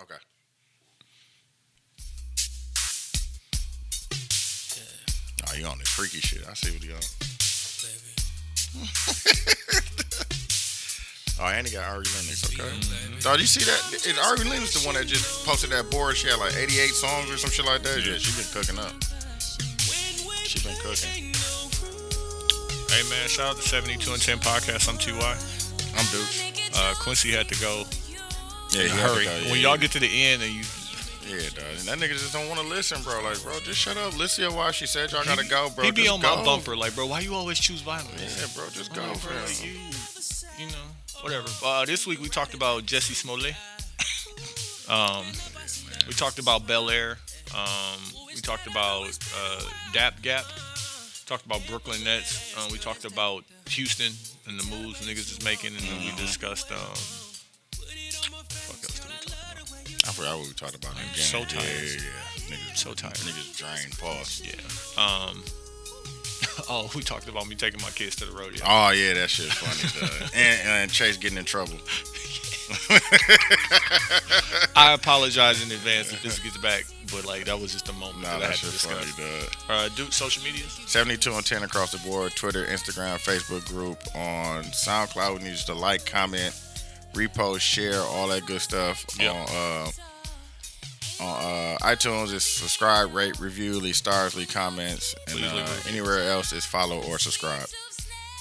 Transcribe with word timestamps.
Okay. 0.00 0.14
Oh, 5.48 5.54
you 5.54 5.66
on 5.66 5.78
this 5.78 5.88
freaky 5.88 6.20
shit. 6.20 6.46
I 6.48 6.54
see 6.54 6.72
what 6.72 6.82
you 6.82 6.94
on. 6.94 7.00
oh, 11.40 11.46
and 11.52 11.66
he 11.66 11.72
got 11.74 11.84
Ari 11.90 12.04
Lennox, 12.08 12.44
okay. 12.48 12.72
Dog, 13.20 13.38
you 13.38 13.46
see 13.46 13.64
that? 13.64 13.92
Is 13.92 14.18
Ari 14.18 14.44
Lennox 14.48 14.72
the 14.80 14.86
one 14.86 14.94
that 14.94 15.06
just 15.06 15.44
posted 15.46 15.68
that 15.70 15.90
board? 15.90 16.16
She 16.16 16.28
had 16.28 16.38
like 16.38 16.54
88 16.56 16.88
songs 16.88 17.30
or 17.30 17.36
some 17.36 17.50
shit 17.50 17.66
like 17.66 17.82
that? 17.82 17.98
Yeah, 17.98 18.16
she 18.16 18.32
been 18.40 18.50
cooking 18.50 18.78
up. 18.78 18.94
She 20.46 20.58
been 20.66 20.76
cooking. 20.80 21.34
Hey 22.88 23.02
man, 23.08 23.28
shout 23.28 23.50
out 23.50 23.56
to 23.56 23.62
72 23.62 24.10
and 24.12 24.22
10 24.22 24.38
podcast. 24.38 24.88
I'm 24.88 24.96
TY. 24.96 25.36
I'm 25.96 26.06
Dukes. 26.12 26.40
Uh, 26.74 26.94
Quincy 27.00 27.32
had 27.32 27.48
to 27.48 27.60
go. 27.60 27.84
Yeah, 28.74 28.82
he 28.84 28.88
had 28.88 28.96
to 28.96 29.02
Hurry. 29.14 29.24
go, 29.24 29.30
yeah, 29.36 29.42
when 29.50 29.60
yeah. 29.60 29.68
y'all 29.68 29.76
get 29.76 29.90
to 29.92 30.00
the 30.00 30.08
end 30.10 30.42
and 30.42 30.52
you 30.52 30.62
Yeah, 31.28 31.48
dog. 31.54 31.64
And 31.78 31.88
that 31.88 31.98
nigga 31.98 32.12
just 32.12 32.32
don't 32.32 32.48
want 32.48 32.60
to 32.60 32.66
listen, 32.66 33.02
bro. 33.02 33.22
Like, 33.22 33.42
bro, 33.42 33.58
just 33.60 33.78
shut 33.78 33.96
up. 33.96 34.16
Listen 34.18 34.50
to 34.50 34.56
why 34.56 34.70
she 34.72 34.86
said 34.86 35.12
y'all 35.12 35.24
gotta 35.24 35.46
go, 35.48 35.70
bro. 35.74 35.84
he 35.84 35.90
be 35.90 36.02
Just 36.02 36.14
on 36.14 36.20
go. 36.20 36.36
my 36.36 36.44
bumper 36.44 36.76
like, 36.76 36.94
bro, 36.94 37.06
why 37.06 37.20
you 37.20 37.34
always 37.34 37.58
choose 37.58 37.80
violence? 37.82 38.10
Yeah, 38.20 38.46
bro, 38.54 38.68
just 38.70 38.92
go, 38.94 39.00
Come 39.02 39.10
on, 39.10 39.18
bro. 39.18 39.32
bro. 39.32 39.40
Like, 39.42 39.64
you, 39.64 39.72
you 40.58 40.66
know, 40.66 40.86
whatever. 41.22 41.48
Uh, 41.64 41.84
this 41.84 42.06
week 42.06 42.20
we 42.20 42.28
talked 42.28 42.54
about 42.54 42.84
Jussie 42.84 43.14
Smollett. 43.14 43.54
Um, 44.88 45.24
we 46.08 46.14
talked 46.14 46.38
about 46.38 46.66
Bel 46.66 46.90
Air. 46.90 47.18
Um, 47.56 48.00
we 48.34 48.40
talked 48.40 48.66
about 48.66 49.16
uh, 49.38 49.60
Dap 49.92 50.20
Gap. 50.22 50.44
Talked 51.26 51.46
about 51.46 51.66
Brooklyn 51.66 52.02
Nets. 52.04 52.54
Um, 52.58 52.70
we 52.72 52.78
talked 52.78 53.04
about 53.04 53.44
Houston 53.68 54.12
and 54.48 54.58
the 54.58 54.64
moves 54.76 55.00
niggas 55.06 55.30
is 55.38 55.44
making, 55.44 55.70
and 55.76 55.80
then 55.80 56.00
we 56.00 56.10
discussed. 56.20 56.70
Um, 56.72 56.78
I 60.04 60.12
forgot 60.12 60.38
what 60.38 60.46
we 60.48 60.54
talked 60.54 60.74
about. 60.74 60.94
the 60.96 61.18
so 61.20 61.44
tired. 61.44 61.64
Yeah, 61.64 61.70
yeah, 61.70 62.00
yeah. 62.48 62.56
Niggas, 62.56 62.76
So 62.76 62.92
tired. 62.94 63.14
Niggas 63.14 63.56
drained. 63.56 63.98
Pause. 63.98 64.42
Yeah. 64.44 65.02
Um. 65.02 65.42
Oh, 66.68 66.90
we 66.94 67.02
talked 67.02 67.28
about 67.28 67.46
me 67.48 67.54
taking 67.54 67.80
my 67.82 67.90
kids 67.90 68.16
to 68.16 68.24
the 68.24 68.32
rodeo. 68.32 68.62
Oh 68.66 68.90
yeah, 68.90 69.14
that 69.14 69.30
shit's 69.30 69.54
funny, 69.54 70.28
and, 70.34 70.68
and 70.68 70.90
Chase 70.90 71.16
getting 71.16 71.38
in 71.38 71.44
trouble. 71.44 71.74
I 74.74 74.92
apologize 74.94 75.62
in 75.64 75.70
advance 75.70 76.12
if 76.12 76.22
this 76.22 76.38
gets 76.38 76.56
back, 76.58 76.84
but 77.12 77.24
like 77.24 77.44
that 77.44 77.60
was 77.60 77.72
just 77.72 77.88
a 77.88 77.92
moment 77.92 78.22
Nah, 78.22 78.30
that 78.30 78.36
I 78.36 78.38
that 78.40 78.48
had 78.50 78.54
to 78.58 78.66
funny, 78.66 79.00
discuss. 79.04 79.56
dog. 79.66 79.70
Uh, 79.70 79.88
Duke, 79.94 80.12
social 80.12 80.42
media. 80.42 80.64
72 80.68 81.32
and 81.32 81.44
10 81.46 81.62
across 81.62 81.92
the 81.92 81.98
board. 81.98 82.32
Twitter, 82.34 82.64
Instagram, 82.66 83.18
Facebook 83.18 83.66
group. 83.68 83.98
On 84.14 84.64
SoundCloud, 84.64 85.38
we 85.38 85.44
need 85.44 85.50
you 85.50 85.56
to 85.66 85.74
like, 85.74 86.04
comment, 86.06 86.58
repost, 87.14 87.60
share, 87.60 87.98
all 88.00 88.28
that 88.28 88.46
good 88.46 88.60
stuff. 88.60 89.04
Yep. 89.18 89.34
On 89.34 89.46
uh, 89.50 89.90
on 91.20 91.44
uh, 91.44 91.78
iTunes, 91.82 92.32
it's 92.34 92.44
subscribe, 92.44 93.14
rate, 93.14 93.38
review, 93.38 93.74
leave 93.78 93.96
stars, 93.96 94.34
leave 94.36 94.52
comments, 94.52 95.14
and 95.28 95.38
Please 95.38 95.52
uh, 95.52 95.80
anywhere 95.88 96.28
else 96.30 96.52
is 96.52 96.64
follow 96.64 97.00
or 97.04 97.18
subscribe. 97.18 97.66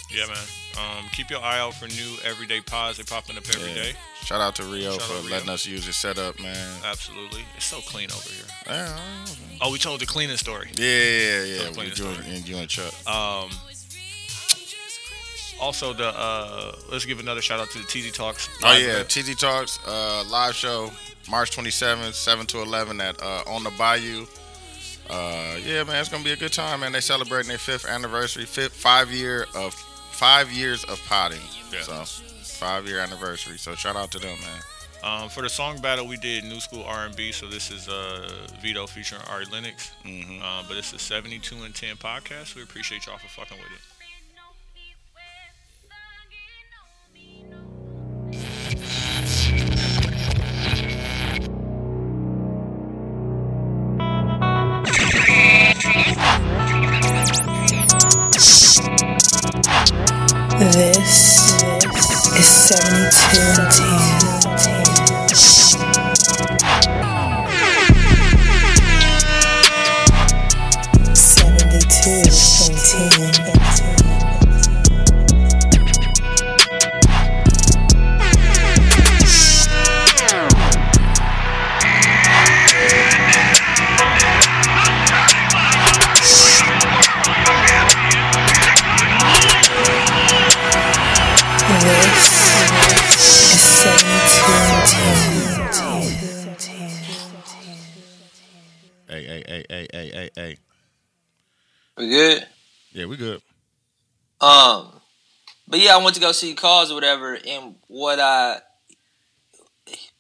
Yeah, 0.09 0.25
man. 0.25 0.37
Um, 0.77 1.05
keep 1.11 1.29
your 1.29 1.41
eye 1.41 1.59
out 1.59 1.73
for 1.75 1.87
new 1.87 2.15
everyday 2.25 2.59
pods. 2.61 2.97
They 2.97 3.03
popping 3.03 3.37
up 3.37 3.43
every 3.53 3.69
Yeah. 3.69 3.75
day. 3.75 3.93
Shout 4.23 4.41
out 4.41 4.55
to 4.55 4.63
Rio 4.63 4.93
Shout 4.93 5.01
for 5.03 5.13
out 5.17 5.21
Rio. 5.23 5.31
letting 5.31 5.49
us 5.49 5.65
use 5.65 5.85
his 5.85 5.95
setup, 5.95 6.39
man. 6.39 6.55
Absolutely. 6.83 7.43
It's 7.55 7.65
so 7.65 7.79
clean 7.81 8.09
over 8.11 8.29
here. 8.29 8.43
Yeah, 8.67 8.83
I 8.93 9.25
don't 9.25 9.39
know. 9.39 9.57
Oh, 9.61 9.71
we 9.71 9.77
told 9.77 9.99
the 10.01 10.05
cleaning 10.05 10.37
story. 10.37 10.69
yeah, 10.73 10.85
yeah, 10.85 11.43
yeah. 11.43 11.71
So 11.71 11.81
you, 11.81 11.91
story. 11.91 12.15
and, 12.27 12.47
you 12.47 12.57
and 12.57 12.67
Chuck. 12.69 12.93
Um, 13.07 13.51
also, 15.61 15.93
the 15.93 16.07
uh, 16.07 16.73
let's 16.91 17.05
give 17.05 17.19
another 17.19 17.41
shout 17.41 17.59
out 17.59 17.69
to 17.71 17.77
the 17.77 17.85
TZ 17.85 18.11
Talks. 18.11 18.49
Oh 18.63 18.75
yeah, 18.75 19.01
event. 19.01 19.09
TZ 19.09 19.35
Talks 19.35 19.79
uh, 19.87 20.23
live 20.29 20.55
show 20.55 20.91
March 21.29 21.55
27th, 21.55 22.13
7 22.13 22.45
to 22.47 22.61
11 22.61 22.99
at 22.99 23.21
uh, 23.21 23.43
on 23.47 23.63
the 23.63 23.71
Bayou. 23.77 24.25
Uh, 25.09 25.57
yeah, 25.65 25.83
man, 25.83 25.97
it's 25.99 26.09
gonna 26.09 26.23
be 26.23 26.31
a 26.31 26.37
good 26.37 26.53
time, 26.53 26.79
man. 26.81 26.91
They 26.91 27.01
celebrating 27.01 27.49
their 27.49 27.57
fifth 27.57 27.85
anniversary, 27.85 28.45
fifth 28.45 28.73
five 28.73 29.11
year 29.11 29.45
of 29.55 29.73
five 29.73 30.51
years 30.51 30.83
of 30.85 31.01
potting. 31.07 31.41
Yeah. 31.71 31.81
So 31.81 32.03
five 32.43 32.87
year 32.87 32.99
anniversary. 32.99 33.57
So 33.57 33.75
shout 33.75 33.95
out 33.95 34.11
to 34.11 34.19
them, 34.19 34.37
man. 34.39 34.61
Um, 35.03 35.29
for 35.29 35.41
the 35.41 35.49
song 35.49 35.81
battle, 35.81 36.05
we 36.07 36.15
did 36.17 36.43
New 36.43 36.59
School 36.59 36.83
R&B. 36.83 37.31
So 37.31 37.47
this 37.47 37.71
is 37.71 37.89
uh, 37.89 38.31
Vito 38.61 38.85
featuring 38.85 39.21
Ari 39.31 39.45
Lennox. 39.51 39.89
hmm 40.03 40.39
Uh, 40.41 40.63
but 40.67 40.77
it's 40.77 40.93
a 40.93 40.99
72 40.99 41.55
and 41.63 41.73
10 41.73 41.95
podcast. 41.95 42.55
We 42.55 42.61
appreciate 42.61 43.07
y'all 43.07 43.17
for 43.17 43.27
fucking 43.27 43.57
with 43.57 43.65
it. 43.71 43.81
This 60.61 61.55
is 62.37 62.47
72 62.69 64.40
hey. 100.35 100.57
We 101.97 102.09
good? 102.09 102.47
Yeah, 102.91 103.05
we 103.05 103.17
good. 103.17 103.41
Um, 104.39 105.01
but 105.67 105.79
yeah, 105.79 105.95
I 105.95 106.03
went 106.03 106.15
to 106.15 106.21
go 106.21 106.31
see 106.31 106.53
KAWS 106.55 106.91
or 106.91 106.95
whatever, 106.95 107.37
and 107.47 107.75
what 107.87 108.19
I 108.19 108.61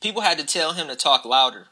people 0.01 0.21
had 0.21 0.37
to 0.39 0.45
tell 0.45 0.73
him 0.73 0.87
to 0.87 0.95
talk 0.95 1.25
louder. 1.25 1.67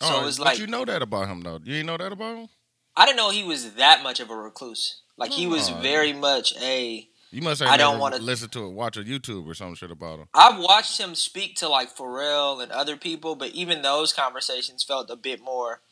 So 0.00 0.14
oh, 0.16 0.22
it 0.22 0.24
was 0.24 0.38
but 0.38 0.46
like 0.46 0.58
you 0.58 0.66
know 0.66 0.84
that 0.84 1.02
about 1.02 1.28
him 1.28 1.40
though. 1.40 1.54
You 1.64 1.74
didn't 1.74 1.86
know 1.86 1.96
that 1.96 2.12
about 2.12 2.36
him? 2.36 2.48
I 2.96 3.06
didn't 3.06 3.16
know 3.16 3.30
he 3.30 3.44
was 3.44 3.74
that 3.74 4.02
much 4.02 4.20
of 4.20 4.30
a 4.30 4.36
recluse. 4.36 5.00
Like 5.16 5.30
he 5.32 5.46
was 5.46 5.70
Oh. 5.70 5.74
very 5.80 6.12
much 6.12 6.54
a. 6.60 7.08
You 7.30 7.42
must 7.42 7.60
I 7.60 7.76
don't 7.76 7.98
wanna- 7.98 8.18
listen 8.18 8.48
to 8.50 8.66
it, 8.66 8.70
watch 8.70 8.96
a 8.96 9.00
YouTube 9.02 9.46
or 9.46 9.54
some 9.54 9.74
shit 9.74 9.90
about 9.90 10.20
him. 10.20 10.28
I've 10.32 10.58
watched 10.58 10.98
him 10.98 11.14
speak 11.14 11.56
to 11.56 11.68
like 11.68 11.94
Pharrell 11.94 12.62
and 12.62 12.72
other 12.72 12.96
people, 12.96 13.34
but 13.34 13.50
even 13.50 13.82
those 13.82 14.12
conversations 14.12 14.82
felt 14.82 15.10
a 15.10 15.16
bit 15.16 15.42
more. 15.42 15.82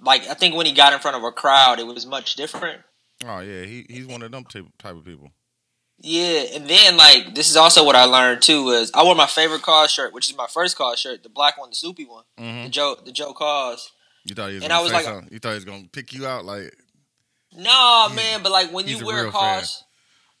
Like 0.00 0.26
I 0.28 0.34
think 0.34 0.54
when 0.54 0.66
he 0.66 0.72
got 0.72 0.92
in 0.92 0.98
front 0.98 1.16
of 1.16 1.22
a 1.24 1.32
crowd, 1.32 1.78
it 1.78 1.86
was 1.86 2.06
much 2.06 2.34
different. 2.36 2.82
Oh 3.24 3.40
yeah, 3.40 3.64
he 3.64 3.86
he's 3.88 4.06
one 4.06 4.22
of 4.22 4.32
them 4.32 4.44
type 4.44 4.66
type 4.78 4.96
of 4.96 5.04
people. 5.04 5.30
Yeah, 5.98 6.42
and 6.54 6.68
then 6.68 6.96
like 6.96 7.34
this 7.34 7.48
is 7.48 7.56
also 7.56 7.84
what 7.84 7.94
I 7.96 8.04
learned 8.04 8.42
too 8.42 8.70
is 8.70 8.90
I 8.94 9.04
wore 9.04 9.14
my 9.14 9.26
favorite 9.26 9.62
KAWS 9.62 9.90
shirt, 9.92 10.12
which 10.12 10.28
is 10.28 10.36
my 10.36 10.48
first 10.52 10.76
KAWS 10.76 10.98
shirt, 10.98 11.22
the 11.22 11.28
black 11.28 11.56
one, 11.58 11.70
the 11.70 11.76
soupy 11.76 12.04
one, 12.04 12.24
hmm 12.36 12.64
the 12.64 12.68
Joe, 12.68 12.96
the 13.02 13.12
Joe 13.12 13.32
KAWS. 13.32 13.92
You 14.24 14.34
thought 14.34 14.48
he 14.48 14.54
was 14.56 14.64
And 14.64 14.72
I 14.72 14.80
was 14.82 14.92
like- 14.92 15.04
something. 15.04 15.28
You 15.32 15.38
thought 15.38 15.50
he 15.50 15.54
was 15.56 15.64
gonna 15.64 15.84
pick 15.92 16.12
you 16.12 16.26
out 16.26 16.44
like 16.44 16.74
No, 17.52 18.06
He's- 18.08 18.16
man, 18.16 18.42
but 18.42 18.50
like 18.52 18.72
when 18.72 18.88
you 18.88 19.04
wear 19.06 19.30
KAWS, 19.30 19.84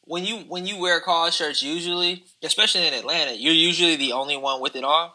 when 0.02 0.24
you 0.24 0.38
when 0.48 0.66
you 0.66 0.76
wear 0.78 1.00
KAWS 1.00 1.36
shirts, 1.36 1.62
usually, 1.62 2.24
especially 2.42 2.86
in 2.88 2.92
Atlanta, 2.94 3.32
you're 3.32 3.54
usually 3.54 3.96
the 3.96 4.12
only 4.12 4.36
one 4.36 4.60
with 4.60 4.74
it 4.74 4.84
on. 4.84 5.10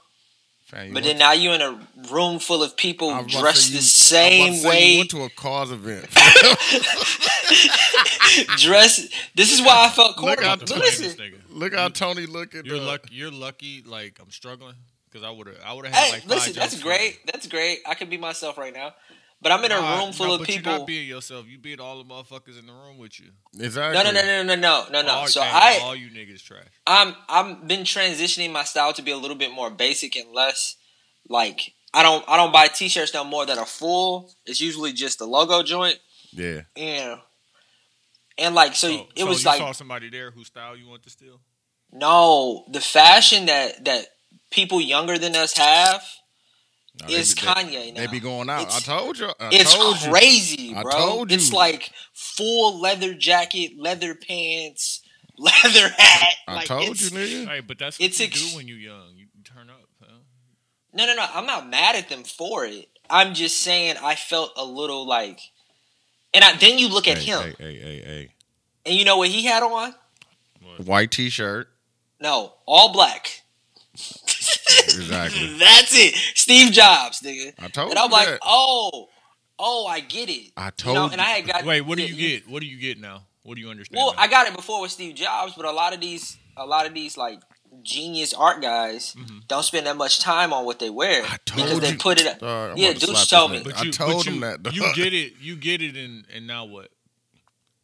Fam, 0.69 0.93
But 0.93 1.03
went 1.03 1.05
then 1.05 1.17
now 1.17 1.31
you're 1.31 1.55
in 1.55 1.61
a 1.61 1.79
room 2.11 2.37
full 2.37 2.61
of 2.61 2.77
people 2.77 3.09
I 3.09 3.21
was 3.21 3.33
about 3.33 3.37
to 3.37 3.41
dressed 3.41 3.65
say 3.65 3.71
the 3.71 4.43
you- 4.43 4.45
I 4.45 4.49
was 4.49 4.53
same 4.53 4.53
to 4.53 4.59
say 4.59 4.91
You 4.93 4.97
went 4.99 5.09
to 5.11 5.23
a 5.23 5.29
KAWS 5.29 5.71
event. 5.71 6.07
dressed. 8.57 9.13
This 9.35 9.51
is 9.51 9.61
why 9.61 9.85
I 9.85 9.89
felt 9.89 10.17
Look 10.19 10.37
corny. 10.37 10.45
out 10.45 10.59
to 10.59 10.65
But 10.65 10.75
blame 10.75 10.79
listen, 10.81 11.03
this 11.05 11.15
nigga. 11.15 11.39
Look 11.49 11.73
how 11.73 11.87
Tony 11.89 12.25
looking. 12.25 12.65
You're 12.65 12.77
uh, 12.77 12.81
lucky. 12.81 13.15
You're 13.15 13.31
lucky. 13.31 13.83
Like 13.85 14.19
I'm 14.21 14.31
struggling 14.31 14.75
because 15.09 15.25
I 15.25 15.31
would 15.31 15.47
have. 15.47 15.57
I 15.65 15.73
would 15.73 15.85
have 15.85 15.93
had 15.95 16.03
hey, 16.05 16.11
like. 16.13 16.21
five 16.21 16.29
listen, 16.29 16.53
that's 16.53 16.73
jokes 16.73 16.83
great. 16.83 17.19
That's 17.25 17.47
great. 17.47 17.79
I 17.87 17.95
can 17.95 18.09
be 18.09 18.17
myself 18.17 18.57
right 18.57 18.73
now. 18.73 18.93
But 19.41 19.53
I'm 19.53 19.63
in 19.63 19.71
a. 19.71 19.75
Nah, 19.79 20.03
room 20.03 20.11
full 20.11 20.27
no, 20.27 20.33
of 20.33 20.39
but 20.39 20.47
people. 20.47 20.71
You're 20.71 20.79
not 20.79 20.87
being 20.87 21.07
yourself. 21.07 21.45
You 21.47 21.57
being 21.57 21.79
all 21.79 21.97
the 22.03 22.03
motherfuckers 22.03 22.59
in 22.59 22.67
the 22.67 22.73
room 22.73 22.97
with 22.97 23.19
you. 23.19 23.27
Exactly. 23.57 23.97
No, 23.97 24.03
no, 24.03 24.11
no, 24.11 24.43
no, 24.43 24.43
no, 24.43 24.55
no, 24.55 24.85
no, 24.91 25.01
no. 25.01 25.13
All, 25.13 25.27
So 25.27 25.41
hey, 25.41 25.79
I, 25.81 25.83
all 25.83 25.95
you 25.95 26.09
niggas 26.09 26.43
trash. 26.43 26.65
I'm 26.85 27.15
I'm 27.29 27.65
been 27.65 27.81
transitioning 27.81 28.51
my 28.51 28.63
style 28.65 28.91
to 28.93 29.01
be 29.01 29.11
a 29.11 29.17
little 29.17 29.37
bit 29.37 29.51
more 29.53 29.69
basic 29.69 30.15
and 30.17 30.33
less 30.33 30.75
like 31.29 31.73
I 31.93 32.03
don't 32.03 32.23
I 32.27 32.35
don't 32.35 32.51
buy 32.51 32.67
t-shirts 32.67 33.13
no 33.13 33.23
more 33.23 33.45
that 33.45 33.57
are 33.57 33.65
full. 33.65 34.29
It's 34.45 34.59
usually 34.59 34.91
just 34.91 35.19
the 35.19 35.25
logo 35.25 35.63
joint. 35.63 35.99
Yeah. 36.31 36.61
Yeah. 36.75 37.17
And 38.37 38.55
like 38.55 38.75
so, 38.75 38.87
So, 38.89 39.07
it 39.15 39.19
so 39.21 39.25
was 39.25 39.43
you 39.43 39.49
like 39.49 39.57
saw 39.59 39.71
somebody 39.71 40.09
there 40.09 40.31
whose 40.31 40.47
style 40.47 40.75
you 40.75 40.87
want 40.87 41.03
to 41.03 41.09
steal. 41.09 41.39
no, 41.93 42.65
the 42.69 42.81
fashion 42.81 43.45
that 43.45 43.85
that 43.85 44.07
people 44.51 44.81
younger 44.81 45.17
than 45.17 45.35
us 45.35 45.57
have 45.57 46.03
Nah, 47.01 47.07
they 47.07 47.13
is 47.13 47.35
they- 47.35 47.41
Kanye 47.41 47.93
now. 47.93 48.01
They 48.01 48.07
be 48.07 48.19
going 48.19 48.49
out. 48.49 48.73
I 48.73 48.79
told 48.79 49.17
you. 49.19 49.27
I 49.39 49.49
It's 49.51 49.73
told 49.73 50.01
you. 50.01 50.11
crazy, 50.11 50.73
I 50.75 50.83
bro. 50.83 50.91
told 50.91 51.31
It's 51.31 51.53
like 51.53 51.91
full 52.13 52.79
leather 52.79 53.13
jacket, 53.13 53.73
leather 53.77 54.15
pants, 54.15 55.01
leather 55.37 55.89
hat. 55.97 56.33
I 56.47 56.55
like 56.55 56.65
told 56.67 56.99
you, 56.99 57.09
nigga. 57.11 57.47
Hey, 57.47 57.59
but 57.61 57.77
that's 57.79 57.99
what 57.99 58.05
It's 58.05 58.19
you 58.19 58.25
ex- 58.25 58.51
do 58.51 58.57
when 58.57 58.67
you're 58.67 58.77
young. 58.77 59.13
You 59.15 59.27
turn 59.43 59.69
up. 59.69 59.87
Huh? 60.01 60.07
No, 60.93 61.05
no, 61.05 61.15
no. 61.15 61.25
I'm 61.33 61.45
not 61.45 61.69
mad 61.69 61.95
at 61.95 62.09
them 62.09 62.23
for 62.23 62.65
it. 62.65 62.89
I'm 63.09 63.33
just 63.33 63.61
saying 63.61 63.95
I 64.03 64.15
felt 64.15 64.51
a 64.57 64.65
little 64.65 65.07
like, 65.07 65.39
and 66.33 66.43
I, 66.43 66.55
then 66.57 66.77
you 66.77 66.89
look 66.89 67.07
at 67.07 67.17
Hey, 67.17 67.23
him, 67.25 67.41
Hey, 67.57 67.75
hey, 67.79 68.01
hey, 68.03 68.29
and 68.85 68.95
you 68.95 69.03
know 69.05 69.17
what 69.17 69.29
he 69.29 69.45
had 69.45 69.63
on? 69.63 69.93
hey. 70.61 70.83
White 70.83 71.09
t-shirt. 71.11 71.69
No, 72.21 72.53
all 72.67 72.91
black. 72.93 73.41
Exactly. 74.83 75.47
That's 75.59 75.93
it. 75.95 76.15
Steve 76.35 76.71
Jobs, 76.71 77.21
nigga. 77.21 77.53
I 77.59 77.67
told 77.69 77.89
And 77.91 77.99
I'm 77.99 78.09
you 78.09 78.13
like, 78.15 78.27
that. 78.27 78.39
oh, 78.43 79.07
oh, 79.57 79.85
I 79.87 79.99
get 79.99 80.29
it. 80.29 80.51
I 80.57 80.65
You 80.67 80.71
told 80.71 80.95
know, 80.95 81.05
you. 81.05 81.11
and 81.13 81.21
I 81.21 81.25
had 81.25 81.47
got. 81.47 81.65
Wait, 81.65 81.81
what 81.81 81.97
do 81.97 82.05
you 82.05 82.15
get? 82.15 82.47
What 82.49 82.61
do 82.61 82.67
you 82.67 82.77
get 82.79 82.99
now? 82.99 83.23
What 83.43 83.55
do 83.55 83.61
you 83.61 83.69
understand? 83.69 83.97
Well, 83.97 84.13
now? 84.15 84.21
I 84.21 84.27
got 84.27 84.47
it 84.47 84.55
before 84.55 84.81
with 84.81 84.91
Steve 84.91 85.15
Jobs, 85.15 85.53
but 85.55 85.65
a 85.65 85.71
lot 85.71 85.93
of 85.93 85.99
these, 86.01 86.37
a 86.57 86.65
lot 86.65 86.85
of 86.85 86.93
these 86.93 87.17
like 87.17 87.39
genius 87.83 88.33
art 88.33 88.61
guys 88.61 89.13
Mhm. 89.17 89.47
don't 89.47 89.63
spend 89.63 89.85
that 89.85 89.95
much 89.95 90.19
time 90.19 90.51
on 90.51 90.65
what 90.65 90.79
they 90.79 90.89
wear 90.89 91.23
I 91.23 91.37
because 91.45 91.69
told 91.69 91.81
they 91.83 91.91
you. 91.91 91.97
put 91.97 92.19
it. 92.19 92.25
Up. 92.27 92.41
I'm 92.43 92.77
Yeah, 92.77 92.89
about 92.89 92.99
to 93.01 93.05
Deuce 93.07 93.27
told 93.27 93.51
me. 93.51 93.61
but 93.63 93.83
you, 93.83 93.89
I 93.89 93.91
told 93.91 94.17
but 94.17 94.27
him 94.27 94.33
you, 94.35 94.39
that. 94.41 94.63
dog. 94.63 94.73
You 94.73 94.93
get 94.95 95.13
it. 95.13 95.33
You 95.39 95.55
get 95.55 95.81
it, 95.81 95.95
and 95.95 96.25
and 96.33 96.47
now 96.47 96.65
what? 96.65 96.89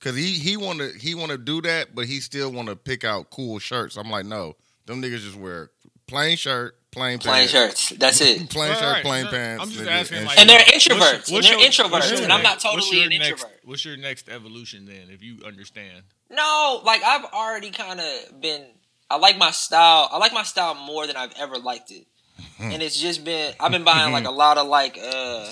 Cause 0.01 0.15
he 0.15 0.33
he 0.33 0.55
want 0.57 0.79
to 0.79 0.91
he 0.99 1.15
want 1.15 1.31
to 1.31 1.37
do 1.37 1.61
that, 1.61 1.95
but 1.95 2.05
he 2.05 2.19
still 2.19 2.51
want 2.51 2.67
to 2.67 2.75
pick 2.75 3.03
out 3.03 3.31
cool 3.31 3.57
shirts. 3.59 3.95
I'm 3.95 4.09
like, 4.11 4.25
no, 4.25 4.55
them 4.85 5.01
niggas 5.01 5.19
just 5.21 5.35
wear 5.37 5.71
plain 6.07 6.37
shirt, 6.37 6.77
plain 6.91 7.19
pants. 7.19 7.25
Plain 7.25 7.47
pants, 7.49 7.79
shirts. 7.87 7.99
That's 7.99 8.21
it. 8.21 8.49
plain 8.49 8.71
All 8.71 8.75
shirt, 8.77 8.93
right, 8.93 9.03
plain 9.03 9.25
no, 9.25 9.31
pants. 9.31 9.63
I'm 9.63 9.69
just 9.71 9.87
asking, 9.89 10.17
and 10.19 10.27
like- 10.27 10.39
And 10.39 10.49
they're 10.49 10.59
introverts. 10.59 10.99
what's 10.99 11.31
and 11.31 11.43
they're 11.43 11.59
your- 11.59 11.69
introverts, 11.69 11.91
what's 11.91 12.11
your 12.11 12.21
and 12.23 12.33
I'm 12.33 12.43
not 12.43 12.59
totally 12.59 12.97
your 12.97 13.03
an 13.05 13.09
next- 13.17 13.27
introvert. 13.29 13.59
What's 13.65 13.85
your 13.85 13.97
next 13.97 14.29
evolution 14.29 14.85
then, 14.85 15.07
if 15.09 15.21
you 15.23 15.39
understand? 15.45 16.03
No, 16.29 16.81
like 16.85 17.03
I've 17.03 17.25
already 17.25 17.71
kind 17.71 17.99
of 17.99 18.41
been. 18.41 18.65
I 19.09 19.17
like 19.17 19.37
my 19.37 19.51
style. 19.51 20.09
I 20.11 20.17
like 20.17 20.33
my 20.33 20.43
style 20.43 20.73
more 20.75 21.05
than 21.07 21.15
I've 21.15 21.33
ever 21.39 21.57
liked 21.57 21.91
it, 21.91 22.07
and 22.59 22.81
it's 22.81 22.99
just 22.99 23.23
been. 23.23 23.53
I've 23.59 23.71
been 23.71 23.83
buying 23.83 24.11
like 24.11 24.25
a 24.25 24.31
lot 24.43 24.57
of 24.57 24.67
like 24.67 24.97
uh 24.97 25.51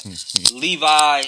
Levi, 0.53 1.23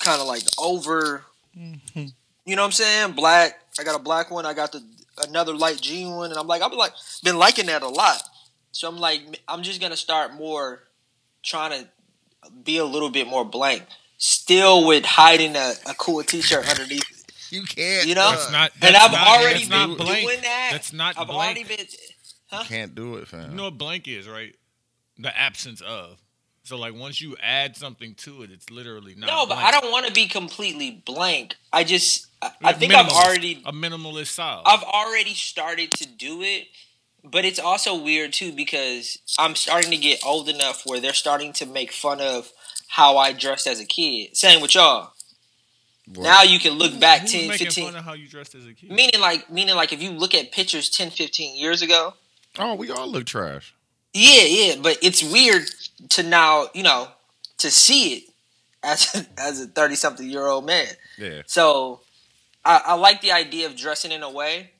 kind 0.00 0.20
of 0.20 0.26
like 0.26 0.42
over. 0.58 1.24
You 1.54 2.56
know 2.56 2.62
what 2.62 2.66
I'm 2.66 2.72
saying? 2.72 3.12
Black. 3.12 3.58
I 3.78 3.84
got 3.84 3.94
a 3.98 4.02
black 4.02 4.30
one. 4.30 4.44
I 4.46 4.52
got 4.54 4.72
the 4.72 4.82
another 5.18 5.54
light 5.54 5.80
jean 5.80 6.10
one, 6.16 6.30
and 6.30 6.38
I'm 6.38 6.46
like 6.46 6.62
I've 6.62 6.70
been 6.70 6.78
like 6.78 6.92
been 7.22 7.36
liking 7.38 7.66
that 7.66 7.82
a 7.82 7.88
lot. 7.88 8.22
So 8.72 8.88
I'm 8.88 8.98
like 8.98 9.40
I'm 9.48 9.62
just 9.62 9.80
gonna 9.80 9.96
start 9.96 10.34
more 10.34 10.80
trying 11.42 11.82
to 11.82 11.88
be 12.64 12.78
a 12.78 12.84
little 12.84 13.10
bit 13.10 13.26
more 13.26 13.44
blank. 13.44 13.82
Still 14.18 14.86
with 14.86 15.04
hiding 15.04 15.56
a, 15.56 15.72
a 15.88 15.94
cool 15.94 16.22
T-shirt 16.22 16.68
underneath 16.68 17.02
it. 17.10 17.32
you 17.50 17.64
can't. 17.64 18.06
You 18.06 18.14
know? 18.14 18.30
That's 18.30 18.52
not. 18.52 18.70
And 18.80 18.94
that's 18.94 19.04
I've 19.04 19.12
not- 19.12 19.26
already 19.26 19.54
that's 19.64 19.68
been 19.68 19.88
not 19.90 19.98
blank. 19.98 20.26
doing 20.28 20.40
that. 20.42 20.68
That's 20.72 20.92
not 20.92 21.18
I've 21.18 21.26
blank. 21.26 21.56
already 21.58 21.64
been. 21.64 21.86
You 22.52 22.58
can't 22.66 22.94
do 22.94 23.16
it, 23.16 23.26
fam. 23.26 23.50
You 23.50 23.56
know 23.56 23.64
what 23.64 23.78
blank 23.78 24.06
is, 24.06 24.28
right? 24.28 24.54
The 25.18 25.36
absence 25.36 25.80
of. 25.80 26.18
So 26.62 26.76
like 26.76 26.94
once 26.94 27.20
you 27.20 27.36
add 27.42 27.76
something 27.76 28.14
to 28.16 28.42
it, 28.42 28.50
it's 28.52 28.70
literally 28.70 29.14
not. 29.16 29.26
no, 29.26 29.46
but. 29.46 29.58
I 29.58 29.72
don't 29.72 29.90
want 29.90 30.06
to 30.06 30.12
be 30.12 30.28
completely 30.28 31.02
blank. 31.04 31.56
I 31.72 31.82
just, 31.82 32.28
I, 32.62 32.72
think 32.72 32.94
I've 32.94 33.08
already, 33.08 33.62
a 33.64 33.72
minimalist 33.72 34.28
style. 34.28 34.62
I've 34.66 34.82
already 34.82 35.34
started 35.34 35.90
to 35.92 36.06
do 36.06 36.42
it. 36.42 36.68
But 37.24 37.44
it's 37.44 37.60
also 37.60 38.02
weird 38.02 38.32
too 38.32 38.50
because 38.52 39.18
I'm 39.38 39.54
starting 39.54 39.92
to 39.92 39.96
get 39.96 40.26
old 40.26 40.48
enough 40.48 40.82
where 40.84 41.00
they're 41.00 41.12
starting 41.12 41.52
to 41.54 41.66
make 41.66 41.92
fun 41.92 42.20
of 42.20 42.50
how 42.88 43.16
I 43.16 43.32
dressed 43.32 43.66
as 43.68 43.80
a 43.80 43.84
kid. 43.84 44.36
Same 44.36 44.60
with 44.60 44.74
y'all. 44.74 45.12
What? 46.12 46.24
Now 46.24 46.42
you 46.42 46.58
can 46.58 46.72
look 46.72 46.98
back 46.98 47.20
Who's 47.22 47.32
10, 47.32 47.50
15. 47.52 47.84
fun 47.84 47.96
of 47.96 48.04
how 48.04 48.14
you 48.14 48.26
dressed 48.26 48.56
as 48.56 48.66
a 48.66 48.74
kid? 48.74 48.90
Meaning 48.90 49.20
like, 49.20 49.48
meaning 49.50 49.76
like 49.76 49.92
if 49.92 50.02
you 50.02 50.10
look 50.10 50.34
at 50.34 50.50
pictures 50.50 50.90
10, 50.90 51.10
15 51.10 51.56
years 51.56 51.80
ago, 51.80 52.14
oh, 52.58 52.74
we 52.74 52.90
all 52.90 53.08
look 53.08 53.24
trash. 53.24 53.72
Yeah, 54.12 54.42
yeah, 54.42 54.74
but 54.82 54.98
it's 55.00 55.22
weird 55.22 55.62
to 56.10 56.22
now, 56.22 56.66
you 56.74 56.82
know, 56.82 57.08
to 57.58 57.70
see 57.70 58.14
it 58.14 58.24
as 58.82 59.14
a, 59.14 59.40
as 59.40 59.60
a 59.60 59.66
thirty 59.66 59.94
something 59.94 60.28
year 60.28 60.46
old 60.46 60.66
man. 60.66 60.88
Yeah. 61.16 61.42
So 61.46 62.00
I, 62.64 62.80
I 62.86 62.94
like 62.94 63.20
the 63.20 63.32
idea 63.32 63.66
of 63.66 63.76
dressing 63.76 64.12
in 64.12 64.22
a 64.22 64.30
way 64.30 64.70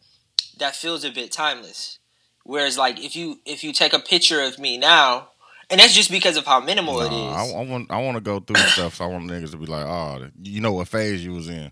that 0.59 0.77
feels 0.77 1.05
a 1.05 1.11
bit 1.11 1.33
timeless. 1.33 1.99
Whereas, 2.45 2.77
like, 2.79 2.99
if 3.03 3.15
you 3.17 3.41
if 3.45 3.63
you 3.65 3.73
take 3.73 3.93
a 3.93 3.99
picture 3.99 4.41
of 4.43 4.59
me 4.59 4.77
now, 4.79 5.29
and 5.71 5.79
that's 5.81 5.95
just 5.95 6.11
because 6.11 6.37
of 6.37 6.45
how 6.45 6.61
minimal 6.61 7.01
it 7.03 7.11
Nah, 7.11 7.33
I. 7.35 7.47
I 7.49 7.65
want 7.65 7.91
I 7.91 8.03
want 8.03 8.17
to 8.17 8.21
go 8.21 8.41
through 8.41 8.57
stuff. 8.57 8.97
So 8.97 9.05
I 9.05 9.09
want 9.09 9.31
niggas 9.31 9.53
to 9.53 9.57
be 9.57 9.67
like, 9.67 9.87
oh, 9.87 10.29
you 10.43 10.61
know 10.61 10.73
what 10.73 10.89
phase 10.89 11.25
you 11.25 11.33
was 11.33 11.49
in. 11.49 11.71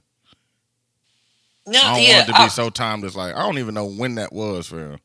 no, 1.67 1.79
I 1.81 1.95
don't 1.95 2.03
yeah, 2.03 2.17
want 2.19 2.29
it 2.29 2.33
to 2.33 2.39
be 2.39 2.45
I- 2.45 2.49
so 2.49 2.71
timeless. 2.71 3.15
Like 3.17 3.35
I 3.35 3.43
don't 3.43 3.59
even 3.59 3.75
know 3.75 3.87
when 3.87 4.15
that 4.17 4.33
was, 4.33 4.69
fam. 4.69 4.99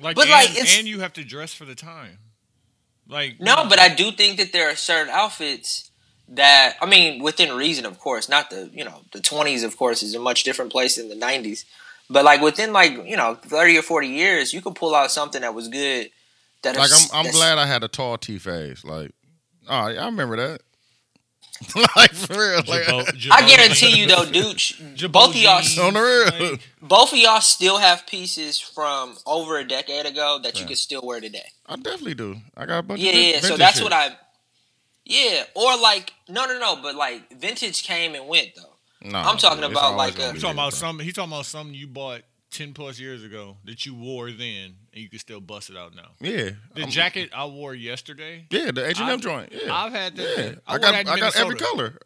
Like, 0.00 0.14
But, 0.14 0.22
and, 0.22 0.30
like, 0.30 0.50
it's- 0.52 0.78
and 0.78 0.86
you 0.86 1.00
have 1.00 1.12
to 1.14 1.24
dress 1.24 1.52
for 1.52 1.64
the 1.64 1.74
time. 1.74 2.18
Like 3.08 3.40
no, 3.40 3.66
but 3.68 3.78
I 3.78 3.88
do 3.88 4.10
think 4.12 4.36
that 4.38 4.52
there 4.52 4.70
are 4.70 4.76
certain 4.76 5.10
outfits 5.12 5.87
that 6.30 6.76
I 6.80 6.86
mean, 6.86 7.22
within 7.22 7.56
reason, 7.56 7.86
of 7.86 7.98
course. 7.98 8.28
Not 8.28 8.50
the 8.50 8.70
you 8.72 8.84
know 8.84 9.00
the 9.12 9.20
twenties, 9.20 9.62
of 9.64 9.76
course, 9.76 10.02
is 10.02 10.14
a 10.14 10.20
much 10.20 10.44
different 10.44 10.70
place 10.72 10.96
than 10.96 11.08
the 11.08 11.14
nineties. 11.14 11.64
But 12.10 12.24
like 12.24 12.40
within 12.40 12.72
like 12.72 12.92
you 13.06 13.16
know 13.16 13.34
thirty 13.34 13.76
or 13.78 13.82
forty 13.82 14.08
years, 14.08 14.52
you 14.52 14.60
could 14.62 14.74
pull 14.74 14.94
out 14.94 15.10
something 15.10 15.42
that 15.42 15.54
was 15.54 15.68
good. 15.68 16.10
That 16.62 16.76
Like 16.76 16.86
is- 16.90 17.10
I'm 17.12 17.26
I'm 17.26 17.32
glad 17.32 17.58
I 17.58 17.66
had 17.66 17.84
a 17.84 17.88
tall 17.88 18.18
T 18.18 18.38
phase. 18.38 18.84
Like, 18.84 19.12
oh, 19.68 19.74
I 19.74 20.04
remember 20.06 20.36
that. 20.36 20.60
like 21.96 22.12
for 22.12 22.34
real. 22.34 22.62
Like, 22.68 22.84
Jabot- 23.16 23.32
I 23.32 23.48
guarantee 23.48 23.98
you 23.98 24.06
though, 24.06 24.24
Dooch, 24.24 25.10
both 25.12 25.30
of 25.30 25.36
y'all, 25.36 25.60
On 25.86 25.94
the 25.94 26.00
real. 26.00 26.50
like, 26.50 26.60
both 26.80 27.12
of 27.12 27.18
y'all 27.18 27.40
still 27.40 27.78
have 27.78 28.06
pieces 28.06 28.60
from 28.60 29.16
over 29.26 29.58
a 29.58 29.64
decade 29.66 30.06
ago 30.06 30.38
that 30.44 30.60
you 30.60 30.66
could 30.66 30.78
still 30.78 31.02
wear 31.04 31.20
today. 31.20 31.46
I 31.66 31.74
definitely 31.76 32.14
do. 32.14 32.36
I 32.56 32.64
got 32.66 32.78
a 32.78 32.82
bunch 32.82 33.00
Yeah, 33.00 33.08
of 33.10 33.14
vin- 33.16 33.34
yeah. 33.34 33.40
So 33.40 33.56
that's 33.56 33.74
shit. 33.78 33.84
what 33.84 33.92
I. 33.92 34.16
Yeah, 35.08 35.44
or 35.54 35.76
like 35.78 36.12
no, 36.28 36.44
no, 36.46 36.58
no. 36.58 36.76
But 36.82 36.94
like 36.94 37.40
vintage 37.40 37.82
came 37.82 38.14
and 38.14 38.28
went 38.28 38.50
though. 38.54 39.08
Nah, 39.10 39.28
I'm 39.28 39.38
talking 39.38 39.62
it's 39.64 39.72
about 39.72 39.84
always 39.92 39.96
like 39.98 40.16
gonna 40.16 40.28
a- 40.28 40.32
be 40.32 40.36
He's 40.36 40.42
talking 40.42 40.56
about 40.56 40.70
bro. 40.72 40.78
some. 40.78 40.98
He's 41.00 41.14
talking 41.14 41.32
about 41.32 41.46
something 41.46 41.74
you 41.74 41.86
bought 41.86 42.22
ten 42.50 42.74
plus 42.74 42.98
years 43.00 43.24
ago 43.24 43.56
that 43.64 43.86
you 43.86 43.94
wore 43.94 44.30
then, 44.30 44.74
and 44.92 45.02
you 45.02 45.08
can 45.08 45.18
still 45.18 45.40
bust 45.40 45.70
it 45.70 45.76
out 45.78 45.94
now. 45.96 46.10
Yeah, 46.20 46.50
The 46.74 46.82
I'm- 46.82 46.90
jacket 46.90 47.30
I 47.34 47.46
wore 47.46 47.74
yesterday. 47.74 48.44
Yeah, 48.50 48.70
the 48.70 48.86
H 48.86 49.00
and 49.00 49.08
M 49.08 49.14
I've- 49.14 49.22
joint. 49.22 49.52
Yeah, 49.52 49.74
I've 49.74 49.92
had 49.92 50.14
that. 50.16 50.34
yeah. 50.38 50.54
I, 50.66 50.74
I, 50.74 50.78
got 50.78 50.92
that 50.92 51.00
in 51.02 51.08
I 51.08 51.18
got 51.18 51.36
every 51.36 51.56
color. 51.56 51.98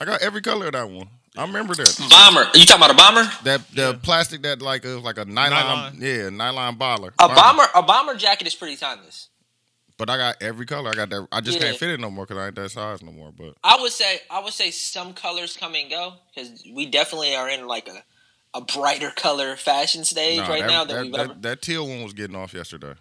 I 0.00 0.04
got 0.06 0.22
every 0.22 0.40
color 0.40 0.66
of 0.66 0.72
that 0.72 0.88
one. 0.90 1.08
I 1.36 1.42
remember 1.44 1.74
that. 1.74 2.06
Bomber. 2.08 2.48
Are 2.48 2.56
you 2.58 2.64
talking 2.64 2.82
about 2.82 2.90
a 2.92 2.94
bomber? 2.94 3.30
That 3.44 3.68
the 3.74 3.90
Yeah. 3.92 3.98
plastic 4.02 4.40
that 4.42 4.62
like 4.62 4.86
a 4.86 4.90
like 5.00 5.18
a 5.18 5.26
nylon, 5.26 5.50
Nylon. 5.50 5.96
yeah, 6.00 6.30
nylon 6.30 6.76
baller. 6.78 7.12
A 7.18 7.28
bomber. 7.28 7.64
A 7.74 7.82
bomber 7.82 8.14
jacket 8.14 8.46
is 8.46 8.54
pretty 8.54 8.76
timeless. 8.76 9.28
But 9.98 10.10
I 10.10 10.16
got 10.18 10.42
every 10.42 10.66
color. 10.66 10.90
I 10.90 10.94
got 10.94 11.08
that. 11.10 11.26
I 11.32 11.40
just 11.40 11.58
Yeah. 11.58 11.66
can't 11.66 11.78
fit 11.78 11.88
it 11.90 12.00
no 12.00 12.10
more 12.10 12.26
because 12.26 12.40
I 12.40 12.46
ain't 12.46 12.54
that 12.56 12.70
size 12.70 13.02
no 13.02 13.12
more. 13.12 13.32
But 13.32 13.54
I 13.64 13.80
would 13.80 13.92
say 13.92 14.20
I 14.30 14.40
would 14.40 14.52
say 14.52 14.70
some 14.70 15.14
colors 15.14 15.56
come 15.56 15.74
and 15.74 15.88
go 15.88 16.14
because 16.34 16.62
we 16.70 16.86
definitely 16.86 17.34
are 17.34 17.48
in 17.48 17.66
like 17.66 17.88
a, 17.88 18.04
a 18.52 18.60
brighter 18.60 19.10
color 19.10 19.56
fashion 19.56 20.04
stage 20.04 20.38
nah, 20.38 20.48
right 20.48 20.60
that, 20.62 20.68
now 20.68 20.84
than 20.84 20.96
that, 20.96 21.02
we've 21.04 21.12
that, 21.12 21.20
ever. 21.30 21.34
that 21.40 21.62
teal 21.62 21.88
one 21.88 22.02
was 22.02 22.12
getting 22.12 22.36
off 22.36 22.52
yesterday. 22.52 22.92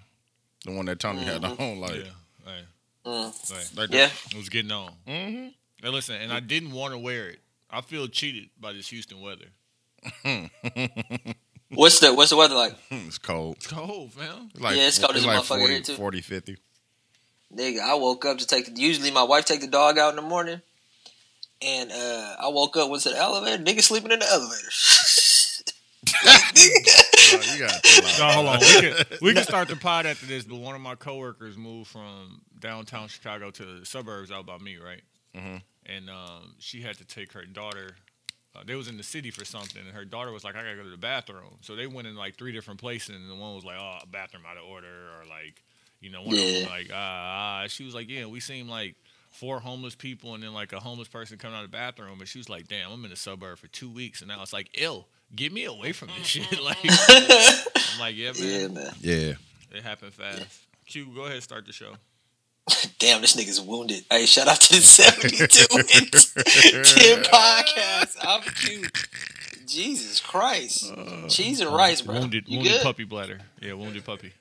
The 0.65 0.71
one 0.71 0.85
that 0.85 0.99
Tony 0.99 1.23
had 1.23 1.41
Mhm. 1.41 1.59
on, 1.59 1.79
like, 1.81 1.95
Yeah, 2.05 2.11
right, 2.45 2.65
Mm. 3.05 3.51
right. 3.51 3.69
like 3.75 3.89
Yeah. 3.91 4.09
It 4.31 4.35
was 4.37 4.49
getting 4.49 4.71
on. 4.71 4.93
hmm 5.05 5.47
Now 5.83 5.89
listen, 5.91 6.15
and 6.15 6.31
I 6.31 6.39
didn't 6.39 6.71
want 6.71 6.93
to 6.93 6.97
wear 6.97 7.27
it. 7.29 7.39
I 7.69 7.81
feel 7.81 8.07
cheated 8.07 8.49
by 8.59 8.71
this 8.73 8.87
Houston 8.87 9.19
weather. 9.21 9.47
What's 11.69 11.99
the 11.99 12.13
What's 12.13 12.29
the 12.29 12.37
weather 12.37 12.55
like? 12.55 12.75
it's 12.89 13.17
cold. 13.17 13.57
It's 13.57 13.67
cold, 13.67 14.15
man. 14.17 14.51
Like 14.57 14.77
Yeah, 14.77 14.87
it's 14.87 14.97
cold 14.99 15.15
as 15.15 15.23
a 15.23 15.27
like 15.27 15.39
motherfucker 15.39 15.57
40, 15.59 15.73
here, 15.73 15.81
too. 15.81 15.95
40, 15.95 16.21
50. 16.21 16.57
Nigga, 17.55 17.79
I 17.79 17.95
woke 17.95 18.25
up 18.25 18.37
to 18.39 18.47
take 18.47 18.65
the. 18.65 18.79
Usually, 18.81 19.11
my 19.11 19.23
wife 19.23 19.45
take 19.45 19.61
the 19.61 19.67
dog 19.67 19.97
out 19.97 20.09
in 20.09 20.15
the 20.17 20.21
morning, 20.21 20.61
and 21.61 21.91
uh, 21.91 22.35
I 22.39 22.47
woke 22.49 22.75
up 22.75 22.89
went 22.89 23.03
to 23.03 23.09
the 23.09 23.17
elevator. 23.17 23.63
Nigga 23.63 23.81
sleeping 23.81 24.11
in 24.11 24.19
the 24.19 24.27
elevator. 24.27 24.69
Bro, 27.31 27.41
you 27.53 27.59
gotta 27.59 27.81
chill 27.83 28.05
out. 28.05 28.19
No, 28.19 28.25
hold 28.33 28.47
on. 28.47 28.59
We 28.59 28.81
can 28.81 29.05
we 29.21 29.33
can 29.33 29.43
start 29.43 29.67
the 29.67 29.75
pod 29.75 30.05
after 30.05 30.25
this. 30.25 30.43
But 30.43 30.57
one 30.57 30.75
of 30.75 30.81
my 30.81 30.95
coworkers 30.95 31.57
moved 31.57 31.89
from 31.89 32.41
downtown 32.59 33.07
Chicago 33.07 33.51
to 33.51 33.65
the 33.79 33.85
suburbs 33.85 34.31
out 34.31 34.45
by 34.45 34.57
me, 34.57 34.77
right? 34.77 35.01
Mhm. 35.35 35.61
And 35.85 36.09
um, 36.09 36.55
she 36.59 36.81
had 36.81 36.97
to 36.97 37.05
take 37.05 37.31
her 37.33 37.45
daughter. 37.45 37.95
Uh, 38.55 38.63
they 38.65 38.75
was 38.75 38.87
in 38.87 38.97
the 38.97 39.03
city 39.03 39.31
for 39.31 39.43
something, 39.43 39.81
and 39.85 39.93
her 39.95 40.05
daughter 40.05 40.31
was 40.31 40.43
like, 40.43 40.55
"I 40.55 40.61
gotta 40.63 40.75
go 40.75 40.83
to 40.83 40.89
the 40.89 40.97
bathroom." 40.97 41.57
So 41.61 41.75
they 41.75 41.87
went 41.87 42.07
in 42.07 42.15
like 42.15 42.37
three 42.37 42.51
different 42.51 42.79
places, 42.79 43.15
and 43.15 43.29
the 43.29 43.35
one 43.35 43.55
was 43.55 43.65
like, 43.65 43.77
"Oh, 43.79 43.99
bathroom 44.11 44.43
out 44.49 44.57
of 44.57 44.63
order," 44.63 44.87
or 44.87 45.25
like, 45.29 45.61
you 46.05 46.11
know, 46.11 46.21
one 46.21 46.35
of 46.35 46.39
them 46.39 46.61
Yeah. 46.63 46.69
like, 46.69 46.89
"Ah." 46.93 47.63
ah. 47.63 47.67
She 47.67 47.83
was 47.83 47.93
like, 47.93 48.07
"Yeah, 48.09 48.25
we 48.27 48.39
seem 48.39 48.69
like." 48.69 48.95
Four 49.31 49.59
homeless 49.59 49.95
people 49.95 50.33
and 50.33 50.41
then 50.41 50.53
like 50.53 50.71
a 50.71 50.79
homeless 50.79 51.09
person 51.09 51.37
coming 51.37 51.57
out 51.57 51.65
of 51.65 51.69
the 51.69 51.75
bathroom, 51.75 52.21
and 52.21 52.25
she 52.29 52.37
was 52.37 52.47
like, 52.47 52.69
"Damn, 52.69 52.89
I'm 52.89 53.03
in 53.03 53.09
the 53.09 53.17
suburb 53.17 53.57
for 53.57 53.67
two 53.67 53.89
weeks, 53.89 54.21
and 54.21 54.29
now 54.29 54.41
it's 54.41 54.53
like, 54.53 54.69
ill, 54.75 55.09
get 55.35 55.51
me 55.51 55.65
away 55.65 55.91
from 55.91 56.07
this 56.17 56.25
shit." 56.25 56.57
like, 56.63 56.77
I'm 56.81 57.99
like, 57.99 58.15
yeah, 58.15 58.31
man, 58.31 58.41
yeah, 58.61 58.67
man. 58.69 58.93
Yeah, 59.01 59.33
it 59.77 59.83
happened 59.83 60.13
fast. 60.13 60.47
Q, 60.85 61.07
go 61.13 61.25
ahead, 61.25 61.43
start 61.43 61.65
the 61.65 61.73
show. 61.73 61.95
Damn, 62.99 63.19
this 63.19 63.35
nigga's 63.35 63.59
wounded. 63.59 64.05
Hey, 64.09 64.25
shout 64.25 64.47
out 64.47 64.61
to 64.61 64.73
the 64.75 64.79
72 64.81 65.67
and 65.75 66.85
10 66.85 67.23
podcast. 67.25 68.15
I'm 68.21 68.41
cute. 68.41 68.89
Jesus 69.67 70.21
Christ. 70.21 70.93
Cheese 71.27 71.59
and 71.59 71.71
rice, 71.75 72.01
bro. 72.01 72.19
Wounded, 72.21 72.47
you 72.47 72.59
wounded 72.59 72.73
good? 72.75 72.83
puppy 72.83 73.03
bladder. 73.03 73.39
Yeah, 73.61 73.73
wounded 73.73 74.05
puppy. 74.05 74.31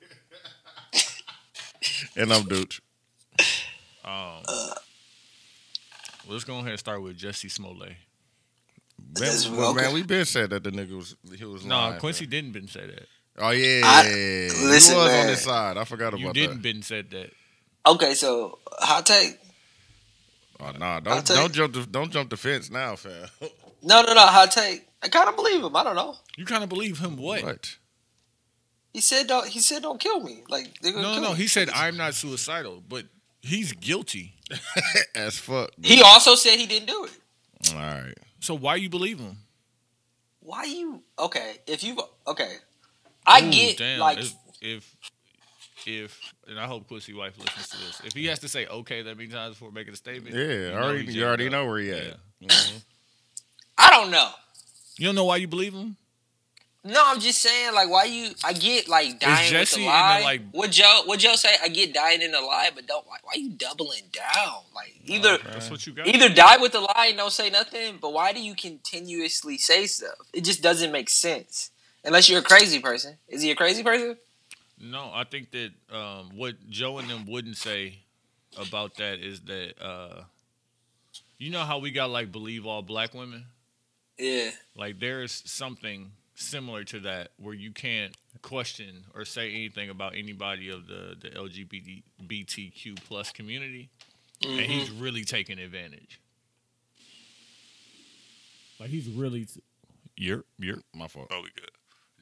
And 2.15 2.31
I'm 2.33 2.43
Dooch. 2.43 2.79
Um, 4.03 4.43
let's 6.27 6.43
go 6.43 6.57
ahead 6.59 6.69
and 6.71 6.79
start 6.79 7.01
with 7.01 7.17
Jussie 7.17 7.49
Smollett. 7.51 7.89
Man, 7.89 7.97
That's- 9.13 9.47
well, 9.49 9.73
man, 9.73 9.93
we 9.93 10.03
been 10.03 10.25
said 10.25 10.49
that 10.51 10.63
the 10.63 10.71
nigga 10.71 10.95
was 10.95 11.15
he 11.37 11.43
was 11.45 11.65
No, 11.65 11.75
lying, 11.75 11.99
Quincy 11.99 12.25
man. 12.25 12.29
didn't 12.31 12.51
been 12.53 12.67
say 12.67 12.85
that. 12.87 13.07
Oh 13.37 13.49
yeah, 13.49 13.81
I- 13.83 14.03
he 14.07 14.65
listen, 14.65 14.95
was 14.95 15.05
on 15.07 15.11
man. 15.11 15.27
his 15.29 15.41
side. 15.41 15.77
I 15.77 15.83
forgot 15.83 16.09
about 16.09 16.19
You 16.19 16.27
that. 16.27 16.33
didn't 16.33 16.61
been 16.61 16.81
said 16.81 17.09
that. 17.11 17.31
Okay, 17.85 18.13
so 18.13 18.59
hot 18.79 19.05
take. 19.05 19.37
Oh 20.59 20.71
nah, 20.71 20.95
I'll 20.95 21.01
don't 21.01 21.25
take- 21.27 21.37
don't 21.37 21.53
jump 21.53 21.73
the 21.73 21.85
don't 21.85 22.11
jump 22.11 22.29
the 22.29 22.37
fence 22.37 22.69
now, 22.71 22.95
fam. 22.95 23.27
No, 23.81 24.01
no, 24.01 24.13
no, 24.13 24.21
hot 24.21 24.51
take. 24.51 24.87
I 25.03 25.09
kind 25.09 25.29
of 25.29 25.35
believe 25.35 25.61
him. 25.63 25.75
I 25.75 25.83
don't 25.83 25.95
know. 25.95 26.15
You 26.37 26.45
kind 26.45 26.63
of 26.63 26.69
believe 26.69 26.97
him? 26.99 27.17
What? 27.17 27.43
What? 27.43 27.75
He 28.95 29.01
said 29.01 29.27
don't. 29.27 29.45
He 29.45 29.59
said 29.59 29.81
don't 29.81 29.99
kill 29.99 30.21
me. 30.21 30.43
Like 30.47 30.79
they're 30.79 30.93
gonna 30.93 31.05
No, 31.05 31.13
kill 31.15 31.23
no. 31.23 31.29
me. 31.31 31.35
He 31.35 31.47
said 31.49 31.69
I'm 31.69 31.97
not 31.97 32.13
suicidal, 32.13 32.81
but 32.87 33.03
he's 33.41 33.73
guilty. 33.73 34.35
As 35.15 35.37
fuck. 35.37 35.71
He 35.83 36.01
also 36.01 36.35
said 36.35 36.57
he 36.59 36.65
didn't 36.65 36.87
do 36.87 37.03
it. 37.03 37.73
All 37.73 37.81
right. 37.81 38.13
So 38.39 38.55
why 38.55 38.75
you 38.75 38.89
believe 38.89 39.19
him? 39.19 39.35
Why 40.39 40.63
you? 40.63 41.03
Okay, 41.19 41.55
if 41.67 41.83
you 41.83 41.97
okay, 42.25 42.53
I 43.27 43.41
Ooh, 43.45 43.51
get 43.51 43.77
damn, 43.79 43.99
like 43.99 44.19
if, 44.19 44.33
if 44.61 44.95
if 45.85 46.33
and 46.47 46.57
I 46.57 46.65
hope 46.65 46.87
Quincy 46.87 47.13
wife 47.13 47.37
listens 47.37 47.67
to 47.71 47.77
this. 47.85 48.01
If 48.05 48.13
he 48.13 48.27
has 48.27 48.39
to 48.39 48.47
say 48.47 48.65
okay 48.65 49.01
that 49.01 49.17
many 49.17 49.27
times 49.27 49.55
before 49.55 49.73
making 49.73 49.91
a 49.91 49.97
statement, 49.97 50.33
Yeah, 50.37 50.69
you 50.69 50.71
already 50.73 51.11
you 51.13 51.25
already 51.25 51.47
up. 51.47 51.51
know 51.51 51.65
where 51.65 51.79
he 51.79 51.91
at. 51.91 52.17
Yeah. 52.39 52.47
Mhm. 52.47 52.81
I 53.77 53.89
don't 53.89 54.09
know. 54.09 54.29
You 54.97 55.07
don't 55.07 55.15
know 55.15 55.25
why 55.25 55.35
you 55.35 55.49
believe 55.49 55.73
him? 55.73 55.97
No, 56.87 57.01
I'm 57.03 57.19
just 57.19 57.41
saying 57.41 57.73
like 57.73 57.89
why 57.89 58.03
you? 58.03 58.29
I 58.43 58.53
get 58.53 58.87
like 58.87 59.19
dying 59.19 59.51
with 59.51 59.71
the 59.71 59.77
in 59.77 59.81
the, 59.81 59.87
lie. 59.87 60.21
like- 60.23 60.41
what 60.51 60.69
Joe? 60.69 61.01
What 61.05 61.19
Joe 61.19 61.33
say? 61.33 61.55
I 61.63 61.67
get 61.67 61.95
dying 61.95 62.21
in 62.21 62.31
the 62.31 62.39
lie, 62.39 62.69
but 62.75 62.85
don't 62.85 63.07
like 63.07 63.25
why 63.25 63.33
you 63.37 63.49
doubling 63.49 64.03
down? 64.13 64.61
Like 64.73 64.93
either 65.05 65.39
That's 65.39 65.71
what 65.71 65.87
you 65.87 65.93
got. 65.93 66.05
either 66.05 66.29
die 66.29 66.57
with 66.57 66.73
the 66.73 66.81
lie 66.81 67.07
and 67.07 67.17
don't 67.17 67.31
say 67.31 67.49
nothing, 67.49 67.97
but 67.99 68.13
why 68.13 68.33
do 68.33 68.39
you 68.41 68.53
continuously 68.53 69.57
say 69.57 69.87
stuff? 69.87 70.13
It 70.31 70.41
just 70.41 70.61
doesn't 70.61 70.91
make 70.91 71.09
sense. 71.09 71.71
Unless 72.03 72.29
you're 72.29 72.41
a 72.41 72.43
crazy 72.43 72.77
person. 72.77 73.17
Is 73.27 73.41
he 73.41 73.49
a 73.49 73.55
crazy 73.55 73.81
person? 73.81 74.17
No, 74.79 75.09
I 75.11 75.23
think 75.23 75.49
that 75.51 75.71
um, 75.91 76.29
what 76.35 76.53
Joe 76.69 76.99
and 76.99 77.09
them 77.09 77.25
wouldn't 77.27 77.57
say 77.57 77.99
about 78.57 78.97
that 78.97 79.19
is 79.19 79.39
that 79.41 79.73
uh, 79.83 80.21
you 81.39 81.49
know 81.49 81.61
how 81.61 81.79
we 81.79 81.89
got 81.89 82.11
like 82.11 82.31
believe 82.31 82.67
all 82.67 82.83
black 82.83 83.15
women. 83.15 83.45
Yeah. 84.19 84.51
Like 84.77 84.99
there's 84.99 85.41
something 85.45 86.11
similar 86.35 86.83
to 86.83 86.99
that 87.01 87.29
where 87.37 87.53
you 87.53 87.71
can't 87.71 88.15
question 88.41 89.05
or 89.15 89.25
say 89.25 89.49
anything 89.49 89.89
about 89.89 90.15
anybody 90.15 90.69
of 90.69 90.87
the 90.87 91.15
the 91.19 91.29
LGBTQ 91.29 93.03
plus 93.03 93.31
community, 93.31 93.89
and 94.43 94.59
mm-hmm. 94.59 94.71
he's 94.71 94.91
really 94.91 95.23
taking 95.23 95.57
advantage. 95.59 96.19
Like 98.79 98.89
he's 98.89 99.07
really. 99.07 99.47
You're 100.17 100.43
you're 100.59 100.77
My 100.93 101.07
fault. 101.07 101.27
oh 101.31 101.41
we 101.41 101.49
good. 101.55 101.71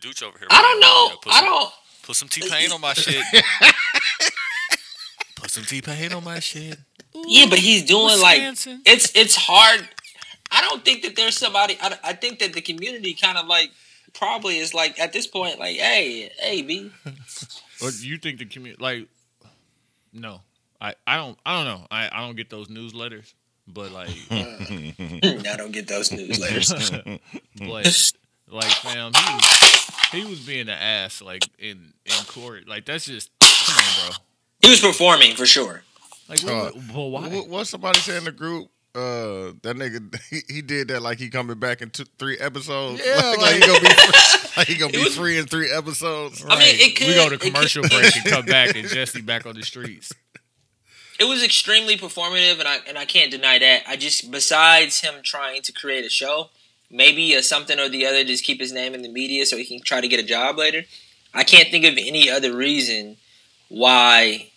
Dooch 0.02 0.24
over 0.24 0.38
here. 0.38 0.48
I 0.50 0.62
don't 0.62 0.80
know. 0.80 1.08
Yeah, 1.10 1.16
put 1.22 1.34
I 1.34 1.40
some- 1.40 1.46
don't. 1.46 1.72
Put 2.04 2.16
some 2.18 2.28
T 2.28 2.50
Pain 2.50 2.72
on 2.72 2.82
my 2.82 2.94
shit. 2.94 3.24
Put 5.38 5.50
some 5.50 5.64
T 5.64 5.82
Pain 5.82 6.12
on 6.12 6.24
my 6.24 6.40
shit. 6.40 6.78
Yeah, 7.16 7.46
but 7.50 7.60
he's 7.60 7.86
doing 7.86 8.20
like 8.20 8.42
it's 8.42 9.16
it's 9.16 9.36
hard. 9.36 9.88
I 10.52 10.62
don't 10.62 10.84
think 10.84 11.04
that 11.04 11.16
there's 11.16 11.38
somebody. 11.38 11.78
I, 11.82 11.98
I 12.04 12.14
think 12.14 12.40
that 12.40 12.52
the 12.54 12.62
community 12.62 13.14
kind 13.14 13.38
of 13.38 13.48
like 13.48 13.72
probably 14.14 14.58
is 14.58 14.74
like 14.74 15.00
at 15.00 15.14
this 15.14 15.28
point 15.28 15.60
like, 15.60 15.78
hey, 15.78 16.30
hey, 16.40 16.62
b. 16.62 16.92
Or 17.82 17.92
do 17.92 18.08
you 18.08 18.18
think 18.18 18.40
the 18.40 18.46
community 18.46 18.82
like? 18.82 19.08
No, 20.14 20.42
I 20.80 20.96
I 21.06 21.18
don't 21.18 21.38
I 21.46 21.56
don't 21.58 21.66
know. 21.66 21.88
I 21.92 22.08
I 22.12 22.22
don't 22.22 22.36
get 22.38 22.50
those 22.50 22.68
newsletters, 22.70 23.34
but 23.68 23.92
like, 23.92 24.10
I 24.32 25.56
don't 25.58 25.72
get 25.72 25.88
those 25.88 26.10
newsletters. 26.10 27.20
but 27.60 28.04
like, 28.54 28.72
fam, 28.72 29.12
he 29.14 29.34
was 29.34 29.90
he 30.12 30.26
was 30.26 30.40
being 30.42 30.70
an 30.70 30.70
ass 30.70 31.22
like 31.22 31.44
in 31.60 31.94
in 32.06 32.26
court. 32.28 32.68
Like 32.68 32.86
that's 32.86 33.06
just 33.06 33.32
come 33.42 33.76
on, 33.76 34.10
bro. 34.12 34.16
he 34.62 34.70
was 34.70 34.80
performing 34.80 35.36
for 35.36 35.46
sure. 35.46 35.84
Like, 36.30 36.42
Uh, 36.46 36.70
what, 36.94 37.10
why? 37.12 37.28
What, 37.28 37.50
what 37.50 37.68
somebody 37.68 38.00
said 38.00 38.18
in 38.20 38.24
the 38.24 38.32
group? 38.32 38.70
Uh, 38.96 39.54
that 39.64 39.76
nigga, 39.76 40.16
he, 40.30 40.42
he 40.48 40.62
did 40.62 40.90
that 40.90 41.02
like 41.02 41.18
he 41.18 41.30
coming 41.30 41.58
back 41.58 41.82
in 41.82 41.90
two, 41.90 42.06
three 42.20 42.38
episodes. 42.38 43.02
Yeah, 43.04 43.16
like, 43.32 43.40
like- 43.40 43.54
he 43.56 43.60
gonna 43.62 43.80
be 43.80 43.88
free, 43.90 44.50
like 44.58 44.68
he 44.68 44.76
gonna 44.76 44.92
be 44.94 45.04
was- 45.04 45.16
free 45.18 45.38
in 45.40 45.46
three 45.48 45.72
episodes. 45.72 46.46
I 46.48 46.60
mean, 46.60 46.76
it 46.80 46.96
could. 46.96 47.08
we 47.08 47.14
go 47.16 47.28
to 47.30 47.36
it 47.36 47.42
could- 47.42 47.54
commercial 47.54 47.82
break 47.84 48.16
and 48.16 48.26
come 48.26 48.46
back, 48.46 48.76
and 48.76 48.88
Jussie 48.88 49.26
back 49.26 49.46
on 49.48 49.56
the 49.56 49.64
streets. 49.64 50.14
it 51.20 51.24
was 51.24 51.44
extremely 51.44 51.98
performative, 51.98 52.60
and 52.60 52.68
I 52.68 52.78
and 52.88 52.98
I 52.98 53.06
can't 53.06 53.32
deny 53.32 53.58
that. 53.58 53.82
I 53.88 53.96
just 53.96 54.30
besides 54.30 55.02
him 55.02 55.16
trying 55.24 55.64
to 55.64 55.72
create 55.72 56.06
a 56.06 56.10
show, 56.10 56.50
maybe 56.92 57.36
uh, 57.36 57.42
something 57.42 57.80
or 57.80 57.90
the 57.90 58.06
other, 58.06 58.24
just 58.24 58.44
keep 58.44 58.60
his 58.60 58.72
name 58.72 58.94
in 58.94 59.02
the 59.02 59.10
media 59.10 59.48
so 59.48 59.58
he 59.58 59.66
can 59.66 59.82
try 59.82 60.02
to 60.02 60.08
get 60.08 60.20
a 60.20 60.24
job 60.24 60.58
later. 60.60 60.84
I 61.34 61.44
can't 61.44 61.70
think 61.70 61.84
of 61.86 61.94
any 61.98 62.30
other 62.30 62.56
reason 62.56 63.18
why 63.70 64.52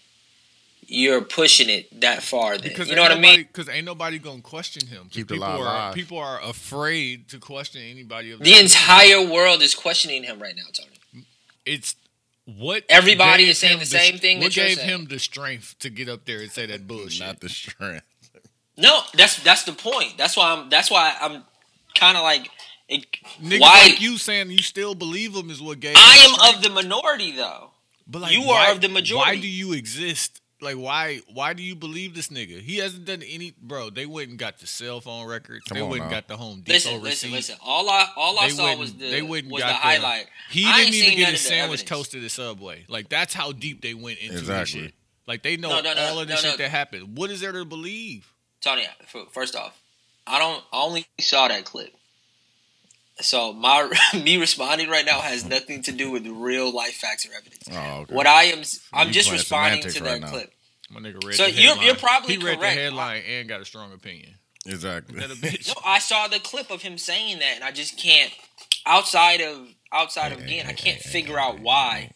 you're 0.87 1.21
pushing 1.23 1.69
it 1.69 2.01
that 2.01 2.23
far. 2.23 2.59
Then 2.59 2.69
Because 2.69 2.89
you 2.89 2.97
know 2.97 3.03
what 3.03 3.13
I 3.13 3.19
mean? 3.21 3.41
Because 3.41 3.69
ain't 3.69 3.85
nobody 3.85 4.19
gonna 4.19 4.41
question 4.43 4.87
him. 4.87 5.09
Keep 5.11 5.29
the 5.29 5.35
people 5.35 5.49
lie 5.49 5.55
are 5.55 5.59
alive. 5.61 5.95
people 5.95 6.19
are 6.19 6.41
afraid 6.43 7.29
to 7.29 7.39
question 7.39 7.83
anybody 7.83 8.31
of 8.33 8.39
The 8.41 8.51
that. 8.53 8.63
entire 8.63 9.27
world 9.29 9.63
is 9.63 9.75
questioning 9.75 10.23
him 10.25 10.41
right 10.41 10.55
now, 10.57 10.63
Tony. 10.73 11.25
It's 11.65 11.97
what 12.45 12.85
Everybody 12.89 13.49
is 13.49 13.59
saying 13.59 13.81
the 13.81 13.87
same 13.87 14.19
thing 14.19 14.39
What 14.39 14.45
that 14.47 14.57
you're 14.57 14.67
gave 14.67 14.77
saying. 14.79 14.89
him 14.89 15.05
the 15.07 15.19
strength 15.19 15.75
to 15.81 15.91
get 15.91 16.09
up 16.09 16.25
there 16.25 16.39
and 16.41 16.51
say 16.51 16.67
that 16.67 16.87
bullshit? 16.87 17.27
Not 17.27 17.41
the 17.41 17.49
strength. 17.49 18.05
No, 18.77 19.01
that's 19.15 19.43
that's 19.43 19.65
the 19.65 19.73
point. 19.73 20.17
That's 20.19 20.37
why 20.37 20.53
I'm. 20.53 20.69
That's 20.69 20.91
why 20.91 21.17
I'm 21.21 21.43
kind 21.95 22.17
of 22.17 22.23
like. 22.23 22.49
It, 22.89 23.05
Niggas 23.43 23.59
why 23.61 23.89
like 23.89 24.01
you 24.01 24.17
saying 24.19 24.51
you 24.51 24.59
still 24.59 24.95
believe 24.95 25.35
him 25.35 25.51
is 25.51 25.61
what 25.61 25.81
gave. 25.81 25.97
I 25.97 26.19
am 26.29 26.35
strength. 26.35 26.57
of 26.59 26.63
the 26.63 26.71
minority, 26.71 27.33
though. 27.33 27.71
But 28.07 28.23
like, 28.23 28.33
you 28.35 28.45
are 28.51 28.71
of 28.71 28.81
the 28.83 28.89
majority. 28.89 29.31
Why 29.39 29.41
do 29.41 29.49
you 29.49 29.73
exist? 29.73 30.41
Like, 30.61 30.77
why? 30.77 31.21
Why 31.35 31.53
do 31.53 31.63
you 31.63 31.75
believe 31.77 32.15
this 32.15 32.29
nigga? 32.29 32.61
He 32.61 32.79
hasn't 32.79 33.05
done 33.05 33.23
any, 33.23 33.53
bro. 33.61 33.91
They 33.91 34.07
went 34.07 34.31
and 34.31 34.39
got 34.39 34.59
the 34.59 34.67
cell 34.67 35.03
phone 35.03 35.27
records. 35.29 35.65
Come 35.65 35.77
they 35.77 35.83
on 35.83 35.91
went 35.91 36.03
and 36.05 36.11
got 36.11 36.29
the 36.29 36.37
Home 36.39 36.61
Depot 36.61 36.73
Listen, 36.73 36.95
receipt. 36.95 37.03
listen, 37.03 37.31
listen. 37.33 37.57
All 37.63 37.91
I 37.91 38.09
all 38.17 38.39
I 38.39 38.47
They 38.49 38.55
saw 38.55 38.65
went 38.65 38.81
was 38.81 38.95
the 38.95 39.11
they 39.11 39.21
went 39.23 39.49
was 39.51 39.61
got 39.63 39.69
the 39.69 39.73
the- 39.75 39.79
highlight. 39.79 40.27
He 40.51 40.65
I 40.65 40.79
didn't 40.85 40.95
even 40.95 41.17
get 41.19 41.31
his 41.33 41.43
the 41.43 41.49
sandwich 41.51 41.85
toasted 41.85 42.25
at 42.25 42.31
Subway. 42.31 42.85
Like 42.89 43.11
that's 43.11 43.35
how 43.35 43.53
deep 43.53 43.83
they 43.83 43.93
went 43.93 44.19
into 44.19 44.39
Exactly. 44.39 44.81
this 44.81 44.87
shit. 44.89 44.95
Like 45.27 45.43
they 45.43 45.59
know 45.59 45.69
No, 45.69 45.81
no, 45.83 45.93
no, 45.93 46.01
all 46.07 46.21
of 46.21 46.29
the 46.29 46.35
no, 46.35 46.41
shit 46.41 46.53
no. 46.53 46.57
that 46.57 46.71
happened. 46.71 47.19
What 47.19 47.31
is 47.31 47.41
there 47.43 47.53
to 47.53 47.65
believe? 47.67 48.27
Tony, 48.63 48.87
first 49.33 49.55
off, 49.57 49.79
I 50.27 50.39
don't. 50.39 50.65
I 50.73 50.83
only 50.83 51.07
saw 51.21 51.49
that 51.49 51.65
clip. 51.67 51.93
So 53.21 53.53
my 53.53 53.91
me 54.15 54.37
responding 54.37 54.89
right 54.91 55.05
now 55.07 55.21
has 55.21 55.45
nothing 55.45 55.83
to 55.85 55.93
do 55.93 56.11
with 56.11 56.27
real 56.27 56.71
life 56.75 56.95
facts 56.95 57.27
or 57.27 57.33
evidence. 57.35 57.69
Oh, 57.73 58.01
okay. 58.03 58.15
What 58.15 58.27
I 58.27 58.45
am, 58.45 58.63
I'm 58.93 59.09
you 59.09 59.13
just 59.15 59.31
responding 59.33 59.83
to 59.83 60.01
that 60.03 60.21
right 60.21 60.23
clip. 60.23 60.53
My 60.91 61.01
nigga 61.01 61.25
read 61.25 61.35
So 61.35 61.45
the 61.47 61.53
you're- 61.53 61.67
headline. 61.69 61.87
you're 61.87 61.95
probably 61.97 62.37
he 62.37 62.45
read 62.45 62.59
correct. 62.59 62.77
the 62.77 62.83
headline 62.83 63.23
and 63.29 63.49
got 63.49 63.61
a 63.61 63.65
strong 63.65 63.93
opinion. 63.93 64.35
exactly. 64.67 65.19
That 65.19 65.31
a 65.31 65.35
bitch. 65.35 65.69
No, 65.69 65.81
I 65.85 65.99
saw 65.99 66.29
the 66.29 66.39
clip 66.41 66.71
of 66.71 66.83
him 66.83 66.99
saying 66.99 67.39
that, 67.41 67.53
and 67.57 67.65
I 67.65 67.73
just 67.73 67.99
can't. 67.99 68.33
Outside 68.85 69.41
of 69.41 69.69
outside 69.93 70.33
of 70.33 70.39
again, 70.41 70.67
I 70.67 70.73
can't 70.75 71.01
figure 71.01 71.39
out 71.39 71.59
why 71.59 72.13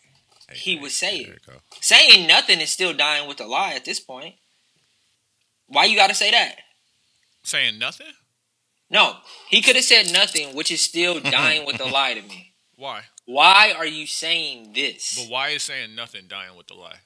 he 0.53 0.79
would 0.79 0.91
say 0.93 1.17
it. 1.19 1.39
Saying 1.81 2.27
nothing 2.29 2.61
is 2.61 2.71
still 2.71 2.93
dying 2.93 3.27
with 3.27 3.41
a 3.41 3.47
lie 3.47 3.73
at 3.75 3.85
this 3.85 3.99
point. 4.01 4.35
Why 5.67 5.85
you 5.87 5.97
got 5.97 6.09
to 6.09 6.15
say 6.15 6.31
that? 6.31 6.57
Saying 7.43 7.79
nothing. 7.79 8.07
No, 8.91 9.17
he 9.49 9.63
could 9.63 9.77
have 9.77 9.85
said 9.85 10.13
nothing, 10.13 10.55
which 10.55 10.71
is 10.71 10.81
still 10.83 11.21
dying 11.39 11.65
with 11.67 11.81
a 11.81 11.85
lie 11.85 12.15
to 12.15 12.23
me. 12.23 12.55
Why? 12.77 13.03
Why 13.27 13.73
are 13.77 13.87
you 13.87 14.07
saying 14.07 14.73
this? 14.75 15.17
But 15.23 15.31
why 15.31 15.49
is 15.51 15.63
saying 15.63 15.95
nothing 15.95 16.23
dying 16.29 16.57
with 16.57 16.71
a 16.71 16.75
lie? 16.75 16.97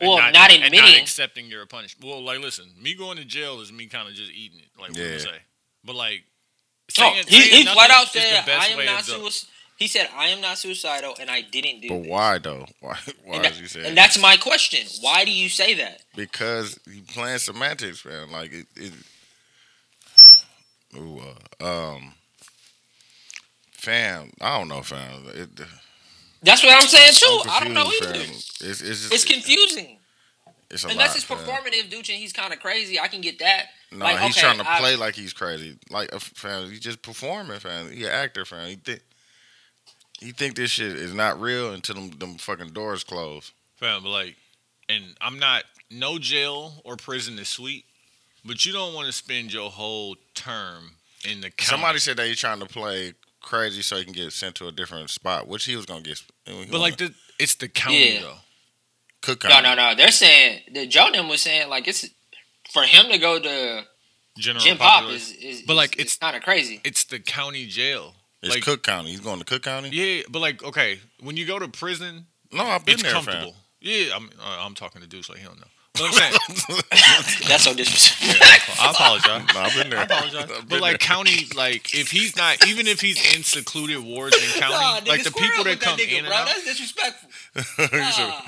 Well, 0.00 0.18
and 0.18 0.32
not 0.34 0.50
and 0.50 0.60
not 0.62 0.66
admitting- 0.72 1.00
accepting 1.00 1.46
your 1.46 1.64
punishment. 1.66 2.04
Well, 2.10 2.22
like, 2.22 2.40
listen, 2.40 2.66
me 2.80 2.94
going 2.94 3.18
to 3.18 3.24
jail 3.24 3.60
is 3.60 3.70
me 3.72 3.86
kind 3.86 4.08
of 4.08 4.14
just 4.14 4.32
eating 4.32 4.58
it. 4.58 4.68
Like, 4.76 4.88
what 4.90 4.96
do 4.96 5.02
Yeah. 5.02 5.12
you 5.12 5.18
say? 5.20 5.38
But 5.84 5.94
like, 5.94 6.24
No, 6.98 7.04
saying, 7.12 7.24
he, 7.28 7.40
saying 7.40 7.52
he 7.58 7.64
nothing 7.64 7.74
flat 7.74 7.90
out 7.90 8.04
is 8.06 8.10
said, 8.12 8.48
"I 8.48 8.66
am 8.66 8.84
not 8.84 9.04
suicidal." 9.04 9.48
He 9.78 9.86
said, 9.88 10.08
"I 10.14 10.28
am 10.28 10.40
not 10.40 10.58
suicidal, 10.58 11.16
and 11.20 11.30
I 11.30 11.40
didn't 11.42 11.80
do 11.82 11.88
But 11.88 12.02
this." 12.02 12.08
why 12.10 12.38
though? 12.38 12.66
Why? 12.80 12.98
Why 13.24 13.36
And, 13.36 13.46
is 13.46 13.52
that- 13.52 13.60
he 13.60 13.66
saying? 13.68 13.86
and 13.86 13.96
that's 13.96 14.18
my 14.18 14.36
question. 14.36 14.86
Why 15.00 15.24
do 15.24 15.30
you 15.30 15.48
say 15.48 15.74
that? 15.74 16.02
because 16.16 16.78
you 16.86 17.02
playing 17.02 17.38
semantics, 17.38 18.04
man. 18.04 18.30
Like 18.32 18.52
it. 18.52 18.66
it 18.76 18.92
ooh, 20.96 21.20
uh, 21.60 21.94
um, 21.94 22.14
fam. 23.72 24.30
I 24.40 24.58
don't 24.58 24.68
know, 24.68 24.82
fam. 24.82 25.24
It, 25.34 25.50
That's 26.42 26.62
what 26.62 26.74
I'm 26.82 26.88
saying 26.88 27.12
too. 27.14 27.40
I'm 27.44 27.50
I 27.50 27.64
don't 27.64 27.74
know 27.74 27.90
either. 28.00 28.12
fam. 28.14 28.22
It's, 28.22 28.60
it's, 28.60 28.80
just, 28.80 29.12
It's 29.12 29.24
confusing. 29.24 29.98
It's 30.70 30.84
a 30.84 30.88
Unless 30.88 31.08
lot, 31.08 31.16
it's 31.16 31.26
performative, 31.26 31.90
dude, 31.90 32.08
and 32.08 32.18
he's 32.18 32.32
kind 32.32 32.52
of 32.52 32.58
crazy. 32.60 32.98
I 32.98 33.06
can 33.08 33.20
get 33.20 33.38
that. 33.40 33.66
No, 33.92 34.06
Like, 34.06 34.20
he's 34.20 34.36
okay, 34.38 34.40
trying 34.46 34.58
to 34.58 34.70
I- 34.70 34.78
play 34.78 34.96
like 34.96 35.14
he's 35.14 35.34
crazy. 35.34 35.76
Like, 35.90 36.14
uh, 36.14 36.18
fam, 36.18 36.70
he's 36.70 36.80
just 36.80 37.02
performing, 37.02 37.58
fam. 37.58 37.90
He 37.92 38.04
an 38.04 38.10
actor, 38.10 38.44
fam. 38.46 38.68
He 38.68 38.76
think 38.76 39.02
he 40.18 40.30
think 40.32 40.54
this 40.54 40.70
shit 40.70 40.92
is 40.92 41.12
not 41.12 41.38
real 41.40 41.72
until 41.74 41.96
them, 41.96 42.10
them 42.10 42.34
fucking 42.36 42.68
doors 42.68 43.04
close. 43.04 43.52
Fam, 43.76 44.02
but 44.02 44.10
like, 44.10 44.36
and 44.88 45.04
I'm 45.20 45.38
not. 45.38 45.64
No 45.90 46.18
jail 46.18 46.80
or 46.86 46.96
prison 46.96 47.38
is 47.38 47.48
sweet, 47.48 47.84
but 48.44 48.64
you 48.66 48.72
don't 48.72 48.94
want 48.94 49.06
to 49.06 49.12
spend 49.12 49.52
your 49.52 49.70
whole 49.70 50.16
term 50.34 50.92
in 51.28 51.40
the 51.40 51.50
county. 51.50 51.70
Somebody 51.70 51.98
said 51.98 52.16
that 52.16 52.26
he's 52.26 52.38
trying 52.40 52.60
to 52.60 52.66
play 52.66 53.14
crazy 53.40 53.82
so 53.82 53.96
he 53.96 54.04
can 54.04 54.12
get 54.12 54.32
sent 54.32 54.54
to 54.56 54.68
a 54.68 54.72
different 54.72 55.10
spot, 55.10 55.48
which 55.48 55.64
he 55.64 55.76
was 55.76 55.86
gonna 55.86 56.02
get. 56.02 56.22
he 56.44 56.66
but 56.70 56.80
like, 56.80 56.96
the, 56.96 57.12
it's 57.38 57.54
the 57.56 57.68
county 57.68 58.14
Yeah. 58.14 58.20
though. 58.22 58.36
Cook 59.22 59.44
No, 59.44 59.50
County. 59.50 59.62
no, 59.68 59.74
no. 59.74 59.90
No. 59.90 59.94
They're 59.96 60.10
saying 60.10 60.62
the 60.72 60.86
Jordan 60.86 61.28
was 61.28 61.42
saying 61.42 61.68
like 61.68 61.86
it's 61.86 62.08
for 62.72 62.82
him 62.82 63.10
to 63.10 63.18
go 63.18 63.38
to 63.38 63.82
General 64.38 64.64
Jim 64.64 64.78
Pop 64.78 65.04
is, 65.10 65.30
is 65.32 65.62
But, 65.62 65.74
like, 65.76 65.92
it's, 65.92 66.14
it's- 66.14 66.16
kind 66.16 66.34
of 66.36 66.42
crazy. 66.42 66.80
it's 66.84 67.04
the 67.04 67.18
county 67.18 67.66
jail. 67.66 68.14
It's 68.42 68.54
like, 68.54 68.64
Cook 68.64 68.82
County. 68.82 69.10
He's 69.10 69.20
going 69.20 69.38
to 69.38 69.44
Cook 69.44 69.62
County. 69.62 69.90
Yeah, 69.90 70.22
but 70.28 70.40
like, 70.40 70.64
okay, 70.64 70.98
when 71.20 71.36
you 71.36 71.46
go 71.46 71.58
to 71.60 71.68
prison, 71.68 72.26
No, 72.50 72.64
I've 72.64 72.84
been 72.84 72.94
it's 72.94 73.02
there, 73.04 73.12
comfortable. 73.12 73.52
fam. 73.52 73.60
Yeah, 73.80 74.16
I'm. 74.16 74.30
Uh, 74.40 74.64
I'm 74.64 74.74
talking 74.74 75.00
to 75.02 75.06
Deuce 75.06 75.28
like 75.28 75.38
he 75.38 75.44
don't 75.44 75.60
know. 75.60 75.66
But 75.94 76.04
I'm 76.04 76.12
saying, 76.12 76.32
That's 77.48 77.64
so 77.64 77.74
disrespectful. 77.74 78.74
I 78.82 78.90
apologize. 78.92 79.42
No, 79.54 79.60
I've 79.60 79.74
been 79.76 79.90
there. 79.90 79.98
I 79.98 80.04
apologize. 80.04 80.42
I've 80.44 80.48
been 80.48 80.66
But 80.68 80.80
like 80.80 80.92
there. 80.92 80.98
county, 81.06 81.46
like 81.54 81.94
if 81.94 82.10
he's 82.10 82.34
not, 82.34 82.66
even 82.66 82.86
if 82.86 83.00
he's 83.02 83.18
in 83.36 83.42
secluded 83.42 83.98
wards 83.98 84.34
in 84.36 84.42
county, 84.60 84.72
Nah, 84.74 85.00
nigga, 85.00 85.08
like 85.08 85.22
the 85.24 85.30
square 85.30 85.50
people 85.50 85.60
up 85.60 85.64
that 85.66 85.70
with 85.70 85.80
come 85.80 85.98
nigga, 85.98 86.18
in 86.18 86.24
bro. 86.24 86.32
and 86.32 86.40
out. 86.40 86.46
That's 86.46 86.64
disrespectful. 86.64 87.28
Nah. 87.78 88.40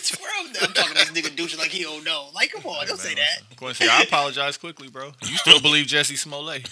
Square 0.00 0.30
up. 0.40 0.46
I'm 0.62 0.72
talking 0.72 0.94
to 0.96 1.04
this 1.04 1.10
nigga 1.10 1.36
douche 1.36 1.58
like 1.58 1.68
he 1.68 1.82
don't 1.82 2.02
know. 2.04 2.28
Like, 2.34 2.52
come 2.52 2.64
on, 2.64 2.86
don't 2.86 2.98
say 2.98 3.14
that. 3.14 3.56
Quincy, 3.56 3.86
I 3.86 4.02
apologize 4.02 4.56
quickly, 4.56 4.88
bro. 4.88 5.12
You 5.22 5.36
still 5.36 5.60
believe 5.60 5.86
Jussie 5.86 6.16
Smollett 6.16 6.66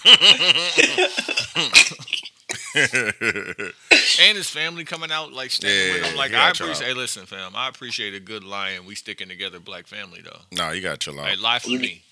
and 2.75 4.37
his 4.37 4.49
family 4.49 4.85
coming 4.85 5.11
out 5.11 5.33
like 5.33 5.51
standing 5.51 5.95
with 5.95 6.03
Yeah, 6.05 6.11
him. 6.11 6.17
Like 6.17 6.31
I 6.31 6.35
got 6.35 6.59
y'all. 6.59 6.69
appreciate. 6.69 6.89
Hey, 6.89 6.95
listen, 6.95 7.27
fam. 7.27 7.53
I 7.55 7.69
appreciate 7.69 8.15
a 8.15 8.21
good 8.21 8.45
lion. 8.45 8.87
We 8.87 8.95
sticking 8.95 9.29
together, 9.29 9.59
black 9.61 9.87
family 9.87 10.21
though. 10.25 10.41
no, 10.53 10.71
you 10.71 10.81
got 10.83 11.01
to 11.01 11.11
chill 11.11 11.19
out. 11.21 11.29
Hey, 11.29 11.37
life 11.37 11.63
for 11.63 11.71
me. 11.71 12.03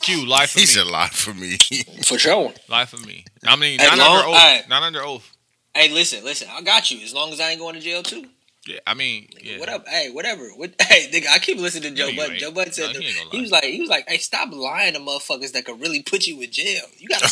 Q, 0.00 0.26
life 0.26 0.50
for 0.50 0.58
He 0.58 0.62
me. 0.62 0.66
He 0.66 0.66
said 0.66 0.86
lie 0.86 1.08
for 1.08 1.32
me. 1.34 1.56
For 2.04 2.18
sure. 2.18 2.52
Life 2.68 2.90
for 2.90 3.06
me. 3.06 3.24
I 3.46 3.56
mean, 3.56 3.78
Hey, 3.78 3.86
not 3.86 3.98
long- 3.98 4.16
under 4.18 4.28
oath. 4.28 4.36
hey. 4.36 4.60
Not 4.68 4.82
under 4.82 5.02
oath. 5.02 5.36
Hey, 5.74 5.88
listen, 5.92 6.22
listen. 6.24 6.48
I 6.52 6.60
got 6.62 6.90
you. 6.90 7.02
As 7.02 7.14
long 7.14 7.32
as 7.32 7.40
I 7.40 7.50
ain't 7.50 7.60
going 7.60 7.74
to 7.74 7.80
jail 7.80 8.02
too. 8.02 8.26
Yeah, 8.66 8.78
I 8.86 8.94
mean, 8.94 9.28
Nigga, 9.34 9.52
yeah. 9.54 9.58
What 9.60 9.68
up? 9.68 9.86
Hey, 9.88 10.10
whatever. 10.10 10.48
What? 10.56 10.74
Hey, 10.82 11.08
nigga, 11.12 11.26
I 11.28 11.38
keep 11.38 11.58
listening 11.58 11.94
to 11.94 12.00
Joe 12.02 12.10
No, 12.10 12.16
Budden. 12.16 12.32
ain't. 12.32 12.40
Joe 12.40 12.50
Budden 12.50 12.72
said 12.72 12.94
No, 12.94 13.00
he 13.00 13.06
ain't 13.08 13.16
gonna 13.18 13.30
he 13.30 13.40
was 13.42 13.50
like, 13.50 13.64
he 13.64 13.80
was 13.80 13.90
like, 13.90 14.08
hey, 14.08 14.18
stop 14.18 14.52
lying 14.52 14.94
to 14.94 15.00
motherfuckers 15.00 15.52
that 15.52 15.64
could 15.66 15.80
really 15.80 16.02
put 16.02 16.26
you 16.26 16.40
in 16.40 16.50
jail. 16.50 16.82
You 16.98 17.08
gotta, 17.08 17.28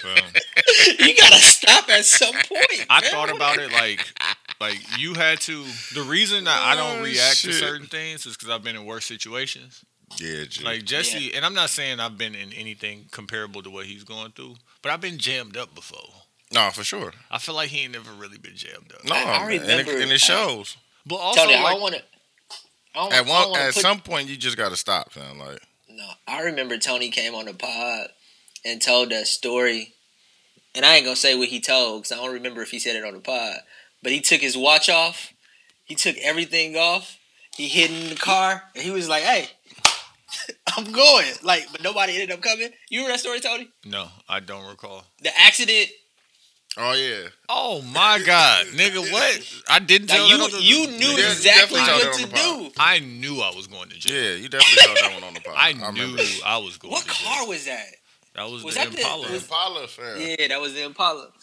Fam. 0.00 0.32
you 0.98 1.16
gotta 1.16 1.40
stop 1.40 1.88
at 1.88 2.04
some 2.04 2.32
point. 2.34 2.86
I 2.88 3.00
man. 3.00 3.10
thought 3.10 3.30
about 3.34 3.58
it 3.58 3.72
like 3.72 4.00
like 4.60 4.78
you 4.98 5.14
had 5.14 5.40
to 5.42 5.64
the 5.94 6.02
reason 6.02 6.44
that 6.44 6.60
I 6.62 6.74
don't 6.76 7.00
Oh, 7.00 7.02
react 7.02 7.40
to 7.42 7.52
certain 7.52 7.86
things 7.86 8.26
is 8.26 8.36
because 8.36 8.50
I've 8.50 8.62
been 8.62 8.76
in 8.76 8.84
worse 8.84 9.04
situations. 9.04 9.84
yeah, 10.20 10.44
G. 10.48 10.64
Like 10.64 10.82
Jussie, 10.82 11.34
and 11.36 11.44
I'm 11.44 11.54
not 11.54 11.70
saying 11.70 12.00
I've 12.00 12.18
been 12.18 12.34
in 12.34 12.52
anything 12.52 13.06
comparable 13.10 13.62
to 13.62 13.70
what 13.70 13.86
he's 13.86 14.04
going 14.04 14.32
through, 14.32 14.56
but 14.82 14.92
I've 14.92 15.00
been 15.00 15.18
jammed 15.18 15.56
up 15.56 15.74
before. 15.74 16.19
No, 16.52 16.70
for 16.70 16.84
sure. 16.84 17.12
I 17.30 17.38
feel 17.38 17.54
like 17.54 17.68
he 17.68 17.82
ain't 17.84 17.92
never 17.92 18.10
really 18.12 18.38
been 18.38 18.56
jammed 18.56 18.92
up. 18.92 19.04
No, 19.04 19.14
I- 19.14 19.18
I 19.18 19.48
man, 19.48 19.60
and, 19.62 19.70
it, 19.70 19.76
remember- 19.86 20.00
and 20.02 20.12
it 20.12 20.20
shows. 20.20 20.76
But 21.06 21.16
also, 21.16 21.42
Tony, 21.42 21.54
I 21.54 21.62
like, 21.62 21.72
don't 21.72 21.80
want 21.82 21.94
to. 21.96 22.02
I 22.94 23.08
At 23.18 23.26
one, 23.26 23.50
wanna 23.50 23.62
at 23.64 23.74
put- 23.74 23.82
some 23.82 24.00
point, 24.00 24.28
you 24.28 24.36
just 24.36 24.56
got 24.56 24.70
to 24.70 24.76
stop, 24.76 25.12
fam. 25.12 25.38
Like, 25.38 25.60
No, 25.88 26.08
I 26.26 26.42
remember 26.42 26.76
Tony 26.78 27.10
came 27.10 27.34
on 27.34 27.44
the 27.46 27.54
pod 27.54 28.08
and 28.64 28.82
told 28.82 29.10
that 29.10 29.26
story, 29.28 29.94
and 30.74 30.84
I 30.84 30.96
ain't 30.96 31.04
gonna 31.04 31.16
say 31.16 31.36
what 31.36 31.48
he 31.48 31.60
told 31.60 32.02
because 32.02 32.12
I 32.18 32.20
don't 32.22 32.34
remember 32.34 32.62
if 32.62 32.70
he 32.70 32.78
said 32.78 32.96
it 32.96 33.04
on 33.04 33.14
the 33.14 33.20
pod. 33.20 33.58
But 34.02 34.12
he 34.12 34.20
took 34.20 34.40
his 34.40 34.56
watch 34.56 34.88
off, 34.88 35.32
he 35.84 35.94
took 35.94 36.16
everything 36.18 36.76
off, 36.76 37.16
he 37.56 37.68
hid 37.68 37.90
in 37.90 38.08
the 38.10 38.16
car, 38.16 38.64
and 38.74 38.82
he 38.84 38.90
was 38.90 39.08
like, 39.08 39.22
"Hey, 39.22 39.48
I'm 40.76 40.90
going." 40.90 41.26
Like, 41.42 41.66
but 41.72 41.82
nobody 41.82 42.14
ended 42.14 42.32
up 42.32 42.40
coming. 42.42 42.70
You 42.88 43.00
remember 43.00 43.14
that 43.14 43.20
story, 43.20 43.40
Tony? 43.40 43.68
no, 43.84 44.08
I 44.28 44.40
don't 44.40 44.68
recall. 44.68 45.04
The 45.22 45.30
accident. 45.40 45.90
Oh 46.78 46.92
yeah, 46.94 47.28
Oh 47.48 47.82
my 47.82 48.20
god, 48.24 48.66
nigga, 48.68 49.10
what? 49.12 49.62
I 49.68 49.78
didn't 49.80 50.08
tell 50.08 50.24
Like, 50.28 50.38
that 50.50 50.56
the- 50.58 50.62
you 50.62 50.76
you 50.78 50.86
knew 50.88 51.08
Yeah, 51.08 51.16
you 51.18 51.26
exactly 51.32 51.80
definitely 51.80 52.06
what 52.06 52.14
to 52.14 52.26
that 52.28 52.46
on 52.48 52.62
the 52.62 52.68
do. 52.68 52.74
I 52.78 52.98
knew 53.00 53.40
I 53.40 53.50
was 53.54 53.66
going 53.66 53.88
to 53.90 53.98
jail. 53.98 54.14
yeah. 54.14 54.34
You 54.36 54.48
definitely 54.48 54.82
saw 54.82 54.94
that 55.08 55.14
one 55.14 55.24
on 55.24 55.34
the 55.34 55.40
pod. 55.44 55.54
I 55.56 55.70
remember 55.72 56.22
knew. 56.22 56.40
I 56.44 56.58
was 56.58 56.76
going 56.78 56.92
What 56.92 57.02
to 57.02 57.08
jail. 57.08 57.16
car 57.34 57.46
was 57.48 57.64
that? 57.66 57.86
That 58.36 58.48
was, 58.48 58.62
was 58.62 58.74
the 58.74 58.80
that 58.80 58.92
the- 58.92 58.98
Impala. 58.98 59.28
was- 59.30 59.42
Impala, 59.42 59.86
fam. 59.88 60.20
Yeah, 60.20 60.48
that 60.48 60.60
was 60.60 60.74
the 60.74 60.84
Impala. 60.84 61.28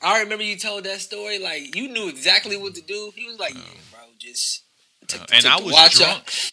I 0.00 0.20
remember 0.20 0.44
you 0.44 0.56
told 0.56 0.84
that 0.84 1.00
story. 1.00 1.40
Like 1.40 1.74
you 1.74 1.88
knew 1.88 2.08
exactly 2.08 2.56
what 2.56 2.74
to 2.76 2.82
do. 2.82 3.10
He 3.16 3.26
was 3.26 3.38
like, 3.40 3.54
"Yeah, 3.54 3.60
bro, 3.90 4.00
just." 4.18 4.62
Took, 5.08 5.22
Uh, 5.22 5.26
and 5.32 5.42
took 5.42 5.52
I 5.52 5.56
was 5.60 5.72
watch 5.72 5.94
drunk. 5.96 6.18
off. 6.18 6.52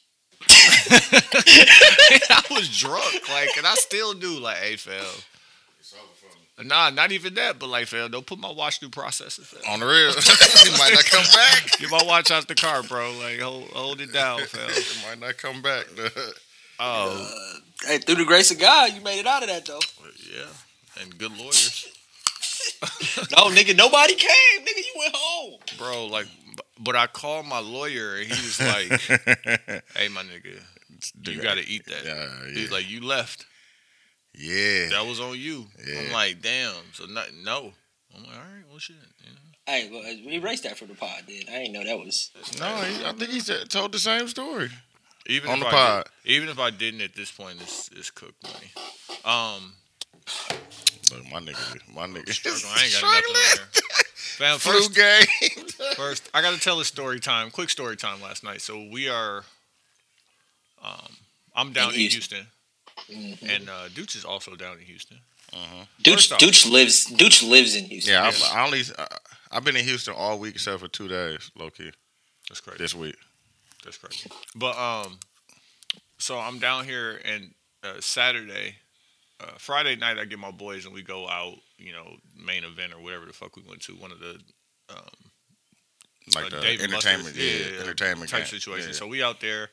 I 2.30 2.42
was 2.52 2.70
drunk, 2.78 3.30
like, 3.30 3.50
and 3.58 3.66
I 3.68 3.74
still 3.76 4.14
do. 4.16 4.40
Like, 4.40 4.58
hey, 4.58 4.76
fam. 4.78 5.04
Nah, 6.64 6.90
not 6.90 7.12
even 7.12 7.34
that, 7.34 7.60
but 7.60 7.68
like, 7.68 7.88
fam, 7.88 8.12
don't 8.12 8.26
put 8.26 8.40
my 8.40 8.50
watch 8.52 8.80
through 8.80 8.90
processor. 8.90 9.42
Fam. 9.42 9.62
On 9.74 9.80
the 9.82 9.86
real, 9.86 10.12
he 10.72 10.78
might 10.78 10.94
not 10.94 11.06
come 11.06 11.26
back. 11.34 11.70
Get 11.80 11.92
my 11.92 12.02
watch 12.06 12.32
out 12.32 12.48
the 12.48 12.56
car, 12.56 12.82
bro. 12.84 13.12
Like, 13.22 13.40
hold, 13.42 13.64
hold 13.72 14.00
it 14.02 14.14
down, 14.14 14.40
fam. 14.42 14.70
It 14.70 14.98
might 15.08 15.20
not 15.20 15.38
come 15.38 15.62
back. 15.62 15.86
Oh, 16.80 17.28
uh, 17.56 17.60
Hey, 17.88 17.98
through 18.00 18.16
the 18.16 18.26
grace 18.26 18.52
of 18.52 18.60
God, 18.60 18.94
you 18.94 19.02
made 19.02 19.20
it 19.20 19.28
out 19.28 19.44
of 19.44 19.50
that 19.50 19.66
though. 19.66 19.78
Uh, 19.78 20.08
yeah, 20.34 21.02
and 21.02 21.18
good 21.18 21.38
lawyers, 21.38 21.88
No, 23.32 23.50
nigga, 23.50 23.76
nobody 23.76 24.16
came. 24.16 24.62
Nigga, 24.62 24.78
you 24.78 24.94
went 24.98 25.16
home. 25.16 25.60
bro. 25.78 26.06
Like, 26.08 26.28
but 26.80 26.96
I 26.96 27.08
called 27.08 27.46
my 27.48 27.60
lawyer, 27.60 28.16
and 28.16 28.26
he 28.26 28.30
was 28.32 28.60
like, 28.62 29.02
"Hey, 29.96 30.08
my 30.10 30.24
nigga, 30.24 30.62
you 31.28 31.42
got 31.42 31.56
to 31.56 31.68
eat 31.68 31.86
that." 31.88 32.06
Yeah, 32.06 32.54
He's 32.54 32.72
like, 32.72 32.90
"You 32.90 33.02
left. 33.02 33.46
Yeah. 34.38 34.90
That 34.90 35.06
was 35.08 35.20
on 35.20 35.38
you." 35.40 35.66
Yeah. 35.88 36.00
I'm 36.02 36.12
like, 36.12 36.42
"Damn." 36.42 36.74
So 36.94 37.06
not, 37.06 37.28
no. 37.44 37.74
I'm 38.16 38.24
like, 38.24 38.34
"All 38.34 38.40
right, 38.40 38.64
well, 38.70 38.80
shit." 38.80 38.96
You 39.24 39.32
know? 39.32 39.40
Hey, 39.68 39.90
well, 39.92 40.04
we 40.26 40.36
erased 40.36 40.64
that 40.64 40.78
from 40.78 40.90
the 40.90 40.96
pod. 40.96 41.24
Then 41.28 41.42
I 41.50 41.60
didn't 41.60 41.74
know 41.74 41.84
that 41.84 41.98
was. 41.98 42.32
No, 42.60 42.76
he, 42.78 43.04
I 43.06 43.14
think 43.14 43.32
he 43.32 43.40
said, 43.40 43.70
told 43.70 43.92
the 43.92 44.00
same 44.00 44.28
story. 44.28 44.70
Even 45.28 45.50
On 45.50 45.58
if 45.58 45.64
the 45.64 45.68
I 45.68 45.72
pod. 45.72 46.10
Did, 46.24 46.32
even 46.32 46.50
if 46.50 46.60
I 46.60 46.70
didn't 46.70 47.02
at 47.02 47.16
this 47.16 47.32
point, 47.32 47.58
it's 47.62 47.90
it's 47.90 48.12
cooked 48.12 48.44
money. 48.44 48.72
Um, 49.26 49.74
Look, 51.12 51.32
my 51.32 51.40
nigga, 51.40 51.94
my 51.94 52.08
nigga, 52.08 52.32
struggle. 52.34 52.62
I 52.76 52.84
ain't 52.84 52.94
got 52.94 53.02
nothing 53.04 53.36
on 53.36 53.36
struggling. 53.36 53.70
there. 53.78 54.04
Fam, 54.16 54.60
Flu 54.60 54.74
first, 54.74 54.96
game. 54.96 55.66
first, 55.96 56.30
I 56.34 56.42
got 56.42 56.54
to 56.54 56.60
tell 56.60 56.80
a 56.80 56.86
story 56.86 57.20
time. 57.20 57.52
Quick 57.52 57.70
story 57.70 57.96
time 57.96 58.22
last 58.22 58.44
night. 58.44 58.62
So 58.62 58.88
we 58.92 59.08
are, 59.08 59.44
um, 60.84 61.18
I'm 61.56 61.74
down 61.74 61.90
in 61.90 61.96
In 61.96 62.00
Houston, 62.02 62.38
Houston. 62.38 62.48
And 63.10 63.70
uh, 63.70 63.88
Dooch 63.90 64.16
is 64.16 64.26
also 64.26 64.56
down 64.56 64.78
in 64.78 64.86
Houston. 64.86 65.18
Dooch, 66.04 66.14
First 66.16 66.32
off- 66.34 66.40
Dooch 66.40 66.70
lives. 66.72 67.06
Dooch 67.08 67.48
lives 67.48 67.76
in 67.76 67.86
Houston. 67.86 68.14
yeah, 68.14 68.26
Yes. 68.26 68.44
I, 68.52 68.60
I 68.62 68.66
only 68.66 68.82
I, 68.98 69.08
I've 69.52 69.64
been 69.64 69.76
in 69.76 69.86
Houston 69.86 70.14
all 70.18 70.38
week 70.40 70.56
except 70.56 70.80
for 70.80 70.88
two 70.88 71.08
days, 71.08 71.52
low 71.56 71.70
key, 71.70 71.92
That's 72.50 72.60
crazy. 72.62 72.78
this 72.80 72.94
week. 72.96 73.16
That's 73.84 73.98
crazy. 73.98 74.30
But 74.56 74.78
um, 74.78 75.20
so 76.18 76.40
I'm 76.40 76.60
down 76.60 76.86
here, 76.86 77.22
and 77.24 77.54
uh, 77.84 78.00
Saturday, 78.02 78.76
uh, 79.40 79.52
Friday 79.58 79.96
night, 79.96 80.18
I 80.18 80.26
get 80.26 80.40
my 80.40 80.52
boys, 80.52 80.86
and 80.86 80.94
we 80.94 81.04
go 81.04 81.28
out. 81.30 81.56
You 81.78 81.92
know, 81.92 82.16
main 82.42 82.64
event 82.64 82.94
or 82.94 83.02
whatever 83.04 83.26
the 83.26 83.34
fuck 83.34 83.56
we 83.58 83.62
went 83.68 83.82
to. 83.84 83.94
One 83.96 84.12
of 84.12 84.20
the 84.20 84.40
um, 84.90 84.98
Like 86.34 86.46
uh, 86.46 86.50
the 86.56 86.62
Dave 86.62 86.80
entertainment, 86.82 87.36
Buster's, 87.36 87.72
yeah, 87.74 87.82
entertainment 87.82 88.30
type 88.30 88.42
game. 88.50 88.60
situation. 88.60 88.88
Yeah. 88.90 88.96
So 88.96 89.08
we 89.08 89.22
out 89.22 89.42
there. 89.42 89.70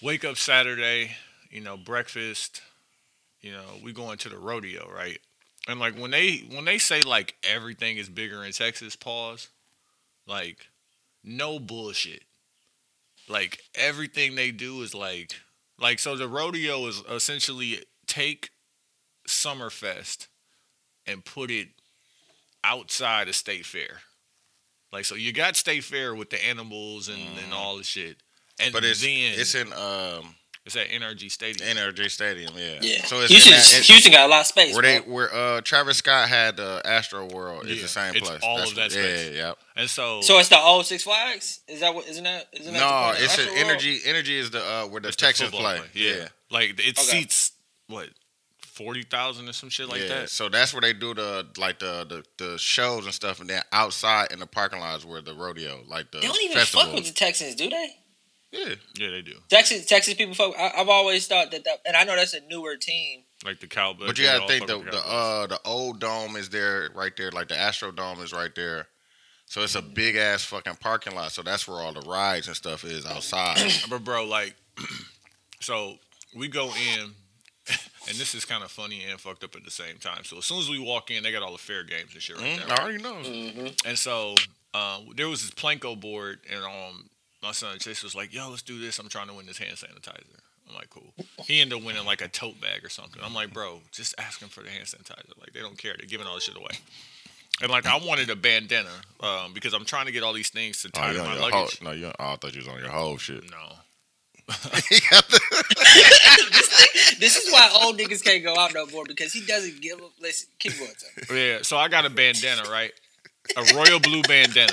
Wake 0.00 0.24
up 0.24 0.36
Saturday, 0.36 1.10
you 1.52 1.60
know, 1.60 1.76
breakfast. 1.76 2.62
You 3.40 3.52
know, 3.52 3.64
we 3.82 3.92
going 3.92 4.18
to 4.18 4.28
the 4.28 4.38
rodeo, 4.38 4.88
right? 4.90 5.18
And 5.68 5.78
like 5.78 5.96
when 5.96 6.10
they 6.10 6.44
when 6.50 6.64
they 6.64 6.78
say 6.78 7.02
like 7.02 7.36
everything 7.44 7.96
is 7.96 8.08
bigger 8.08 8.44
in 8.44 8.52
Texas, 8.52 8.96
pause. 8.96 9.48
Like, 10.26 10.68
no 11.24 11.58
bullshit. 11.58 12.22
Like 13.28 13.60
everything 13.74 14.34
they 14.34 14.50
do 14.50 14.82
is 14.82 14.94
like 14.94 15.34
like 15.78 15.98
so 15.98 16.16
the 16.16 16.28
rodeo 16.28 16.86
is 16.86 17.02
essentially 17.10 17.84
take 18.06 18.50
Summerfest 19.28 20.28
and 21.06 21.24
put 21.24 21.50
it 21.50 21.68
outside 22.64 23.28
of 23.28 23.36
State 23.36 23.66
Fair. 23.66 24.00
Like 24.92 25.04
so 25.04 25.14
you 25.14 25.32
got 25.32 25.56
State 25.56 25.84
Fair 25.84 26.14
with 26.14 26.30
the 26.30 26.44
animals 26.44 27.08
and, 27.08 27.20
and 27.44 27.52
all 27.52 27.76
the 27.76 27.84
shit. 27.84 28.16
And 28.60 28.72
But 28.72 28.84
it's 28.84 29.00
then 29.00 29.34
it's 29.38 29.54
in 29.54 29.72
um 29.72 30.34
It's 30.64 30.76
at 30.76 30.88
NRG 30.90 31.28
Stadium. 31.28 31.76
NRG 31.76 32.08
Stadium. 32.08 32.52
Yeah. 32.56 32.78
Yeah. 32.80 33.04
So 33.04 33.20
it's 33.20 33.32
Houston, 33.32 33.52
that- 33.52 33.78
it- 33.80 33.84
Houston 33.86 34.12
got 34.12 34.26
a 34.26 34.28
lot 34.30 34.42
of 34.42 34.46
space. 34.46 34.72
where 34.74 34.82
they 34.82 34.98
where 34.98 35.34
uh 35.34 35.60
Travis 35.62 35.96
Scott 35.98 36.28
had 36.28 36.56
the 36.56 36.80
Astro 36.84 37.26
World 37.32 37.66
is 37.66 37.76
Yeah, 37.78 37.82
the 37.82 37.88
same 37.88 38.14
it's 38.14 38.28
place. 38.28 38.40
all 38.44 38.58
That's 38.58 38.70
of 38.70 38.76
that 38.76 38.82
what- 38.82 38.92
space. 38.92 39.30
Yeah, 39.34 39.36
yeah. 39.48 39.52
And 39.74 39.90
so, 39.90 40.20
So 40.20 40.38
it's 40.38 40.48
the 40.50 40.58
old 40.60 40.86
Six 40.86 41.02
Flags. 41.02 41.60
Is 41.66 41.80
that 41.80 41.92
what? 41.94 42.06
Isn't 42.06 42.22
that? 42.24 42.46
Isn't 42.52 42.74
that 42.74 42.78
No, 42.78 43.12
the 43.18 43.24
it's 43.24 43.34
an 43.38 43.40
Astro 43.40 43.54
World? 43.56 43.66
energy. 43.70 44.00
Energy 44.04 44.38
is 44.38 44.50
the 44.50 44.64
uh 44.64 44.86
where 44.86 45.00
the 45.00 45.08
it's 45.08 45.16
the 45.16 45.26
Texans 45.26 45.50
football 45.50 45.78
play. 45.78 45.86
Yeah. 45.94 46.28
Like 46.50 46.78
it 46.78 46.96
Okay. 46.96 47.02
seats 47.02 47.52
what 47.88 48.10
forty 48.60 49.02
thousand 49.02 49.48
or 49.48 49.52
some 49.54 49.68
shit 49.68 49.88
like 49.88 50.02
yeah. 50.02 50.08
that. 50.08 50.30
So 50.30 50.48
that's 50.48 50.72
where 50.72 50.80
they 50.80 50.92
do 50.92 51.12
the 51.12 51.44
like 51.58 51.80
the, 51.80 52.06
the 52.38 52.44
the 52.44 52.56
shows 52.58 53.04
and 53.04 53.12
stuff, 53.12 53.40
and 53.40 53.50
then 53.50 53.62
outside 53.72 54.30
in 54.30 54.38
the 54.38 54.46
parking 54.46 54.78
lots 54.78 55.04
where 55.04 55.20
the 55.20 55.34
rodeo, 55.34 55.80
like 55.88 56.12
the 56.12 56.20
They 56.20 56.28
don't 56.28 56.40
even 56.42 56.56
festival. 56.56 56.84
fuck 56.86 56.94
with 56.94 57.06
the 57.06 57.12
Texans, 57.12 57.56
do 57.56 57.68
they? 57.68 57.96
Yeah. 58.52 58.74
Yeah, 58.98 59.10
they 59.10 59.22
do. 59.22 59.34
Texas, 59.48 59.86
Texas 59.86 60.14
people 60.14 60.34
fuck. 60.34 60.54
I, 60.58 60.72
I've 60.76 60.88
always 60.88 61.26
thought 61.26 61.50
that, 61.50 61.64
that, 61.64 61.80
and 61.86 61.96
I 61.96 62.04
know 62.04 62.14
that's 62.14 62.34
a 62.34 62.40
newer 62.48 62.76
team. 62.76 63.22
Like 63.44 63.58
the 63.60 63.66
Cowboys. 63.66 64.06
But 64.06 64.18
you 64.18 64.24
gotta 64.26 64.46
think 64.46 64.68
fuck 64.68 64.84
the 64.84 64.90
the 64.90 64.98
uh 64.98 65.46
the 65.48 65.58
old 65.64 65.98
dome 66.00 66.36
is 66.36 66.50
there 66.50 66.90
right 66.94 67.16
there, 67.16 67.30
like 67.32 67.48
the 67.48 67.58
Astro 67.58 67.90
Dome 67.90 68.20
is 68.20 68.32
right 68.32 68.54
there. 68.54 68.86
So 69.46 69.62
it's 69.62 69.74
a 69.74 69.82
big 69.82 70.16
ass 70.16 70.44
fucking 70.44 70.76
parking 70.76 71.14
lot. 71.14 71.32
So 71.32 71.42
that's 71.42 71.66
where 71.66 71.78
all 71.78 71.92
the 71.92 72.00
rides 72.02 72.46
and 72.46 72.56
stuff 72.56 72.84
is 72.84 73.04
outside. 73.04 73.58
But 73.90 74.04
bro, 74.04 74.24
like, 74.24 74.54
so 75.60 75.98
we 76.36 76.48
go 76.48 76.66
in, 76.66 77.00
and 77.68 78.16
this 78.16 78.34
is 78.34 78.44
kind 78.44 78.62
of 78.64 78.70
funny 78.70 79.02
and 79.08 79.20
fucked 79.20 79.44
up 79.44 79.54
at 79.56 79.64
the 79.64 79.70
same 79.70 79.96
time. 79.98 80.24
So 80.24 80.38
as 80.38 80.46
soon 80.46 80.58
as 80.58 80.68
we 80.70 80.78
walk 80.78 81.10
in, 81.10 81.22
they 81.22 81.32
got 81.32 81.42
all 81.42 81.52
the 81.52 81.58
fair 81.58 81.84
games 81.84 82.12
and 82.14 82.22
shit 82.22 82.36
right 82.38 82.58
Mm, 82.60 82.66
there. 82.68 82.78
I 82.78 82.82
already 82.82 83.02
know. 83.02 83.70
And 83.84 83.98
so 83.98 84.34
uh, 84.72 85.00
there 85.16 85.28
was 85.28 85.42
this 85.42 85.50
Plinko 85.50 86.00
board, 86.00 86.38
and 86.50 86.64
um, 86.64 87.10
my 87.42 87.52
son 87.52 87.78
Chase 87.78 88.02
was 88.02 88.14
like, 88.14 88.32
"Yo, 88.32 88.48
let's 88.50 88.62
do 88.62 88.78
this. 88.80 88.98
I'm 88.98 89.08
trying 89.08 89.28
to 89.28 89.34
win 89.34 89.46
this 89.46 89.58
hand 89.58 89.76
sanitizer." 89.76 90.24
I'm 90.68 90.74
like, 90.74 90.90
"Cool." 90.90 91.12
He 91.44 91.60
ended 91.60 91.78
up 91.78 91.84
winning 91.84 92.04
like 92.06 92.20
a 92.22 92.28
tote 92.28 92.60
bag 92.60 92.84
or 92.84 92.88
something. 92.88 93.20
I'm 93.22 93.34
like, 93.34 93.52
"Bro, 93.52 93.80
just 93.90 94.14
ask 94.18 94.40
him 94.40 94.48
for 94.48 94.62
the 94.62 94.70
hand 94.70 94.84
sanitizer. 94.86 95.38
Like 95.40 95.52
they 95.52 95.60
don't 95.60 95.76
care. 95.78 95.94
They're 95.98 96.06
giving 96.06 96.26
all 96.26 96.34
this 96.36 96.44
shit 96.44 96.56
away." 96.56 96.70
And 97.60 97.70
like 97.70 97.84
I 97.86 97.98
wanted 97.98 98.30
a 98.30 98.36
bandana 98.36 98.88
um, 99.20 99.52
because 99.52 99.74
I'm 99.74 99.84
trying 99.84 100.06
to 100.06 100.12
get 100.12 100.22
all 100.22 100.32
these 100.32 100.48
things 100.48 100.82
to 100.82 100.88
Oh, 100.88 101.00
tie 101.00 101.08
you 101.10 101.14
to 101.18 101.20
on 101.20 101.26
my 101.26 101.32
your 101.34 101.42
luggage. 101.42 101.78
whole, 101.80 101.88
no, 101.90 101.92
you. 101.96 102.06
Oh, 102.18 102.32
I 102.32 102.36
thought 102.36 102.54
you 102.54 102.60
was 102.60 102.68
on 102.68 102.78
your 102.78 102.88
whole 102.90 103.18
shit. 103.18 103.44
No. 103.50 103.72
This 107.18 107.36
is 107.36 107.52
why 107.52 107.70
old 107.82 107.98
niggas 107.98 108.24
can't 108.24 108.42
go 108.42 108.56
out 108.56 108.74
no 108.74 108.84
more 108.86 109.04
because 109.06 109.32
he 109.32 109.44
doesn't 109.46 109.80
give 109.80 110.00
a 110.00 110.08
listen. 110.20 110.48
Keep 110.58 110.78
going, 110.78 110.90
son. 110.96 111.36
Yeah, 111.36 111.58
so 111.62 111.76
I 111.76 111.86
got 111.88 112.04
a 112.04 112.10
bandana, 112.10 112.62
right? 112.68 112.90
A 113.56 113.74
royal 113.74 114.00
blue 114.00 114.22
bandana. 114.22 114.72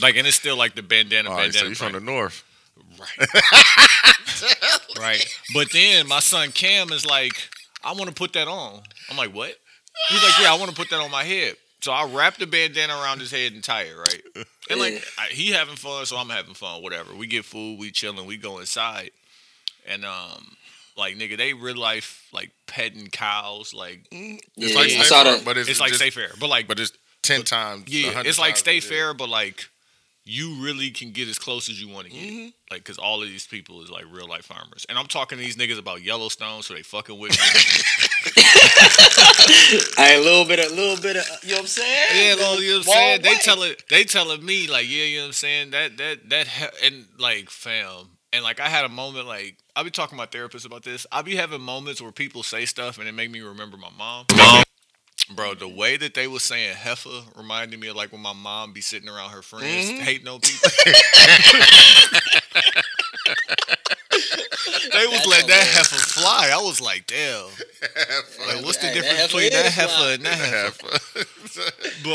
Like, 0.00 0.16
and 0.16 0.26
it's 0.26 0.36
still 0.36 0.56
like 0.56 0.74
the 0.74 0.82
bandana, 0.82 1.30
All 1.30 1.36
right, 1.36 1.52
so 1.52 1.60
bandana. 1.60 1.68
you 1.70 1.74
from 1.74 1.92
the 1.92 2.00
north? 2.00 2.44
right, 2.98 3.28
right. 4.98 5.26
But 5.54 5.72
then 5.72 6.06
my 6.08 6.20
son 6.20 6.50
Cam 6.52 6.90
is 6.92 7.04
like, 7.06 7.34
I 7.84 7.92
want 7.92 8.06
to 8.08 8.14
put 8.14 8.32
that 8.34 8.48
on. 8.48 8.80
I'm 9.10 9.16
like, 9.16 9.34
what? 9.34 9.54
He's 10.10 10.22
like, 10.22 10.32
yeah, 10.40 10.52
I 10.52 10.56
want 10.58 10.70
to 10.70 10.76
put 10.76 10.90
that 10.90 11.00
on 11.00 11.10
my 11.10 11.24
head. 11.24 11.56
So 11.80 11.92
I 11.92 12.06
wrap 12.06 12.36
the 12.36 12.46
bandana 12.46 12.92
around 12.94 13.20
his 13.20 13.30
head 13.30 13.52
and 13.52 13.62
tie 13.62 13.82
it, 13.82 13.96
right? 13.96 14.22
And 14.70 14.80
like, 14.80 15.02
I, 15.18 15.26
he 15.30 15.52
having 15.52 15.76
fun, 15.76 16.04
so 16.06 16.16
I'm 16.16 16.28
having 16.28 16.54
fun. 16.54 16.82
Whatever. 16.82 17.14
We 17.14 17.26
get 17.26 17.44
food, 17.44 17.78
we 17.78 17.90
chilling, 17.92 18.26
we 18.26 18.36
go 18.36 18.58
inside, 18.58 19.10
and 19.86 20.04
um, 20.04 20.56
like 20.96 21.16
nigga, 21.16 21.36
they 21.36 21.54
real 21.54 21.76
life 21.76 22.28
like 22.32 22.50
petting 22.66 23.06
cows, 23.08 23.72
like 23.74 24.00
It's 24.10 24.42
Yeah, 24.56 24.74
like 24.76 24.86
I 24.86 24.88
State 24.88 25.04
saw 25.04 25.22
Farm, 25.24 25.36
that. 25.36 25.44
but 25.44 25.56
it's, 25.56 25.68
it's 25.68 25.80
like 25.80 25.90
just, 25.90 26.00
State 26.00 26.14
Fair, 26.14 26.30
but 26.40 26.48
like 26.48 26.66
but 26.66 26.80
it's 26.80 26.92
ten 27.22 27.42
times. 27.42 27.84
Yeah, 27.86 28.22
it's 28.24 28.38
like 28.40 28.54
times, 28.54 28.58
State 28.58 28.84
yeah. 28.84 28.90
Fair, 28.90 29.14
but 29.14 29.28
like 29.28 29.68
you 30.28 30.62
really 30.62 30.90
can 30.90 31.10
get 31.10 31.26
as 31.28 31.38
close 31.38 31.68
as 31.68 31.80
you 31.80 31.88
want 31.88 32.06
to 32.06 32.12
get. 32.12 32.28
Mm-hmm. 32.28 32.48
Like, 32.70 32.84
cause 32.84 32.98
all 32.98 33.22
of 33.22 33.28
these 33.28 33.46
people 33.46 33.82
is 33.82 33.90
like 33.90 34.04
real 34.12 34.28
life 34.28 34.44
farmers, 34.44 34.84
and 34.88 34.98
I'm 34.98 35.06
talking 35.06 35.38
to 35.38 35.44
these 35.44 35.56
niggas 35.56 35.78
about 35.78 36.02
Yellowstone, 36.02 36.62
so 36.62 36.74
they 36.74 36.82
fucking 36.82 37.18
with 37.18 37.32
me. 37.32 37.36
Hey, 39.96 40.16
a 40.16 40.20
little 40.20 40.44
bit 40.44 40.58
of, 40.58 40.70
little 40.72 41.00
bit 41.00 41.16
of, 41.16 41.24
you 41.42 41.50
know 41.50 41.54
what 41.56 41.60
I'm 41.62 41.66
saying? 41.66 42.06
yeah, 42.14 42.34
little, 42.34 42.62
you 42.62 42.70
know 42.70 42.74
what 42.74 42.78
I'm 42.78 42.82
Small 42.84 42.94
saying? 42.94 43.22
They 43.22 43.30
way. 43.30 43.38
telling, 43.40 43.72
they 43.90 44.04
telling 44.04 44.44
me 44.44 44.68
like, 44.68 44.88
yeah, 44.88 45.04
you 45.04 45.16
know 45.18 45.24
what 45.24 45.26
I'm 45.28 45.32
saying? 45.32 45.70
That 45.70 45.96
that 45.96 46.28
that 46.30 46.48
and 46.84 47.06
like, 47.18 47.50
fam, 47.50 48.08
and 48.32 48.42
like 48.42 48.60
I 48.60 48.68
had 48.68 48.84
a 48.84 48.88
moment 48.88 49.26
like 49.26 49.56
I'll 49.74 49.84
be 49.84 49.90
talking 49.90 50.16
to 50.16 50.22
my 50.22 50.26
therapist 50.26 50.66
about 50.66 50.84
this. 50.84 51.06
I'll 51.12 51.22
be 51.22 51.36
having 51.36 51.60
moments 51.60 52.02
where 52.02 52.12
people 52.12 52.42
say 52.42 52.64
stuff 52.64 52.98
and 52.98 53.08
it 53.08 53.12
make 53.12 53.30
me 53.30 53.40
remember 53.40 53.76
my 53.76 53.90
mom. 53.96 54.26
Bro, 55.34 55.54
the 55.56 55.68
way 55.68 55.96
that 55.98 56.14
they 56.14 56.26
was 56.26 56.42
saying 56.42 56.74
heifer 56.74 57.22
reminded 57.36 57.78
me 57.78 57.88
of 57.88 57.96
like 57.96 58.12
when 58.12 58.22
my 58.22 58.32
mom 58.32 58.72
be 58.72 58.80
sitting 58.80 59.08
around 59.08 59.30
her 59.30 59.42
friends 59.42 59.90
Mm-hmm. 59.90 60.02
hating 60.02 60.28
on 60.28 60.40
people. 60.42 60.70
they 64.92 65.06
was 65.06 65.26
letting 65.26 65.48
that 65.48 65.66
heifer 65.66 65.96
fly. 65.96 66.50
I 66.52 66.60
was 66.62 66.80
like, 66.80 67.06
damn. 67.06 67.44
Like, 68.46 68.64
what's 68.64 68.78
the 68.78 68.90
difference 68.92 69.22
between 69.26 69.50
that 69.52 69.66
heifer 69.72 70.14
and 70.14 70.24
that 70.24 70.38
heifer? 70.38 70.98
But 72.04 72.14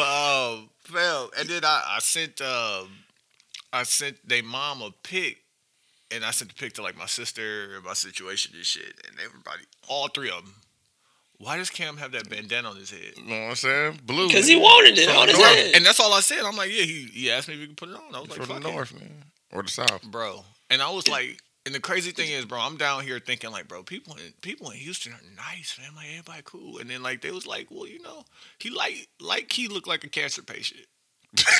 um, 0.56 0.69
fam, 0.84 1.28
and 1.38 1.49
then 1.49 1.65
I, 1.65 1.95
I 1.95 1.99
sent 1.99 2.41
um, 2.41 2.88
I 3.73 3.84
sent 3.84 4.17
they 4.28 4.41
mom 4.41 4.82
a 4.82 4.91
pic, 5.04 5.38
and 6.12 6.23
I 6.23 6.32
sent 6.32 6.49
the 6.52 6.56
pic 6.56 6.73
to 6.73 6.82
like 6.82 6.97
my 6.97 7.06
sister 7.06 7.76
and 7.76 7.84
my 7.84 7.93
situation 7.93 8.54
and 8.56 8.65
shit, 8.65 8.93
and 9.08 9.17
everybody, 9.23 9.63
all 9.88 10.08
three 10.08 10.30
of 10.30 10.43
them. 10.45 10.54
Why 11.43 11.58
does 11.58 11.69
Cam 11.69 11.97
have 11.97 12.13
that 12.13 12.29
bandana 12.29 12.69
on 12.69 12.77
his 12.77 12.89
head? 12.89 13.13
You 13.17 13.25
know 13.25 13.41
what 13.41 13.49
I'm 13.49 13.56
saying? 13.56 13.99
Blue. 14.06 14.27
Because 14.27 14.47
he 14.47 14.56
wanted 14.56 14.97
it 14.97 15.10
on 15.10 15.27
his 15.27 15.38
north. 15.38 15.53
head. 15.53 15.75
And 15.75 15.86
that's 15.86 15.99
all 15.99 16.13
I 16.13 16.21
said. 16.21 16.39
I'm 16.39 16.56
like, 16.56 16.69
yeah, 16.69 16.84
he, 16.84 17.10
he 17.13 17.32
asked 17.32 17.49
me 17.49 17.56
if 17.56 17.60
he 17.60 17.67
could 17.67 17.77
put 17.77 17.89
it 17.89 17.95
on. 17.95 18.15
I 18.15 18.19
was 18.21 18.29
like, 18.29 18.38
from 18.39 18.47
fuck 18.47 18.63
the 18.63 18.69
it. 18.69 18.73
north, 18.73 18.93
man, 18.93 19.12
or 19.51 19.63
the 19.63 19.69
south. 19.69 20.03
bro. 20.03 20.45
And 20.69 20.82
I 20.82 20.89
was 20.89 21.08
like, 21.08 21.39
and 21.65 21.75
the 21.75 21.79
crazy 21.79 22.12
thing 22.12 22.32
is, 22.32 22.45
bro, 22.45 22.60
I'm 22.60 22.77
down 22.77 23.03
here 23.03 23.19
thinking 23.19 23.51
like, 23.51 23.67
bro, 23.67 23.84
people 23.84 24.15
in 24.15 24.34
people 24.41 24.69
in 24.71 24.77
Houston 24.77 25.13
are 25.13 25.19
nice, 25.36 25.77
man. 25.79 25.95
Like 25.95 26.08
everybody 26.12 26.41
cool. 26.45 26.79
And 26.79 26.89
then 26.89 27.03
like 27.03 27.21
they 27.21 27.32
was 27.32 27.45
like, 27.45 27.67
well, 27.69 27.88
you 27.88 28.01
know, 28.01 28.23
he 28.60 28.69
like 28.69 29.08
like 29.19 29.51
he 29.51 29.67
looked 29.67 29.88
like 29.88 30.03
a 30.03 30.10
cancer 30.10 30.41
patient. 30.43 30.82
Bro, 31.36 31.43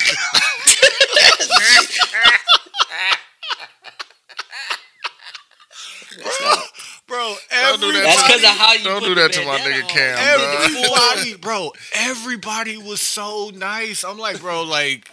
Don't 6.40 6.83
do 7.08 7.14
everybody, 7.50 7.92
that 7.92 8.02
That's 8.04 8.22
because 8.22 8.42
of 8.42 8.48
how 8.50 8.72
you 8.74 8.84
Don't 8.84 9.00
put 9.00 9.08
do 9.08 9.14
the 9.14 9.20
that 9.22 9.32
to 9.32 9.44
my 9.44 9.58
nigga 9.58 9.82
on. 9.82 9.88
Cam. 9.88 10.38
dog. 10.38 10.70
everybody, 10.70 11.34
bro, 11.36 11.72
everybody 11.94 12.76
was 12.76 13.00
so 13.00 13.50
nice. 13.54 14.04
I'm 14.04 14.18
like, 14.18 14.40
bro, 14.40 14.62
like. 14.62 15.10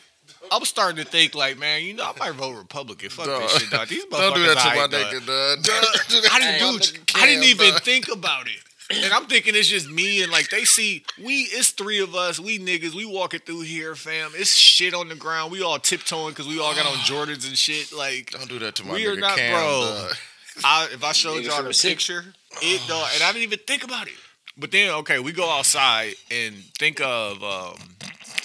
I'm 0.51 0.65
starting 0.65 1.01
to 1.01 1.10
think 1.10 1.34
like, 1.34 1.58
man, 1.60 1.84
you 1.84 1.93
know, 1.93 2.04
I 2.04 2.13
might 2.19 2.34
vote 2.34 2.58
Republican. 2.58 3.10
Fuck 3.10 3.27
Dog. 3.27 3.41
this 3.43 3.58
shit, 3.62 3.69
dog. 3.69 3.88
These 3.88 4.04
Don't 4.06 4.36
do 4.36 4.41
that 4.43 4.58
to 4.58 4.67
my 4.69 4.88
aight, 4.88 4.91
dog. 4.91 4.91
nigga, 4.91 5.25
dog. 5.25 5.63
Don't 5.63 6.08
do 6.10 6.21
that 6.21 6.30
I 6.34 6.39
to 6.39 6.45
didn't 6.45 6.62
my 6.62 6.71
do. 6.71 6.77
nigga 6.99 7.21
I 7.21 7.25
didn't 7.27 7.43
even 7.45 7.69
dog. 7.73 7.82
think 7.84 8.08
about 8.12 8.47
it. 8.47 8.58
And 9.04 9.13
I'm 9.13 9.27
thinking 9.27 9.56
it's 9.56 9.69
just 9.69 9.89
me 9.89 10.21
and 10.23 10.30
like 10.32 10.49
they 10.49 10.65
see 10.65 11.06
we 11.23 11.43
it's 11.43 11.69
three 11.69 12.01
of 12.01 12.15
us 12.15 12.38
we 12.41 12.60
niggas 12.60 12.93
we 12.93 13.06
walking 13.06 13.39
through 13.39 13.62
here 13.62 13.95
fam 13.95 14.32
it's 14.36 14.54
shit 14.54 14.93
on 14.93 15.08
the 15.08 15.15
ground 15.15 15.49
we 15.54 15.62
all 15.63 15.80
tiptoeing 15.80 16.32
because 16.34 16.45
we 16.49 16.60
all 16.60 16.75
got 16.75 16.86
on 16.86 16.97
Jordans 16.97 17.47
and 17.47 17.58
shit 17.58 17.93
like 17.93 18.32
Don't 18.32 18.49
do 18.49 18.60
that 18.60 18.75
to 18.75 18.84
my 18.86 18.95
We 18.95 19.08
are 19.08 19.15
not- 19.15 19.38
Cam, 19.38 19.54
bro. 19.54 19.82
dog. 20.08 20.15
I, 20.63 20.87
if 20.91 21.03
I 21.03 21.11
showed 21.11 21.43
y'all 21.43 21.55
from 21.57 21.65
the 21.65 21.71
the 21.71 21.87
picture 21.89 22.25
it 22.61 22.87
dog 22.87 23.07
and 23.13 23.23
I 23.23 23.31
didn't 23.31 23.43
even 23.43 23.59
think 23.59 23.83
about 23.83 24.07
it 24.07 24.13
but 24.57 24.71
then 24.71 24.91
okay 24.95 25.19
we 25.19 25.31
go 25.31 25.49
outside 25.49 26.13
and 26.29 26.55
think 26.77 26.99
of 27.01 27.41
um 27.43 27.75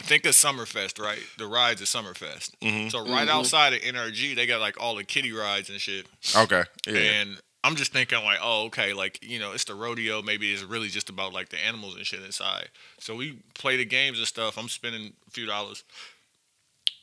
think 0.09 0.25
of 0.25 0.33
Summerfest 0.33 1.03
right 1.03 1.19
the 1.38 1.47
rides 1.47 1.83
at 1.83 1.88
Summerfest 1.88 2.53
Mm-hmm. 2.62 2.88
so 2.88 3.05
right 3.11 3.29
outside 3.29 3.73
of 3.73 3.81
NRG 3.81 4.37
they 4.37 4.47
got 4.47 4.61
like 4.61 4.81
all 4.81 4.95
the 4.97 5.05
kiddie 5.05 5.33
rides 5.33 5.69
and 5.71 5.81
shit 5.81 6.07
Okay, 6.37 6.62
yeah. 6.87 6.95
and 6.99 7.40
I'm 7.64 7.75
just 7.75 7.92
thinking 7.92 8.23
like, 8.23 8.38
oh, 8.40 8.66
okay, 8.66 8.92
like 8.92 9.19
you 9.23 9.40
know, 9.40 9.51
it's 9.51 9.64
the 9.64 9.75
rodeo. 9.75 10.23
Maybe 10.23 10.53
it's 10.53 10.62
really 10.62 10.87
just 10.87 11.11
about 11.11 11.33
like 11.33 11.49
the 11.49 11.59
animals 11.66 11.97
and 11.97 12.07
shit 12.07 12.23
inside. 12.23 12.69
So 13.01 13.16
we 13.16 13.38
play 13.59 13.77
the 13.77 13.85
games 13.85 14.19
and 14.19 14.27
stuff. 14.29 14.57
I'm 14.57 14.69
spending 14.69 15.14
a 15.27 15.31
few 15.33 15.47
dollars, 15.47 15.83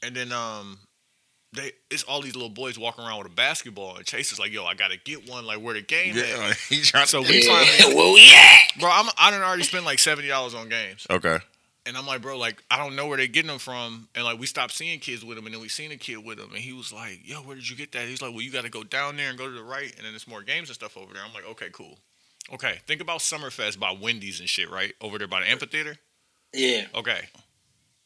and 0.01 0.15
then 0.15 0.31
um, 0.31 0.79
they 1.53 1.71
it's 1.91 2.03
all 2.03 2.21
these 2.21 2.35
little 2.35 2.49
boys 2.49 2.77
walking 2.77 3.05
around 3.05 3.19
with 3.19 3.27
a 3.27 3.35
basketball, 3.35 3.95
and 3.97 4.05
Chase 4.05 4.31
is 4.31 4.39
like, 4.39 4.51
yo, 4.51 4.65
I 4.65 4.73
gotta 4.73 4.97
get 4.97 5.29
one. 5.29 5.45
Like 5.45 5.59
where 5.61 5.73
the 5.73 5.81
game 5.81 6.15
yeah, 6.15 6.49
at? 6.49 6.57
he 6.69 6.81
trying 6.81 7.05
So 7.07 7.23
to. 7.23 7.29
we 7.29 7.45
Yeah, 7.45 7.63
finally, 7.63 7.95
well, 7.95 8.17
yeah. 8.17 8.57
bro, 8.79 8.89
I'm 8.91 9.09
I 9.17 9.31
done 9.31 9.41
already 9.41 9.63
spent 9.63 9.85
like 9.85 9.99
seventy 9.99 10.27
dollars 10.27 10.53
on 10.55 10.69
games, 10.69 11.05
Okay. 11.09 11.37
and 11.85 11.95
I'm 11.97 12.05
like, 12.07 12.21
bro, 12.21 12.37
like 12.37 12.63
I 12.71 12.77
don't 12.77 12.95
know 12.95 13.07
where 13.07 13.17
they're 13.17 13.27
getting 13.27 13.49
them 13.49 13.59
from, 13.59 14.07
and 14.15 14.23
like 14.25 14.39
we 14.39 14.45
stopped 14.47 14.73
seeing 14.73 14.99
kids 14.99 15.23
with 15.23 15.35
them, 15.37 15.45
and 15.45 15.53
then 15.53 15.61
we 15.61 15.69
seen 15.69 15.91
a 15.91 15.97
kid 15.97 16.17
with 16.25 16.37
them, 16.39 16.49
and 16.51 16.59
he 16.59 16.73
was 16.73 16.91
like, 16.91 17.19
yo, 17.23 17.37
where 17.37 17.55
did 17.55 17.69
you 17.69 17.75
get 17.75 17.91
that? 17.93 18.07
He's 18.07 18.21
like, 18.21 18.31
well, 18.31 18.41
you 18.41 18.51
got 18.51 18.63
to 18.63 18.69
go 18.69 18.83
down 18.83 19.17
there 19.17 19.29
and 19.29 19.37
go 19.37 19.45
to 19.47 19.53
the 19.55 19.63
right, 19.63 19.93
and 19.95 20.03
then 20.05 20.11
there's 20.11 20.27
more 20.27 20.41
games 20.41 20.69
and 20.69 20.75
stuff 20.75 20.97
over 20.97 21.13
there. 21.13 21.21
I'm 21.25 21.33
like, 21.33 21.47
okay, 21.51 21.67
cool. 21.71 21.97
Okay, 22.53 22.79
think 22.87 22.99
about 22.99 23.19
Summerfest 23.19 23.79
by 23.79 23.91
Wendy's 23.99 24.39
and 24.41 24.49
shit, 24.49 24.69
right? 24.69 24.93
Over 24.99 25.17
there 25.17 25.27
by 25.27 25.39
the 25.41 25.49
amphitheater. 25.49 25.97
Yeah. 26.53 26.85
Okay, 26.93 27.21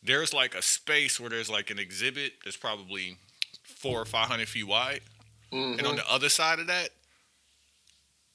there's 0.03 0.33
like 0.33 0.53
a 0.55 0.62
space 0.62 1.19
where 1.19 1.29
there's 1.29 1.49
like 1.49 1.69
an 1.71 1.79
exhibit 1.79 2.33
that's 2.43 2.55
probably 2.57 3.17
four 3.77 4.01
or 4.01 4.05
five 4.05 4.27
hundred 4.27 4.47
feet 4.49 4.67
wide, 4.67 5.01
and 5.51 5.79
on 5.81 5.85
mm-hmm. 5.85 5.95
the 5.97 6.11
other 6.11 6.29
side 6.29 6.59
of 6.59 6.67
that. 6.67 6.89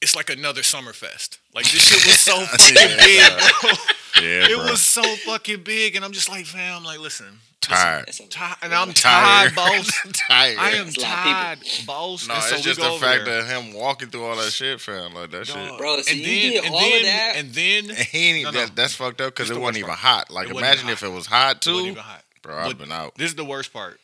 It's 0.01 0.17
like 0.17 0.31
another 0.31 0.63
Summerfest. 0.63 1.39
Like 1.55 1.65
this 1.71 1.81
shit 1.89 2.05
was 2.05 2.19
so 2.19 2.41
fucking 2.47 2.75
big, 2.75 3.23
bro 3.63 3.71
Yeah, 4.21 4.47
it 4.51 4.57
bro. 4.57 4.71
was 4.73 4.81
so 4.83 5.03
fucking 5.03 5.63
big, 5.63 5.95
and 5.95 6.05
I'm 6.05 6.11
just 6.11 6.29
like, 6.29 6.45
fam, 6.45 6.83
like, 6.83 6.99
listen, 6.99 7.39
tired. 7.61 8.09
A- 8.09 8.65
and 8.65 8.75
I'm 8.75 8.93
tired, 8.93 9.53
tired, 9.53 9.55
boss. 9.55 9.91
tired. 10.29 10.59
I 10.59 10.71
am 10.73 10.87
That's 10.87 10.97
a 10.99 11.01
lot 11.03 11.09
of 11.19 11.25
people. 11.25 11.33
tired, 11.33 11.87
boss. 11.87 12.27
No, 12.29 12.35
And 12.35 12.53
it's 12.53 12.63
just 12.63 12.81
the 12.81 12.91
fact 13.01 13.25
there. 13.27 13.43
that 13.45 13.63
him 13.63 13.75
walking 13.75 14.09
through 14.09 14.25
all 14.25 14.37
that 14.37 14.51
shit, 14.51 14.81
fam. 14.81 15.15
Like 15.15 15.31
that 15.31 15.47
shit. 15.47 15.79
Bro, 15.79 16.01
so 16.01 16.11
and 16.11 16.19
you 16.21 16.27
then, 16.27 16.51
did 16.51 16.65
and 16.65 16.75
all 16.75 16.97
of 16.97 17.03
that? 17.05 17.33
and 17.37 17.53
then 17.55 17.91
And 17.91 17.99
he 17.99 18.31
ain't, 18.31 18.45
No, 18.45 18.51
no. 18.51 18.59
that, 18.67 18.75
that's 18.75 18.95
fucked 18.95 19.21
up 19.21 19.33
because 19.35 19.51
it 19.51 19.59
wasn't 19.61 19.79
even 19.79 19.91
hot. 19.95 20.33
Like 20.33 20.51
imagine 20.51 20.89
if 20.89 21.05
it 21.05 21.09
was 21.13 21.27
hot 21.27 21.65
it 21.65 21.71
wasn't 21.71 21.85
too, 21.87 21.91
even 21.93 22.03
hot. 22.03 22.25
bro. 22.43 22.59
I've 22.59 22.77
been 22.77 22.91
out. 22.91 23.15
This 23.15 23.31
is 23.31 23.37
the 23.37 23.45
worst 23.45 23.73
part. 23.73 24.01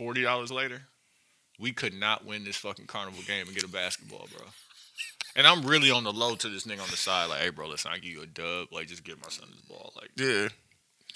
Forty 0.00 0.22
dollars 0.22 0.50
later, 0.50 0.80
we 1.58 1.72
could 1.72 1.92
not 1.92 2.24
win 2.24 2.42
this 2.44 2.56
fucking 2.56 2.86
carnival 2.86 3.22
game 3.26 3.44
and 3.46 3.54
get 3.54 3.64
a 3.64 3.68
basketball, 3.68 4.26
bro. 4.34 4.46
And 5.36 5.46
I'm 5.46 5.60
really 5.62 5.90
on 5.90 6.04
the 6.04 6.10
low 6.12 6.34
to 6.36 6.48
this 6.48 6.64
nigga 6.66 6.82
on 6.82 6.88
the 6.90 6.96
side, 6.96 7.26
like, 7.26 7.40
hey, 7.40 7.50
bro, 7.50 7.68
listen, 7.68 7.90
I 7.92 7.96
give 7.98 8.10
you 8.10 8.22
a 8.22 8.26
dub, 8.26 8.68
like, 8.72 8.86
just 8.88 9.04
get 9.04 9.20
my 9.22 9.28
son 9.28 9.46
this 9.50 9.60
ball, 9.68 9.92
like, 10.00 10.08
Yeah. 10.16 10.48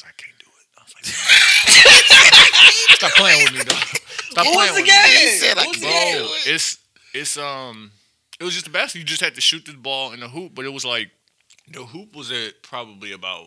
I 0.04 0.10
can't 0.18 0.38
do 0.38 0.46
it. 0.46 0.66
I 0.76 0.82
was 0.84 0.94
like, 0.94 1.04
stop 2.98 3.12
playing 3.12 3.42
with 3.44 3.52
me, 3.54 3.64
dog. 3.64 3.78
Stop 3.78 4.44
What 4.44 4.54
was 4.54 4.54
playing 4.56 4.74
the 4.74 4.80
with 4.82 4.84
me. 4.84 5.24
game? 5.24 5.38
said, 5.38 5.56
like, 5.56 5.80
bro, 5.80 5.90
game? 5.90 6.26
It's 6.54 6.78
it's 7.14 7.38
um, 7.38 7.90
it 8.38 8.44
was 8.44 8.52
just 8.52 8.66
the 8.66 8.70
best. 8.72 8.94
You 8.94 9.02
just 9.02 9.22
had 9.22 9.34
to 9.36 9.40
shoot 9.40 9.64
this 9.64 9.76
ball 9.76 10.12
in 10.12 10.20
the 10.20 10.28
hoop, 10.28 10.52
but 10.54 10.66
it 10.66 10.72
was 10.74 10.84
like 10.84 11.10
the 11.72 11.84
hoop 11.84 12.14
was 12.14 12.30
at 12.30 12.62
probably 12.62 13.12
about 13.12 13.46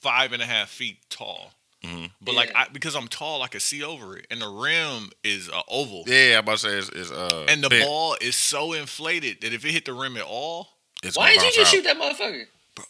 five 0.00 0.32
and 0.32 0.42
a 0.42 0.46
half 0.46 0.70
feet 0.70 0.98
tall. 1.08 1.52
Mhm. 1.86 2.10
But 2.20 2.34
like 2.34 2.52
I, 2.54 2.66
because 2.72 2.96
I'm 2.96 3.06
tall, 3.08 3.42
I 3.42 3.48
could 3.48 3.62
see 3.62 3.82
over 3.84 4.16
it, 4.16 4.26
and 4.30 4.40
the 4.40 4.48
rim 4.48 5.10
is 5.22 5.48
uh, 5.48 5.60
oval, 5.68 6.04
Yeah, 6.06 6.34
I'm 6.38 6.40
about 6.40 6.58
to 6.58 6.58
say 6.58 6.78
it's, 6.78 6.88
it's 6.88 7.10
uh. 7.12 7.46
and 7.48 7.62
the 7.62 7.68
bent. 7.68 7.84
ball 7.84 8.16
is 8.20 8.34
so 8.34 8.72
inflated 8.72 9.40
that 9.42 9.52
if 9.52 9.64
it 9.64 9.70
hit 9.72 9.84
the 9.84 9.92
rim 9.92 10.16
at 10.16 10.22
all, 10.24 10.68
It's 11.02 11.16
Why 11.16 11.30
didn't 11.30 11.44
you 11.44 11.52
just 11.52 11.68
out. 11.68 11.74
shoot 11.76 11.84
that 11.84 11.96
motherfucker? 11.96 12.46
Bro, 12.74 12.84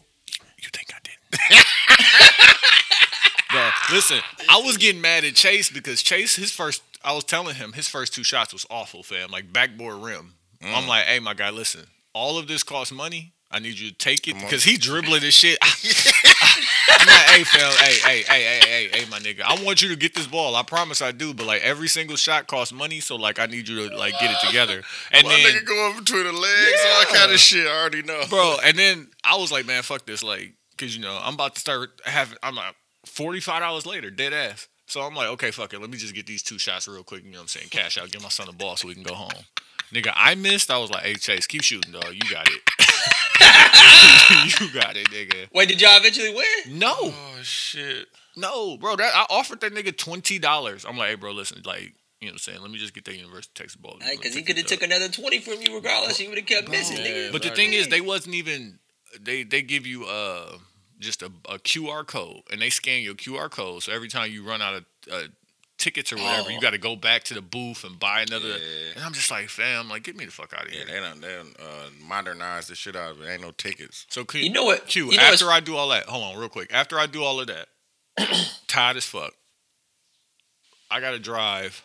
you 0.58 0.68
think 0.72 0.92
I 0.94 0.98
did? 1.02 1.64
Bro, 3.50 3.70
listen, 3.92 4.18
I 4.50 4.60
was 4.64 4.76
getting 4.76 5.00
mad 5.00 5.24
at 5.24 5.34
Chase 5.34 5.70
because 5.70 6.02
Chase, 6.02 6.36
his 6.36 6.50
first, 6.52 6.82
I 7.04 7.12
was 7.12 7.24
telling 7.24 7.54
him 7.54 7.72
his 7.72 7.88
first 7.88 8.12
two 8.14 8.24
shots 8.24 8.52
was 8.52 8.66
awful, 8.70 9.02
fam. 9.02 9.30
Like 9.30 9.52
backboard 9.52 9.96
rim. 10.02 10.34
Mm. 10.62 10.74
I'm 10.76 10.88
like, 10.88 11.04
hey, 11.04 11.20
my 11.20 11.34
guy, 11.34 11.50
listen, 11.50 11.86
all 12.12 12.38
of 12.38 12.48
this 12.48 12.62
costs 12.62 12.92
money. 12.92 13.32
I 13.50 13.60
need 13.60 13.78
you 13.78 13.90
to 13.90 13.94
take 13.96 14.26
it 14.26 14.34
because 14.34 14.64
he 14.64 14.76
dribbling 14.76 15.20
this 15.20 15.34
shit. 15.34 15.58
I'm 17.08 17.34
hey, 17.34 17.44
fam, 17.44 17.72
hey, 17.78 17.94
hey, 17.94 18.22
hey, 18.22 18.42
hey, 18.42 18.60
hey, 18.90 18.98
hey, 19.00 19.10
my 19.10 19.18
nigga, 19.18 19.42
I 19.42 19.62
want 19.64 19.82
you 19.82 19.88
to 19.90 19.96
get 19.96 20.14
this 20.14 20.26
ball. 20.26 20.54
I 20.56 20.62
promise 20.62 21.00
I 21.02 21.12
do, 21.12 21.34
but 21.34 21.46
like 21.46 21.62
every 21.62 21.88
single 21.88 22.16
shot 22.16 22.46
costs 22.46 22.72
money, 22.72 23.00
so 23.00 23.16
like 23.16 23.38
I 23.38 23.46
need 23.46 23.68
you 23.68 23.88
to 23.88 23.96
like 23.96 24.14
get 24.20 24.30
it 24.30 24.46
together. 24.46 24.82
And 25.12 25.26
My 25.26 25.34
then 25.34 25.54
nigga 25.54 25.66
go 25.66 25.90
up 25.90 25.96
between 26.04 26.24
the 26.24 26.32
legs, 26.32 26.84
all 26.86 27.00
that 27.00 27.12
kind 27.14 27.32
of 27.32 27.38
shit. 27.38 27.66
I 27.66 27.80
already 27.80 28.02
know. 28.02 28.22
bro. 28.28 28.56
And 28.64 28.78
then 28.78 29.08
I 29.24 29.36
was 29.36 29.50
like, 29.52 29.66
man, 29.66 29.82
fuck 29.82 30.06
this, 30.06 30.22
like, 30.22 30.54
cause 30.78 30.94
you 30.94 31.02
know 31.02 31.18
I'm 31.22 31.34
about 31.34 31.54
to 31.54 31.60
start 31.60 32.00
having. 32.04 32.38
I'm 32.42 32.54
like 32.54 32.74
forty 33.04 33.40
five 33.40 33.60
dollars 33.60 33.86
later, 33.86 34.10
dead 34.10 34.32
ass. 34.32 34.68
So 34.88 35.00
I'm 35.02 35.14
like, 35.14 35.28
okay, 35.30 35.50
fuck 35.50 35.74
it. 35.74 35.80
Let 35.80 35.90
me 35.90 35.96
just 35.96 36.14
get 36.14 36.26
these 36.26 36.42
two 36.44 36.58
shots 36.58 36.86
real 36.86 37.02
quick. 37.02 37.24
You 37.24 37.30
know 37.32 37.38
what 37.38 37.42
I'm 37.42 37.48
saying? 37.48 37.68
Cash 37.70 37.98
out, 37.98 38.10
get 38.10 38.22
my 38.22 38.28
son 38.28 38.46
the 38.46 38.52
ball 38.52 38.76
so 38.76 38.86
we 38.86 38.94
can 38.94 39.02
go 39.02 39.14
home. 39.14 39.30
Nigga, 39.92 40.12
I 40.14 40.34
missed. 40.34 40.70
I 40.70 40.78
was 40.78 40.90
like, 40.90 41.04
hey 41.04 41.14
Chase, 41.14 41.46
keep 41.46 41.62
shooting, 41.62 41.92
dog. 41.92 42.12
You 42.12 42.28
got 42.30 42.46
it. 42.48 42.60
you 44.60 44.70
got 44.72 44.96
it, 44.96 45.08
nigga. 45.10 45.46
Wait, 45.52 45.68
did 45.68 45.80
y'all 45.80 45.96
eventually 45.96 46.34
win? 46.34 46.78
No, 46.78 46.94
Oh 46.98 47.38
shit. 47.42 48.06
no, 48.36 48.76
bro. 48.76 48.96
That 48.96 49.12
I 49.14 49.26
offered 49.30 49.60
that 49.60 49.72
nigga 49.74 49.96
twenty 49.96 50.38
dollars. 50.38 50.84
I'm 50.88 50.96
like, 50.96 51.10
hey, 51.10 51.14
bro, 51.16 51.32
listen, 51.32 51.62
like. 51.64 51.94
You 52.18 52.28
know 52.28 52.30
what 52.30 52.34
I'm 52.36 52.38
saying? 52.38 52.62
Let 52.62 52.70
me 52.70 52.78
just 52.78 52.94
get 52.94 53.04
that 53.04 53.14
University 53.14 53.50
of 53.50 53.54
Texas 53.54 53.76
ball. 53.76 53.98
Because 54.10 54.34
he 54.34 54.42
could 54.42 54.56
have 54.56 54.64
took 54.66 54.82
another 54.82 55.08
twenty 55.08 55.38
from 55.38 55.60
you 55.60 55.74
regardless. 55.76 56.16
He 56.16 56.26
would 56.26 56.38
have 56.38 56.46
kept 56.46 56.70
missing, 56.70 56.96
nigga. 56.96 57.30
But 57.30 57.42
the 57.42 57.50
thing 57.50 57.74
is, 57.74 57.88
they 57.88 58.00
wasn't 58.00 58.34
even. 58.36 58.78
They 59.20 59.42
they 59.42 59.60
give 59.60 59.86
you 59.86 60.06
uh 60.06 60.56
just 60.98 61.20
a, 61.20 61.26
a 61.46 61.58
QR 61.58 62.06
code, 62.06 62.40
and 62.50 62.60
they 62.60 62.70
scan 62.70 63.02
your 63.02 63.14
QR 63.14 63.50
code. 63.50 63.82
So 63.82 63.92
every 63.92 64.08
time 64.08 64.32
you 64.32 64.42
run 64.48 64.62
out 64.62 64.74
of 64.76 64.84
uh, 65.12 65.22
tickets 65.78 66.12
or 66.12 66.16
whatever, 66.16 66.48
Oh. 66.48 66.52
you 66.52 66.60
got 66.60 66.70
to 66.70 66.78
go 66.78 66.96
back 66.96 67.22
to 67.24 67.34
the 67.34 67.42
booth 67.42 67.84
and 67.84 67.98
buy 67.98 68.22
another. 68.22 68.48
Yeah. 68.48 68.92
And 68.96 69.04
I'm 69.04 69.12
just 69.12 69.30
like, 69.30 69.48
fam, 69.48 69.88
like 69.88 70.02
get 70.04 70.16
me 70.16 70.24
the 70.24 70.30
fuck 70.32 70.52
out 70.54 70.66
of 70.66 70.72
Yeah, 70.72 70.84
here. 70.84 70.86
they 70.86 71.00
done 71.00 71.20
they 71.20 71.28
done 71.34 71.54
uh, 71.58 71.88
modernized 72.06 72.70
the 72.70 72.74
shit 72.74 72.96
out 72.96 73.12
of 73.12 73.20
it. 73.22 73.28
Ain't 73.28 73.42
no 73.42 73.50
tickets. 73.52 74.06
So 74.08 74.24
Q, 74.24 74.40
You 74.40 74.50
know 74.50 74.64
what? 74.64 74.86
Q 74.86 75.10
you 75.10 75.16
know 75.16 75.22
after 75.22 75.50
I 75.50 75.60
do 75.60 75.76
all 75.76 75.88
that, 75.90 76.06
hold 76.06 76.24
on 76.24 76.36
real 76.38 76.48
quick. 76.48 76.72
After 76.72 76.98
I 76.98 77.06
do 77.06 77.22
all 77.22 77.40
of 77.40 77.46
that, 77.48 77.68
tired 78.68 78.96
as 78.96 79.04
fuck. 79.04 79.32
I 80.90 81.00
got 81.00 81.10
to 81.12 81.18
drive 81.18 81.84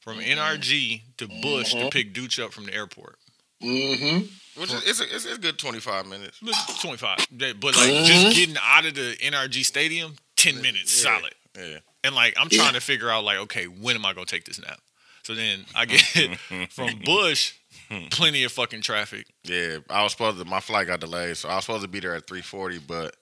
from 0.00 0.18
Mm-hmm. 0.18 0.38
NRG 0.38 1.00
to 1.18 1.28
Bush 1.42 1.72
to 1.72 1.88
pick 1.90 2.12
Dooch 2.14 2.42
up 2.42 2.52
from 2.52 2.66
the 2.66 2.74
airport. 2.74 3.16
Mm-hmm. 3.62 4.60
Which 4.60 4.72
is 4.72 4.82
it's 4.86 5.00
a, 5.00 5.04
it's 5.14 5.24
a 5.26 5.38
good 5.38 5.58
twenty 5.58 5.80
five 5.80 6.06
minutes. 6.06 6.40
25. 6.80 7.26
But 7.32 7.62
like 7.64 7.74
Mhm. 7.90 8.04
just 8.04 8.36
getting 8.36 8.56
out 8.62 8.86
of 8.86 8.94
the 8.94 9.16
NRG 9.20 9.64
stadium, 9.64 10.16
10 10.36 10.60
minutes 10.62 11.02
Yeah. 11.02 11.18
solid. 11.18 11.34
Yeah. 11.56 11.78
And 12.06 12.14
like 12.14 12.34
I'm 12.38 12.48
trying 12.48 12.74
to 12.74 12.80
figure 12.80 13.10
out 13.10 13.24
like, 13.24 13.38
okay, 13.38 13.64
when 13.64 13.96
am 13.96 14.06
I 14.06 14.12
gonna 14.12 14.26
take 14.26 14.44
this 14.44 14.60
nap? 14.60 14.78
So 15.24 15.34
then 15.34 15.64
I 15.74 15.86
mm-hmm. 15.86 16.30
get 16.30 16.70
from 16.72 16.88
mm-hmm. 16.90 17.04
Bush, 17.04 17.54
mm-hmm. 17.90 18.06
plenty 18.10 18.44
of 18.44 18.52
fucking 18.52 18.82
traffic. 18.82 19.26
Yeah, 19.42 19.78
I 19.90 20.04
was 20.04 20.12
supposed 20.12 20.38
to. 20.38 20.44
My 20.44 20.60
flight 20.60 20.86
got 20.86 21.00
delayed, 21.00 21.36
so 21.36 21.48
I 21.48 21.56
was 21.56 21.64
supposed 21.64 21.82
to 21.82 21.88
be 21.88 21.98
there 21.98 22.14
at 22.14 22.28
three 22.28 22.42
forty, 22.42 22.78
but 22.78 23.16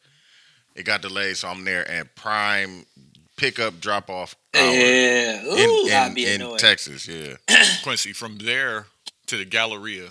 it 0.76 0.84
got 0.84 1.00
delayed, 1.00 1.38
so 1.38 1.48
I'm 1.48 1.64
there 1.64 1.90
at 1.90 2.14
prime 2.14 2.84
pickup 3.38 3.80
drop 3.80 4.10
off 4.10 4.36
hour 4.54 4.62
Yeah. 4.70 5.44
Ooh, 5.46 5.56
in, 5.56 5.88
that'd 5.88 6.18
in, 6.18 6.42
in. 6.42 6.56
Texas. 6.58 7.08
Yeah, 7.08 7.36
Quincy, 7.82 8.12
from 8.12 8.36
there 8.36 8.88
to 9.28 9.38
the 9.38 9.46
Galleria 9.46 10.10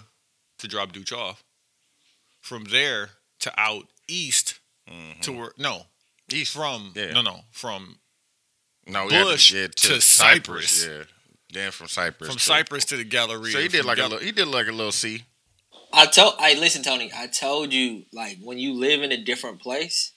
to 0.57 0.67
drop 0.67 0.93
Dooch 0.93 1.15
off. 1.15 1.43
From 2.41 2.63
there 2.65 3.11
to 3.41 3.53
out 3.55 3.83
east 4.07 4.59
to 5.21 5.31
where 5.31 5.51
no. 5.59 5.83
East. 6.31 6.53
From 6.53 6.93
Yeah. 6.95 7.11
no 7.11 7.21
no 7.21 7.41
from 7.51 7.99
no, 8.87 9.05
we 9.07 9.13
had 9.13 9.23
Bush 9.25 9.53
yeah, 9.53 9.67
to 9.67 10.01
Cypress. 10.01 10.85
Yeah, 10.85 11.03
then 11.53 11.71
from 11.71 11.87
Cypress. 11.87 12.29
from 12.29 12.37
to- 12.37 12.43
Cypress 12.43 12.85
to 12.85 12.97
the 12.97 13.03
Galleria. 13.03 13.51
So 13.53 13.59
he 13.59 13.67
did 13.67 13.79
From 13.79 13.87
like 13.87 13.97
a 13.99 14.03
little. 14.03 14.19
He 14.19 14.31
did 14.31 14.47
like 14.47 14.67
a 14.67 14.71
little 14.71 14.91
C. 14.91 15.23
I 15.95 16.07
told, 16.07 16.33
I 16.39 16.55
listen, 16.55 16.81
Tony. 16.83 17.11
I 17.15 17.27
told 17.27 17.71
you, 17.71 18.05
like 18.11 18.37
when 18.41 18.57
you 18.57 18.73
live 18.73 19.03
in 19.03 19.11
a 19.11 19.17
different 19.23 19.61
place, 19.61 20.11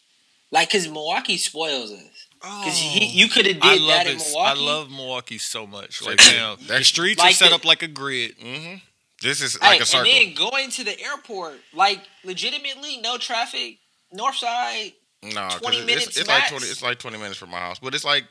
like 0.51 0.69
because 0.71 0.89
Milwaukee 0.89 1.37
spoils 1.37 1.93
us. 1.93 2.01
Because 2.41 2.77
he, 2.79 3.07
you 3.07 3.29
could 3.29 3.47
have 3.47 3.57
Oh. 3.63 3.69
I 3.69 3.75
did 3.75 3.83
love 3.83 3.89
that 4.05 4.07
in 4.07 4.17
it. 4.17 4.23
Milwaukee. 4.27 4.61
I 4.61 4.63
love 4.63 4.91
Milwaukee 4.91 5.39
so 5.39 5.67
much. 5.67 6.03
Like, 6.03 6.19
That- 6.19 6.33
damn, 6.33 6.67
the 6.67 6.75
that- 6.75 6.85
streets 6.85 7.23
are 7.23 7.31
set 7.33 7.49
the- 7.51 7.55
up 7.57 7.65
like 7.65 7.83
a 7.83 7.89
grid. 7.89 8.39
Mm-hmm. 8.39 8.77
This 9.23 9.41
is 9.41 9.57
Hey, 9.61 9.67
like 9.69 9.81
a 9.81 9.87
circle. 9.87 10.11
and 10.11 10.29
then 10.29 10.35
going 10.35 10.71
to 10.71 10.85
the 10.85 10.99
airport, 11.01 11.55
like 11.73 12.03
legitimately, 12.25 12.99
no 12.99 13.17
traffic, 13.19 13.79
north 14.13 14.37
side. 14.37 14.93
No, 15.23 15.49
'cause 15.49 15.61
20 15.61 15.77
it's, 15.79 15.87
minutes 15.87 16.07
it's, 16.09 16.17
it's 16.19 16.29
like 16.29 16.49
twenty. 16.49 16.67
It's 16.67 16.83
like 16.83 16.99
twenty 16.99 17.17
minutes 17.19 17.39
from 17.39 17.51
my 17.51 17.59
house, 17.59 17.79
but 17.79 17.95
it's 17.95 18.05
like 18.05 18.25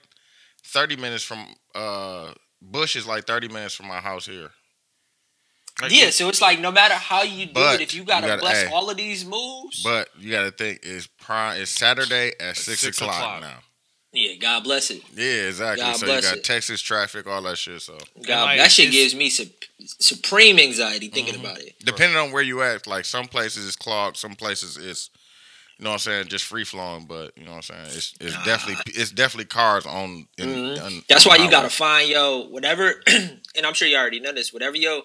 thirty 0.65 0.95
minutes 0.95 1.23
from 1.23 1.45
uh 1.73 2.33
Bush 2.61 2.95
is 2.95 3.05
like 3.07 3.25
thirty 3.25 3.47
minutes 3.47 3.75
from 3.75 3.87
my 3.87 3.99
house 3.99 4.25
here. 4.25 4.49
Like, 5.81 5.91
yeah, 5.91 6.09
so 6.09 6.29
it's 6.29 6.41
like 6.41 6.59
no 6.61 6.71
matter 6.71 6.93
how 6.93 7.23
you 7.23 7.47
do 7.47 7.51
it, 7.61 7.81
if 7.81 7.93
you 7.93 8.05
gotta, 8.05 8.27
you 8.27 8.31
gotta- 8.31 8.41
bless 8.41 8.63
hey. 8.63 8.71
all 8.71 8.89
of 8.89 8.95
these 8.95 9.25
moves, 9.25 9.83
But 9.83 10.07
you 10.17 10.31
got 10.31 10.43
to 10.43 10.51
think 10.51 10.79
it's 10.83 11.05
prime. 11.05 11.59
It's 11.61 11.69
Saturday 11.69 12.31
at 12.39 12.55
six, 12.55 12.79
six 12.79 12.97
o'clock, 12.97 13.15
o'clock. 13.17 13.41
now. 13.41 13.57
yeah, 14.13 14.35
God 14.35 14.63
bless 14.63 14.89
it. 14.89 15.01
Yeah, 15.13 15.47
exactly. 15.49 15.83
God 15.83 15.97
so 15.97 16.05
you 16.05 16.21
got 16.21 16.37
it. 16.37 16.43
Texas 16.45 16.79
traffic, 16.81 17.27
all 17.27 17.41
that 17.41 17.57
shit. 17.57 17.81
So 17.81 17.97
God, 18.25 18.43
like, 18.45 18.57
that 18.59 18.71
shit 18.71 18.89
gives 18.91 19.13
me 19.15 19.29
sup- 19.29 19.47
supreme 19.99 20.59
anxiety 20.59 21.09
thinking 21.09 21.33
Mm-hmm. 21.33 21.45
about 21.45 21.57
it. 21.59 21.75
depending 21.83 22.17
on 22.17 22.31
where 22.31 22.41
you 22.43 22.61
at, 22.63 22.87
like 22.87 23.03
some 23.03 23.27
places 23.27 23.67
it's 23.67 23.75
clogged, 23.75 24.15
some 24.15 24.33
places 24.35 24.77
it's 24.77 25.09
you 25.77 25.83
know 25.83 25.89
what 25.91 25.93
I'm 25.95 25.99
saying, 25.99 26.27
just 26.27 26.45
free 26.45 26.63
flowing. 26.63 27.05
But 27.05 27.37
you 27.37 27.43
know 27.43 27.51
what 27.51 27.57
I'm 27.57 27.61
saying, 27.63 27.85
it's 27.87 28.13
it's 28.19 28.45
definitely 28.45 28.93
it's 28.95 29.11
definitely 29.11 29.45
cars 29.45 29.85
on. 29.85 30.27
In, 30.37 30.49
Mhm. 30.49 30.83
on- 30.85 31.03
That's 31.09 31.25
on 31.25 31.29
why 31.37 31.43
you 31.43 31.49
gotta 31.51 31.69
find 31.69 32.09
yo 32.09 32.47
whatever, 32.49 33.03
and 33.07 33.65
I'm 33.65 33.73
sure 33.73 33.87
you 33.87 33.97
already 33.97 34.19
know 34.19 34.31
this. 34.33 34.53
Whatever 34.53 34.77
yo 34.77 35.01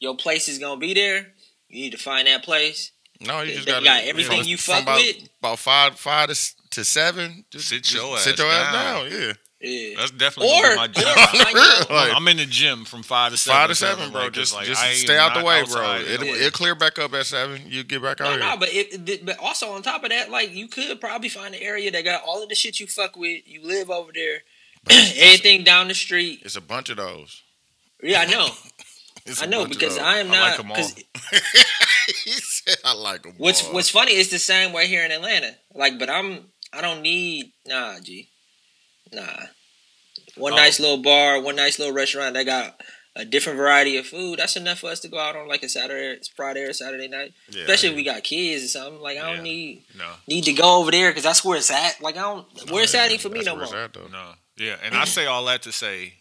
your 0.00 0.16
place 0.16 0.48
is 0.48 0.58
gonna 0.58 0.78
be 0.80 0.94
there, 0.94 1.32
you 1.68 1.82
need 1.82 1.92
to 1.92 1.98
find 1.98 2.26
that 2.28 2.42
place. 2.44 2.92
No, 3.20 3.40
you 3.40 3.46
They- 3.48 3.54
just 3.54 3.66
they 3.66 3.72
got 3.72 3.84
got 3.84 4.04
everything 4.04 4.44
you 4.44 4.56
fuck 4.58 4.82
about, 4.82 5.00
with. 5.00 5.28
About 5.40 5.58
five 5.58 5.98
five 5.98 6.28
to, 6.28 6.54
to 6.70 6.84
seven. 6.84 7.44
Just 7.50 7.68
Sit 7.68 7.82
just 7.84 7.94
your 7.94 8.18
sit 8.18 8.32
ass 8.34 8.38
your 8.38 8.50
ass 8.50 8.72
down. 8.72 9.10
down. 9.10 9.12
Yeah, 9.20 9.32
Yeah. 9.62 9.94
That's 9.96 10.10
definitely 10.10 10.52
Or, 10.54 10.62
gonna 10.62 10.72
or 10.72 10.76
my 10.76 10.86
job. 10.88 11.14
find 11.30 11.54
yo- 11.88 11.94
Like, 11.94 12.12
I'm 12.16 12.26
in 12.28 12.36
the 12.38 12.46
gym 12.46 12.84
from 12.84 13.02
five 13.04 13.30
to 13.30 13.36
seven. 13.38 13.56
five 13.60 13.68
to 13.68 13.74
seven, 13.76 14.10
bro. 14.10 14.22
like, 14.24 14.32
just 14.32 14.52
like, 14.54 14.66
just 14.66 14.82
stay 15.00 15.16
out 15.16 15.34
the 15.38 15.44
way, 15.44 15.60
outside. 15.60 16.04
bro. 16.04 16.12
It'll, 16.14 16.26
Yeah. 16.26 16.34
it'll 16.34 16.50
clear 16.50 16.74
back 16.74 16.98
up 16.98 17.14
at 17.14 17.26
seven. 17.26 17.62
You 17.68 17.84
get 17.84 18.02
back 18.02 18.20
out 18.20 18.24
No, 18.24 18.30
here. 18.30 18.40
no, 18.40 18.56
but 18.56 18.70
it, 18.72 19.08
it- 19.08 19.24
but 19.24 19.38
also 19.38 19.70
on 19.72 19.82
top 19.82 20.02
of 20.02 20.10
that, 20.10 20.30
like 20.30 20.52
you 20.52 20.66
could 20.66 21.00
probably 21.00 21.28
find 21.28 21.54
an 21.54 21.62
area 21.62 21.90
that 21.92 22.02
got 22.04 22.22
all 22.24 22.42
of 22.42 22.48
the 22.48 22.54
shit 22.56 22.80
you 22.80 22.88
fuck 22.88 23.16
with. 23.16 23.42
You 23.46 23.62
live 23.62 23.88
over 23.88 24.10
there, 24.12 24.42
Anything 24.90 25.62
down 25.64 25.86
the 25.86 25.94
street. 25.94 26.40
It's 26.44 26.56
a 26.56 26.60
bunch 26.60 26.90
of 26.90 26.96
those. 26.96 27.42
Yeah, 28.02 28.22
I 28.22 28.24
know, 28.26 28.48
It's 29.26 29.40
I 29.40 29.44
a 29.44 29.48
know 29.48 29.66
because. 29.66 29.96
I 29.96 30.18
am 30.18 30.32
I 30.32 30.40
like 30.40 30.56
not. 30.58 30.64
'em 30.64 30.70
all. 30.72 30.76
'cause 30.76 30.94
he 32.24 32.30
said, 32.32 32.76
"I 32.84 32.94
like 32.94 33.22
them." 33.22 33.34
what's 33.38 33.62
what's 33.68 33.90
funny 33.90 34.14
is 34.14 34.30
the 34.30 34.40
same 34.40 34.72
way 34.72 34.88
here 34.88 35.04
in 35.04 35.12
Atlanta. 35.12 35.54
Like, 35.72 36.00
but 36.00 36.10
I'm 36.10 36.46
I 36.72 36.80
don't 36.80 37.02
need 37.02 37.52
nah, 37.66 38.00
G, 38.00 38.28
nah. 39.12 39.46
One 40.36 40.52
Oh. 40.54 40.56
nice 40.56 40.80
little 40.80 40.98
bar, 41.02 41.40
one 41.40 41.56
nice 41.56 41.78
little 41.78 41.94
restaurant 41.94 42.34
that 42.34 42.44
got 42.44 42.80
a 43.14 43.24
different 43.26 43.58
variety 43.58 43.98
of 43.98 44.06
food. 44.06 44.38
That's 44.38 44.56
enough 44.56 44.78
for 44.78 44.90
us 44.90 45.00
to 45.00 45.08
go 45.08 45.18
out 45.18 45.36
on 45.36 45.46
like 45.46 45.62
a 45.62 45.68
Saturday, 45.68 46.18
Friday 46.34 46.62
or 46.62 46.72
Saturday 46.72 47.08
night. 47.08 47.34
Yeah, 47.50 47.62
Especially 47.62 47.90
if 47.90 47.96
we 47.96 48.04
got 48.04 48.22
kids 48.24 48.64
or 48.64 48.68
something. 48.68 49.00
Like 49.00 49.18
I 49.18 49.22
don't 49.26 49.36
Yeah. 49.36 49.42
need 49.42 49.84
No, 49.94 50.10
need 50.26 50.44
to 50.44 50.52
go 50.54 50.78
over 50.80 50.90
there 50.90 51.10
because 51.10 51.22
that's 51.24 51.44
where 51.44 51.58
it's 51.58 51.70
at. 51.70 52.00
Like 52.00 52.16
I 52.16 52.22
don't 52.22 52.70
where 52.70 52.84
it's 52.84 52.94
at 52.94 53.10
ain't 53.10 53.20
for 53.20 53.28
me 53.28 53.42
no 53.42 53.52
where 53.54 53.64
more. 53.64 53.64
it's 53.64 53.74
at, 53.74 53.92
though. 53.92 54.08
no, 54.08 54.32
yeah. 54.56 54.76
And 54.82 54.94
I 54.94 55.04
say 55.04 55.26
all 55.26 55.44
that 55.46 55.62
to 55.62 55.72
say, 55.72 56.14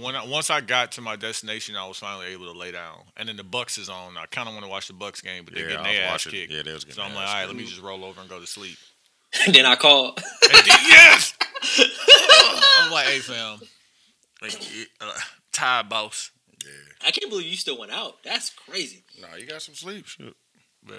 when 0.00 0.14
I, 0.16 0.24
once 0.24 0.50
I 0.50 0.60
got 0.60 0.92
to 0.92 1.00
my 1.00 1.16
destination, 1.16 1.76
I 1.76 1.86
was 1.86 1.98
finally 1.98 2.26
able 2.26 2.52
to 2.52 2.56
lay 2.58 2.70
down. 2.72 2.98
And 3.16 3.28
then 3.28 3.36
the 3.36 3.42
Bucks 3.44 3.76
is 3.78 3.88
on. 3.88 4.16
I 4.16 4.26
kind 4.26 4.48
of 4.48 4.54
want 4.54 4.64
to 4.64 4.70
watch 4.70 4.86
the 4.88 4.92
Bucks 4.92 5.20
game, 5.20 5.44
but 5.44 5.54
they're 5.54 5.64
Yeah, 5.70 5.76
getting 5.84 5.92
their 5.94 6.04
ass 6.08 6.24
kicked. 6.26 6.52
yeah, 6.52 6.62
they 6.62 6.72
was 6.72 6.84
getting 6.84 6.96
so 6.96 7.02
I'm 7.02 7.14
like, 7.14 7.26
all 7.28 7.34
right, 7.34 7.46
let 7.46 7.56
me 7.56 7.64
just 7.64 7.80
roll 7.80 8.04
over 8.04 8.20
and 8.20 8.30
go 8.30 8.38
to 8.40 8.46
sleep. 8.46 8.76
then 9.52 9.66
I 9.66 9.76
call. 9.76 10.08
And 10.16 10.52
then, 10.52 10.78
yes. 10.88 11.34
I'm 12.82 12.90
like, 12.92 13.06
hey 13.06 13.18
fam, 13.20 13.58
like, 14.42 14.74
you- 14.76 14.86
uh, 15.00 15.12
tired 15.52 15.88
boss. 15.88 16.30
Yeah. 16.64 17.06
I 17.08 17.10
can't 17.10 17.30
believe 17.30 17.46
you 17.46 17.56
still 17.56 17.78
went 17.78 17.92
out. 17.92 18.22
That's 18.24 18.50
crazy. 18.50 19.04
Nah, 19.20 19.36
you 19.36 19.46
got 19.46 19.62
some 19.62 19.74
sleep. 19.74 20.06
Shit. 20.06 20.34
Yeah. 20.88 20.94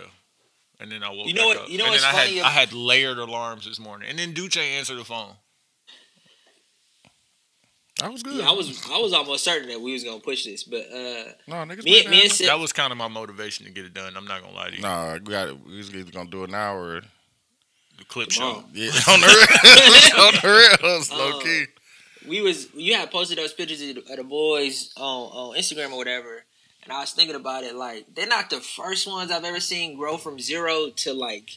And 0.79 0.91
then 0.91 1.03
I 1.03 1.09
woke 1.09 1.21
up. 1.21 1.27
You 1.27 1.33
know 1.33 1.45
what- 1.47 1.57
up. 1.57 1.69
you 1.69 1.77
know 1.77 1.85
and 1.85 1.91
what's 1.93 2.03
then 2.03 2.15
I 2.15 2.17
funny 2.19 2.35
had 2.37 2.45
ab- 2.45 2.47
I 2.47 2.51
had 2.51 2.73
layered 2.73 3.17
alarms 3.17 3.65
this 3.65 3.79
morning. 3.79 4.09
And 4.09 4.17
then 4.17 4.33
Duce 4.33 4.57
answered 4.57 4.95
the 4.97 5.03
phone. 5.05 5.33
That 7.99 8.11
was 8.11 8.23
good. 8.23 8.35
Yeah, 8.37 8.49
I 8.49 8.53
was 8.53 8.81
I 8.89 8.97
was 8.97 9.13
almost 9.13 9.43
certain 9.43 9.69
that 9.69 9.79
we 9.79 9.93
was 9.93 10.03
gonna 10.03 10.19
push 10.19 10.45
this, 10.45 10.63
but 10.63 10.87
uh, 10.91 11.33
No, 11.47 11.55
niggas. 11.57 11.83
me, 11.83 12.01
been 12.01 12.09
me 12.11 12.21
and 12.21 12.29
down. 12.29 12.35
Sid, 12.35 12.47
That 12.47 12.59
was 12.59 12.73
kind 12.73 12.91
of 12.91 12.97
my 12.97 13.07
motivation 13.07 13.65
to 13.65 13.71
get 13.71 13.85
it 13.85 13.93
done. 13.93 14.15
I'm 14.17 14.25
not 14.25 14.41
gonna 14.41 14.55
lie 14.55 14.69
to 14.71 14.75
you. 14.75 14.81
Nah, 14.81 15.13
we 15.13 15.19
got 15.19 15.49
it. 15.49 15.57
We 15.65 15.77
was 15.77 15.93
either 15.93 16.11
gonna 16.11 16.29
do 16.29 16.43
it 16.43 16.49
now 16.49 16.75
or 16.75 17.01
The 18.01 18.05
clip 18.07 18.29
Come 18.29 18.33
show. 18.33 18.57
on. 18.57 18.65
yeah, 18.73 18.89
on 19.07 19.21
the 19.21 19.27
real, 19.27 20.25
on 20.25 20.33
the 20.41 21.07
real, 21.11 21.17
low 21.19 21.37
Um, 21.37 21.41
key. 21.43 21.65
we 22.27 22.41
was 22.41 22.67
you 22.73 22.95
had 22.95 23.11
posted 23.11 23.37
those 23.37 23.53
pictures 23.53 23.79
of 23.81 23.95
the, 23.95 24.01
of 24.11 24.17
the 24.17 24.23
boys 24.23 24.91
on 24.97 25.03
on 25.31 25.55
Instagram 25.57 25.91
or 25.91 25.97
whatever, 25.97 26.43
and 26.83 26.91
I 26.91 26.99
was 27.01 27.11
thinking 27.11 27.35
about 27.35 27.63
it 27.63 27.75
like 27.75 28.07
they're 28.15 28.25
not 28.27 28.49
the 28.49 28.59
first 28.59 29.05
ones 29.07 29.29
I've 29.31 29.43
ever 29.45 29.59
seen 29.59 29.97
grow 29.97 30.17
from 30.17 30.39
zero 30.39 30.89
to 30.97 31.13
like 31.13 31.51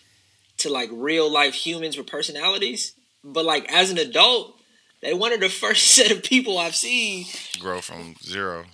to 0.59 0.69
like 0.71 0.91
real 0.93 1.31
life 1.33 1.55
humans 1.55 1.97
with 1.97 2.07
personalities. 2.07 2.93
But 3.25 3.47
like 3.47 3.73
as 3.73 3.91
an 3.91 3.97
adult, 3.99 4.55
they 5.01 5.15
one 5.15 5.33
of 5.33 5.41
the 5.41 5.49
first 5.65 5.87
set 5.93 6.11
of 6.11 6.23
people 6.23 6.59
I've 6.59 6.77
seen 6.77 7.25
Grow 7.59 7.81
from 7.81 8.17
zero. 8.23 8.67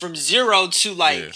from 0.00 0.16
zero 0.16 0.68
to 0.68 0.94
like 0.94 1.18
Yeah. 1.20 1.30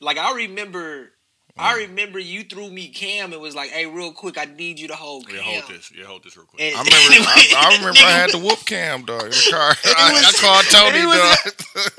like 0.00 0.16
I 0.16 0.32
remember. 0.34 1.10
I 1.56 1.74
mm. 1.74 1.88
remember 1.88 2.18
you 2.18 2.42
threw 2.42 2.68
me 2.68 2.88
Cam 2.88 3.32
and 3.32 3.40
was 3.40 3.54
like, 3.54 3.70
"Hey, 3.70 3.86
real 3.86 4.12
quick, 4.12 4.36
I 4.38 4.44
need 4.44 4.80
you 4.80 4.88
to 4.88 4.96
hold 4.96 5.28
Cam." 5.28 5.36
Yeah, 5.36 5.42
hold 5.42 5.64
this. 5.68 5.92
Yeah, 5.96 6.04
hold 6.06 6.24
this 6.24 6.36
real 6.36 6.46
quick. 6.46 6.60
And- 6.62 6.74
I 6.76 6.82
remember. 6.82 7.28
I, 7.28 7.54
I 7.56 7.76
remember. 7.78 8.00
I 8.00 8.10
had 8.10 8.30
the 8.30 8.38
whoop 8.44 8.64
cam 8.66 9.04
dog 9.04 9.22
in 9.24 9.30
the 9.30 9.48
car. 9.50 9.74
I, 9.84 10.24
I 10.26 10.32
called 10.40 10.64
Tony 10.70 10.98
it 10.98 11.06
was- 11.06 11.54
dog. 11.74 11.92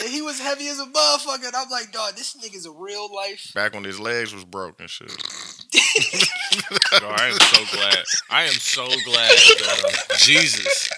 And 0.00 0.08
he 0.12 0.22
was 0.22 0.40
heavy 0.40 0.66
as 0.68 0.78
a 0.80 0.86
motherfucker. 0.86 1.46
And 1.46 1.54
I'm 1.56 1.70
like, 1.70 1.92
dog, 1.92 2.14
this 2.16 2.34
nigga's 2.36 2.66
a 2.66 2.72
real 2.72 3.14
life. 3.14 3.52
Back 3.54 3.74
when 3.74 3.84
his 3.84 4.00
legs 4.00 4.34
was 4.34 4.44
broken, 4.44 4.86
shit. 4.88 5.08
Yo, 5.10 7.08
I 7.08 7.28
am 7.28 7.38
so 7.38 7.76
glad. 7.76 8.04
I 8.28 8.42
am 8.44 8.52
so 8.52 8.86
glad. 9.04 9.38
dog. 9.58 9.92
Uh, 10.10 10.14
Jesus. 10.16 10.88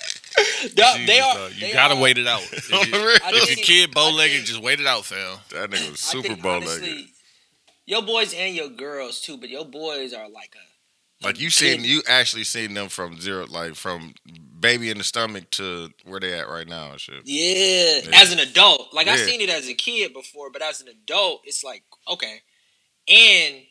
Dog, 0.75 0.97
Jesus, 0.97 1.07
they 1.07 1.21
are. 1.21 1.35
dog. 1.35 1.53
You 1.55 1.61
they 1.61 1.73
gotta 1.73 1.95
are- 1.95 2.01
wait 2.01 2.19
it 2.19 2.27
out. 2.27 2.43
If, 2.53 2.71
you, 2.71 2.85
the 2.93 2.99
real. 2.99 3.19
I 3.25 3.31
if 3.35 3.49
your 3.57 3.65
kid 3.65 3.95
bow 3.95 4.11
legged, 4.11 4.47
just 4.47 4.63
wait 4.63 4.81
it 4.81 4.87
out, 4.87 5.05
fam. 5.05 5.39
That 5.51 5.71
nigga 5.71 5.91
was 5.91 6.01
Super 6.01 6.29
think, 6.29 6.43
Bowl 6.43 6.53
honestly, 6.53 6.89
legged. 6.95 7.09
Your 7.87 8.03
boys 8.03 8.35
and 8.35 8.55
your 8.55 8.69
girls 8.69 9.21
too, 9.21 9.37
but 9.37 9.49
your 9.49 9.65
boys 9.65 10.13
are 10.13 10.29
like 10.29 10.55
a. 10.55 11.25
Like 11.25 11.41
you 11.41 11.49
seen, 11.49 11.83
you 11.83 12.03
actually 12.07 12.45
seen 12.45 12.75
them 12.75 12.91
from 12.91 13.19
zero, 13.19 13.47
like 13.49 13.75
from 13.75 14.13
baby 14.61 14.91
in 14.91 14.99
the 14.99 15.05
stomach 15.05 15.49
to 15.53 15.89
where 16.05 16.21
they 16.21 16.39
at 16.39 16.47
right 16.47 16.69
now 16.69 16.91
and 16.91 17.01
shit. 17.01 17.23
Yeah, 17.25 18.01
Yeah. 18.11 18.21
as 18.21 18.33
an 18.35 18.39
adult. 18.39 18.93
Like 18.93 19.09
I 19.09 19.17
seen 19.17 19.41
it 19.41 19.49
as 19.49 19.67
a 19.67 19.73
kid 19.73 20.13
before, 20.13 20.51
but 20.51 20.61
as 20.61 20.83
an 20.83 20.89
adult, 20.89 21.41
it's 21.45 21.65
like 21.65 21.85
okay. 22.07 22.43
And 23.09 23.63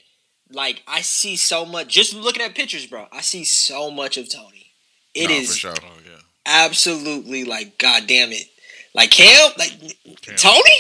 like 0.49 0.81
I 0.87 1.01
see 1.01 1.35
so 1.35 1.65
much. 1.65 1.89
Just 1.89 2.15
looking 2.15 2.41
at 2.41 2.55
pictures, 2.55 2.87
bro. 2.87 3.05
I 3.11 3.21
see 3.21 3.43
so 3.43 3.91
much 3.91 4.17
of 4.17 4.27
Tony. 4.33 4.71
It 5.13 5.29
No, 5.29 5.35
is 5.35 5.49
for 5.51 5.55
sure. 5.55 5.73
Oh 5.83 5.99
yeah. 6.03 6.17
absolutely 6.47 7.43
like, 7.43 7.77
god 7.77 8.07
damn 8.07 8.31
it. 8.31 8.47
Like 8.95 9.11
Cam, 9.11 9.51
like 9.57 9.77
Cam. 10.21 10.35
Tony. 10.37 10.79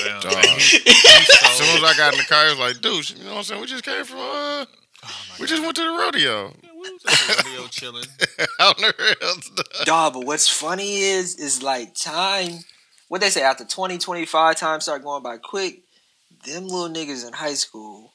Fam. 0.00 0.20
Dog. 0.22 0.34
As 0.34 1.58
soon 1.58 1.76
as 1.76 1.84
I 1.84 1.94
got 1.96 2.14
in 2.14 2.18
the 2.18 2.24
car, 2.26 2.46
I 2.46 2.50
was 2.50 2.58
like, 2.58 2.80
dude, 2.80 3.10
you 3.10 3.24
know 3.24 3.32
what 3.32 3.36
I'm 3.38 3.42
saying? 3.44 3.60
We 3.60 3.66
just 3.66 3.84
came 3.84 4.04
from, 4.04 4.18
uh, 4.18 4.64
we 5.38 5.46
just 5.46 5.62
went 5.62 5.76
to 5.76 5.82
the 5.84 5.90
rodeo. 5.90 6.54
Yeah, 6.62 6.70
we 6.72 6.90
was 6.90 7.04
at 7.06 7.12
the 7.12 7.50
rodeo 7.50 7.66
chilling. 7.68 8.04
On 8.60 8.74
the 8.78 8.94
real. 8.98 9.84
Dog, 9.84 10.14
but 10.14 10.24
what's 10.24 10.48
funny 10.48 11.00
is 11.00 11.36
is 11.36 11.62
like 11.62 11.94
time. 11.94 12.60
What 13.08 13.20
they 13.20 13.28
say 13.28 13.42
after 13.42 13.66
20, 13.66 13.98
25, 13.98 14.56
time 14.56 14.80
start 14.80 15.04
going 15.04 15.22
by 15.22 15.36
quick. 15.36 15.82
Them 16.46 16.66
little 16.66 16.88
niggas 16.88 17.26
in 17.26 17.34
high 17.34 17.54
school. 17.54 18.14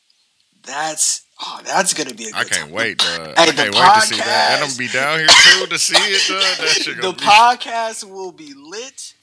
That's 0.64 1.22
oh, 1.46 1.60
that's 1.66 1.94
gonna 1.94 2.14
be 2.14 2.26
a 2.26 2.32
good 2.32 2.36
I 2.36 2.44
can't 2.44 2.62
time. 2.64 2.72
wait, 2.72 2.98
dog. 2.98 3.08
Hey, 3.20 3.34
I 3.38 3.46
the 3.48 3.52
can't 3.54 3.76
wait 3.76 3.94
to 3.96 4.02
see 4.02 4.18
that. 4.18 4.52
And 4.56 4.64
I'm 4.64 4.70
podcast- 4.70 4.78
be 4.80 4.88
down 4.90 5.20
here 5.20 5.28
too 5.28 5.66
to 5.68 5.78
see 5.80 5.96
it, 5.98 6.28
dog. 6.28 6.58
That 6.66 6.70
shit 6.82 7.02
The 7.02 7.12
be. 7.12 7.18
podcast 7.20 8.10
will 8.10 8.32
be 8.32 8.54
lit. 8.56 9.14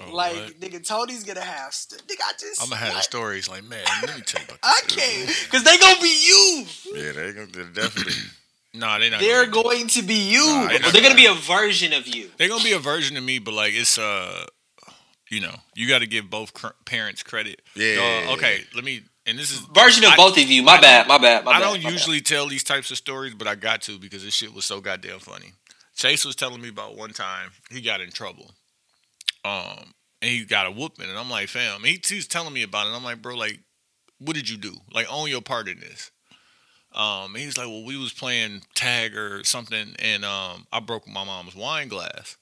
Oh, 0.00 0.12
like 0.12 0.34
what? 0.34 0.60
nigga, 0.60 0.84
Tony's 0.86 1.22
gonna 1.22 1.40
have. 1.40 1.72
St- 1.72 2.02
nigga, 2.08 2.20
I 2.26 2.32
just. 2.40 2.60
I'm 2.62 2.68
gonna 2.68 2.80
have 2.80 2.94
the 2.94 3.00
stories 3.02 3.48
like, 3.48 3.62
man, 3.64 3.84
let 4.02 4.16
me 4.16 4.22
tell 4.22 4.40
you 4.42 4.46
about 4.48 4.58
I 4.62 4.80
this. 4.88 4.96
can't, 4.96 5.50
cause 5.52 5.62
they 5.62 5.78
gonna 5.78 6.00
be 6.00 6.26
you. 6.26 6.64
Yeah, 6.96 7.12
they 7.12 7.32
gonna 7.32 7.46
they're 7.52 7.64
definitely. 7.64 8.12
Nah, 8.76 8.98
they're 8.98 9.10
not. 9.12 9.20
They're 9.20 9.46
gonna, 9.46 9.62
going 9.62 9.86
to 9.86 10.02
be 10.02 10.14
you. 10.32 10.44
Nah, 10.46 10.66
they 10.68 10.78
They're 10.78 10.92
not 10.94 11.02
gonna 11.02 11.14
be 11.14 11.26
a 11.26 11.34
version 11.34 11.92
of 11.92 12.08
you. 12.08 12.28
They're 12.38 12.48
gonna 12.48 12.64
be 12.64 12.72
a 12.72 12.78
version 12.80 13.16
of 13.16 13.22
me, 13.22 13.38
but 13.38 13.54
like 13.54 13.72
it's 13.74 13.96
uh, 13.96 14.46
you 15.30 15.40
know, 15.40 15.54
you 15.76 15.88
got 15.88 16.00
to 16.00 16.06
give 16.08 16.28
both 16.28 16.52
cr- 16.54 16.74
parents 16.84 17.22
credit. 17.22 17.62
Yeah. 17.76 18.24
Dog, 18.26 18.38
okay, 18.38 18.62
let 18.74 18.82
me. 18.84 19.02
And 19.26 19.38
this 19.38 19.50
is 19.50 19.58
Version 19.60 20.04
of 20.04 20.10
I- 20.10 20.16
both 20.16 20.36
of 20.36 20.44
you. 20.50 20.62
My 20.62 20.74
I 20.74 20.80
bad. 20.80 21.08
My 21.08 21.18
bad. 21.18 21.44
My 21.44 21.52
I 21.52 21.54
bad, 21.60 21.64
don't 21.64 21.78
my 21.78 21.84
bad. 21.84 21.92
usually 21.92 22.20
tell 22.20 22.46
these 22.46 22.64
types 22.64 22.90
of 22.90 22.96
stories, 22.98 23.34
but 23.34 23.46
I 23.48 23.54
got 23.54 23.82
to 23.82 23.98
because 23.98 24.22
this 24.24 24.34
shit 24.34 24.52
was 24.54 24.64
so 24.64 24.80
goddamn 24.80 25.18
funny. 25.20 25.52
Chase 25.96 26.24
was 26.24 26.36
telling 26.36 26.60
me 26.60 26.68
about 26.68 26.96
one 26.96 27.10
time 27.12 27.50
he 27.70 27.80
got 27.80 28.00
in 28.00 28.10
trouble. 28.10 28.50
Um, 29.44 29.94
and 30.20 30.30
he 30.30 30.44
got 30.44 30.66
a 30.66 30.70
whooping, 30.70 31.08
and 31.08 31.18
I'm 31.18 31.28
like, 31.30 31.48
fam, 31.48 31.82
he, 31.84 32.00
he 32.06 32.16
was 32.16 32.26
telling 32.26 32.52
me 32.54 32.62
about 32.62 32.86
it. 32.86 32.96
I'm 32.96 33.04
like, 33.04 33.20
bro, 33.22 33.34
like, 33.34 33.60
what 34.18 34.34
did 34.34 34.48
you 34.48 34.56
do? 34.56 34.74
Like, 34.92 35.06
own 35.12 35.28
your 35.28 35.42
part 35.42 35.68
in 35.68 35.80
this. 35.80 36.10
Um, 36.94 37.34
and 37.34 37.38
he 37.38 37.46
was 37.46 37.58
like, 37.58 37.66
well, 37.66 37.84
we 37.84 37.96
was 37.98 38.12
playing 38.12 38.62
tag 38.74 39.14
or 39.16 39.44
something, 39.44 39.94
and 39.98 40.24
um, 40.24 40.66
I 40.72 40.80
broke 40.80 41.06
my 41.06 41.24
mom's 41.24 41.54
wine 41.54 41.88
glass. 41.88 42.36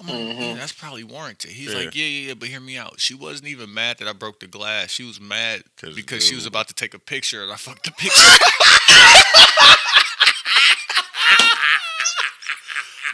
I'm 0.00 0.06
like, 0.06 0.16
Mhm. 0.16 0.40
"Yeah, 0.40 0.54
that's 0.54 0.72
probably 0.72 1.04
warranted. 1.04 1.50
He's 1.50 1.70
Yeah. 1.70 1.76
like, 1.78 1.94
yeah, 1.94 2.06
yeah, 2.06 2.28
yeah, 2.28 2.34
but 2.34 2.48
hear 2.48 2.60
me 2.60 2.78
out. 2.78 2.98
She 3.00 3.12
wasn't 3.14 3.48
even 3.48 3.72
mad 3.74 3.98
that 3.98 4.08
I 4.08 4.12
broke 4.14 4.40
the 4.40 4.46
glass. 4.46 4.90
She 4.90 5.02
was 5.04 5.20
mad 5.20 5.64
because 5.94 6.24
she 6.26 6.34
was 6.34 6.46
about 6.46 6.68
to 6.68 6.74
take 6.74 6.94
a 6.94 6.98
picture, 6.98 7.42
and 7.42 7.52
I 7.52 7.56
fucked 7.56 7.84
the 7.84 7.92
picture. 7.92 8.20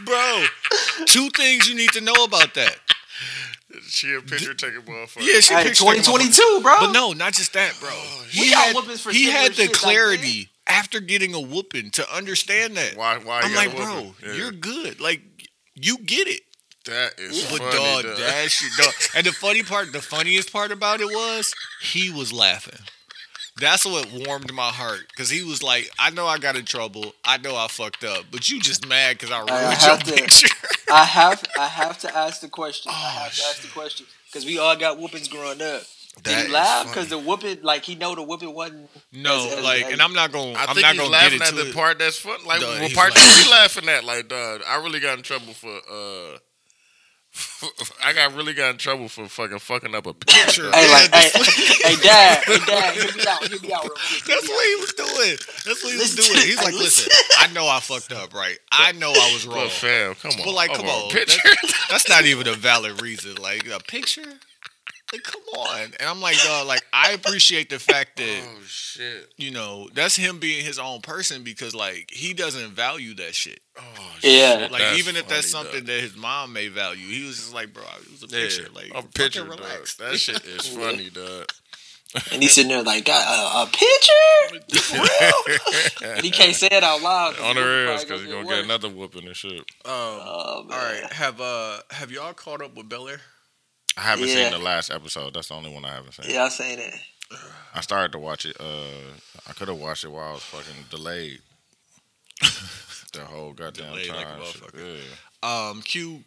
Bro, 0.05 0.45
two 1.07 1.31
things 1.31 1.67
you 1.69 1.75
need 1.75 1.91
to 1.93 2.01
know 2.03 2.13
about 2.25 2.53
that. 2.55 2.77
She 3.89 4.13
a 4.15 4.21
picture 4.21 4.53
taking 4.55 4.83
motherfucker. 4.83 5.23
Yeah, 5.23 5.41
she 5.41 5.55
Hey, 5.55 5.65
picture 5.65 5.85
taking 5.85 6.03
2022, 6.03 6.61
bro. 6.63 6.75
But 6.81 6.93
no, 6.93 7.13
not 7.13 7.33
just 7.33 7.53
that, 7.55 7.75
bro. 7.81 7.91
We 8.39 8.51
got 8.51 8.75
whoopings 8.75 9.01
for 9.01 9.11
he 9.11 9.31
had 9.31 9.53
the 9.53 9.63
shit 9.65 9.73
back 9.73 9.81
clarity 9.81 10.51
after 10.67 11.01
getting 11.01 11.35
a 11.35 11.41
whooping 11.41 11.91
to 11.93 12.15
understand 12.15 12.77
that. 12.77 12.97
Why? 12.97 13.17
Why? 13.19 13.41
I'm 13.41 13.51
you 13.51 13.57
like, 13.57 13.75
bro. 13.77 14.15
Yeah. 14.23 14.33
you're 14.35 14.53
good. 14.53 15.01
Like, 15.01 15.23
you 15.75 15.99
get 15.99 16.29
it. 16.29 16.43
That 16.87 17.19
is 17.19 17.43
But 17.51 17.59
funny, 17.61 17.77
dog, 17.77 18.05
dog. 18.05 18.17
that 18.19 18.51
shit, 18.51 18.71
dog. 18.83 18.95
And 19.15 19.27
the 19.27 19.33
funny 19.33 19.63
part, 19.63 19.93
the 19.93 20.01
funniest 20.03 20.53
part 20.53 20.73
about 20.73 21.01
it 21.01 21.07
was 21.07 21.55
he 21.83 22.11
was 22.11 22.33
laughing. 22.33 22.79
That's 23.59 23.87
what 23.87 24.11
warmed 24.13 24.53
my 24.53 24.69
heart 24.71 25.07
because 25.09 25.31
he 25.31 25.43
was 25.43 25.63
like, 25.63 25.91
"I 25.99 26.11
know 26.11 26.27
I 26.27 26.37
got 26.39 26.57
in 26.57 26.67
trouble. 26.67 27.15
I 27.25 27.39
know 27.39 27.57
I 27.57 27.69
fucked 27.69 28.05
up, 28.05 28.25
but 28.31 28.51
you 28.51 28.61
just 28.61 28.87
mad 28.87 29.17
because 29.19 29.31
I 29.31 29.39
ruined 29.39 29.51
I 29.53 29.71
your 29.71 29.79
have 29.81 30.03
to- 30.05 30.13
picture." 30.13 30.49
I 30.93 31.05
have 31.05 31.43
I 31.59 31.67
have 31.67 31.99
to 32.01 32.15
ask 32.17 32.41
the 32.43 32.49
question. 32.49 32.93
I 32.95 32.95
Oh, 32.95 33.21
have 33.23 33.35
to 33.35 33.43
ask 33.45 33.63
the 33.63 33.69
question 33.69 34.07
because 34.27 34.45
we 34.45 34.59
all 34.59 34.77
got 34.77 34.99
whoopings 34.99 35.29
growing 35.29 35.63
up. 35.63 35.83
Did 36.17 36.25
That 36.25 36.47
he 36.47 36.53
laugh 36.53 36.87
because 36.89 37.09
the 37.09 37.19
whooping 37.19 37.63
like 37.63 37.85
he 37.85 37.95
know 37.95 38.15
the 38.15 38.23
whooping 38.23 38.53
wasn't? 38.55 38.89
no, 39.13 39.47
As- 39.47 39.53
as- 39.55 39.65
like, 39.65 39.85
as- 39.87 39.93
and 39.95 40.03
I'm 40.03 40.13
not 40.13 40.33
gonna. 40.33 40.53
I 40.53 40.67
I'm 40.67 40.77
not 40.81 40.93
he's 40.93 40.99
gonna 41.01 41.05
laughing 41.11 41.39
get 41.39 41.49
at 41.49 41.55
the 41.57 41.69
it. 41.71 41.75
part 41.75 41.99
that's 41.99 42.19
fun. 42.19 42.39
Like 42.47 42.61
Dog, 42.61 42.81
what 42.83 42.93
part 42.95 43.15
like- 43.17 43.25
is 43.25 43.45
he 43.45 43.51
laughing 43.51 43.89
at? 43.89 44.05
Like, 44.05 44.29
dog, 44.29 44.61
I 44.67 44.77
really 44.83 45.01
got 45.01 45.17
in 45.17 45.23
trouble 45.25 45.55
for. 45.55 45.69
uh 45.91 46.39
I 48.05 48.13
got 48.13 48.35
really 48.35 48.55
got 48.55 48.71
in 48.71 48.77
trouble 48.79 49.09
for 49.09 49.27
fucking 49.29 49.59
fucking 49.59 49.95
up 49.95 50.07
a 50.07 50.15
picture. 50.15 50.71
Hey, 50.73 50.91
like, 50.93 51.15
hey, 51.15 51.31
hey, 51.85 51.97
dad, 52.03 52.45
hey, 52.45 52.59
dad, 52.67 52.95
hear 52.95 53.13
me 53.17 53.25
out, 53.29 53.43
hear 53.49 53.61
me 53.61 53.73
out 53.73 53.83
real 53.85 53.91
quick. 53.91 54.25
That's 54.27 54.49
what 54.49 54.67
he 54.67 54.75
was 54.77 54.93
doing. 54.95 55.37
That's 55.65 55.85
what 55.85 55.93
he 55.93 55.99
was 55.99 56.17
Listen 56.17 56.35
doing. 56.35 56.43
it. 56.43 56.47
He's 56.47 56.57
like, 56.63 56.75
Listen. 56.75 57.09
listen, 57.11 57.37
I 57.39 57.53
know 57.53 57.67
I 57.69 57.81
fucked 57.81 58.13
up, 58.13 58.33
right? 58.35 58.59
I 58.73 58.93
know 58.93 59.11
I 59.11 59.31
was 59.33 59.47
wrong. 59.47 59.57
But 59.65 59.71
fam, 59.71 60.15
come 60.15 60.33
on. 60.33 60.45
But 60.45 60.55
like, 60.55 60.71
Come 60.73 60.87
come 60.87 60.89
on, 60.89 61.11
picture. 61.11 61.39
That's, 61.45 61.89
that's 61.89 62.09
not 62.09 62.25
even 62.25 62.49
a 62.49 62.55
valid 62.55 63.01
reason. 63.03 63.35
Like 63.37 63.67
a 63.69 63.79
picture. 63.81 64.23
Like, 65.13 65.23
come 65.23 65.43
on. 65.57 65.81
And 66.01 66.09
I'm 66.09 66.21
like, 66.21 66.37
dog, 66.43 66.67
like 66.67 66.85
I 66.93 67.13
appreciate 67.13 67.71
the 67.71 67.79
fact 67.79 68.17
that 68.17 68.43
Oh 68.45 68.61
shit. 68.67 69.33
you 69.37 69.51
know 69.53 69.89
that's 69.95 70.17
him 70.17 70.39
being 70.41 70.65
his 70.65 70.79
own 70.79 71.01
person 71.01 71.45
because 71.45 71.75
like 71.75 72.11
he 72.11 72.35
doesn't 72.35 72.73
value 72.73 73.15
that 73.15 73.35
shit. 73.35 73.61
Oh 73.79 73.83
Yeah. 74.23 74.59
shit. 74.59 74.71
Like 74.73 74.83
That's 74.83 74.99
even 74.99 75.17
if 75.17 75.29
that's 75.29 75.49
something 75.49 75.81
dog. 75.81 75.87
that 75.87 76.01
his 76.01 76.17
mom 76.17 76.53
may 76.53 76.69
value, 76.69 77.07
he 77.07 77.25
was 77.27 77.37
just 77.37 77.55
like, 77.55 77.73
bro, 77.73 77.85
it 78.03 78.11
was 78.11 78.23
a 78.25 78.37
Yeah, 78.37 78.43
picture. 78.43 78.69
Like, 78.75 78.87
a 78.91 78.95
fucking 78.95 79.11
picture, 79.15 79.45
relax. 79.45 79.97
dog. 79.97 80.11
That 80.11 80.19
shit 80.19 80.45
is 80.45 80.67
funny, 80.77 81.11
dog. 81.11 81.47
And 82.33 82.43
he's 82.43 82.55
sitting 82.55 82.71
there 82.71 82.83
like, 82.83 83.05
got 83.05 83.23
a, 83.23 83.63
a 83.63 83.67
picture? 83.71 84.65
and 86.05 86.25
he 86.25 86.31
can't 86.31 86.55
say 86.57 86.69
it 86.71 86.83
out 86.83 87.03
loud. 87.03 87.39
On 87.39 87.55
the 87.57 87.63
rails 87.63 88.05
because 88.05 88.23
he's 88.23 88.33
gonna 88.33 88.47
get 88.47 88.65
another 88.65 88.89
whooping 88.89 89.27
and 89.27 89.37
shit. 89.37 89.53
Um, 89.53 89.65
Oh, 89.85 90.21
all 90.25 90.65
man. 90.65 90.79
right, 91.03 91.13
have 91.13 91.41
uh 91.41 91.79
have 91.91 92.11
y'all 92.11 92.33
caught 92.33 92.63
up 92.63 92.75
with 92.75 92.89
Bel 92.89 93.07
Air? 93.09 93.21
I 93.97 94.03
haven't 94.03 94.29
Yeah. 94.29 94.35
seen 94.35 94.51
the 94.53 94.59
last 94.59 94.91
episode. 94.91 95.35
That's 95.35 95.49
the 95.49 95.55
only 95.55 95.73
one 95.73 95.85
I 95.85 95.95
haven't 95.95 96.13
seen. 96.13 96.31
Yeah, 96.31 96.45
I 96.45 96.49
seen 96.51 96.79
it. 96.79 96.95
I 97.75 97.81
started 97.81 98.13
to 98.13 98.19
watch 98.19 98.45
it. 98.47 98.57
Uh, 98.61 99.13
I 99.49 99.53
could 99.53 99.69
have 99.69 99.79
watched 99.79 100.05
it 100.05 100.09
while 100.09 100.29
I 100.31 100.33
was 100.33 100.43
fucking 100.43 100.85
delayed. 100.91 101.41
the 103.13 103.25
whole 103.25 103.53
goddamn 103.53 103.91
Delayed 103.93 104.09
like 104.09 104.27
a 104.27 104.29
time. 104.29 104.45
shit. 104.45 104.63
motherfucker. 104.63 104.99
yeah. 105.43 105.69
Um, 105.71 105.83
Q, 105.83 106.23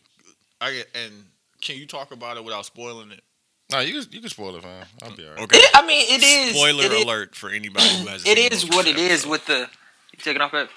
I 0.59 0.71
get 0.73 0.87
and 0.95 1.25
can 1.61 1.77
you 1.77 1.85
talk 1.85 2.11
about 2.11 2.37
it 2.37 2.43
without 2.43 2.65
spoiling 2.65 3.11
it? 3.11 3.23
No, 3.71 3.79
you 3.81 4.01
can 4.01 4.11
you 4.11 4.19
can 4.21 4.29
spoil 4.29 4.55
it, 4.55 4.63
man. 4.63 4.85
I'll 5.03 5.15
be 5.15 5.23
alright. 5.25 5.43
Okay. 5.43 5.57
It, 5.57 5.71
I 5.75 5.85
mean, 5.85 6.05
it 6.09 6.23
is. 6.23 6.55
Spoiler 6.55 6.83
it 6.85 6.91
is- 6.91 7.03
alert 7.05 7.35
for 7.35 7.49
anybody 7.51 7.87
who 7.87 8.07
hasn't. 8.07 8.27
It 8.27 8.37
seen 8.39 8.51
is 8.51 8.63
most 8.65 8.75
what 8.75 8.87
it 8.87 8.95
recent 8.95 9.11
is 9.11 9.25
with 9.27 9.45
the. 9.45 9.59
You 10.11 10.19
taking 10.23 10.41
off 10.41 10.53
it? 10.55 10.69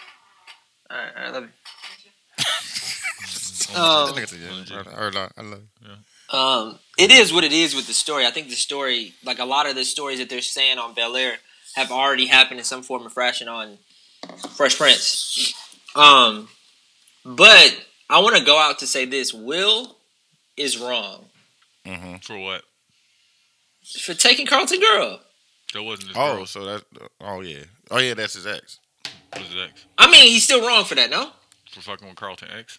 All 0.91 0.99
right, 0.99 1.13
all 1.17 1.23
right, 1.23 1.33
love 1.33 1.43
you. 1.45 1.49
Um, 3.75 4.15
That 4.15 4.15
nigga 4.17 4.29
said, 4.29 4.39
yeah, 4.41 4.83
brother. 4.83 5.01
Or, 5.01 5.13
like, 5.13 5.33
I 5.39 5.41
love 5.43 5.63
you. 5.81 5.89
Um, 6.33 6.79
it 6.99 7.11
is 7.11 7.33
what 7.33 7.45
it 7.45 7.53
is 7.53 7.75
with 7.75 7.87
the 7.87 7.93
story. 7.93 8.27
I 8.27 8.31
think 8.31 8.49
the 8.49 8.55
story, 8.55 9.15
like 9.25 9.39
a 9.39 9.45
lot 9.45 9.67
of 9.69 9.75
the 9.75 9.85
stories 9.85 10.19
that 10.19 10.29
they're 10.31 10.41
saying 10.41 10.79
on 10.79 10.95
Bel 10.95 11.17
Air, 11.17 11.35
have 11.75 11.91
already 11.91 12.27
happened 12.27 12.59
in 12.59 12.65
some 12.65 12.83
form 12.83 13.07
or 13.07 13.11
fashion 13.11 13.49
on 13.49 13.79
Fresh 14.57 14.77
Prince. 14.79 15.55
Um, 15.95 16.49
but 17.25 17.79
I 18.11 18.21
want 18.21 18.37
to 18.37 18.45
go 18.45 18.59
out 18.59 18.79
to 18.81 18.87
say 18.87 19.05
this: 19.05 19.33
Will 19.35 19.97
is 20.57 20.79
wrong 20.79 21.27
Mm-hmm. 21.87 22.17
for 22.19 22.39
what? 22.39 22.63
for 24.01 24.15
taking 24.15 24.47
Carlton 24.47 24.81
Girl. 24.81 25.21
That 25.75 25.83
wasn't 25.83 26.09
his 26.09 26.17
Oh, 26.17 26.37
girl. 26.37 26.47
so 26.47 26.65
that. 26.65 26.85
oh 27.21 27.41
yeah, 27.41 27.65
oh 27.91 27.99
yeah, 27.99 28.15
that's 28.15 28.35
his 28.35 28.47
ex. 28.47 28.79
Was 29.35 29.47
his 29.49 29.57
ex 29.63 29.85
I 29.99 30.11
mean, 30.11 30.29
he's 30.29 30.45
still 30.45 30.67
wrong 30.67 30.85
for 30.85 30.95
that, 30.95 31.11
no? 31.11 31.31
for 31.71 31.81
fucking 31.81 32.07
with 32.07 32.17
Carlton 32.17 32.49
ex? 32.57 32.79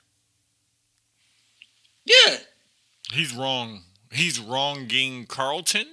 Yeah. 2.06 2.38
He's 3.14 3.34
wrong. 3.34 3.82
He's 4.12 4.40
wronging 4.40 5.26
Carlton. 5.28 5.88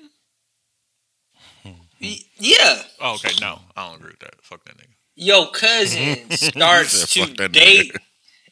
Yeah. 1.99 2.83
Oh, 3.01 3.15
okay. 3.17 3.33
No, 3.41 3.59
I 3.77 3.87
don't 3.89 3.97
agree 4.01 4.13
with 4.13 4.21
that. 4.21 4.43
Fuck 4.43 4.65
that 4.65 4.77
nigga. 4.79 4.87
Your 5.17 5.51
cousin 5.51 6.31
starts 6.31 6.93
said, 7.11 7.37
to 7.37 7.49
date. 7.49 7.95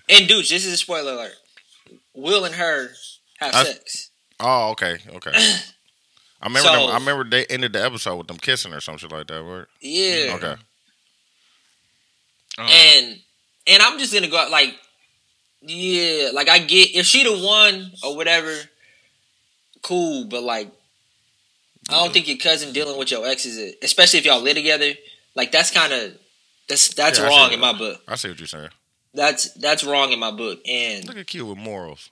And 0.08 0.28
dudes, 0.28 0.50
this 0.50 0.66
is 0.66 0.74
a 0.74 0.76
spoiler 0.76 1.12
alert. 1.12 1.32
Will 2.14 2.44
and 2.44 2.54
her 2.54 2.90
have 3.38 3.54
I- 3.54 3.64
sex. 3.64 4.10
Oh, 4.40 4.70
okay, 4.70 4.98
okay. 5.16 5.30
I 6.42 6.46
remember. 6.46 6.68
So- 6.68 6.74
them, 6.86 6.90
I 6.90 6.94
remember 6.98 7.24
they 7.24 7.46
ended 7.46 7.72
the 7.72 7.82
episode 7.84 8.16
with 8.16 8.26
them 8.28 8.36
kissing 8.36 8.72
or 8.74 8.80
some 8.80 8.98
shit 8.98 9.10
like 9.10 9.26
that. 9.28 9.44
Word. 9.44 9.66
Yeah. 9.80 10.32
Okay. 10.36 10.54
Um, 12.58 12.66
And 12.68 13.18
and 13.66 13.82
I'm 13.82 13.98
just 13.98 14.12
gonna 14.12 14.28
go 14.28 14.36
out 14.38 14.50
like, 14.50 14.74
yeah, 15.60 16.30
like 16.32 16.48
I 16.48 16.58
get 16.58 16.94
if 16.94 17.06
she 17.06 17.24
the 17.24 17.44
one 17.46 17.92
or 18.02 18.16
whatever, 18.16 18.54
cool. 19.82 20.24
But 20.26 20.42
like, 20.42 20.70
I 21.88 21.94
don't 21.94 22.12
think 22.12 22.28
your 22.28 22.38
cousin 22.38 22.72
dealing 22.72 22.98
with 22.98 23.10
your 23.10 23.26
ex 23.26 23.46
is 23.46 23.56
it, 23.58 23.78
especially 23.82 24.20
if 24.20 24.26
y'all 24.26 24.40
live 24.40 24.56
together. 24.56 24.92
Like 25.34 25.52
that's 25.52 25.70
kind 25.70 25.92
of 25.92 26.12
that's 26.68 26.94
that's 26.94 27.18
Yeah, 27.18 27.26
wrong 27.26 27.52
in 27.52 27.60
my 27.60 27.72
book. 27.72 28.00
I 28.06 28.14
see 28.16 28.28
what 28.28 28.38
you're 28.38 28.46
saying. 28.46 28.70
That's 29.14 29.52
that's 29.54 29.84
wrong 29.84 30.12
in 30.12 30.18
my 30.18 30.30
book. 30.30 30.60
And 30.68 31.06
Look 31.06 31.16
at 31.16 31.26
Q 31.26 31.46
with 31.46 31.58
morals. 31.58 32.10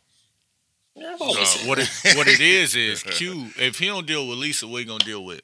I've 0.99 1.21
uh, 1.21 1.25
always 1.25 1.49
said 1.49 1.69
what 1.69 1.79
it 1.79 1.89
what 2.17 2.27
it 2.27 2.41
is 2.41 2.75
is 2.75 3.03
Q. 3.03 3.51
If 3.59 3.79
he 3.79 3.87
don't 3.87 4.07
deal 4.07 4.27
with 4.27 4.39
Lisa, 4.39 4.67
what 4.67 4.79
he 4.79 4.85
gonna 4.85 5.05
deal 5.05 5.25
with 5.25 5.43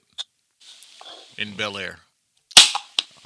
in 1.38 1.54
Bel 1.54 1.76
Air? 1.76 1.98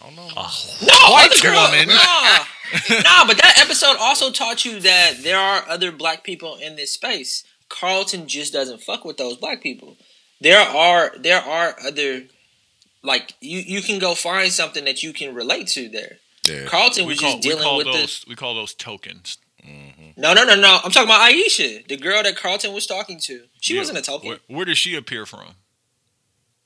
I 0.03 0.07
don't 0.07 0.17
know. 0.17 0.29
No, 0.29 1.13
White 1.13 1.41
girl, 1.43 1.63
woman. 1.71 1.89
Nah. 1.89 1.95
nah, 3.03 3.27
but 3.27 3.39
that 3.39 3.59
episode 3.63 3.97
also 3.99 4.31
taught 4.31 4.65
you 4.65 4.81
that 4.81 5.15
there 5.23 5.39
are 5.39 5.65
other 5.69 5.91
black 5.93 6.25
people 6.25 6.57
in 6.57 6.77
this 6.77 6.93
space. 6.93 7.45
Carlton 7.69 8.29
just 8.29 8.53
doesn't 8.53 8.83
fuck 8.83 9.05
with 9.05 9.17
those 9.17 9.37
black 9.37 9.63
people. 9.63 9.97
There 10.41 10.61
are 10.61 11.13
there 11.19 11.41
are 11.41 11.77
other 11.85 12.25
like 13.03 13.35
you 13.41 13.61
you 13.61 13.83
can 13.83 13.99
go 13.99 14.15
find 14.15 14.53
something 14.53 14.85
that 14.85 15.03
you 15.03 15.13
can 15.13 15.35
relate 15.35 15.69
to 15.69 15.89
there. 15.89 16.19
Yeah. 16.49 16.67
Carlton 16.67 17.07
We 17.07 17.13
was 17.13 17.21
call, 17.21 17.31
just 17.39 17.43
dealing 17.43 17.77
with 17.77 17.87
those 17.87 18.25
we 18.29 18.35
call 18.37 18.55
those 18.55 18.75
tokens. 18.75 19.39
Mm-hmm. 19.67 20.21
No, 20.21 20.33
no, 20.35 20.45
no, 20.45 20.55
no. 20.55 20.79
I'm 20.85 20.91
talking 20.93 21.09
about 21.09 21.29
Aisha, 21.31 21.87
the 21.89 21.97
girl 21.97 22.23
that 22.23 22.37
Carlton 22.37 22.73
was 22.73 22.87
talking 22.87 23.19
to. 23.21 23.45
She 23.61 23.75
Yeah. 23.75 23.81
wasn't 23.81 23.99
a 23.99 24.03
token. 24.03 24.29
Where, 24.29 24.39
where 24.49 24.65
does 24.65 24.79
she 24.79 24.95
appear 24.95 25.27
from? 25.27 25.55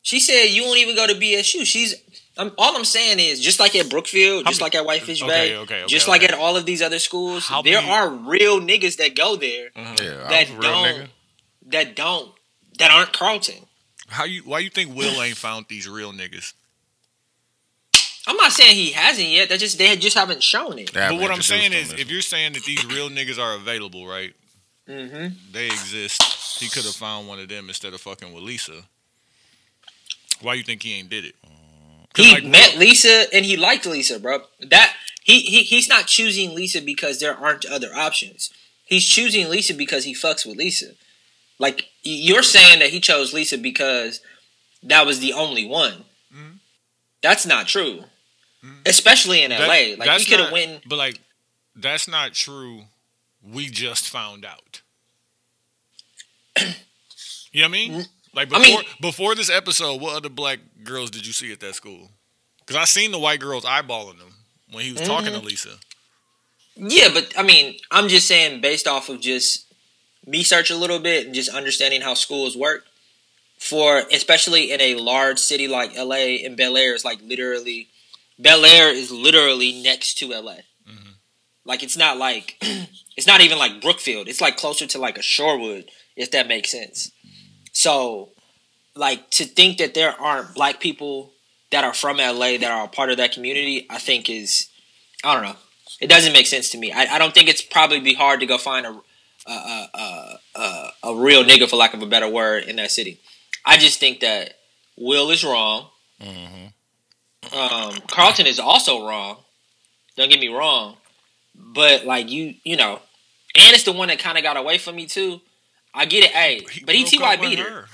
She 0.02 0.18
said 0.20 0.44
you 0.46 0.64
won't 0.64 0.78
even 0.78 0.96
go 0.96 1.06
to 1.06 1.14
BSU. 1.14 1.64
She's 1.64 1.94
I'm, 2.38 2.52
all 2.56 2.76
I'm 2.76 2.84
saying 2.84 3.18
is 3.18 3.40
just 3.40 3.58
like 3.60 3.74
at 3.76 3.90
Brookfield, 3.90 4.44
How 4.44 4.50
just 4.50 4.60
many- 4.60 4.66
like 4.66 4.74
at 4.76 4.86
Whitefish 4.86 5.22
Okay, 5.22 5.30
Bay, 5.30 5.56
okay, 5.56 5.82
okay, 5.82 5.86
just 5.88 6.06
okay. 6.06 6.12
like 6.12 6.22
at 6.22 6.34
all 6.34 6.56
of 6.56 6.64
these 6.64 6.80
other 6.80 6.98
schools, 6.98 7.46
How 7.46 7.60
there 7.62 7.80
many- 7.80 7.90
are 7.92 8.08
real 8.08 8.60
niggas 8.60 8.96
that 8.98 9.14
go 9.16 9.36
there 9.36 9.70
Yeah. 9.76 9.94
That 10.28 10.48
was 10.48 10.50
a 10.50 10.52
real 10.52 10.60
don't 10.60 10.84
nigga. 10.86 11.08
that 11.66 11.96
don't 11.96 12.32
that 12.78 12.90
aren't 12.90 13.12
Carlton. 13.12 13.66
How 14.08 14.24
you? 14.24 14.42
Why 14.42 14.60
you 14.60 14.70
think 14.70 14.94
Will 14.96 15.22
ain't 15.22 15.36
found 15.36 15.66
these 15.68 15.88
real 15.88 16.12
niggas? 16.12 16.54
I'm 18.26 18.36
not 18.36 18.52
saying 18.52 18.74
he 18.74 18.92
hasn't 18.92 19.28
yet. 19.28 19.48
That 19.48 19.58
just 19.60 19.76
they 19.78 19.94
just 19.96 20.16
haven't 20.16 20.42
shown 20.42 20.78
it. 20.78 20.92
They 20.92 21.00
But 21.08 21.20
what 21.20 21.30
I'm 21.30 21.42
saying 21.42 21.72
is, 21.72 21.92
if 21.92 22.10
you're 22.10 22.20
saying 22.22 22.52
that 22.54 22.64
these 22.64 22.84
real 22.86 23.08
niggas 23.10 23.38
are 23.38 23.54
available, 23.56 24.06
right? 24.06 24.34
hmm 24.86 25.28
They 25.52 25.66
exist. 25.66 26.22
He 26.60 26.68
could 26.68 26.84
have 26.84 26.94
found 26.94 27.28
one 27.28 27.38
of 27.40 27.48
them 27.48 27.68
instead 27.68 27.92
of 27.94 28.00
fucking 28.00 28.32
with 28.32 28.42
Lisa. 28.42 28.82
Why 30.40 30.54
you 30.54 30.62
think 30.62 30.82
he 30.82 30.94
ain't 30.94 31.08
did 31.10 31.24
it? 31.24 31.34
He 32.16 32.32
like, 32.32 32.44
met 32.44 32.76
Lisa 32.76 33.26
and 33.32 33.44
he 33.44 33.56
liked 33.56 33.86
Lisa, 33.86 34.18
bro. 34.18 34.42
That 34.60 34.94
he, 35.22 35.40
he 35.40 35.62
he's 35.62 35.88
not 35.88 36.06
choosing 36.06 36.54
Lisa 36.54 36.80
because 36.80 37.20
there 37.20 37.36
aren't 37.36 37.64
other 37.64 37.94
options. 37.94 38.50
He's 38.84 39.04
choosing 39.06 39.48
Lisa 39.48 39.74
because 39.74 40.04
he 40.04 40.14
fucks 40.14 40.44
with 40.44 40.56
Lisa. 40.56 40.92
Like 41.58 41.88
you're 42.02 42.42
saying 42.42 42.80
that 42.80 42.90
he 42.90 43.00
chose 43.00 43.32
Lisa 43.32 43.58
because 43.58 44.20
that 44.82 45.06
was 45.06 45.20
the 45.20 45.32
only 45.32 45.66
one. 45.66 46.04
Mhm. 46.34 46.58
That's 47.22 47.46
not 47.46 47.68
true. 47.68 48.04
Mhm. 48.64 48.86
Especially 48.86 49.42
in 49.42 49.50
that- 49.50 49.68
LA. 49.68 49.94
Like 49.96 50.20
he 50.20 50.26
could 50.26 50.40
have 50.40 50.52
went 50.52 50.88
But 50.88 50.96
like, 50.96 51.20
that's 51.76 52.08
not 52.08 52.34
true. 52.34 52.86
We 53.42 53.70
just 53.70 54.08
found 54.08 54.44
out. 54.44 54.80
you 56.60 56.64
know 56.66 56.72
what 57.60 57.64
I 57.64 57.68
mean? 57.68 58.08
Like 58.34 58.52
I 58.52 58.58
before 58.58 58.78
mean- 58.82 58.84
before 59.00 59.34
this 59.34 59.50
episode, 59.50 60.00
what 60.00 60.16
other 60.16 60.28
black 60.28 60.60
girls 60.84 61.10
did 61.10 61.26
you 61.26 61.32
see 61.32 61.52
at 61.52 61.60
that 61.60 61.74
school? 61.74 62.10
Because 62.60 62.76
I 62.76 62.84
seen 62.84 63.10
the 63.10 63.18
white 63.18 63.40
girls 63.40 63.64
eyeballing 63.64 64.18
them 64.18 64.34
when 64.72 64.84
he 64.84 64.92
was 64.92 65.00
talking 65.02 65.32
to 65.32 65.38
Mm-hmm. 65.38 65.46
Lisa. 65.46 65.70
Yeah, 66.76 67.08
but 67.12 67.32
I 67.36 67.42
mean, 67.42 67.76
I'm 67.90 68.08
just 68.08 68.28
saying 68.28 68.60
based 68.60 68.86
off 68.86 69.08
of 69.08 69.20
just 69.20 69.66
me 70.26 70.42
search 70.42 70.70
a 70.70 70.76
little 70.76 70.98
bit 71.00 71.26
and 71.26 71.34
just 71.34 71.50
understanding 71.54 72.00
how 72.02 72.14
schools 72.14 72.56
work. 72.56 72.84
For 73.58 74.04
especially 74.10 74.72
in 74.72 74.80
a 74.80 74.94
large 74.94 75.38
city 75.38 75.68
like 75.68 75.94
LA 75.94 76.38
and 76.46 76.56
Bel 76.56 76.78
Air 76.78 76.94
is 76.94 77.04
like 77.04 77.20
literally 77.22 77.88
Bel 78.38 78.64
Air 78.64 78.88
is 78.94 79.10
literally 79.10 79.82
next 79.82 80.14
to 80.18 80.28
LA. 80.32 80.60
Mhm. 80.88 81.14
Like 81.66 81.82
it's 81.82 81.96
not 81.96 82.16
like 82.16 82.56
it's 83.18 83.26
not 83.26 83.42
even 83.42 83.58
like 83.58 83.82
Brookfield. 83.82 84.28
It's 84.28 84.40
like 84.40 84.56
closer 84.56 84.86
to 84.86 84.98
like 84.98 85.18
a 85.18 85.22
Shorewood, 85.22 85.88
if 86.16 86.30
that 86.30 86.48
makes 86.48 86.70
sense. 86.70 87.10
So 87.72 88.30
like 88.94 89.30
to 89.30 89.44
think 89.44 89.78
that 89.78 89.94
there 89.94 90.18
aren't 90.20 90.54
black 90.54 90.80
people 90.80 91.32
that 91.70 91.84
are 91.84 91.94
from 91.94 92.18
LA 92.18 92.58
that 92.58 92.70
are 92.70 92.84
a 92.84 92.88
part 92.88 93.10
of 93.10 93.16
that 93.18 93.32
community, 93.32 93.86
I 93.88 93.98
think 93.98 94.28
is 94.28 94.68
I 95.24 95.34
don't 95.34 95.44
know. 95.44 95.56
It 96.00 96.08
doesn't 96.08 96.32
make 96.32 96.46
sense 96.46 96.70
to 96.70 96.78
me. 96.78 96.92
I, 96.92 97.16
I 97.16 97.18
don't 97.18 97.34
think 97.34 97.48
it's 97.48 97.62
probably 97.62 98.00
be 98.00 98.14
hard 98.14 98.40
to 98.40 98.46
go 98.46 98.58
find 98.58 98.86
a 98.86 99.00
a, 99.46 99.52
a, 99.52 99.88
a, 99.94 100.38
a 100.56 100.90
a 101.04 101.14
real 101.14 101.44
nigga, 101.44 101.68
for 101.68 101.76
lack 101.76 101.94
of 101.94 102.02
a 102.02 102.06
better 102.06 102.28
word, 102.28 102.64
in 102.64 102.76
that 102.76 102.90
city. 102.90 103.20
I 103.64 103.76
just 103.76 104.00
think 104.00 104.20
that 104.20 104.54
Will 104.96 105.30
is 105.30 105.44
wrong. 105.44 105.88
Mm-hmm. 106.20 107.56
Um, 107.56 107.98
Carlton 108.06 108.46
is 108.46 108.60
also 108.60 109.06
wrong. 109.06 109.38
Don't 110.16 110.30
get 110.30 110.40
me 110.40 110.48
wrong, 110.48 110.96
but 111.54 112.04
like 112.04 112.30
you, 112.30 112.54
you 112.64 112.76
know, 112.76 113.00
and 113.56 113.74
it's 113.74 113.84
the 113.84 113.92
one 113.92 114.08
that 114.08 114.18
kind 114.18 114.36
of 114.36 114.44
got 114.44 114.56
away 114.56 114.78
from 114.78 114.96
me 114.96 115.06
too. 115.06 115.40
I 115.94 116.04
get 116.06 116.24
it, 116.24 116.30
hey, 116.30 116.60
but 116.84 116.94
he 116.94 117.04
Ty 117.04 117.34
up 117.34 117.40
beat 117.40 117.58
her. 117.58 117.86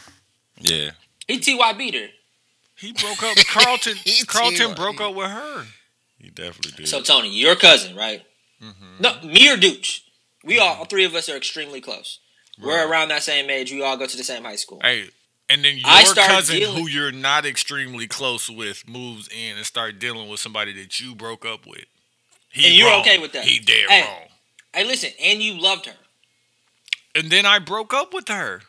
Yeah. 0.60 0.90
He 1.26 1.38
Ty 1.38 1.72
beat 1.74 1.94
her. 1.94 2.08
He 2.76 2.92
broke 2.92 3.22
up. 3.22 3.36
Carlton. 3.48 3.96
He 4.04 4.24
Carlton 4.26 4.58
T.Y. 4.58 4.74
broke 4.74 5.00
up 5.00 5.14
with 5.14 5.30
her. 5.30 5.64
He 6.18 6.30
definitely 6.30 6.72
did. 6.72 6.88
So 6.88 7.00
Tony, 7.02 7.30
your 7.30 7.56
cousin, 7.56 7.96
right? 7.96 8.22
Mhm. 8.62 9.00
No, 9.00 9.20
me 9.22 9.50
or 9.50 9.56
Dooch. 9.56 10.00
We 10.44 10.58
all, 10.58 10.76
all 10.76 10.84
three 10.84 11.04
of 11.04 11.14
us 11.14 11.28
are 11.28 11.36
extremely 11.36 11.80
close. 11.80 12.20
We're 12.60 12.88
around 12.88 13.08
that 13.08 13.22
same 13.22 13.50
age. 13.50 13.70
We 13.72 13.82
all 13.82 13.96
go 13.96 14.06
to 14.06 14.16
the 14.16 14.24
same 14.24 14.44
high 14.44 14.56
school. 14.56 14.80
Hey, 14.82 15.08
And 15.48 15.62
then 15.64 15.76
your 15.76 15.86
I 15.88 16.04
started 16.04 16.32
cousin, 16.34 16.56
dealing- 16.58 16.76
who 16.82 16.88
you're 16.88 17.12
not 17.12 17.44
extremely 17.44 18.06
close 18.06 18.48
with, 18.50 18.88
moves 18.88 19.28
in 19.28 19.56
and 19.56 19.66
start 19.66 19.98
dealing 19.98 20.28
with 20.28 20.40
somebody 20.40 20.72
that 20.74 20.98
you 21.00 21.14
broke 21.14 21.44
up 21.44 21.66
with. 21.66 21.84
He 22.50 22.66
And 22.66 22.74
you're 22.74 22.88
wrong. 22.90 23.00
okay 23.02 23.18
with 23.18 23.32
that? 23.32 23.44
He 23.44 23.58
dead 23.58 23.88
Hey. 23.90 24.02
wrong. 24.02 24.28
Hey, 24.74 24.84
listen, 24.84 25.10
and 25.20 25.42
you 25.42 25.54
loved 25.60 25.86
her. 25.86 25.94
And 27.16 27.30
then 27.30 27.46
I 27.46 27.58
broke 27.58 27.94
up 27.94 28.12
with 28.14 28.28
her. 28.28 28.60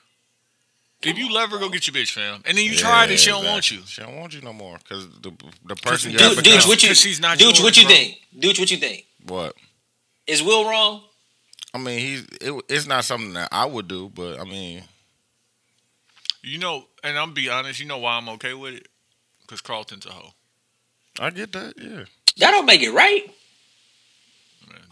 If 1.04 1.18
you 1.18 1.32
love 1.32 1.52
her, 1.52 1.60
go 1.60 1.70
get 1.70 1.86
your 1.86 1.94
bitch, 1.94 2.12
fam. 2.12 2.42
And 2.46 2.58
then 2.58 2.66
you 2.66 2.72
Yeah, 2.72 2.78
tried 2.80 3.10
and 3.12 3.20
she 3.20 3.30
don't 3.30 3.46
want 3.46 3.70
you. 3.70 3.82
She 3.86 4.02
don't 4.02 4.16
want 4.18 4.34
you 4.34 4.42
no 4.42 4.54
more 4.54 4.78
because 4.80 5.08
the 5.22 5.32
the 5.66 5.76
person 5.76 6.12
you 6.12 6.18
Dude, 6.18 6.36
have 6.36 6.44
Dude, 6.44 6.64
what 6.66 6.82
you, 6.82 6.88
Because 6.90 7.00
she's 7.00 7.20
not 7.20 7.38
dude, 7.38 7.50
yours, 7.50 7.62
what 7.64 7.78
you 7.78 7.84
bro. 7.84 7.94
think? 7.94 8.18
Dude, 8.40 8.58
what 8.58 8.72
you 8.72 8.78
think? 8.78 9.06
what? 9.28 9.54
Is 10.26 10.42
Will 10.42 10.66
wrong? 10.68 11.04
I 11.74 11.78
mean, 11.78 12.00
he's 12.00 12.26
it, 12.42 12.64
it's 12.68 12.88
not 12.88 13.06
something 13.06 13.34
that 13.34 13.50
I 13.52 13.66
would 13.66 13.88
do, 13.88 14.10
but 14.14 14.40
I 14.40 14.44
mean, 14.44 14.84
You 16.42 16.58
know, 16.58 16.86
and 17.04 17.18
I'm 17.18 17.34
be 17.34 17.50
honest, 17.50 17.80
you 17.80 17.86
know 17.86 18.00
why 18.00 18.18
I'm 18.18 18.30
okay 18.30 18.54
with 18.56 18.74
it? 18.74 18.88
Because 19.42 19.62
Carlton's 19.62 20.06
a 20.06 20.10
hoe. 20.12 20.32
I 21.20 21.30
get 21.30 21.52
that. 21.54 21.74
Yeah, 21.78 22.06
That 22.38 22.52
don't 22.52 22.66
make 22.66 22.82
it 22.82 22.92
right. 22.92 23.24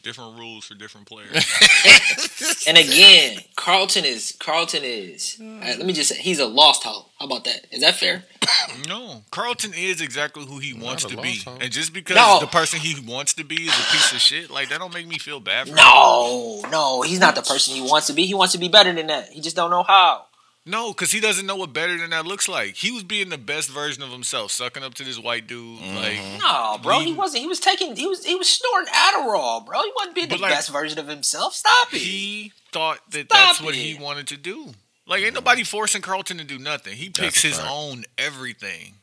Man, 0.06 0.12
different 0.12 0.39
rules 0.39 0.66
for 0.66 0.76
different 0.76 1.08
players. 1.08 1.32
And 2.68 2.78
again, 2.78 3.39
Carlton 3.56 4.06
is 4.06 4.36
Carlton 4.39 4.82
is. 4.84 5.38
uh, 5.39 5.43
let 5.78 5.86
me 5.86 5.93
just 5.93 6.10
say, 6.10 6.18
he's 6.20 6.39
a 6.39 6.45
lost 6.47 6.84
hope. 6.84 7.12
How 7.20 7.28
about 7.28 7.43
that? 7.45 7.68
Is 7.72 7.82
that 7.82 7.93
fair? 7.95 8.24
no, 8.88 9.24
Carlton 9.32 9.74
is 9.76 10.01
exactly 10.01 10.45
who 10.45 10.58
he 10.58 10.74
Not 10.74 10.84
wants 10.84 11.06
to 11.06 11.18
be, 11.22 11.38
hope. 11.45 11.62
and 11.62 11.72
just 11.72 11.93
because 11.93 12.16
No. 12.16 12.39
the 12.39 12.47
person 12.47 12.80
he 12.80 12.99
wants 13.06 13.34
to 13.36 13.43
be 13.43 13.56
is 13.66 13.70
a 13.70 13.91
piece 13.91 14.12
of 14.14 14.20
shit, 14.20 14.49
like 14.49 14.70
that 14.70 14.80
don't 14.80 14.93
make 14.93 15.08
me 15.08 15.20
feel 15.20 15.39
bad 15.39 15.66
for 15.68 15.72
him. 15.72 15.76
No, 15.78 16.62
no, 16.72 17.01
he's 17.03 17.20
not 17.20 17.36
the 17.36 17.41
person 17.43 17.76
he 17.76 17.82
wants 17.82 18.08
to 18.08 18.14
be. 18.14 18.26
He 18.26 18.34
wants 18.34 18.53
to 18.53 18.60
be 18.60 18.68
better 18.68 18.91
than 18.93 19.08
that. 19.08 19.30
He 19.30 19.41
just 19.41 19.56
don't 19.56 19.70
know 19.70 19.84
how. 19.84 20.26
No, 20.68 20.89
because 20.91 21.11
he 21.11 21.20
doesn't 21.20 21.45
know 21.45 21.55
what 21.57 21.74
better 21.74 21.95
than 21.95 22.09
that 22.09 22.26
looks 22.26 22.47
like. 22.49 22.76
He 22.76 22.91
was 22.91 23.03
being 23.03 23.30
the 23.30 23.38
best 23.38 23.70
version 23.70 24.01
of 24.01 24.09
himself, 24.11 24.51
sucking 24.51 24.82
up 24.82 24.95
to 24.95 25.03
this 25.03 25.20
white 25.20 25.45
dude. 25.45 25.80
Mm-hmm. 25.80 25.95
Like, 25.95 26.41
No, 26.41 26.80
bro, 26.82 26.93
he 26.95 26.99
Leading- 27.05 27.18
wasn't. 27.18 27.41
He 27.43 27.47
was 27.47 27.59
taking. 27.59 27.95
He 27.95 28.07
was. 28.07 28.26
He 28.26 28.34
was 28.36 28.49
snorting 28.49 28.91
Adderall, 28.91 29.63
bro. 29.63 29.80
He 29.84 29.91
wasn't 29.95 30.16
being 30.16 30.30
the 30.30 30.38
like, 30.38 30.51
best 30.53 30.72
version 30.72 30.97
of 30.97 31.07
himself. 31.07 31.53
Stop 31.53 31.93
it. 31.93 31.99
he 32.01 32.51
thought 32.72 32.99
that 33.11 33.26
Stop 33.28 33.38
that's 33.49 33.61
what 33.61 33.76
he 33.76 33.93
wanted 33.93 34.26
to 34.28 34.38
do. 34.38 34.72
Like, 35.07 35.22
ain't 35.22 35.36
nobody 35.36 35.63
forcing 35.63 36.01
Carlton 36.01 36.39
to 36.39 36.43
do 36.43 36.57
nothing. 36.57 36.93
He 36.95 37.09
picks 37.09 37.43
a 37.43 37.47
his 37.49 37.59
fact. 37.59 37.70
own 37.72 38.05
everything. 38.18 38.95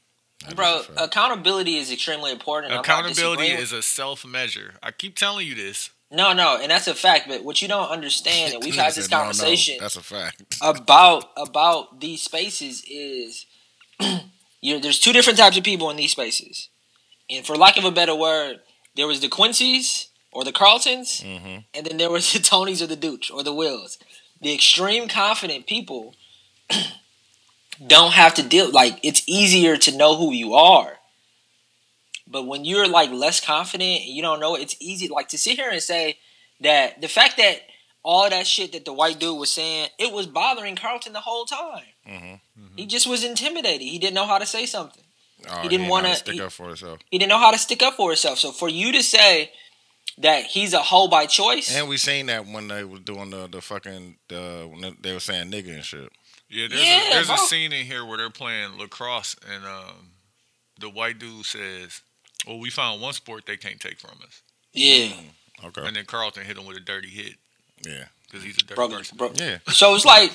That 0.48 0.56
Bro, 0.56 0.78
is 0.78 0.80
a 0.88 0.92
fact. 0.94 1.00
accountability 1.06 1.76
is 1.76 1.92
extremely 1.92 2.32
important. 2.32 2.72
Accountability 2.74 3.46
is 3.46 3.70
a 3.70 3.82
self 3.82 4.26
measure. 4.26 4.74
I 4.82 4.90
keep 4.90 5.14
telling 5.14 5.46
you 5.46 5.54
this. 5.54 5.90
No, 6.12 6.34
no, 6.34 6.58
and 6.60 6.70
that's 6.70 6.86
a 6.86 6.94
fact. 6.94 7.26
But 7.26 7.42
what 7.42 7.62
you 7.62 7.68
don't 7.68 7.88
understand, 7.88 8.54
and 8.54 8.62
we've 8.62 8.74
had 8.84 8.92
this 8.92 9.06
said, 9.06 9.10
"No, 9.10 9.16
no, 9.18 9.22
conversation 9.24 9.76
that's 9.80 9.96
a 9.96 10.02
fact. 10.02 10.42
about 10.60 11.30
about 11.36 12.00
these 12.00 12.22
spaces 12.22 12.84
is 12.86 13.46
you 14.60 14.74
know, 14.74 14.80
there's 14.80 15.00
two 15.00 15.12
different 15.12 15.38
types 15.38 15.56
of 15.56 15.64
people 15.64 15.90
in 15.90 15.96
these 15.96 16.12
spaces. 16.12 16.68
And 17.30 17.46
for 17.46 17.56
lack 17.56 17.76
of 17.76 17.84
a 17.84 17.90
better 17.90 18.14
word, 18.14 18.60
there 18.94 19.06
was 19.06 19.20
the 19.20 19.28
Quincy's 19.28 20.08
or 20.32 20.44
the 20.44 20.52
Carltons, 20.52 21.20
hmm 21.22 21.58
and 21.74 21.86
then 21.86 21.96
there 21.96 22.10
was 22.10 22.32
the 22.34 22.38
Tonys 22.38 22.82
or 22.82 22.86
the 22.86 22.96
Dooch 22.96 23.32
or 23.32 23.42
the 23.42 23.54
Wills. 23.54 23.98
The 24.40 24.52
extreme 24.52 25.08
confident 25.08 25.66
people 25.66 26.14
don't 27.86 28.12
have 28.12 28.34
to 28.34 28.42
deal 28.42 28.70
like 28.70 28.98
it's 29.02 29.22
easier 29.26 29.76
to 29.78 29.96
know 29.96 30.16
who 30.16 30.32
you 30.32 30.54
are. 30.54 30.98
But 32.32 32.44
when 32.46 32.64
you're 32.64 32.88
like 32.88 33.10
less 33.10 33.40
confident 33.40 34.00
and 34.02 34.08
you 34.10 34.22
don't 34.22 34.40
know, 34.40 34.54
it's 34.56 34.74
easy 34.80 35.08
like 35.08 35.28
to 35.28 35.38
sit 35.38 35.56
here 35.56 35.70
and 35.70 35.82
say 35.82 36.18
that 36.60 37.00
the 37.00 37.08
fact 37.08 37.36
that 37.36 37.60
all 38.02 38.28
that 38.30 38.46
shit 38.46 38.72
that 38.72 38.84
the 38.84 38.92
white 38.92 39.20
dude 39.20 39.38
was 39.38 39.50
saying, 39.52 39.88
it 39.98 40.12
was 40.12 40.26
bothering 40.26 40.74
Carlton 40.76 41.12
the 41.12 41.20
whole 41.20 41.44
time. 41.44 41.84
hmm 42.06 42.34
He 42.76 42.86
just 42.86 43.06
was 43.06 43.22
intimidated. 43.22 43.82
He 43.82 43.98
didn't 43.98 44.14
know 44.14 44.26
how 44.26 44.38
to 44.38 44.46
say 44.46 44.66
something. 44.66 45.04
Oh, 45.48 45.60
He 45.62 45.68
didn't 45.68 45.88
wanna- 45.88 46.16
stick 46.16 46.34
he- 46.34 46.40
up 46.40 46.52
for 46.52 46.68
himself. 46.68 46.98
He 47.10 47.18
didn't 47.18 47.28
know 47.30 47.38
how 47.38 47.50
to 47.52 47.58
stick 47.58 47.82
up 47.82 47.94
for 47.94 48.10
himself. 48.10 48.38
So 48.38 48.50
for 48.52 48.68
you 48.68 48.92
to 48.92 49.02
say 49.02 49.52
that 50.18 50.44
he's 50.46 50.72
a 50.72 50.82
hoe 50.82 51.08
by 51.08 51.26
choice, 51.26 51.74
And 51.74 51.88
we 51.88 51.96
seen 51.96 52.26
that 52.26 52.46
when 52.46 52.68
they 52.68 52.84
were 52.84 52.98
doing 52.98 53.30
the 53.30 53.46
the 53.48 53.60
fucking 53.60 54.16
the 54.28 54.66
when 54.70 54.80
they- 54.80 54.96
they 55.00 55.12
were 55.12 55.20
saying 55.20 55.50
nigga 55.50 55.74
and 55.74 55.84
shit. 55.84 56.10
Yeah, 56.48 56.68
there's, 56.68 56.82
Yeah, 56.84 57.08
a, 57.08 57.10
there's 57.14 57.30
a 57.30 57.38
scene 57.38 57.72
in 57.72 57.86
here 57.86 58.04
where 58.04 58.18
they're 58.18 58.28
playing 58.30 58.76
lacrosse, 58.78 59.36
and 59.50 59.64
um, 59.64 60.10
the 60.78 60.90
white 60.90 61.18
dude 61.18 61.46
says, 61.46 62.02
"Well, 62.46 62.58
we 62.58 62.70
found 62.70 63.00
one 63.00 63.12
sport 63.12 63.44
they 63.46 63.56
can't 63.56 63.80
take 63.80 63.98
from 63.98 64.18
us," 64.26 64.42
yeah, 64.72 65.06
mm-hmm. 65.06 65.66
Okay. 65.66 65.86
and 65.86 65.96
then 65.96 66.04
Carlton 66.06 66.44
hit 66.44 66.56
him 66.58 66.66
with 66.66 66.76
a 66.76 66.80
dirty 66.80 67.08
hit 67.08 67.34
Yeah. 67.86 68.04
because 68.26 68.44
he's 68.44 68.56
a 68.56 68.60
dirty 68.62 68.74
bro, 68.74 68.88
person. 68.88 69.16
bro. 69.16 69.30
Yeah. 69.34 69.58
So 69.68 69.94
it's 69.94 70.04
like, 70.04 70.32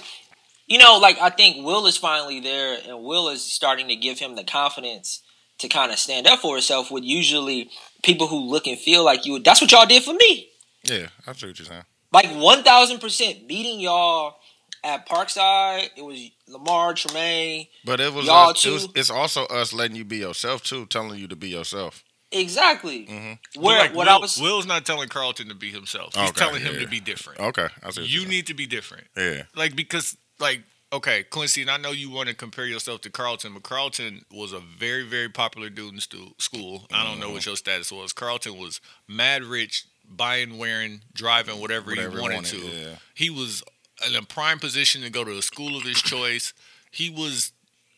you 0.67 0.77
know, 0.77 0.97
like 0.99 1.17
I 1.21 1.29
think 1.29 1.65
Will 1.65 1.85
is 1.87 1.97
finally 1.97 2.39
there, 2.39 2.77
and 2.87 3.03
Will 3.03 3.29
is 3.29 3.43
starting 3.43 3.87
to 3.89 3.95
give 3.95 4.19
him 4.19 4.35
the 4.35 4.43
confidence 4.43 5.21
to 5.59 5.67
kind 5.67 5.91
of 5.91 5.97
stand 5.99 6.27
up 6.27 6.39
for 6.39 6.55
himself. 6.55 6.91
With 6.91 7.03
usually 7.03 7.69
people 8.03 8.27
who 8.27 8.39
look 8.39 8.67
and 8.67 8.77
feel 8.77 9.03
like 9.03 9.25
you. 9.25 9.39
That's 9.39 9.59
what 9.59 9.71
y'all 9.71 9.85
did 9.85 10.03
for 10.03 10.13
me. 10.13 10.49
Yeah. 10.83 11.07
I 11.25 11.33
see 11.33 11.47
what 11.47 11.59
you're 11.59 11.65
saying. 11.65 11.83
Like 12.13 12.27
one 12.35 12.63
thousand 12.63 12.99
percent 12.99 13.47
beating 13.49 13.79
y'all 13.81 14.37
at 14.83 15.07
Parkside. 15.07 15.89
It 15.95 16.03
was 16.03 16.29
Lamar 16.47 16.93
Tremaine. 16.93 17.67
But 17.85 17.99
it 17.99 18.13
was, 18.13 18.25
Y'all 18.25 18.51
us, 18.51 18.65
it 18.65 18.71
was 18.71 18.85
too? 18.87 18.93
it's 18.95 19.09
also 19.09 19.45
us 19.45 19.73
letting 19.73 19.95
you 19.97 20.05
be 20.05 20.17
yourself 20.17 20.63
too, 20.63 20.85
telling 20.87 21.19
you 21.19 21.27
to 21.27 21.35
be 21.35 21.49
yourself. 21.49 22.03
Exactly. 22.31 23.05
hmm 23.05 23.59
Where 23.61 23.79
like, 23.79 23.95
what 23.95 24.07
Will, 24.07 24.13
I 24.15 24.17
was. 24.19 24.39
Will's 24.39 24.65
not 24.65 24.85
telling 24.85 25.07
Carlton 25.09 25.47
to 25.49 25.55
be 25.55 25.71
himself. 25.71 26.13
He's 26.15 26.29
Okay, 26.29 26.39
telling 26.39 26.61
him 26.61 26.75
yeah. 26.75 26.81
to 26.81 26.87
be 26.87 26.99
different. 26.99 27.39
Okay. 27.39 27.67
I 27.83 27.89
see 27.91 28.03
You 28.03 28.21
you're 28.21 28.29
need 28.29 28.47
to 28.47 28.53
be 28.53 28.67
different. 28.67 29.05
Yeah. 29.15 29.43
Like 29.55 29.75
because 29.75 30.17
like 30.39 30.61
okay, 30.93 31.23
Quincy, 31.23 31.61
and 31.61 31.71
I 31.71 31.77
know 31.77 31.91
you 31.91 32.09
want 32.09 32.27
to 32.29 32.35
compare 32.35 32.65
yourself 32.65 33.01
to 33.01 33.09
Carlton, 33.09 33.53
but 33.53 33.63
Carlton 33.63 34.25
was 34.31 34.51
a 34.53 34.59
very 34.59 35.03
very 35.03 35.29
popular 35.29 35.69
dude 35.69 35.93
in 35.93 35.99
stu- 36.01 36.33
school. 36.37 36.85
I 36.91 37.05
don't 37.05 37.19
know 37.19 37.29
what 37.31 37.41
Mm-hmm. 37.41 37.49
your 37.49 37.55
status 37.57 37.91
was. 37.93 38.11
Carlton 38.13 38.57
was 38.57 38.81
mad 39.07 39.43
rich, 39.43 39.85
buying, 40.09 40.57
wearing, 40.57 41.01
driving 41.13 41.61
whatever, 41.61 41.91
Whatever 41.91 42.09
he 42.11 42.15
he 42.17 42.21
wanted, 42.21 42.35
wanted, 42.35 42.49
to. 42.51 42.57
yeah. 42.67 42.95
He 43.13 43.29
was 43.29 43.63
in 44.05 44.15
a 44.15 44.21
prime 44.21 44.59
position 44.59 45.01
to 45.01 45.09
go 45.09 45.23
to 45.23 45.31
a 45.37 45.41
school 45.41 45.75
of 45.77 45.83
his 45.83 46.01
choice. 46.01 46.53
He 46.91 47.09
was 47.09 47.51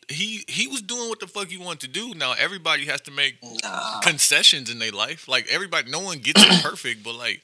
he 0.08 0.44
he 0.48 0.66
was 0.66 0.82
doing 0.82 1.08
what 1.08 1.20
the 1.20 1.26
fuck 1.26 1.48
he 1.48 1.58
wanted 1.58 1.80
to 1.80 1.88
do. 1.88 2.14
Now 2.14 2.34
everybody 2.38 2.86
has 2.86 3.00
to 3.02 3.10
make 3.10 3.36
Nah. 3.62 4.00
concessions 4.00 4.70
in 4.70 4.78
their 4.78 4.92
life. 4.92 5.28
Like 5.28 5.46
everybody, 5.50 5.90
no 5.90 6.00
one 6.00 6.18
gets 6.18 6.42
it 6.42 6.62
perfect, 6.62 7.02
but 7.04 7.14
like 7.14 7.42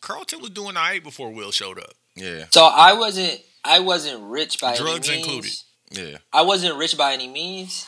Carlton 0.00 0.40
was 0.40 0.50
doing 0.50 0.76
all 0.76 0.82
right 0.84 1.02
before 1.02 1.30
Will 1.32 1.50
showed 1.50 1.78
up. 1.78 1.92
Yeah. 2.14 2.44
So 2.50 2.64
I 2.64 2.92
wasn't. 2.94 3.40
I 3.64 3.80
wasn't 3.80 4.22
rich 4.22 4.60
by 4.60 4.76
Drugs 4.76 5.08
any 5.08 5.18
means. 5.18 5.26
included. 5.90 6.12
Yeah. 6.12 6.18
I 6.32 6.42
wasn't 6.42 6.76
rich 6.76 6.96
by 6.96 7.12
any 7.12 7.28
means. 7.28 7.86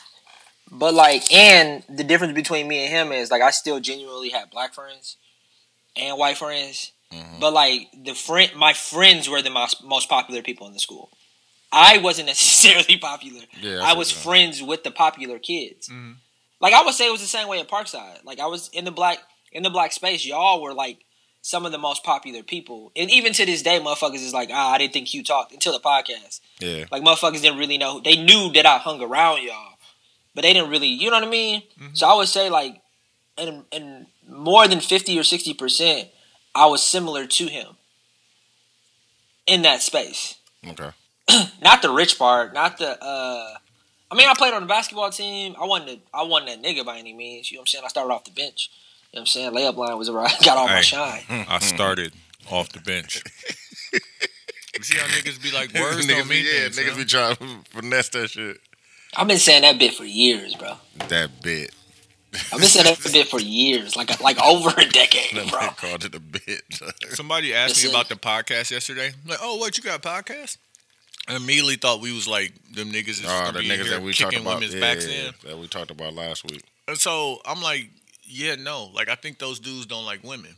But 0.71 0.93
like, 0.93 1.31
and 1.33 1.83
the 1.89 2.03
difference 2.03 2.33
between 2.33 2.67
me 2.67 2.85
and 2.85 2.89
him 2.93 3.11
is 3.11 3.31
like 3.31 3.41
I 3.41 3.51
still 3.51 3.79
genuinely 3.79 4.29
had 4.29 4.49
black 4.51 4.73
friends 4.73 5.17
and 5.95 6.17
white 6.17 6.37
friends. 6.37 6.91
Mhm. 7.11 7.39
But 7.39 7.53
like 7.53 7.89
the 8.03 8.13
friend, 8.13 8.51
my 8.55 8.73
friends 8.73 9.27
were 9.29 9.41
the 9.41 9.49
most 9.49 9.83
most 9.83 10.09
popular 10.09 10.41
people 10.41 10.67
in 10.67 10.73
the 10.73 10.79
school. 10.79 11.09
I 11.71 11.97
wasn't 11.99 12.27
necessarily 12.33 12.97
popular. 12.97 13.41
Yeah. 13.61 13.79
I 13.83 13.93
was 13.93 14.13
what 14.13 14.23
friends 14.23 14.61
with 14.61 14.83
the 14.83 14.91
popular 14.91 15.39
kids. 15.39 15.89
Mhm. 15.89 16.15
Like 16.59 16.73
I 16.73 16.83
would 16.83 16.93
say 16.93 17.07
it 17.07 17.11
was 17.11 17.21
the 17.21 17.27
same 17.27 17.47
way 17.47 17.59
at 17.59 17.67
Parkside. 17.69 18.23
Like 18.23 18.39
I 18.39 18.45
was 18.47 18.69
in 18.69 18.85
the 18.85 18.91
black 18.91 19.19
in 19.51 19.63
the 19.63 19.69
black 19.69 19.91
space. 19.91 20.25
Y'all 20.25 20.61
were 20.61 20.73
like 20.73 20.99
some 21.43 21.65
of 21.65 21.71
the 21.71 21.77
most 21.79 22.03
popular 22.03 22.43
people, 22.43 22.91
and 22.95 23.09
even 23.09 23.33
to 23.33 23.45
this 23.47 23.63
day, 23.63 23.79
motherfuckers 23.79 24.23
is 24.23 24.31
like, 24.33 24.49
ah, 24.53 24.71
I 24.73 24.77
didn't 24.77 24.93
think 24.93 25.11
you 25.11 25.23
talked 25.23 25.51
until 25.51 25.73
the 25.73 25.79
podcast. 25.79 26.39
Yeah. 26.59 26.85
Like 26.91 27.01
motherfuckers 27.03 27.41
didn't 27.41 27.57
really 27.57 27.79
know. 27.79 27.99
They 27.99 28.15
knew 28.15 28.51
that 28.53 28.67
I 28.67 28.77
hung 28.77 29.01
around 29.01 29.41
y'all, 29.41 29.73
but 30.35 30.43
they 30.43 30.53
didn't 30.53 30.69
really. 30.69 30.87
You 30.89 31.09
know 31.09 31.15
what 31.19 31.27
I 31.27 31.31
mean? 31.31 31.63
So 31.93 32.07
I 32.07 32.13
would 32.13 32.27
say 32.27 32.49
like, 32.51 32.79
in 33.37 33.65
in 33.71 34.05
more 34.29 34.67
than 34.67 34.81
fifty 34.81 35.17
or 35.17 35.23
sixty 35.23 35.55
percent, 35.55 36.09
I 36.53 36.65
was 36.67 36.83
similar 36.83 37.25
to 37.25 37.47
him 37.47 37.77
in 39.47 39.61
that 39.63 39.81
space. 39.81 40.35
Okay. 40.67 40.89
Not 41.61 41.81
the 41.81 41.89
rich 41.89 42.17
part. 42.17 42.53
Not 42.53 42.77
the. 42.77 43.01
uh 43.03 43.55
I 44.11 44.15
mean, 44.15 44.27
I 44.27 44.33
played 44.33 44.53
on 44.53 44.61
the 44.61 44.67
basketball 44.67 45.09
team. 45.09 45.55
I 45.59 45.65
wasn't. 45.65 45.91
A, 45.91 45.99
I 46.13 46.23
wasn't 46.23 46.61
that 46.61 46.67
nigga 46.67 46.85
by 46.85 46.97
any 46.97 47.13
means. 47.13 47.49
You 47.49 47.55
know 47.55 47.59
what 47.59 47.63
I'm 47.63 47.67
saying? 47.67 47.85
I 47.85 47.87
started 47.87 48.13
off 48.13 48.25
the 48.25 48.31
bench. 48.31 48.69
You 49.11 49.17
know 49.17 49.21
what 49.21 49.21
I'm 49.21 49.27
saying? 49.27 49.51
Layup 49.51 49.77
line 49.77 49.97
was 49.97 50.11
where 50.11 50.23
I 50.23 50.31
got 50.43 50.57
all 50.57 50.67
my 50.67 50.81
shine. 50.81 51.23
I 51.29 51.59
started 51.59 52.13
off 52.49 52.69
the 52.69 52.79
bench. 52.79 53.23
you 53.93 54.83
see 54.83 54.97
how 54.97 55.05
niggas 55.07 55.41
be 55.41 55.51
like 55.51 55.73
words 55.73 56.05
niggas 56.05 56.09
don't 56.09 56.27
mean 56.27 56.45
yeah, 56.45 56.69
things, 56.69 56.79
niggas 56.79 56.91
huh? 56.91 56.97
be 56.97 57.05
trying 57.05 57.35
to 57.63 57.69
finesse 57.69 58.09
that 58.09 58.29
shit. 58.29 58.57
I've 59.15 59.27
been 59.27 59.39
saying 59.39 59.63
that 59.63 59.77
bit 59.77 59.93
for 59.93 60.05
years, 60.05 60.55
bro. 60.55 60.75
That 61.09 61.41
bit. 61.41 61.73
I've 62.33 62.59
been 62.59 62.61
saying 62.61 62.85
that 62.85 63.11
bit 63.11 63.27
for 63.27 63.39
years, 63.41 63.95
like 63.95 64.19
like 64.21 64.41
over 64.41 64.69
a 64.77 64.85
decade, 64.85 65.35
That 65.37 65.49
bro. 65.51 65.59
man 65.59 65.69
called 65.75 66.05
it 66.05 66.15
a 66.15 66.19
bit. 66.19 66.61
Somebody 67.09 67.53
asked 67.53 67.75
Listen. 67.75 67.89
me 67.91 67.95
about 67.95 68.09
the 68.09 68.15
podcast 68.15 68.71
yesterday. 68.71 69.07
I'm 69.07 69.29
Like, 69.29 69.39
oh, 69.41 69.57
what 69.57 69.77
you 69.77 69.83
got 69.83 69.99
a 70.05 70.07
podcast? 70.07 70.57
I 71.27 71.35
immediately 71.35 71.75
thought 71.75 71.99
we 72.01 72.13
was 72.13 72.27
like 72.27 72.53
them 72.73 72.91
niggas 72.91 73.09
is 73.09 73.25
Oh, 73.25 73.27
gonna 73.27 73.51
the 73.53 73.59
be 73.59 73.69
niggas 73.69 73.75
here 73.83 73.89
that 73.91 74.01
we 74.01 74.13
talked 74.13 74.35
about. 74.35 74.55
women's 74.55 74.73
Yeah, 74.73 74.79
backs 74.79 75.07
yeah, 75.07 75.27
in. 75.27 75.33
that 75.45 75.57
we 75.57 75.67
talked 75.67 75.91
about 75.91 76.13
last 76.13 76.49
week. 76.49 76.63
And 76.87 76.97
so 76.97 77.39
I'm 77.45 77.61
like, 77.61 77.89
yeah, 78.23 78.55
no. 78.55 78.89
Like 78.93 79.09
I 79.09 79.15
think 79.15 79.37
those 79.37 79.59
dudes 79.59 79.85
don't 79.85 80.05
like 80.05 80.23
women. 80.23 80.55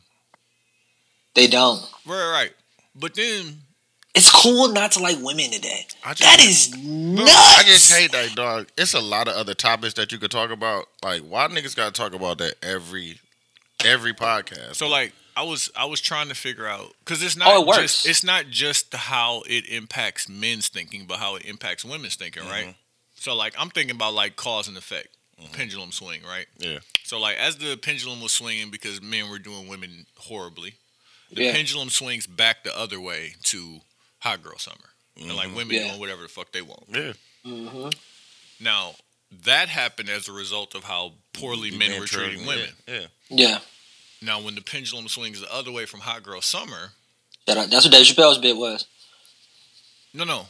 They 1.36 1.48
don't. 1.48 1.82
Right, 2.06 2.32
right. 2.32 2.52
But 2.96 3.16
then 3.16 3.58
It's 4.16 4.30
cool 4.32 4.68
not 4.70 4.92
to 4.94 5.00
like 5.00 5.18
women 5.22 5.50
today. 5.50 5.88
Just- 6.14 6.20
That 6.22 6.40
is 6.40 6.68
Bro, 6.68 7.26
nuts. 7.26 7.32
I 7.60 7.64
just 7.66 7.92
hate 7.92 8.12
that 8.12 8.36
dog. 8.36 8.68
It's 8.78 8.94
a 8.94 9.00
lot 9.00 9.28
of 9.28 9.36
other 9.36 9.56
topics 9.56 9.96
that 9.96 10.12
you 10.12 10.20
could 10.20 10.30
talk 10.32 10.52
about. 10.52 10.86
Like, 11.04 11.22
why 11.24 11.48
niggas 11.48 11.76
got 11.76 11.94
to 11.94 12.00
talk 12.02 12.14
about 12.14 12.38
that 12.38 12.56
every 12.64 13.20
every 13.84 14.14
podcast? 14.14 14.76
So 14.76 14.88
like 14.88 15.14
I 15.36 15.42
was 15.44 15.72
I 15.76 15.86
was 15.86 16.00
trying 16.00 16.28
to 16.30 16.36
figure 16.36 16.68
out 16.68 16.94
because 17.00 17.24
it's 17.24 17.36
not 17.36 17.48
Oh, 17.52 17.72
it 17.72 17.82
just 17.82 18.06
it's 18.06 18.24
not 18.24 18.48
just 18.50 18.94
how 18.94 19.42
it 19.48 19.68
impacts 19.68 20.30
men's 20.30 20.68
thinking, 20.70 21.06
but 21.08 21.18
how 21.18 21.36
it 21.36 21.46
impacts 21.46 21.84
women's 21.84 22.16
thinking, 22.16 22.44
right? 22.44 22.66
Mm-hmm. 22.66 22.72
So 23.16 23.36
like 23.36 23.56
I'm 23.58 23.70
thinking 23.72 23.96
about 23.96 24.14
like 24.14 24.36
cause 24.36 24.68
and 24.68 24.78
effect, 24.78 25.08
pendulum 25.54 25.92
swing, 25.92 26.22
right? 26.24 26.46
yeah, 26.60 26.80
So 27.04 27.20
like 27.20 27.38
as 27.38 27.56
the 27.58 27.78
pendulum 27.78 28.22
was 28.22 28.32
swinging 28.32 28.70
because 28.70 29.02
men 29.02 29.28
were 29.32 29.40
doing 29.40 29.68
women 29.68 30.06
horribly, 30.18 30.76
the 31.32 31.46
Yeah. 31.46 31.54
pendulum 31.54 31.90
swings 31.90 32.28
back 32.28 32.64
the 32.64 32.78
other 32.78 33.00
way 33.02 33.34
to 33.46 33.80
hot 34.24 34.42
girl 34.42 34.58
summer, 34.58 34.78
and 35.20 35.36
like 35.36 35.48
mm-hmm. 35.48 35.58
women 35.58 35.76
Yeah. 35.76 35.88
doing 35.90 36.00
whatever 36.00 36.22
the 36.24 36.30
fuck 36.30 36.52
they 36.52 36.62
want. 36.62 36.84
yeah. 36.88 37.14
Mm-hmm. 37.46 37.90
Now 38.64 38.96
that 39.44 39.68
happened 39.68 40.10
as 40.10 40.30
a 40.30 40.32
result 40.32 40.76
of 40.76 40.86
how 40.86 41.14
poorly 41.34 41.72
men 41.72 42.00
were 42.00 42.08
treat- 42.08 42.30
treating 42.30 42.48
women. 42.48 42.70
Yeah, 42.88 43.06
yeah, 43.30 43.60
Now 44.22 44.42
when 44.42 44.56
the 44.56 44.62
pendulum 44.62 45.08
swings 45.08 45.42
the 45.42 45.54
other 45.54 45.72
way 45.72 45.86
from 45.86 46.00
hot 46.02 46.24
girl 46.24 46.42
summer, 46.42 46.92
that, 47.46 47.58
uh, 47.58 47.66
that's 47.66 47.86
what 47.86 47.92
Dave 47.92 48.06
Chappelle's 48.06 48.38
bit 48.38 48.56
was. 48.56 48.86
No, 50.14 50.24
no. 50.24 50.46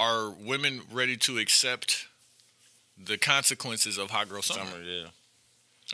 Are 0.00 0.30
women 0.30 0.82
ready 0.92 1.16
to 1.18 1.38
accept 1.38 2.06
the 2.98 3.16
consequences 3.16 3.98
of 3.98 4.10
hot 4.10 4.28
girl 4.28 4.42
summer? 4.42 4.68
Summer, 4.68 4.82
yeah. 4.82 5.06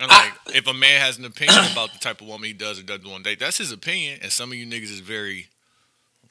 And 0.00 0.08
like, 0.10 0.32
if 0.54 0.66
a 0.66 0.72
man 0.72 1.00
has 1.00 1.18
an 1.18 1.26
opinion 1.26 1.70
about 1.70 1.92
the 1.92 1.98
type 1.98 2.22
of 2.22 2.26
woman 2.26 2.46
he 2.46 2.54
does 2.54 2.80
or 2.80 2.82
doesn't 2.82 3.06
want 3.08 3.24
to 3.24 3.30
date, 3.30 3.38
that's 3.38 3.58
his 3.58 3.72
opinion. 3.72 4.20
And 4.22 4.32
some 4.32 4.50
of 4.50 4.56
you 4.56 4.66
niggas 4.66 4.84
is 4.84 5.00
very 5.00 5.48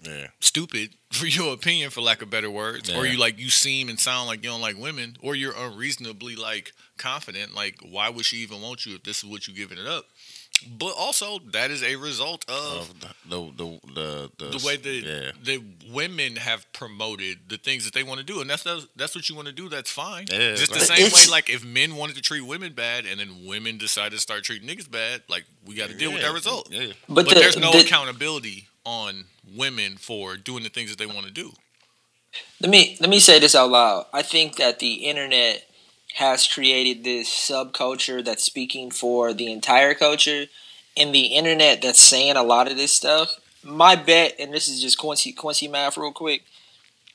Yeah, 0.02 0.28
stupid 0.40 0.96
for 1.12 1.28
your 1.28 1.54
opinion, 1.54 1.90
for 1.92 2.02
lack 2.02 2.22
of 2.22 2.30
better 2.30 2.50
words, 2.50 2.90
or 2.90 3.06
you 3.06 3.20
like 3.20 3.38
you 3.40 3.50
seem 3.50 3.90
and 3.90 4.00
sound 4.00 4.28
like 4.28 4.44
you 4.44 4.50
don't 4.50 4.62
like 4.62 4.78
women, 4.78 5.18
or 5.22 5.36
you're 5.36 5.54
unreasonably 5.56 6.36
like 6.36 6.74
confident. 6.98 7.54
Like, 7.54 7.78
why 7.88 8.10
would 8.10 8.26
she 8.26 8.38
even 8.38 8.62
want 8.62 8.86
you 8.86 8.96
if 8.96 9.04
this 9.04 9.24
is 9.24 9.26
what 9.30 9.48
you're 9.48 9.56
giving 9.56 9.78
it 9.78 9.88
up? 9.88 10.06
But 10.78 10.94
also, 10.98 11.40
that 11.54 11.72
is 11.72 11.82
a 11.82 11.96
result 11.96 12.46
of 12.48 12.82
of 12.82 13.00
the 13.00 13.08
the 13.28 13.80
the 13.96 14.32
the, 14.38 14.58
the 14.58 14.64
way 14.66 14.76
that 14.76 14.90
yeah. 14.90 15.32
the 15.44 15.64
women 15.92 16.36
have 16.36 16.72
promoted 16.72 17.40
the 17.48 17.58
things 17.58 17.86
that 17.86 17.94
they 17.94 18.04
want 18.04 18.20
to 18.20 18.26
do, 18.26 18.42
and 18.42 18.50
that's 18.50 18.64
that's, 18.64 18.88
that's 18.96 19.16
what 19.16 19.28
you 19.28 19.36
want 19.36 19.48
to 19.48 19.54
do. 19.54 19.70
That's 19.70 19.90
fine. 19.90 20.26
Yeah, 20.32 20.54
Just 20.56 20.74
the 20.74 20.80
same 20.80 21.06
way, 21.06 21.32
like 21.32 21.50
if 21.50 21.66
men 21.66 21.96
wanted 21.96 22.16
to 22.18 22.22
treat 22.22 22.42
women 22.42 22.74
bad, 22.74 23.06
and 23.06 23.20
then 23.20 23.46
women 23.48 23.78
decided 23.78 24.12
to 24.12 24.20
start 24.20 24.44
treating 24.44 24.68
niggas 24.68 24.90
bad, 24.90 25.24
like 25.30 25.46
we 25.66 25.76
got 25.76 25.90
to 25.90 25.98
deal 25.98 26.12
with 26.12 26.22
that 26.22 26.34
result. 26.34 26.70
Yeah, 26.72 26.94
But, 27.08 27.26
But, 27.26 27.30
the, 27.30 27.36
there's 27.36 27.58
no 27.58 27.72
the- 27.72 27.80
accountability 27.80 28.68
on 28.86 29.26
women 29.56 29.98
for 29.98 30.38
doing 30.38 30.64
the 30.64 30.70
things 30.70 30.90
that 30.90 30.98
they 30.98 31.06
want 31.06 31.26
to 31.26 31.32
do. 31.32 31.54
let 32.60 32.70
me 32.70 32.98
let 33.00 33.10
me 33.10 33.20
say 33.20 33.40
this 33.40 33.56
out 33.56 33.70
loud. 33.70 34.06
I 34.14 34.22
think 34.22 34.56
that 34.58 34.80
the 34.80 34.94
internet 35.06 35.66
has 36.16 36.48
created 36.48 37.04
this 37.04 37.30
subculture 37.30 38.24
that's 38.24 38.44
speaking 38.44 38.92
for 38.92 39.34
the 39.34 39.52
entire 39.52 39.94
culture, 39.94 40.46
and 40.98 41.14
the 41.14 41.28
internet 41.28 41.82
that's 41.82 42.02
saying 42.02 42.36
a 42.36 42.44
lot 42.44 42.70
of 42.70 42.78
this 42.78 42.94
stuff. 42.94 43.40
My 43.64 43.96
bet, 43.96 44.36
and 44.40 44.54
this 44.54 44.68
is 44.68 44.82
just 44.82 44.98
Quincy 44.98 45.32
Quincy 45.32 45.68
math 45.68 45.98
real 45.98 46.12
quick, 46.12 46.44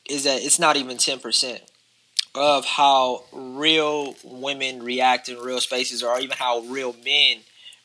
is 0.09 0.25
that 0.25 0.43
it's 0.43 0.59
not 0.59 0.77
even 0.77 0.97
ten 0.97 1.19
percent 1.19 1.63
of 2.35 2.65
how 2.67 3.25
real 3.33 4.15
women 4.23 4.83
react 4.83 5.29
in 5.29 5.39
real 5.39 5.61
spaces, 5.61 6.03
or 6.03 6.19
even 6.21 6.37
how 6.37 6.61
real 6.61 6.95
men 7.05 7.39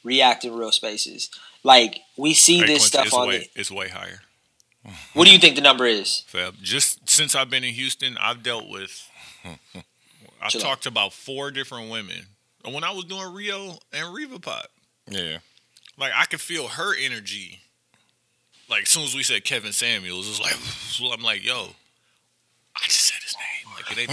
react 0.04 0.44
in 0.44 0.54
real 0.54 0.72
spaces. 0.72 1.30
Like 1.64 2.00
we 2.18 2.34
see 2.34 2.58
Hey, 2.60 2.66
this 2.68 2.68
Quincy, 2.68 2.88
stuff 2.88 3.06
it's 3.08 3.14
on. 3.16 3.28
way, 3.28 3.40
The, 3.54 3.60
it's 3.60 3.72
way 3.72 3.88
higher. 3.90 4.22
what 5.14 5.26
do 5.26 5.32
you 5.32 5.38
think 5.40 5.56
the 5.56 5.62
number 5.62 5.86
is? 5.86 6.22
Fab. 6.28 6.56
Just 6.62 7.08
since 7.10 7.36
I've 7.36 7.50
been 7.50 7.64
in 7.64 7.74
Houston, 7.74 8.18
I've 8.20 8.42
dealt 8.44 8.68
with. 8.70 9.08
I 10.42 10.48
Chill 10.50 10.62
out. 10.62 10.66
talked 10.66 10.84
to 10.84 10.90
about 10.90 11.14
four 11.14 11.52
different 11.52 11.92
women. 11.92 12.26
When 12.66 12.84
I 12.84 12.92
was 12.92 13.06
doing 13.06 13.34
Rio 13.34 13.78
and 13.94 14.14
Riva 14.14 14.40
Pop, 14.40 14.68
yeah. 15.08 15.38
like 15.98 16.12
I 16.16 16.26
could 16.26 16.42
feel 16.42 16.68
her 16.68 16.96
energy. 17.00 17.60
Like 18.70 18.84
as 18.84 18.90
soon 18.90 19.04
as 19.04 19.14
we 19.16 19.24
said 19.24 19.44
Kevin 19.44 19.72
Samuels, 19.74 20.26
it 20.28 20.30
was 20.30 20.40
like 20.42 21.14
I'm 21.18 21.24
like, 21.24 21.46
yo, 21.46 21.68
I 22.76 22.80
just 22.86 23.02
said 23.06 23.21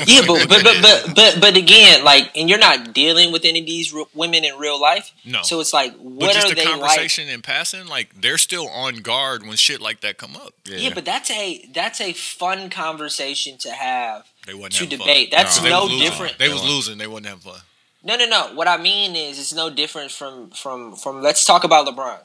Yeah, 0.06 0.22
but 0.26 0.48
but, 0.48 0.62
but 0.64 0.76
but 0.82 1.14
but 1.14 1.40
but 1.40 1.56
again, 1.56 2.04
like, 2.04 2.36
and 2.36 2.48
you're 2.48 2.58
not 2.58 2.92
dealing 2.92 3.32
with 3.32 3.44
any 3.44 3.60
of 3.60 3.66
these 3.66 3.92
re- 3.92 4.04
women 4.14 4.44
in 4.44 4.56
real 4.56 4.80
life. 4.80 5.12
no. 5.24 5.42
So 5.42 5.60
it's 5.60 5.72
like, 5.72 5.92
but 5.96 6.02
what 6.02 6.32
just 6.34 6.46
are 6.46 6.54
the 6.54 6.54
they 6.56 6.66
like? 6.76 7.18
in 7.18 7.42
passing, 7.42 7.86
like 7.86 8.20
they're 8.20 8.38
still 8.38 8.68
on 8.68 8.96
guard 8.96 9.46
when 9.46 9.56
shit 9.56 9.80
like 9.80 10.00
that 10.00 10.18
come 10.18 10.36
up. 10.36 10.52
Yeah, 10.64 10.76
Yeah, 10.78 10.90
but 10.94 11.04
that's 11.04 11.30
a 11.30 11.64
that's 11.74 12.00
a 12.00 12.12
fun 12.12 12.70
conversation 12.70 13.58
to 13.58 13.70
have 13.70 14.26
They 14.46 14.54
wasn't 14.54 14.74
to 14.74 14.86
debate. 14.86 15.30
Fun. 15.30 15.38
That's 15.44 15.62
No, 15.62 15.68
no, 15.70 15.84
was 15.86 16.00
different. 16.00 16.38
They 16.38 16.48
was 16.48 16.62
losing. 16.64 16.98
They 16.98 17.06
wasn't 17.06 17.26
having 17.26 17.40
fun. 17.42 17.60
No, 18.02 18.16
no, 18.16 18.26
no. 18.26 18.50
What 18.54 18.68
I 18.68 18.76
mean 18.76 19.16
is, 19.16 19.38
it's 19.38 19.52
no 19.52 19.70
different 19.70 20.10
from 20.12 20.50
from 20.50 20.94
from. 20.94 21.20
Let's 21.22 21.44
talk 21.44 21.64
about 21.64 21.86
LeBron. 21.86 22.20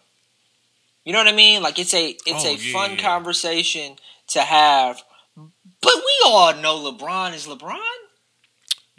You 1.03 1.11
know 1.11 1.19
what 1.19 1.27
I 1.27 1.33
mean? 1.35 1.61
Like 1.61 1.79
it's 1.79 1.93
a 1.93 2.09
it's 2.25 2.45
Oh, 2.45 2.49
a 2.49 2.55
yeah, 2.55 2.73
fun 2.73 2.91
yeah. 2.91 3.01
conversation 3.01 3.95
to 4.29 4.41
have. 4.41 5.01
But 5.35 5.93
we 5.95 6.13
all 6.25 6.53
know 6.55 6.91
LeBron 6.91 7.33
is 7.33 7.47
LeBron. 7.47 7.77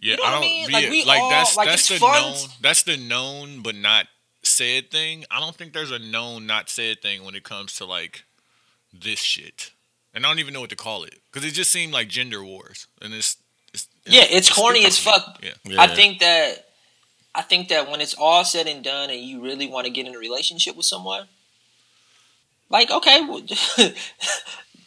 Yeah, 0.01 0.17
know 0.17 0.25
I 0.25 0.27
I 0.27 0.31
don't. 0.33 0.41
mean? 0.41 0.71
Yeah, 0.71 0.79
Like, 0.79 0.91
we 0.91 1.05
like 1.05 1.21
all- 1.23 1.31
that's 1.31 1.57
like, 1.57 1.69
that's 1.69 1.83
it's 1.91 2.01
the 2.01 2.07
fun. 2.07 2.23
known. 2.23 2.37
That's 2.61 2.83
the 2.83 2.97
known 2.97 3.63
but 3.63 3.75
not 3.75 4.07
said 4.43 4.91
thing. 4.91 5.25
I 5.31 5.41
don't 5.41 5.55
think 5.57 5.73
there's 5.73 5.91
a 5.91 5.99
known 5.99 6.47
not 6.47 6.69
said 6.69 7.01
thing 7.01 7.25
when 7.25 7.35
it 7.35 7.45
comes 7.45 7.75
to 7.77 7.85
like 7.87 8.25
this 8.93 9.21
shit. 9.21 9.71
And 10.13 10.25
I 10.25 10.29
don't 10.29 10.39
even 10.41 10.53
know 10.55 10.61
what 10.61 10.71
to 10.71 10.77
call 10.77 11.05
it 11.05 11.15
because 11.33 11.49
it 11.49 11.55
just 11.55 11.73
seemed 11.73 11.93
like 11.93 12.09
gender 12.09 12.45
wars, 12.45 12.87
and 13.03 13.13
it's, 13.15 13.37
it's 13.73 13.89
Yeah, 14.07 14.25
it's 14.29 14.49
corny 14.53 14.85
as 14.85 14.99
fuck. 14.99 15.39
Yeah, 15.43 15.55
Yeah. 15.65 15.81
I 15.83 15.89
think 15.89 16.19
that 16.21 16.67
I 17.35 17.43
think 17.43 17.69
that 17.69 17.91
when 17.91 18.01
it's 18.01 18.15
all 18.15 18.45
said 18.45 18.67
and 18.69 18.85
done, 18.85 19.11
and 19.11 19.21
you 19.21 19.41
really 19.43 19.67
want 19.67 19.87
to 19.87 19.91
get 19.93 20.07
in 20.07 20.15
a 20.15 20.19
relationship 20.19 20.77
with 20.77 20.87
someone, 20.87 21.27
like 22.69 22.91
okay, 22.93 23.23
well, 23.23 23.43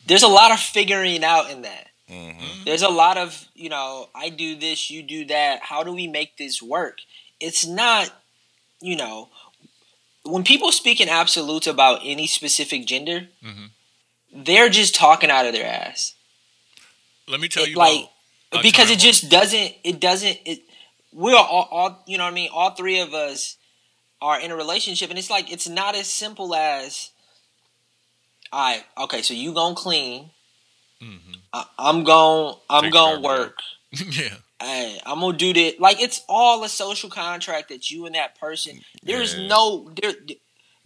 there's 0.07 0.23
a 0.23 0.27
lot 0.27 0.51
of 0.51 0.59
figuring 0.59 1.23
out 1.23 1.49
in 1.51 1.61
that. 1.63 1.87
Mhm. 2.09 2.63
There's 2.65 2.81
a 2.81 2.89
lot 2.89 3.17
of 3.17 3.47
you 3.53 3.69
know, 3.69 4.09
I 4.15 4.29
do 4.29 4.55
this, 4.55 4.89
you 4.89 5.03
do 5.03 5.25
that. 5.25 5.61
How 5.63 5.83
do 5.83 5.91
we 5.93 6.07
make 6.07 6.37
this 6.37 6.61
work? 6.61 6.99
It's 7.39 7.65
not, 7.65 8.11
you 8.81 8.95
know, 8.95 9.29
when 10.23 10.43
people 10.43 10.71
speak 10.71 10.99
in 11.01 11.09
absolutes 11.09 11.67
about 11.67 12.01
any 12.03 12.27
specific 12.27 12.85
gender, 12.85 13.29
Mhm. 13.43 13.71
they're 14.31 14.69
just 14.69 14.95
talking 14.95 15.29
out 15.29 15.45
of 15.45 15.53
their 15.53 15.65
ass. 15.67 16.13
Let 17.27 17.39
me 17.39 17.47
tell 17.49 17.63
It, 17.63 17.69
you 17.71 17.75
like, 17.75 18.09
about 18.51 18.63
because 18.63 18.89
it 18.89 18.99
just 18.99 19.29
doesn't 19.29 19.75
it 19.83 19.99
doesn't 19.99 20.39
it 20.45 20.63
we're 21.11 21.35
all, 21.35 21.67
all 21.71 22.03
you 22.07 22.17
know 22.17 22.23
what 22.23 22.31
i 22.31 22.33
mean 22.33 22.49
all 22.53 22.71
three 22.71 22.99
of 22.99 23.13
us 23.13 23.57
are 24.21 24.39
in 24.39 24.51
a 24.51 24.55
relationship 24.55 25.09
and 25.09 25.19
it's 25.19 25.29
like 25.29 25.51
it's 25.51 25.67
not 25.67 25.95
as 25.95 26.07
simple 26.07 26.55
as 26.55 27.09
all 28.57 28.63
right 28.73 28.83
okay 28.97 29.21
so 29.21 29.33
you 29.33 29.53
gonna 29.53 29.75
clean 29.75 30.31
Mhm. 31.01 31.19
I, 31.53 31.65
i'm 31.77 32.03
gonna 32.03 32.55
i'm 32.69 32.83
Take 32.85 32.93
gonna 32.93 33.21
work 33.21 33.57
yeah, 33.91 34.33
hey, 34.59 34.99
i'm 35.05 35.19
gonna 35.19 35.37
do 35.37 35.53
that 35.53 35.79
like 35.79 36.01
it's 36.01 36.21
all 36.27 36.63
a 36.63 36.69
social 36.69 37.09
contract 37.09 37.69
that 37.69 37.91
you 37.91 38.05
and 38.07 38.15
that 38.15 38.37
person 38.39 38.81
there's 39.03 39.35
Yeah. 39.35 39.47
no 39.47 39.91
there 40.01 40.13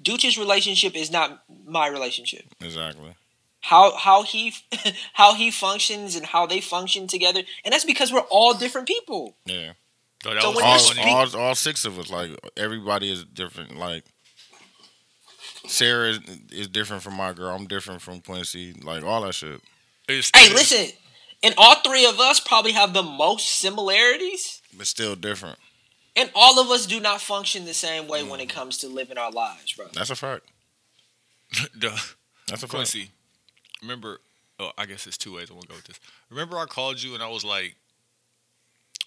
Dooch's 0.04 0.38
relationship 0.38 0.96
is 0.96 1.12
not 1.12 1.44
my 1.66 1.88
relationship 1.88 2.44
Exactly. 2.60 3.16
how 3.62 3.96
how 3.96 4.24
he 4.24 4.54
how 5.14 5.34
he 5.36 5.50
functions 5.52 6.16
and 6.18 6.26
how 6.26 6.46
they 6.46 6.60
function 6.60 7.08
together 7.08 7.42
and 7.64 7.72
that's 7.74 7.86
because 7.86 8.12
we're 8.12 8.28
all 8.30 8.54
different 8.54 8.88
people 8.88 9.38
Yeah. 9.46 9.74
so 10.24 10.38
So 10.40 10.52
when 10.56 10.66
all, 10.66 10.80
speak- 10.80 11.06
all, 11.06 11.36
all 11.38 11.56
six 11.56 11.86
of 11.86 11.98
us, 12.00 12.10
like 12.10 12.32
everybody 12.58 13.12
is 13.12 13.24
different. 13.26 13.78
Like 13.78 14.04
Sarah 15.68 16.10
is, 16.10 16.20
is 16.52 16.68
different 16.68 17.04
from 17.04 17.16
my 17.16 17.34
girl. 17.34 17.56
I'm 17.56 17.68
different 17.68 18.02
from 18.02 18.22
Quincy. 18.22 18.74
Like 18.84 19.04
all 19.04 19.22
that 19.22 19.34
shit. 19.34 19.62
It's- 20.08 20.32
hey 20.36 20.46
it's- 20.46 20.72
listen 20.72 20.98
and 21.44 21.56
all 21.58 21.76
three 21.82 22.06
of 22.06 22.20
us 22.20 22.40
probably 22.40 22.74
have 22.74 22.94
the 22.94 23.04
most 23.04 23.48
similarities 23.48 24.62
But 24.78 24.88
still 24.88 25.16
different. 25.16 25.58
and 26.16 26.30
all 26.36 26.60
of 26.60 26.70
us 26.70 26.86
do 26.86 27.00
not 27.00 27.22
function 27.22 27.66
the 27.66 27.74
same 27.74 28.08
way 28.08 28.24
when 28.24 28.40
it 28.40 28.50
mm. 28.50 28.54
comes 28.54 28.78
to 28.80 28.88
living 28.88 29.18
our 29.18 29.32
lives 29.32 29.74
bro 29.74 29.88
That's 29.94 30.10
a 30.10 30.16
fact. 30.16 30.44
Duh. 31.80 31.90
That's 32.48 32.64
a 32.64 32.68
fact. 32.68 32.72
Quincy, 32.72 33.12
remember? 33.82 34.20
Oh, 34.60 34.72
I 34.78 34.86
guess 34.86 35.08
it's 35.08 35.18
two 35.18 35.36
ways. 35.36 35.50
I'm 35.50 35.56
gonna 35.56 35.68
go 35.68 35.76
with 35.76 35.86
this. 35.86 36.00
Remember, 36.30 36.58
I 36.58 36.66
called 36.66 37.02
you 37.02 37.14
and 37.14 37.24
I 37.24 37.30
was 37.30 37.44
like, 37.44 37.76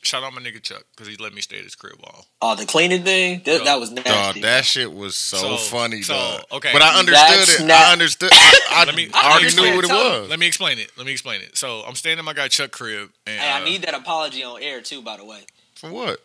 "Shout 0.04 0.22
out 0.22 0.32
my 0.32 0.40
nigga 0.40 0.62
Chuck 0.62 0.84
because 0.94 1.08
he 1.08 1.16
let 1.16 1.32
me 1.34 1.40
stay 1.40 1.58
at 1.58 1.64
his 1.64 1.74
crib 1.74 1.96
all." 2.04 2.26
oh 2.42 2.54
the 2.54 2.66
cleaning 2.66 3.02
thing 3.02 3.42
that, 3.44 3.58
Yo, 3.58 3.64
that 3.64 3.80
was 3.80 3.90
Dog, 3.90 4.36
that 4.42 4.64
shit 4.64 4.92
was 4.92 5.16
so, 5.16 5.36
So- 5.36 5.56
funny, 5.56 6.02
so, 6.02 6.14
dog. 6.14 6.44
okay. 6.52 6.70
But 6.72 6.82
I 6.82 6.98
understood 6.98 7.38
That's 7.38 7.60
it. 7.60 7.64
not- 7.66 7.76
I 7.88 7.92
understood. 7.92 8.30
I, 8.32 8.60
I, 8.70 8.84
Let 8.84 8.94
me- 8.94 9.10
I 9.14 9.30
already 9.32 9.54
knew 9.56 9.76
what 9.76 9.84
it 9.84 9.90
it. 9.90 9.94
was. 9.94 10.30
Let 10.30 10.38
me 10.38 10.46
explain 10.46 10.78
it. 10.78 10.90
Let 10.96 11.06
me 11.06 11.12
explain 11.12 11.40
it. 11.40 11.56
So 11.56 11.82
I'm 11.82 11.94
staying 11.94 12.18
at 12.18 12.24
my 12.24 12.32
guy 12.32 12.48
Chuck 12.48 12.70
crib, 12.70 13.10
and 13.26 13.40
hey 13.40 13.48
i 13.50 13.60
uh, 13.60 13.64
need 13.64 13.82
that 13.82 13.94
apology 13.94 14.42
on 14.44 14.62
air 14.62 14.80
too 14.80 15.02
by 15.02 15.16
the 15.16 15.24
way 15.24 15.40
For 15.76 15.90
what? 15.90 16.20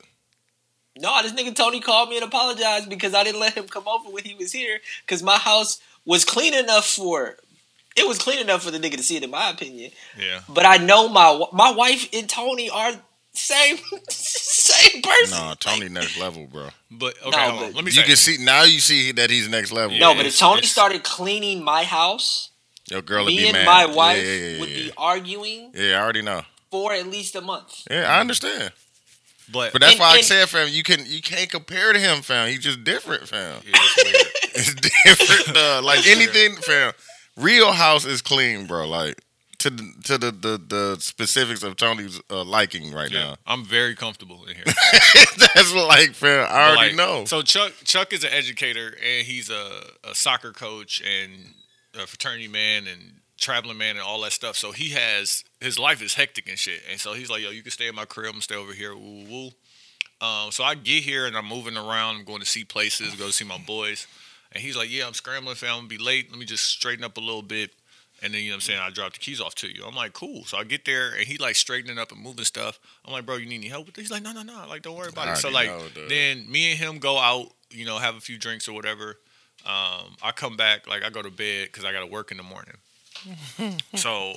no 0.97 1.21
this 1.21 1.31
nigga 1.33 1.55
tony 1.55 1.79
called 1.79 2.09
me 2.09 2.17
and 2.17 2.25
apologized 2.25 2.89
because 2.89 3.13
i 3.13 3.23
didn't 3.23 3.39
let 3.39 3.53
him 3.53 3.67
come 3.67 3.87
over 3.87 4.09
when 4.09 4.23
he 4.23 4.33
was 4.33 4.51
here 4.51 4.79
because 5.05 5.23
my 5.23 5.37
house 5.37 5.79
was 6.05 6.25
clean 6.25 6.53
enough 6.53 6.85
for 6.85 7.37
it 7.95 8.07
was 8.07 8.17
clean 8.17 8.39
enough 8.39 8.63
for 8.63 8.71
the 8.71 8.79
nigga 8.79 8.95
to 8.95 9.03
see 9.03 9.17
it, 9.17 9.23
in 9.23 9.31
my 9.31 9.49
opinion. 9.49 9.91
Yeah. 10.17 10.41
But 10.47 10.65
I 10.65 10.77
know 10.77 11.09
my 11.09 11.43
my 11.51 11.71
wife 11.71 12.07
and 12.13 12.29
Tony 12.29 12.69
are 12.69 12.93
same 13.33 13.77
same 14.09 15.01
person. 15.01 15.37
No, 15.37 15.53
Tony 15.59 15.89
next 15.89 16.17
level, 16.17 16.47
bro. 16.47 16.69
But 16.91 17.15
okay, 17.25 17.29
No, 17.31 17.37
hold 17.37 17.53
on. 17.53 17.59
but 17.71 17.75
let 17.75 17.85
me 17.85 17.91
You 17.91 18.01
say. 18.01 18.03
can 18.03 18.15
see 18.15 18.37
now. 18.43 18.63
You 18.63 18.79
see 18.79 19.11
that 19.13 19.29
he's 19.29 19.47
next 19.47 19.71
level. 19.71 19.93
Yeah, 19.95 20.07
no, 20.07 20.15
but 20.15 20.25
if 20.25 20.37
Tony 20.37 20.59
it's- 20.59 20.71
started 20.71 21.03
cleaning 21.03 21.63
my 21.63 21.83
house, 21.83 22.49
Your 22.89 23.01
girl 23.01 23.25
would 23.25 23.31
me 23.33 23.37
be 23.37 23.47
and 23.47 23.53
mad. 23.53 23.65
my 23.65 23.85
wife 23.85 24.23
yeah, 24.23 24.33
yeah, 24.33 24.47
yeah, 24.53 24.59
would 24.59 24.69
be 24.69 24.91
arguing 24.97 25.71
Yeah, 25.75 25.99
I 25.99 26.01
already 26.03 26.21
know. 26.23 26.41
for 26.71 26.93
at 26.93 27.07
least 27.07 27.35
a 27.35 27.41
month. 27.41 27.83
Yeah, 27.89 28.11
I 28.13 28.19
understand. 28.19 28.71
but 29.51 29.71
But 29.73 29.81
that's 29.81 29.93
And- 29.93 29.99
why 30.01 30.11
I 30.17 30.21
said, 30.21 30.47
fam, 30.49 30.67
you 30.69 30.83
can 30.83 31.05
you 31.05 31.21
can't 31.21 31.49
compare 31.49 31.93
to 31.93 31.99
him, 31.99 32.21
fam. 32.21 32.49
He's 32.49 32.59
just 32.59 32.83
different, 32.83 33.27
fam. 33.27 33.61
Yeah, 33.65 33.71
it's. 33.75 34.35
It's 34.51 34.73
different, 34.73 35.55
uh, 35.55 35.81
like 35.83 36.05
anything, 36.07 36.55
fam. 36.57 36.91
Real 37.37 37.71
house 37.71 38.03
is 38.03 38.21
clean, 38.21 38.65
bro. 38.65 38.87
Like 38.87 39.15
to 39.59 39.69
the, 39.69 39.93
to 40.05 40.17
the, 40.17 40.31
the 40.31 40.61
the 40.67 40.97
specifics 40.99 41.63
of 41.63 41.75
Tony's 41.75 42.19
uh, 42.29 42.43
liking 42.43 42.93
right 42.93 43.11
Yeah, 43.11 43.35
I'm 43.45 43.63
very 43.65 43.95
comfortable 43.95 44.45
in 44.45 44.55
here. 44.55 44.65
that's 45.37 45.73
like, 45.73 46.13
fair. 46.13 46.43
I 46.45 46.47
But, 46.47 46.77
already 46.77 46.95
like, 46.95 46.95
know. 46.95 47.25
So 47.25 47.41
Chuck 47.41 47.73
Chuck 47.83 48.13
is 48.13 48.23
an 48.23 48.31
educator 48.31 48.87
and 48.87 49.25
he's 49.27 49.49
a, 49.49 49.81
a 50.03 50.15
soccer 50.15 50.51
coach 50.51 51.01
and 51.01 51.53
a 51.95 52.07
fraternity 52.07 52.47
man 52.47 52.87
and 52.87 53.19
traveling 53.37 53.77
man 53.77 53.95
and 53.95 54.03
all 54.05 54.21
that 54.21 54.31
stuff. 54.33 54.55
So 54.55 54.71
he 54.71 54.89
has 54.89 55.43
his 55.59 55.77
life 55.79 56.01
is 56.01 56.13
hectic 56.15 56.47
and 56.49 56.57
shit. 56.57 56.81
And 56.89 56.99
so 56.99 57.13
he's 57.13 57.29
like, 57.29 57.41
yo, 57.41 57.51
you 57.51 57.61
can 57.61 57.71
stay 57.71 57.87
in 57.87 57.95
my 57.95 58.05
crib. 58.05 58.27
I'm 58.27 58.33
gonna 58.33 58.41
stay 58.41 58.55
over 58.55 58.73
here. 58.73 58.95
Woo 58.95 59.25
woo. 59.29 59.49
Um, 60.21 60.51
so 60.51 60.63
I 60.63 60.75
get 60.75 61.03
here 61.03 61.25
and 61.25 61.37
I'm 61.37 61.45
moving 61.47 61.77
around. 61.77 62.17
I'm 62.17 62.23
going 62.25 62.41
to 62.41 62.45
see 62.45 62.65
places, 62.65 63.15
go 63.15 63.29
see 63.29 63.45
my 63.45 63.57
boys. 63.57 64.05
And 64.51 64.61
he's 64.61 64.75
like, 64.75 64.91
yeah, 64.91 65.07
I'm 65.07 65.13
scrambling, 65.13 65.55
fam. 65.55 65.69
I'm 65.69 65.77
gonna 65.79 65.87
be 65.87 65.97
late. 65.97 66.29
Let 66.29 66.39
me 66.39 66.45
just 66.45 66.65
straighten 66.65 67.05
up 67.05 67.17
a 67.17 67.21
little 67.21 67.41
bit. 67.41 67.71
And 68.21 68.33
then 68.33 68.41
you 68.41 68.49
know 68.49 68.53
what 68.53 68.57
I'm 68.57 68.61
saying, 68.61 68.79
I 68.79 68.89
drop 68.89 69.13
the 69.13 69.19
keys 69.19 69.39
off 69.39 69.55
to 69.55 69.67
you. 69.67 69.83
I'm 69.85 69.95
like, 69.95 70.13
cool. 70.13 70.43
So 70.45 70.57
I 70.57 70.63
get 70.63 70.85
there 70.85 71.11
and 71.13 71.25
he 71.25 71.37
like 71.37 71.55
straightening 71.55 71.97
up 71.97 72.11
and 72.11 72.21
moving 72.21 72.45
stuff. 72.45 72.79
I'm 73.05 73.13
like, 73.13 73.25
bro, 73.25 73.35
you 73.37 73.45
need 73.45 73.55
any 73.55 73.67
help 73.67 73.85
with 73.85 73.95
this? 73.95 74.03
He's 74.03 74.11
like, 74.11 74.23
no, 74.23 74.31
no, 74.31 74.41
no. 74.43 74.65
Like, 74.67 74.81
don't 74.81 74.95
worry 74.97 75.09
about 75.09 75.27
I 75.27 75.33
it. 75.33 75.37
So 75.37 75.49
like 75.49 75.69
know, 75.69 75.81
then 76.09 76.49
me 76.51 76.71
and 76.71 76.79
him 76.79 76.99
go 76.99 77.17
out, 77.17 77.47
you 77.71 77.85
know, 77.85 77.97
have 77.97 78.15
a 78.15 78.19
few 78.21 78.37
drinks 78.37 78.67
or 78.67 78.73
whatever. 78.73 79.17
Um, 79.65 80.15
I 80.21 80.31
come 80.33 80.57
back, 80.57 80.87
like 80.87 81.03
I 81.03 81.09
go 81.09 81.21
to 81.21 81.31
bed 81.31 81.67
because 81.67 81.85
I 81.85 81.91
got 81.91 81.99
to 82.01 82.07
work 82.07 82.31
in 82.31 82.37
the 82.37 82.43
morning. 82.43 82.75
so 83.95 84.33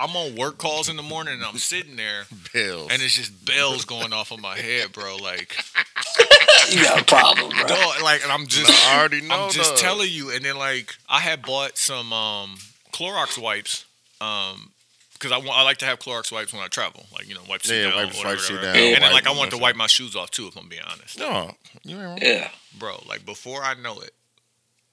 I'm 0.00 0.16
on 0.16 0.34
work 0.34 0.58
calls 0.58 0.88
in 0.88 0.96
the 0.96 1.02
morning 1.04 1.34
and 1.34 1.44
I'm 1.44 1.58
sitting 1.58 1.94
there 1.94 2.24
Bills. 2.52 2.88
and 2.90 3.00
it's 3.00 3.14
just 3.14 3.44
bells 3.44 3.84
going 3.84 4.12
off 4.12 4.32
on 4.32 4.40
my 4.40 4.56
head, 4.56 4.92
bro. 4.92 5.16
Like, 5.16 5.56
You 6.70 6.82
got 6.82 7.00
a 7.02 7.04
problem, 7.04 7.50
bro. 7.50 7.66
dog, 7.66 8.02
like, 8.02 8.22
and 8.22 8.32
I'm 8.32 8.46
just, 8.46 8.70
I 8.88 8.98
already 8.98 9.20
know. 9.20 9.44
I'm 9.44 9.50
just 9.50 9.72
dog. 9.72 9.78
telling 9.78 10.10
you. 10.10 10.30
And 10.30 10.44
then 10.44 10.56
like, 10.56 10.94
I 11.08 11.20
had 11.20 11.42
bought 11.42 11.76
some 11.76 12.12
um, 12.12 12.56
Clorox 12.94 13.36
wipes, 13.36 13.84
um, 14.20 14.70
because 15.14 15.32
I 15.32 15.38
want, 15.38 15.50
I 15.50 15.62
like 15.64 15.78
to 15.78 15.84
have 15.86 15.98
Clorox 15.98 16.30
wipes 16.30 16.52
when 16.52 16.62
I 16.62 16.68
travel, 16.68 17.06
like 17.12 17.28
you 17.28 17.34
know, 17.34 17.40
wipe 17.48 17.62
shit 17.62 17.84
Yeah, 17.84 17.90
down, 17.90 18.06
wipe- 18.06 18.14
whatever, 18.16 18.28
wipe 18.28 18.38
shit 18.38 18.62
down, 18.62 18.76
And 18.76 19.02
then 19.02 19.12
like, 19.12 19.26
I 19.26 19.32
want 19.32 19.50
to 19.50 19.56
wipe 19.56 19.62
wipe 19.62 19.76
my 19.76 19.86
shoes 19.88 20.14
off 20.14 20.30
too, 20.30 20.46
if 20.46 20.56
I'm 20.56 20.68
being 20.68 20.82
honest. 20.88 21.18
No, 21.18 21.50
you 21.82 21.96
ain't 21.96 22.04
wrong. 22.04 22.18
Yeah. 22.22 22.50
bro, 22.78 23.02
like 23.08 23.26
before 23.26 23.62
I 23.62 23.74
know 23.74 23.98
it, 24.00 24.12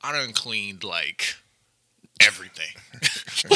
I 0.04 0.12
done 0.14 0.34
cleaned 0.34 0.84
like 0.84 1.36
everything. 2.26 2.74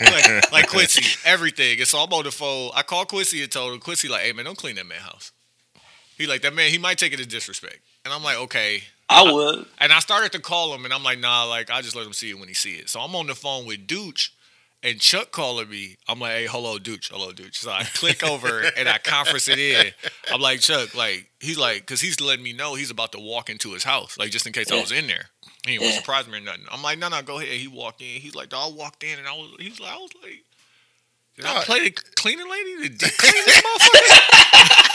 like, 0.00 0.52
like 0.52 0.68
Quincy, 0.68 1.04
everything. 1.28 1.78
And 1.78 1.86
so 1.88 1.98
I'm 1.98 2.12
on 2.12 2.24
the 2.24 2.30
phone. 2.30 2.70
I 2.74 2.82
called 2.82 3.08
Quincy 3.08 3.42
and 3.42 3.50
told 3.52 3.74
him, 3.74 3.80
Quincy, 3.80 4.08
like, 4.08 4.22
hey 4.22 4.32
man, 4.32 4.44
don't 4.46 4.56
clean 4.58 4.76
that 4.76 4.86
man 4.86 5.00
house. 5.00 5.32
He 6.16 6.26
like 6.26 6.42
that 6.42 6.54
man, 6.54 6.70
he 6.70 6.78
might 6.78 6.98
take 6.98 7.12
it 7.12 7.20
as 7.20 7.26
disrespect. 7.26 7.80
And 8.04 8.14
I'm 8.14 8.22
like, 8.24 8.38
okay. 8.38 8.82
I 9.10 9.30
would. 9.32 9.66
And 9.78 9.92
I 9.92 10.00
started 10.00 10.32
to 10.32 10.40
call 10.40 10.74
him 10.74 10.84
and 10.84 10.92
I'm 10.92 11.02
like, 11.02 11.18
nah, 11.18 11.44
like 11.44 11.70
I 11.70 11.80
just 11.80 11.96
let 11.96 12.06
him 12.06 12.12
see 12.12 12.30
it 12.30 12.38
when 12.38 12.48
he 12.48 12.54
see 12.54 12.74
it. 12.76 12.88
So 12.90 13.00
I'm 13.00 13.14
on 13.16 13.26
the 13.26 13.34
phone 13.34 13.64
with 13.66 13.86
Dooch 13.86 14.30
and 14.82 15.00
Chuck 15.00 15.30
calling 15.32 15.68
me. 15.70 15.96
I'm 16.08 16.20
like, 16.20 16.32
hey, 16.32 16.46
hello, 16.48 16.78
Dooch, 16.78 17.10
hello, 17.10 17.32
Dooch. 17.32 17.56
So 17.56 17.70
I 17.70 17.84
click 17.94 18.22
over 18.22 18.62
and 18.76 18.88
I 18.88 18.98
conference 18.98 19.48
it 19.48 19.58
in. 19.58 19.92
I'm 20.32 20.40
like, 20.40 20.60
Chuck, 20.60 20.94
like, 20.94 21.28
he's 21.40 21.58
like, 21.58 21.80
because 21.80 22.00
he's 22.00 22.20
letting 22.20 22.44
me 22.44 22.52
know 22.52 22.74
he's 22.74 22.90
about 22.90 23.12
to 23.12 23.18
walk 23.18 23.48
into 23.50 23.72
his 23.72 23.82
house, 23.84 24.16
like, 24.18 24.30
just 24.30 24.46
in 24.46 24.52
case 24.52 24.70
I 24.70 24.80
was 24.80 24.92
in 24.92 25.06
there. 25.06 25.24
He 25.66 25.72
didn't 25.72 25.86
Yeah. 25.86 25.90
surprise 25.98 26.28
me 26.28 26.38
or 26.38 26.40
nothing. 26.40 26.64
I'm 26.70 26.82
like, 26.82 26.98
no, 26.98 27.08
no, 27.08 27.20
go 27.22 27.38
ahead. 27.40 27.48
He 27.54 27.66
walked 27.66 28.00
in. 28.02 28.06
He's 28.20 28.34
like, 28.34 28.54
I 28.54 28.68
walked 28.68 29.02
in 29.02 29.18
and 29.18 29.26
I 29.26 29.32
was, 29.32 29.50
he's 29.58 29.80
like, 29.80 29.92
I 29.92 29.96
was 29.96 30.10
like, 30.22 30.44
did 31.36 31.46
I 31.46 31.62
play 31.64 31.80
the 31.88 31.90
cleaning 32.16 32.48
lady? 32.48 32.88
Did 32.88 32.98
deep 32.98 33.12
clean 33.18 33.32
motherfucker? 33.44 34.84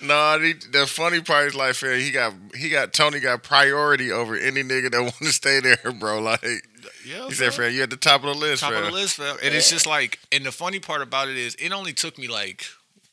No, 0.00 0.38
the, 0.38 0.54
the 0.72 0.86
funny 0.86 1.20
part 1.20 1.48
is 1.48 1.54
like, 1.54 1.74
fam, 1.74 1.98
he 1.98 2.10
got 2.10 2.32
he 2.56 2.68
got 2.70 2.92
Tony 2.92 3.20
got 3.20 3.42
priority 3.42 4.12
over 4.12 4.36
any 4.36 4.62
nigga 4.62 4.90
that 4.92 5.00
want 5.02 5.16
to 5.16 5.32
stay 5.32 5.60
there, 5.60 5.92
bro. 5.98 6.20
Like 6.20 6.42
Yeah, 7.04 7.26
he 7.26 7.34
said, 7.34 7.52
fam, 7.54 7.72
you 7.72 7.82
at 7.82 7.90
the 7.90 7.96
top 7.96 8.22
of 8.22 8.28
the 8.34 8.34
list, 8.40 8.62
top 8.62 8.72
fam. 8.72 8.84
of 8.84 8.90
the 8.90 8.94
list, 8.94 9.16
fam. 9.16 9.36
And 9.42 9.54
it's 9.54 9.70
just 9.70 9.86
like, 9.86 10.18
and 10.30 10.44
the 10.46 10.52
funny 10.52 10.78
part 10.78 11.02
about 11.02 11.28
it 11.28 11.36
is, 11.36 11.54
it 11.56 11.72
only 11.72 11.92
took 11.92 12.16
me 12.18 12.28
like 12.28 12.64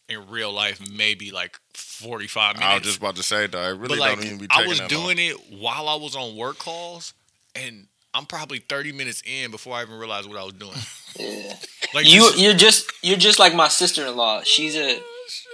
in 0.08 0.30
real 0.30 0.52
life 0.52 0.80
maybe 0.96 1.32
like 1.32 1.58
forty 1.74 2.28
five 2.28 2.56
minutes. 2.56 2.72
I 2.72 2.76
was 2.76 2.84
just 2.84 2.98
about 3.00 3.16
to 3.16 3.24
say, 3.24 3.48
though, 3.48 3.64
it 3.64 3.78
really 3.78 3.88
but 3.88 4.00
like 4.00 4.16
don't 4.18 4.26
even 4.26 4.38
be 4.38 4.48
taking 4.48 4.66
I 4.66 4.68
was 4.68 4.80
that 4.80 4.90
doing 4.90 5.18
it 5.18 5.36
while 5.60 5.90
I 5.90 5.96
was 5.96 6.16
on 6.16 6.36
work 6.38 6.60
calls, 6.60 7.14
and 7.56 7.88
I'm 8.14 8.26
probably 8.28 8.60
thirty 8.60 8.92
minutes 8.92 9.24
in 9.26 9.50
before 9.50 9.76
I 9.76 9.82
even 9.82 9.98
realized 9.98 10.30
what 10.30 10.38
I 10.38 10.44
was 10.44 10.54
doing. 10.54 10.74
Yeah. 11.20 11.56
Like 11.94 12.08
You 12.10 12.20
just- 12.24 12.38
you're 12.40 12.54
just 12.54 12.92
you're 13.04 13.18
just 13.18 13.40
like 13.40 13.56
my 13.56 13.70
sister 13.70 14.06
in 14.06 14.16
law. 14.18 14.42
She's 14.44 14.76
a 14.76 15.00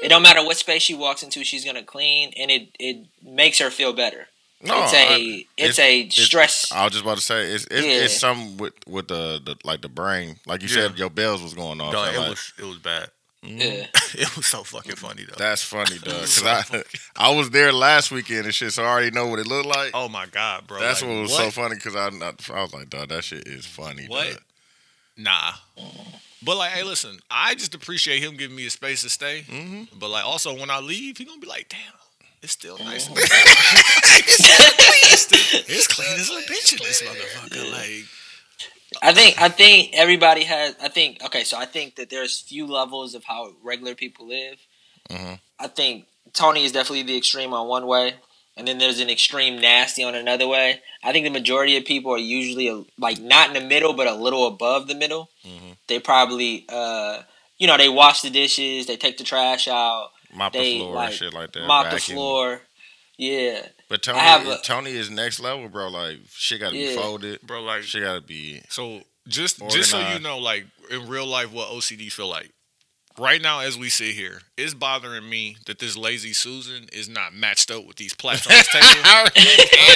it 0.03 0.09
don't 0.09 0.21
matter 0.23 0.43
what 0.43 0.57
space 0.57 0.81
she 0.81 0.93
walks 0.93 1.23
into, 1.23 1.43
she's 1.43 1.65
gonna 1.65 1.83
clean 1.83 2.31
and 2.37 2.49
it 2.51 2.69
it 2.79 3.05
makes 3.23 3.59
her 3.59 3.69
feel 3.69 3.93
better. 3.93 4.27
No, 4.63 4.83
it's 4.83 4.93
a 4.93 5.13
I- 5.15 5.45
it's, 5.57 5.79
a 5.79 6.07
stress 6.09 6.71
I 6.71 6.83
was 6.83 6.91
just 6.93 7.03
about 7.03 7.17
to 7.17 7.23
say 7.23 7.45
it's 7.51 7.65
it's, 7.71 7.85
Yeah. 7.85 8.03
it's 8.03 8.19
something 8.19 8.57
with 8.57 8.73
with 8.87 9.07
the, 9.07 9.41
the 9.43 9.55
like 9.63 9.81
the 9.81 9.89
brain, 9.89 10.35
like 10.45 10.61
you 10.61 10.67
said, 10.67 10.91
Yeah. 10.91 10.97
your 10.97 11.09
bells 11.09 11.41
was 11.41 11.53
going 11.55 11.81
off. 11.81 11.91
Dog, 11.93 12.07
and, 12.09 12.15
it 12.15 12.19
like, 12.19 12.29
was 12.29 12.53
it 12.59 12.65
was 12.65 12.77
bad. 12.77 13.09
yeah. 13.41 13.87
Mm-hmm. 13.87 14.19
it 14.21 14.37
was 14.37 14.45
so 14.45 14.63
fucking 14.63 14.97
funny 14.97 15.23
though. 15.23 15.35
That's 15.35 15.63
funny, 15.63 15.97
dog. 16.03 16.13
Cause 16.13 16.43
I 16.45 16.63
I 17.15 17.35
was 17.35 17.49
there 17.49 17.73
last 17.73 18.11
weekend 18.11 18.45
and 18.45 18.53
shit, 18.53 18.71
so 18.73 18.83
I 18.83 18.87
already 18.87 19.09
know 19.09 19.25
what 19.27 19.39
it 19.39 19.47
looked 19.47 19.65
like. 19.67 19.91
oh 19.95 20.07
my 20.07 20.27
god, 20.27 20.67
bro! 20.67 20.79
That's 20.79 21.01
like, 21.01 21.09
what 21.09 21.21
was 21.21 21.35
so 21.35 21.49
funny 21.49 21.75
because 21.75 21.95
I 21.95 22.09
not, 22.11 22.47
I 22.51 22.61
was 22.61 22.73
like, 22.73 22.89
dog, 22.91 23.09
that 23.09 23.23
shit 23.23 23.47
is 23.47 23.65
funny. 23.65 24.05
What? 24.07 24.27
dog. 24.27 24.41
Nah. 25.17 25.51
But 26.43 26.57
like, 26.57 26.71
hey, 26.71 26.83
listen, 26.83 27.19
I 27.29 27.53
just 27.55 27.75
appreciate 27.75 28.23
him 28.23 28.35
giving 28.35 28.55
me 28.55 28.65
a 28.65 28.69
space 28.69 29.01
to 29.03 29.09
stay. 29.09 29.43
Mhm. 29.47 29.87
But 29.99 30.09
like, 30.09 30.25
also 30.25 30.53
when 30.57 30.69
I 30.69 30.79
leave, 30.79 31.17
he 31.17 31.25
gonna 31.25 31.39
be 31.39 31.47
like, 31.47 31.69
damn, 31.69 31.79
it's 32.41 32.53
still 32.53 32.77
nice. 32.79 33.07
in 33.07 33.13
it's, 33.17 35.21
still, 35.21 35.61
it's 35.67 35.87
clean 35.87 36.19
as 36.19 36.29
a 36.29 36.41
bitch 36.51 36.73
in 36.73 36.79
this 36.79 37.01
motherfucker. 37.03 37.71
Like, 37.71 38.05
I 39.01 39.13
think 39.13 39.41
I 39.41 39.49
think 39.49 39.91
everybody 39.93 40.43
has 40.45 40.75
I 40.81 40.89
think 40.89 41.23
okay, 41.25 41.43
so 41.43 41.57
I 41.57 41.65
think 41.65 41.95
that 41.95 42.09
there's 42.09 42.39
few 42.39 42.67
levels 42.67 43.15
of 43.15 43.23
how 43.23 43.53
regular 43.63 43.95
people 43.95 44.27
live. 44.27 44.57
Mhm. 45.09 45.39
I 45.59 45.67
think 45.67 46.07
Tony 46.33 46.63
is 46.63 46.71
definitely 46.71 47.03
the 47.03 47.17
extreme 47.17 47.53
on 47.53 47.67
one 47.67 47.85
way, 47.85 48.15
and 48.61 48.67
then 48.67 48.77
there's 48.77 48.99
an 48.99 49.09
extreme 49.09 49.59
nasty 49.59 50.03
on 50.03 50.15
another 50.15 50.47
way. 50.47 50.79
I 51.03 51.11
think 51.11 51.25
the 51.25 51.31
majority 51.31 51.75
of 51.77 51.85
people 51.85 52.13
are 52.13 52.17
usually 52.17 52.67
a, 52.67 52.83
like 52.97 53.19
not 53.19 53.47
in 53.49 53.53
the 53.61 53.67
middle, 53.67 53.93
but 53.93 54.07
a 54.07 54.13
little 54.13 54.47
above 54.47 54.87
the 54.87 54.95
middle. 54.95 55.29
Mhm. 55.45 55.77
They 55.87 55.99
probably, 55.99 56.65
uh, 56.69 57.23
you 57.57 57.67
know, 57.67 57.75
they 57.77 57.89
wash 57.89 58.21
the 58.21 58.29
dishes, 58.29 58.85
they 58.87 58.95
take 58.97 59.17
the 59.17 59.23
trash 59.23 59.67
out, 59.67 60.11
Mop 60.33 60.53
They, 60.53 60.73
the 60.73 60.79
floor 60.79 60.95
like, 60.95 61.07
and 61.09 61.15
shit 61.15 61.33
like 61.33 61.51
that. 61.53 61.67
mop 61.67 61.91
the 61.91 61.99
floor. 61.99 62.61
Yeah, 63.17 63.67
But 63.89 64.01
Tony, 64.03 64.19
a- 64.51 64.57
Tony 64.63 64.91
is 64.91 65.09
next 65.11 65.39
level, 65.39 65.67
bro. 65.69 65.89
Like 65.89 66.17
shit 66.33 66.59
got 66.61 66.69
to 66.71 66.75
be 66.75 66.95
folded. 66.95 67.41
bro, 67.41 67.61
like, 67.61 67.83
Shit 67.83 68.03
got 68.03 68.13
to 68.15 68.21
be. 68.21 68.61
so 68.69 69.01
just 69.27 69.59
just 69.69 69.91
so 69.91 69.99
you 70.13 70.19
know, 70.19 70.37
like 70.39 70.65
in 70.89 71.07
real 71.07 71.27
life, 71.27 71.51
what 71.51 71.67
OCD 71.69 72.11
feel 72.11 72.27
like. 72.29 72.51
Right 73.19 73.41
now, 73.41 73.59
as 73.59 73.77
we 73.77 73.89
sit 73.89 74.15
here, 74.15 74.41
it's 74.57 74.73
bothering 74.73 75.27
me 75.29 75.57
that 75.65 75.79
this 75.79 75.97
lazy 75.97 76.33
Susan 76.33 76.87
is 76.93 77.09
not 77.09 77.33
matched 77.33 77.69
up 77.69 77.85
with 77.85 77.97
these 77.97 78.13
plaques 78.13 78.47
on 78.47 78.51
this 78.53 78.67
table 78.71 78.85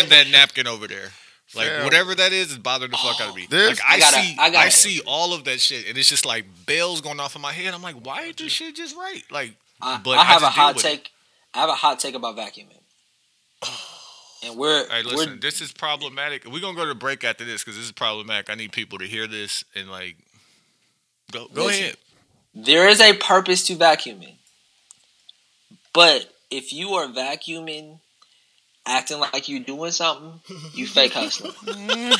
and 0.01 0.09
that 0.11 0.27
napkin 0.31 0.67
over 0.67 0.87
there. 0.87 1.09
Like 1.55 1.67
Fam. 1.69 1.83
whatever 1.85 2.13
that 2.15 2.33
is, 2.33 2.51
is 2.51 2.57
bothering 2.57 2.91
the 2.91 2.97
fuck 2.97 3.21
out 3.21 3.29
of 3.29 3.35
me. 3.35 3.47
This- 3.49 3.79
like 3.79 3.87
I, 3.89 3.95
I 3.95 3.99
gotta- 3.99 4.15
see, 4.21 4.35
I 4.37 4.43
I, 4.45 4.49
gotta- 4.51 4.71
see 4.71 5.01
all 5.05 5.33
of 5.33 5.45
that 5.45 5.59
shit, 5.61 5.87
and 5.87 5.97
it's 5.97 6.09
just 6.09 6.25
like 6.25 6.45
bells 6.65 6.99
going 7.01 7.19
off 7.19 7.35
in 7.35 7.41
my 7.41 7.53
head. 7.53 7.73
I'm 7.73 7.81
like, 7.81 7.95
why 8.05 8.23
is 8.23 8.35
this 8.35 8.51
shit 8.51 8.75
just 8.75 8.95
right? 8.95 9.21
Like, 9.31 9.53
I, 9.81 9.99
But 10.03 10.17
I 10.17 10.21
I 10.21 10.25
have 10.25 10.43
a 10.43 10.49
hot 10.49 10.75
with 10.75 10.85
it. 10.85 10.89
take. 10.89 11.11
I 11.53 11.59
have 11.61 11.69
a 11.69 11.73
hot 11.75 11.99
take 11.99 12.15
about 12.15 12.35
vacuuming, 12.35 12.81
and 14.43 14.57
we're 14.57 14.87
hey, 14.89 15.03
we're 15.05 15.11
listen, 15.11 15.39
this 15.39 15.61
is 15.61 15.71
problematic. 15.71 16.45
We're 16.45 16.59
gonna 16.59 16.75
go 16.75 16.83
to 16.83 16.89
the 16.89 16.95
break 16.95 17.23
after 17.23 17.45
this 17.45 17.63
because 17.63 17.77
this 17.77 17.85
is 17.85 17.91
problematic. 17.93 18.49
I 18.49 18.55
need 18.55 18.71
people 18.73 18.97
to 18.99 19.05
hear 19.05 19.25
this 19.27 19.63
and 19.73 19.89
like, 19.89 20.17
go 21.31 21.47
go 21.53 21.65
Listen. 21.65 21.83
ahead. 21.83 21.95
There 22.55 22.87
is 22.87 23.01
a 23.01 23.13
purpose 23.13 23.63
to 23.67 23.75
vacuuming. 23.75 24.35
But 25.93 26.31
if 26.49 26.71
you 26.73 26.93
are 26.95 27.07
vacuuming 27.07 27.99
acting 28.87 29.19
like 29.19 29.49
you're 29.49 29.59
doing 29.63 29.91
something, 29.91 30.39
you 30.73 30.85
fake 30.95 31.13
hustling. 31.13 31.53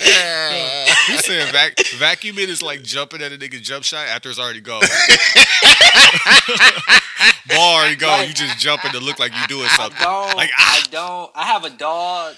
He 0.00 1.16
said 1.18 1.52
vac- 1.52 1.76
vacuuming 1.76 2.48
is 2.48 2.62
like 2.62 2.82
jumping 2.82 3.22
at 3.22 3.32
a 3.32 3.36
nigga 3.36 3.60
jump 3.60 3.84
shot 3.84 4.06
after 4.08 4.28
it's 4.30 4.38
already 4.38 4.60
gone. 4.60 4.82
Ball 7.48 7.74
already 7.76 7.96
gone. 7.96 8.26
You 8.28 8.32
just 8.34 8.58
jumping 8.58 8.92
to 8.92 9.00
look 9.00 9.18
like 9.18 9.32
you're 9.36 9.46
doing 9.46 9.66
I 9.70 9.76
something. 9.76 9.98
don't 10.00 10.36
Like 10.36 10.50
I 10.56 10.80
ah, 10.82 10.86
don't 10.90 11.30
I 11.34 11.44
have 11.46 11.64
a 11.64 11.70
dog 11.70 12.36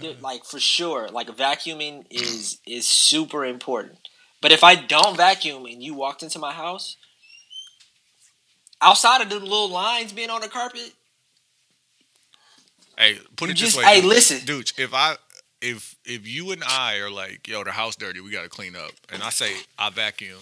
there- 0.00 0.14
like 0.20 0.44
for 0.44 0.58
sure, 0.60 1.08
like 1.08 1.28
vacuuming 1.28 2.04
is 2.10 2.58
is 2.66 2.86
super 2.88 3.44
important. 3.44 3.98
But 4.40 4.52
if 4.52 4.62
I 4.62 4.74
don't 4.76 5.16
vacuum 5.16 5.66
and 5.66 5.82
you 5.82 5.94
walked 5.94 6.22
into 6.22 6.38
my 6.38 6.52
house, 6.52 6.96
outside 8.80 9.20
of 9.20 9.28
the 9.30 9.38
little 9.40 9.68
lines 9.68 10.12
being 10.12 10.30
on 10.30 10.40
the 10.40 10.48
carpet, 10.48 10.92
Hey, 12.96 13.18
put 13.36 13.48
it 13.50 13.54
just- 13.54 13.76
this 13.76 13.84
way. 13.84 13.84
hey, 13.94 14.00
dude. 14.00 14.08
listen. 14.08 14.44
dude. 14.44 14.72
If 14.76 14.92
I 14.94 15.16
if 15.60 15.96
if 16.04 16.26
you 16.26 16.52
and 16.52 16.62
I 16.64 16.96
are 16.98 17.10
like, 17.10 17.46
yo, 17.48 17.62
the 17.64 17.72
house 17.72 17.96
dirty, 17.96 18.20
we 18.20 18.30
got 18.30 18.42
to 18.42 18.48
clean 18.48 18.74
up, 18.76 18.90
and 19.10 19.22
I 19.22 19.30
say 19.30 19.52
I 19.78 19.90
vacuum, 19.90 20.38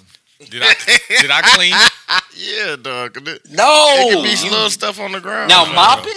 did 0.51 0.63
I 0.63 0.75
did 1.09 1.31
I 1.31 1.43
clean? 1.43 1.75
Yeah, 2.39 2.77
dog. 2.77 3.17
It, 3.27 3.51
no. 3.51 3.95
it 3.97 4.15
could 4.15 4.23
be 4.23 4.37
some 4.37 4.51
little 4.51 4.69
stuff 4.69 5.01
on 5.01 5.13
the 5.13 5.21
ground. 5.21 5.49
now 5.49 5.65
mopping, 5.73 6.13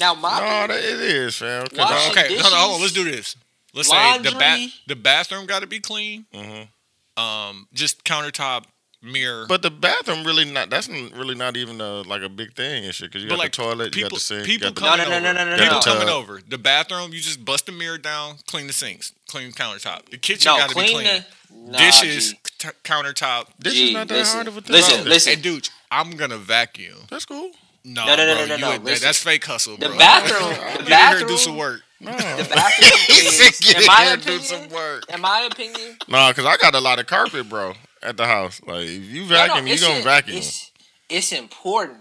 now 0.00 0.14
No, 0.14 0.20
mopping. 0.20 0.46
that, 0.48 0.70
it 0.70 1.00
is, 1.00 1.36
fam. 1.36 1.68
'Cause 1.68 1.78
Washing 1.78 2.18
I- 2.18 2.24
okay, 2.24 2.36
hold 2.38 2.52
on, 2.52 2.58
hold 2.60 2.74
on. 2.74 2.80
Let's 2.80 2.92
do 2.92 3.04
this. 3.04 3.36
Let's 3.72 3.88
say 3.88 4.18
the 4.18 4.32
ba- 4.32 4.68
the 4.88 4.96
bathroom 4.96 5.46
got 5.46 5.60
to 5.60 5.68
be 5.68 5.78
clean. 5.78 6.26
Mhm. 6.34 6.68
Um, 7.16 7.68
just 7.72 8.04
countertop, 8.04 8.64
mirror. 9.02 9.46
But 9.48 9.62
the 9.62 9.70
bathroom 9.70 10.24
really 10.24 10.44
not. 10.44 10.70
That's 10.70 10.88
really 10.88 11.34
not 11.34 11.56
even 11.56 11.80
a, 11.80 12.00
like 12.02 12.22
a 12.22 12.28
big 12.28 12.54
thing 12.54 12.84
and 12.84 12.94
shit. 12.94 13.10
Because 13.10 13.22
you 13.22 13.28
But 13.28 13.36
got 13.36 13.42
like 13.44 13.52
the 13.52 13.62
toilet, 13.62 13.96
you 13.96 14.02
got 14.02 14.12
the 14.14 14.20
sink, 14.20 14.46
people 14.46 14.68
you 14.68 14.74
got 14.74 14.96
the, 14.98 15.04
coming 15.04 15.22
No, 15.22 15.32
no, 15.32 15.32
no, 15.32 15.40
over. 15.40 15.44
no, 15.44 15.44
no, 15.44 15.56
no, 15.56 15.62
people 15.62 15.74
no. 15.76 15.80
coming 15.80 16.08
over. 16.08 16.40
The 16.48 16.58
bathroom, 16.58 17.12
you 17.12 17.20
just 17.20 17.44
bust 17.44 17.66
the 17.66 17.72
mirror 17.72 17.98
down, 17.98 18.36
clean 18.46 18.66
the 18.66 18.72
sinks, 18.72 19.12
clean 19.28 19.52
countertop. 19.52 20.08
The 20.10 20.18
kitchen 20.18 20.52
no, 20.52 20.58
got 20.58 20.70
to 20.70 20.74
be 20.74 20.80
clean 20.82 20.94
clean. 21.06 21.24
the 21.66 21.70
nah, 21.72 21.78
Dishes, 21.78 22.32
G. 22.32 22.38
t- 22.58 22.68
countertop. 22.82 23.46
This 23.58 23.74
is 23.74 23.92
not 23.92 24.08
that 24.08 24.14
listen, 24.14 24.34
hard 24.36 24.48
of 24.48 24.56
a 24.56 24.60
thing. 24.60 24.72
listen, 24.72 25.02
Bro, 25.02 25.10
listen. 25.10 25.34
Hey, 25.36 25.40
dude, 25.40 25.68
I'm 25.92 26.10
gonna 26.12 26.38
vacuum. 26.38 26.98
That's 27.10 27.26
cool. 27.26 27.50
No, 27.84 28.06
No, 28.06 28.16
no, 28.16 28.26
no, 28.26 28.34
bro, 28.34 28.34
no, 28.34 28.46
no, 28.46 28.54
you 28.56 28.60
no, 28.62 28.72
ain't- 28.72 28.84
that- 28.86 29.00
that's 29.02 29.18
fake 29.22 29.44
hustle, 29.44 29.76
The 29.76 29.88
bro. 29.90 29.98
bathroom, 29.98 30.48
the 30.48 30.54
Get 30.54 30.58
in 30.58 30.64
here 30.64 30.78
and 30.80 30.88
bathroom, 30.88 31.28
do 31.28 31.36
some 31.36 31.56
work. 31.58 31.82
No, 32.04 32.12
the 32.12 32.48
bathroom 32.54 33.80
in 33.80 33.86
my 33.86 34.04
here 34.04 34.16
do 34.16 34.22
opinion, 34.22 34.42
some 34.42 34.68
work. 34.70 35.04
in 35.12 35.20
my 35.20 35.48
opinion, 35.50 35.96
No, 36.08 36.28
because 36.28 36.44
I 36.46 36.56
got 36.56 36.74
a 36.74 36.80
lot 36.80 36.98
of 36.98 37.06
carpet, 37.06 37.48
bro, 37.48 37.74
at 38.02 38.16
the 38.16 38.26
house. 38.26 38.60
Like 38.66 38.84
if 38.84 39.04
you 39.04 39.22
No, 39.22 39.28
no, 39.28 39.34
vacuum, 39.34 39.66
you 39.66 39.72
it's 39.74 39.82
gonna 39.82 39.98
in- 39.98 40.04
vacuum. 40.04 40.36
It's, 40.38 40.70
it's 41.08 41.32
important, 41.32 41.98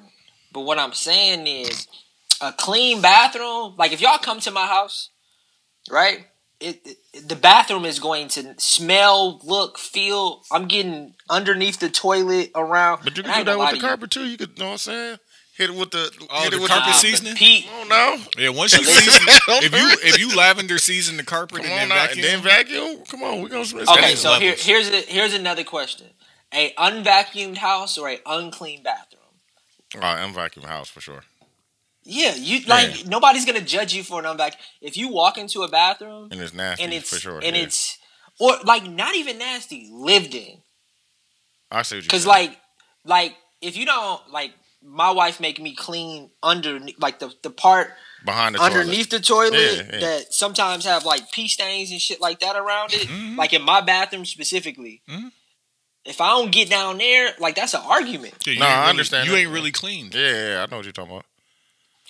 but 0.51 0.61
what 0.61 0.79
I'm 0.79 0.93
saying 0.93 1.47
is, 1.47 1.87
a 2.41 2.51
clean 2.53 3.01
bathroom. 3.01 3.75
Like 3.77 3.91
if 3.93 4.01
y'all 4.01 4.17
come 4.17 4.39
to 4.41 4.51
my 4.51 4.65
house, 4.65 5.09
right? 5.89 6.27
It, 6.59 6.81
it 7.13 7.27
the 7.27 7.35
bathroom 7.35 7.83
is 7.85 7.99
going 7.99 8.27
to 8.29 8.55
smell, 8.57 9.39
look, 9.43 9.77
feel. 9.77 10.41
I'm 10.51 10.67
getting 10.67 11.13
underneath 11.29 11.79
the 11.79 11.89
toilet 11.89 12.51
around. 12.55 13.01
But 13.03 13.17
you 13.17 13.23
can 13.23 13.31
do 13.33 13.37
ain't 13.39 13.45
that 13.47 13.59
with 13.59 13.69
the 13.69 13.75
to 13.75 13.81
you. 13.81 13.87
carpet 13.87 14.11
too. 14.11 14.25
You 14.25 14.37
could, 14.37 14.57
know 14.57 14.65
what 14.67 14.71
I'm 14.73 14.77
saying? 14.77 15.17
Hit 15.55 15.69
it 15.69 15.75
with 15.75 15.91
the, 15.91 16.11
Oh, 16.31 16.41
hit 16.41 16.51
the 16.51 16.57
it 16.57 16.61
with 16.61 16.69
carpet 16.69 16.87
Nah, 16.87 16.93
seasoning? 16.93 17.35
Pete, 17.35 17.65
Come 17.67 17.81
on 17.81 17.89
now. 17.89 18.17
Yeah, 18.37 18.49
once 18.49 18.73
you 18.75 18.83
season, 18.83 19.21
if 19.61 19.71
you 19.71 20.07
if 20.09 20.19
you 20.19 20.35
lavender 20.35 20.77
season 20.79 21.17
the 21.17 21.23
carpet 21.23 21.57
Come 21.57 21.65
and 21.65 21.73
on 21.73 21.79
then 21.79 21.89
now, 21.89 21.95
vacuum, 21.95 22.25
and 22.25 22.33
then 22.33 22.41
vacuum. 22.41 23.05
Come 23.05 23.23
on, 23.23 23.41
we 23.41 23.49
gonna. 23.49 23.61
it's 23.61 23.73
Okay, 23.73 24.15
so 24.15 24.33
here, 24.39 24.55
here's 24.57 24.89
a, 24.89 25.01
here's 25.01 25.33
another 25.33 25.63
question: 25.63 26.07
a 26.53 26.73
unvacuumed 26.73 27.57
house 27.57 27.97
or 27.97 28.09
a 28.09 28.19
unclean 28.25 28.81
bathroom? 28.81 29.21
All 29.95 30.01
right, 30.01 30.19
I'm 30.23 30.33
house 30.63 30.89
for 30.89 31.01
sure. 31.01 31.21
Yeah, 32.03 32.35
you 32.35 32.65
like 32.65 33.05
nobody's 33.05 33.45
gonna 33.45 33.61
judge 33.61 33.93
you 33.93 34.03
for 34.03 34.19
an 34.19 34.25
unvacuumed. 34.25 34.57
If 34.81 34.97
you 34.97 35.07
walk 35.07 35.37
into 35.37 35.61
a 35.61 35.67
bathroom 35.69 36.29
And 36.31 36.41
it's 36.41 36.53
nasty 36.53 36.83
and 36.83 36.93
it's 36.93 37.09
for 37.09 37.19
sure. 37.19 37.39
and 37.43 37.55
yeah. 37.55 37.63
it's 37.63 37.97
or 38.39 38.57
like 38.65 38.89
not 38.89 39.15
even 39.15 39.37
nasty, 39.37 39.87
lived 39.91 40.35
in. 40.35 40.57
I 41.71 41.83
see 41.83 41.97
what 41.97 42.03
you. 42.03 42.07
Because 42.07 42.25
like 42.25 42.57
like 43.05 43.35
if 43.61 43.77
you 43.77 43.85
don't 43.85 44.29
like, 44.31 44.51
my 44.85 45.11
wife 45.11 45.39
make 45.39 45.59
me 45.61 45.73
clean 45.75 46.29
under 46.41 46.79
like 46.99 47.19
the 47.19 47.33
the 47.41 47.49
part 47.49 47.93
behind 48.25 48.55
the 48.55 48.61
underneath 48.61 49.09
the 49.09 49.19
toilet 49.19 49.53
Yeah, 49.53 49.83
yeah. 49.93 49.99
that 49.99 50.33
sometimes 50.33 50.85
have 50.85 51.05
like 51.05 51.31
pee 51.31 51.47
stains 51.47 51.91
and 51.91 51.99
shit 52.01 52.19
like 52.21 52.39
that 52.41 52.55
around 52.55 52.93
it. 52.93 53.07
Mhm. 53.07 53.37
Like 53.37 53.53
in 53.53 53.61
my 53.63 53.81
bathroom 53.81 54.25
specifically. 54.25 55.01
Mhm. 55.09 55.31
If 56.05 56.19
I 56.19 56.29
don't 56.29 56.51
get 56.51 56.69
down 56.69 56.97
there, 56.97 57.33
like 57.39 57.55
that's 57.55 57.73
an 57.73 57.81
argument, 57.85 58.33
Yeah, 58.45 58.55
No, 58.59 58.65
ain't 58.65 58.73
I 58.73 58.77
really- 58.79 58.89
understand 58.89 59.25
You 59.27 59.31
that. 59.33 59.39
ain't 59.39 59.51
really 59.51 59.71
clean. 59.71 60.11
Yeah, 60.13 60.29
yeah, 60.49 60.63
I 60.63 60.65
know 60.69 60.77
what 60.77 60.85
you're 60.85 60.91
talking 60.93 61.11
about. 61.11 61.25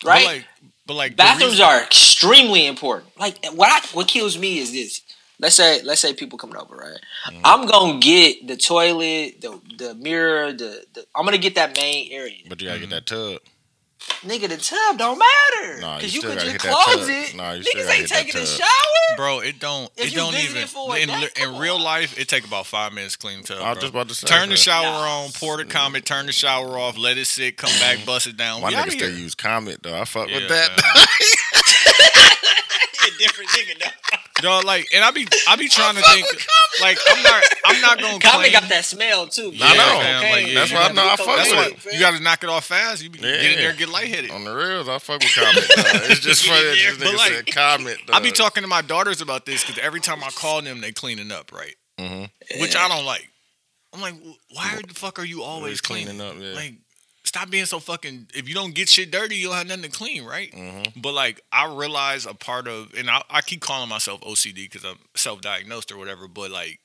right? 0.03 0.23
But 0.25 0.25
like, 0.25 0.45
but 0.87 0.93
like 0.95 1.15
Bathrooms 1.15 1.53
reason- 1.53 1.65
are 1.65 1.81
extremely 1.83 2.65
important. 2.65 3.17
Like 3.19 3.37
what 3.53 3.69
I, 3.71 3.85
what 3.95 4.07
kills 4.07 4.37
me 4.37 4.57
is 4.59 4.71
this. 4.71 5.01
Let's 5.43 5.55
say 5.55 5.81
let's 5.83 5.99
say 5.99 6.13
people 6.13 6.37
coming 6.39 6.55
over, 6.55 6.73
right? 6.75 6.99
Mm-hmm. 7.27 7.41
I'm 7.43 7.67
gonna 7.67 7.99
get 7.99 8.47
the 8.47 8.55
toilet, 8.55 9.41
the 9.41 9.59
the 9.77 9.93
mirror, 9.95 10.53
the, 10.53 10.85
the 10.93 11.05
I'm 11.13 11.25
gonna 11.25 11.37
get 11.37 11.55
that 11.55 11.75
main 11.75 12.11
area. 12.13 12.43
But 12.47 12.61
you 12.61 12.67
gotta 12.69 12.79
get 12.79 12.89
that 12.91 13.05
mm-hmm. 13.05 13.33
tub. 13.33 13.41
Nigga, 14.23 14.49
the 14.49 14.57
tub 14.57 14.97
don't 14.97 15.17
matter 15.17 15.79
Nah, 15.81 15.95
you 15.95 15.97
because 15.97 16.13
you, 16.15 16.19
still 16.21 16.31
can 16.31 16.39
gotta 16.39 16.51
just 16.51 16.63
that 16.65 16.73
close 16.73 17.07
tub. 17.07 17.09
it. 17.09 17.35
Nah, 17.35 17.51
you 17.53 17.63
still 17.63 17.81
Niggas 17.81 17.85
gotta 17.85 17.93
ain't 17.99 18.01
hit 18.01 18.09
that 18.09 18.25
taking 18.25 18.41
a 18.41 18.45
shower. 18.45 19.17
bro. 19.17 19.39
It 19.39 19.59
don't. 19.59 19.91
If 19.97 20.05
it 20.07 20.11
you 20.11 20.17
don't 20.17 20.35
even. 20.35 20.67
for 20.67 20.97
in, 20.97 21.07
day, 21.07 21.27
in 21.41 21.57
real 21.57 21.79
life, 21.79 22.17
it 22.19 22.27
take 22.29 22.45
about 22.45 22.65
five 22.65 22.93
minutes 22.93 23.13
to 23.13 23.19
clean 23.19 23.41
the 23.41 23.47
tub. 23.47 23.61
I 23.61 23.69
was 23.71 23.79
just 23.79 23.91
about 23.93 24.07
to 24.09 24.15
say. 24.15 24.27
Turn 24.27 24.49
the 24.49 24.57
shower 24.57 24.83
Nah. 24.85 25.23
on, 25.25 25.31
pour 25.31 25.57
the 25.57 25.63
mm-hmm. 25.63 25.71
comet, 25.71 26.05
turn 26.05 26.25
the 26.25 26.31
shower 26.33 26.77
off, 26.77 26.97
let 26.97 27.17
it 27.17 27.25
sit, 27.25 27.57
come 27.57 27.71
back, 27.79 27.97
mm-hmm. 27.97 28.05
bust 28.05 28.27
it 28.27 28.37
down. 28.37 28.61
My 28.61 28.69
We 28.69 28.75
nigga 28.75 28.79
outta 28.79 28.91
still 28.91 29.09
use 29.17 29.35
Comet 29.35 29.83
though. 29.83 29.99
I 29.99 30.05
fuck 30.05 30.29
Yeah, 30.29 30.35
with 30.37 30.49
that. 30.49 30.69
different 33.19 33.49
nigga 33.51 33.79
though. 33.83 34.17
Dog, 34.41 34.65
like, 34.65 34.87
and 34.93 35.03
I 35.03 35.11
be, 35.11 35.25
I 35.47 35.55
be 35.55 35.69
trying 35.69 35.95
to 35.95 36.01
think, 36.01 36.25
like, 36.81 36.97
I'm 37.07 37.23
not, 37.23 37.43
I'm 37.65 37.81
not 37.81 37.99
gonna 37.99 38.19
Comet 38.19 38.49
claim. 38.49 38.51
got 38.51 38.69
that 38.69 38.83
smell 38.83 39.27
too. 39.27 39.53
I 39.61 39.75
know. 39.77 39.99
fam, 40.01 40.31
like, 40.31 40.47
yeah, 40.47 40.53
That's 40.55 40.71
why 40.73 40.77
I 40.79 40.81
gotta- 40.81 40.93
know 40.95 41.07
I 41.09 41.15
fuck 41.15 41.37
That's 41.37 41.49
with 41.49 41.57
what 41.85 41.85
it. 41.85 41.93
you 41.93 41.99
got 41.99 42.17
to 42.17 42.19
knock 42.23 42.43
it 42.43 42.49
off 42.49 42.65
fast. 42.65 43.03
You 43.03 43.09
be, 43.09 43.19
Yeah. 43.19 43.31
get 43.41 43.51
in 43.51 43.57
there, 43.59 43.69
and 43.69 43.79
get 43.79 43.89
lightheaded. 43.89 44.31
On 44.31 44.43
the 44.43 44.53
reels, 44.53 44.89
I 44.89 44.97
fuck 44.99 45.21
with 45.21 45.33
Comet. 45.33 45.55
dog. 45.55 45.65
It's 46.11 46.19
just 46.19 46.45
funny. 46.45 46.61
that 46.63 46.75
This 46.75 46.97
But 46.97 47.07
nigga 47.07 47.17
like, 47.17 47.31
said 47.31 47.45
Comet. 47.53 47.97
I 48.11 48.19
be 48.19 48.29
dog. 48.29 48.35
talking 48.37 48.63
to 48.63 48.67
my 48.67 48.81
daughters 48.81 49.21
about 49.21 49.45
this 49.45 49.63
because 49.63 49.77
every 49.81 50.01
time 50.01 50.23
I 50.23 50.29
call 50.29 50.61
them, 50.61 50.81
they 50.81 50.91
cleaning 50.91 51.31
up, 51.31 51.51
right? 51.53 51.75
Mhm. 51.99 52.29
Which 52.59 52.75
I 52.75 52.87
don't 52.89 53.05
like. 53.05 53.29
I'm 53.93 54.01
like, 54.01 54.15
why 54.51 54.81
the 54.87 54.93
fuck 54.95 55.19
are 55.19 55.23
you 55.23 55.43
always 55.43 55.61
Always 55.61 55.81
cleaning? 55.81 56.17
cleaning 56.17 56.21
up. 56.27 56.35
Yeah. 56.41 56.53
Like, 56.59 56.73
stop 57.33 57.49
being 57.49 57.65
so 57.65 57.79
fucking. 57.79 58.27
If 58.35 58.47
you 58.47 58.53
don't 58.53 58.75
get 58.75 58.87
shit 58.89 59.09
dirty, 59.09 59.37
you'll 59.37 59.53
have 59.53 59.65
nothing 59.65 59.83
to 59.83 59.89
clean, 59.89 60.23
right? 60.23 60.51
Mhm. 60.51 61.01
But 61.01 61.15
like, 61.15 61.41
I 61.51 61.65
realize 61.65 62.27
a 62.27 62.35
part 62.35 62.67
of, 62.67 62.93
and 62.93 63.09
I, 63.09 63.23
I 63.27 63.41
keep 63.41 63.59
calling 63.59 63.89
myself 63.89 64.21
OCD 64.21 64.69
because 64.69 64.83
I'm 64.85 64.99
self-diagnosed 65.15 65.91
or 65.91 65.97
whatever. 65.97 66.27
But 66.27 66.51
like, 66.51 66.79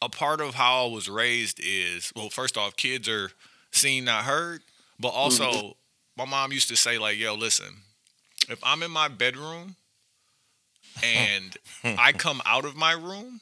a 0.00 0.08
part 0.08 0.40
of 0.40 0.54
how 0.54 0.86
I 0.86 0.88
was 0.90 1.08
raised 1.08 1.58
is, 1.60 2.12
well, 2.14 2.30
first 2.30 2.56
off, 2.56 2.76
kids 2.76 3.08
are 3.08 3.32
seen, 3.72 4.04
not 4.04 4.24
heard. 4.24 4.62
But 5.00 5.08
also, 5.08 5.76
my 6.16 6.24
mom 6.24 6.52
used 6.52 6.68
to 6.68 6.76
say 6.76 6.96
like, 6.96 7.18
"Yo, 7.18 7.34
listen, 7.34 7.82
if 8.48 8.60
I'm 8.62 8.84
in 8.84 8.92
my 8.92 9.08
bedroom 9.08 9.74
and 11.02 11.56
I 11.84 12.12
come 12.12 12.40
out 12.46 12.64
of 12.64 12.76
my 12.76 12.92
room." 12.92 13.40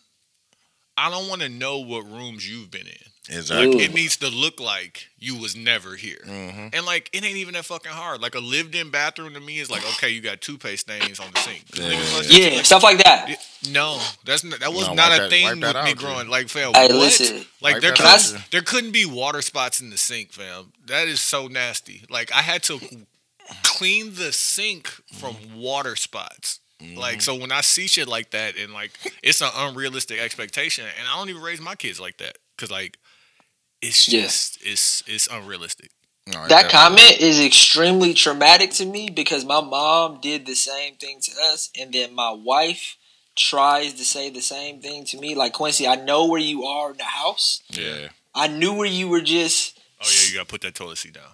I 0.96 1.10
don't 1.10 1.28
want 1.28 1.42
to 1.42 1.48
know 1.48 1.78
what 1.78 2.04
rooms 2.10 2.48
you've 2.50 2.72
been 2.72 2.88
in. 2.88 3.07
Exactly. 3.28 3.76
Ooh. 3.76 3.78
It 3.80 3.92
needs 3.94 4.16
to 4.18 4.28
look 4.28 4.58
like 4.58 5.08
you 5.18 5.36
was 5.36 5.54
never 5.54 5.96
here. 5.96 6.20
Mhm. 6.26 6.70
And 6.74 6.86
like 6.86 7.10
it 7.12 7.24
ain't 7.24 7.36
even 7.36 7.54
that 7.54 7.64
fucking 7.66 7.92
hard. 7.92 8.20
Like 8.22 8.34
a 8.34 8.38
lived-in 8.40 8.90
bathroom 8.90 9.34
to 9.34 9.40
me 9.40 9.58
is 9.58 9.70
like, 9.70 9.84
okay, 9.94 10.08
you 10.08 10.20
got 10.20 10.40
toothpaste 10.40 10.86
stains 10.88 11.20
on 11.20 11.26
the 11.34 11.40
sink. 11.40 11.64
Yeah. 11.74 11.84
Nigga, 11.92 12.00
fuck 12.22 12.24
Yeah, 12.28 12.62
stuff 12.62 12.82
like 12.82 12.98
that. 13.04 13.36
No, 13.70 14.00
that's 14.24 14.44
not, 14.44 14.60
that 14.60 14.72
was 14.72 14.86
No, 14.88 14.94
not 14.94 15.12
a 15.18 15.22
that- 15.22 15.30
thing 15.30 15.44
wipe 15.44 15.54
with 15.56 15.60
that 15.62 15.84
me 15.84 15.90
out, 15.90 15.96
growing. 15.96 16.24
G. 16.26 16.30
Like, 16.30 16.48
fam, 16.48 16.72
Hey, 16.74 16.86
what? 16.88 16.94
listen. 16.96 17.46
Like 17.60 17.74
Wipe 17.74 17.82
there 17.82 17.92
could 17.92 18.06
out, 18.06 18.36
there 18.50 18.62
couldn't 18.62 18.92
be 18.92 19.04
water 19.04 19.42
spots 19.42 19.80
in 19.80 19.90
the 19.90 19.98
sink, 19.98 20.32
fam. 20.32 20.72
That 20.86 21.08
is 21.08 21.20
so 21.20 21.48
nasty. 21.48 22.04
Like 22.08 22.32
I 22.32 22.40
had 22.42 22.62
to 22.64 22.80
clean 23.62 24.14
the 24.14 24.32
sink 24.32 24.88
from 25.12 25.36
water 25.56 25.96
spots. 25.96 26.60
Like 26.96 27.20
so 27.22 27.34
when 27.34 27.50
I 27.50 27.60
see 27.60 27.88
shit 27.88 28.06
like 28.06 28.30
that 28.30 28.56
and 28.56 28.72
like 28.72 28.92
it's 29.20 29.40
an 29.40 29.50
unrealistic 29.54 30.20
expectation 30.20 30.84
and 30.84 31.08
I 31.08 31.16
don't 31.16 31.28
even 31.28 31.42
raise 31.42 31.60
my 31.60 31.74
kids 31.74 31.98
like 31.98 32.18
that 32.18 32.38
cuz 32.56 32.70
like 32.70 32.98
it's 33.82 34.08
Yeah. 34.08 34.22
just 34.22 34.58
it's 34.62 35.02
it's 35.06 35.26
unrealistic. 35.28 35.90
All 36.34 36.40
right, 36.42 36.48
That 36.50 36.68
comment 36.70 37.18
is 37.20 37.40
extremely 37.40 38.12
traumatic 38.12 38.70
to 38.72 38.84
me 38.84 39.08
because 39.08 39.44
my 39.46 39.60
mom 39.62 40.20
did 40.20 40.44
the 40.44 40.54
same 40.54 40.96
thing 40.96 41.20
to 41.22 41.32
us, 41.52 41.70
and 41.78 41.92
then 41.92 42.14
my 42.14 42.30
wife 42.32 42.96
tries 43.34 43.94
to 43.94 44.04
say 44.04 44.28
the 44.28 44.42
same 44.42 44.80
thing 44.82 45.04
to 45.06 45.16
me. 45.18 45.34
Like 45.34 45.54
Quincy, 45.54 45.86
I 45.86 45.94
know 45.94 46.26
where 46.26 46.40
you 46.40 46.64
are 46.64 46.90
in 46.90 46.98
the 46.98 47.04
house. 47.04 47.62
Yeah. 47.70 48.08
I 48.34 48.46
knew 48.48 48.74
where 48.74 48.86
you 48.86 49.08
were 49.08 49.22
just. 49.22 49.78
Oh 50.02 50.06
yeah, 50.06 50.28
you 50.28 50.34
got 50.36 50.46
to 50.48 50.50
put 50.50 50.60
that 50.62 50.74
toilet 50.74 50.98
seat 50.98 51.14
down. 51.14 51.24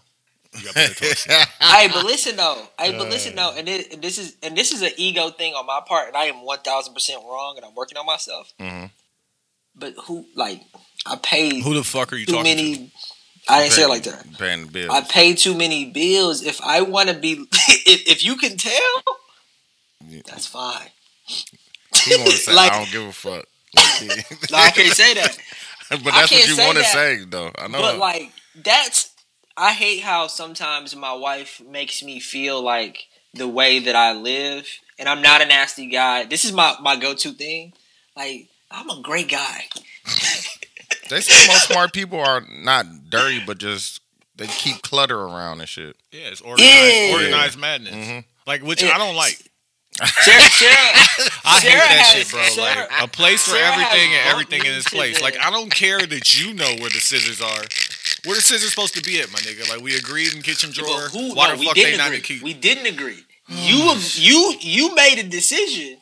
You 0.56 0.64
got 0.64 0.74
to 0.74 0.88
put 0.88 0.88
that 0.88 0.96
toilet 0.96 1.18
seat 1.18 1.28
down. 1.30 1.46
hey, 1.60 1.88
but 1.92 2.04
listen 2.04 2.36
though. 2.36 2.68
Hey, 2.78 2.96
but 2.96 3.08
listen 3.10 3.34
though, 3.34 3.52
and, 3.56 3.68
it, 3.68 3.92
and 3.94 4.00
this 4.02 4.16
is 4.18 4.36
and 4.44 4.56
this 4.56 4.70
is 4.72 4.82
an 4.82 4.90
ego 4.96 5.30
thing 5.30 5.54
on 5.54 5.66
my 5.66 5.80
part, 5.84 6.06
and 6.08 6.16
I 6.16 6.26
am 6.26 6.44
one 6.44 6.60
thousand 6.60 6.94
percent 6.94 7.20
wrong, 7.24 7.54
and 7.56 7.64
I'm 7.66 7.74
working 7.74 7.98
on 7.98 8.06
myself. 8.06 8.52
Mhm. 8.60 8.90
But 9.76 9.94
who 10.04 10.26
like 10.34 10.62
I 11.06 11.16
paid 11.16 11.62
Who 11.62 11.74
the 11.74 11.84
fuck 11.84 12.12
are 12.12 12.16
you 12.16 12.26
too 12.26 12.32
talking 12.32 12.56
many? 12.56 12.76
to? 12.76 12.90
I 13.48 13.60
didn't 13.60 13.72
say 13.74 13.82
it 13.82 13.88
like 13.88 14.04
that. 14.04 14.24
Paying 14.38 14.66
the 14.66 14.72
bills. 14.72 14.90
I 14.90 15.00
pay 15.02 15.34
too 15.34 15.54
many 15.54 15.90
bills. 15.90 16.42
If 16.42 16.60
I 16.62 16.80
want 16.80 17.10
to 17.10 17.14
be, 17.14 17.32
if, 17.52 18.08
if 18.08 18.24
you 18.24 18.36
can 18.36 18.56
tell, 18.56 19.02
Yeah. 20.08 20.22
that's 20.26 20.46
fine. 20.46 20.88
He 21.26 22.16
want 22.16 22.30
to 22.30 22.36
say, 22.36 22.52
Like- 22.56 22.72
I 22.72 22.78
don't 22.78 22.90
give 22.92 23.02
a 23.06 23.12
fuck. 23.12 23.44
Like 23.76 24.26
No, 24.50 24.56
I 24.58 24.70
can't 24.70 24.94
say 24.96 25.14
that. 25.14 25.36
but 25.90 26.04
that's 26.04 26.32
what 26.32 26.48
you 26.48 26.56
want 26.56 26.78
to 26.78 26.84
say, 26.84 27.24
though. 27.28 27.50
I 27.58 27.68
know. 27.68 27.80
But 27.80 27.98
like 27.98 28.32
that's, 28.54 29.12
I 29.56 29.72
hate 29.72 30.00
how 30.00 30.26
sometimes 30.28 30.94
my 30.96 31.12
wife 31.12 31.60
makes 31.68 32.02
me 32.02 32.20
feel 32.20 32.62
like 32.62 33.04
the 33.34 33.48
way 33.48 33.80
that 33.80 33.96
I 33.96 34.12
live. 34.14 34.66
and 34.98 35.08
I'm 35.08 35.20
not 35.22 35.42
a 35.42 35.46
nasty 35.46 35.86
guy. 35.88 36.24
This 36.24 36.44
is 36.44 36.52
my 36.52 36.76
my 36.80 36.96
go 36.96 37.14
to 37.14 37.32
thing. 37.32 37.72
Like 38.16 38.48
I'm 38.74 38.90
a 38.90 39.00
great 39.02 39.28
guy. 39.30 39.64
They 41.10 41.20
say 41.20 41.46
most 41.52 41.68
smart 41.68 41.92
people 41.92 42.18
are 42.18 42.42
not 42.50 42.86
dirty, 43.10 43.38
but 43.46 43.58
just 43.58 44.00
they 44.36 44.46
keep 44.46 44.80
clutter 44.80 45.20
around 45.20 45.60
and 45.60 45.68
shit. 45.68 45.96
Yeah, 46.10 46.28
it's 46.28 46.40
organized, 46.40 46.72
Yeah. 46.72 47.12
organized 47.12 47.58
madness. 47.58 47.94
Mhm. 47.94 48.24
Like 48.46 48.62
which 48.62 48.82
Yeah. 48.82 48.92
I 48.94 48.98
don't 48.98 49.14
like. 49.14 49.38
Sarah, 49.98 50.40
Sarah, 50.50 50.74
I 51.44 51.60
Sarah 51.60 51.72
hate 51.72 51.78
that 51.78 51.88
has- 51.98 52.06
shit, 52.14 52.30
bro. 52.30 52.42
Sarah- 52.48 52.88
like 52.90 53.02
a 53.02 53.06
place 53.06 53.44
for 53.44 53.50
Sarah 53.50 53.72
everything 53.74 54.12
and 54.14 54.28
everything 54.30 54.60
in 54.64 54.72
me 54.72 54.76
its 54.78 54.88
place. 54.88 55.18
the- 55.18 55.24
Like 55.24 55.36
I 55.38 55.50
don't 55.50 55.70
care 55.70 56.00
that 56.00 56.40
you 56.40 56.54
know 56.54 56.72
where 56.80 56.90
the 56.90 57.00
scissors 57.00 57.40
are. 57.42 57.64
Where 58.24 58.34
the 58.34 58.40
scissors 58.42 58.70
supposed 58.70 58.94
to 58.94 59.02
be 59.02 59.20
at, 59.20 59.30
my 59.30 59.38
nigga? 59.40 59.68
Like 59.68 59.82
we 59.82 59.94
agreed 59.96 60.32
in 60.34 60.40
kitchen 60.40 60.70
drawer. 60.72 61.10
But 61.12 61.20
who? 61.20 61.34
Why 61.34 61.48
no, 61.48 61.52
the 61.54 61.60
we 61.60 61.66
fuck 61.66 61.74
they 61.76 61.82
didn't 61.82 61.98
not 61.98 62.06
agree. 62.08 62.20
to 62.20 62.22
keep? 62.26 62.42
We 62.42 62.54
didn't 62.54 62.86
agree. 62.86 63.22
You 63.48 63.94
you 64.14 64.54
you 64.60 64.94
made 64.94 65.18
a 65.18 65.22
decision, 65.28 65.98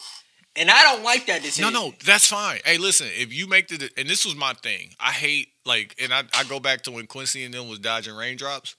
and 0.57 0.71
I 0.71 0.83
don't 0.83 1.03
like 1.03 1.27
that 1.27 1.43
decision. 1.43 1.73
no, 1.73 1.89
no, 1.89 1.95
that's 2.05 2.27
fine. 2.27 2.61
Hey, 2.65 2.79
listen, 2.79 3.09
if 3.13 3.33
you 3.33 3.47
make 3.47 3.69
the 3.69 3.89
and 3.97 4.09
this 4.09 4.25
was 4.25 4.35
my 4.37 4.53
thing. 4.55 4.91
I 5.01 5.11
hate 5.13 5.49
like, 5.65 5.95
and 6.03 6.13
I, 6.13 6.23
I 6.35 6.45
go 6.45 6.61
back 6.61 6.83
to 6.83 6.91
when 6.93 7.07
Quincy 7.07 7.45
and 7.45 7.53
them 7.55 7.69
was 7.69 7.79
dodging 7.79 8.15
raindrops 8.15 8.75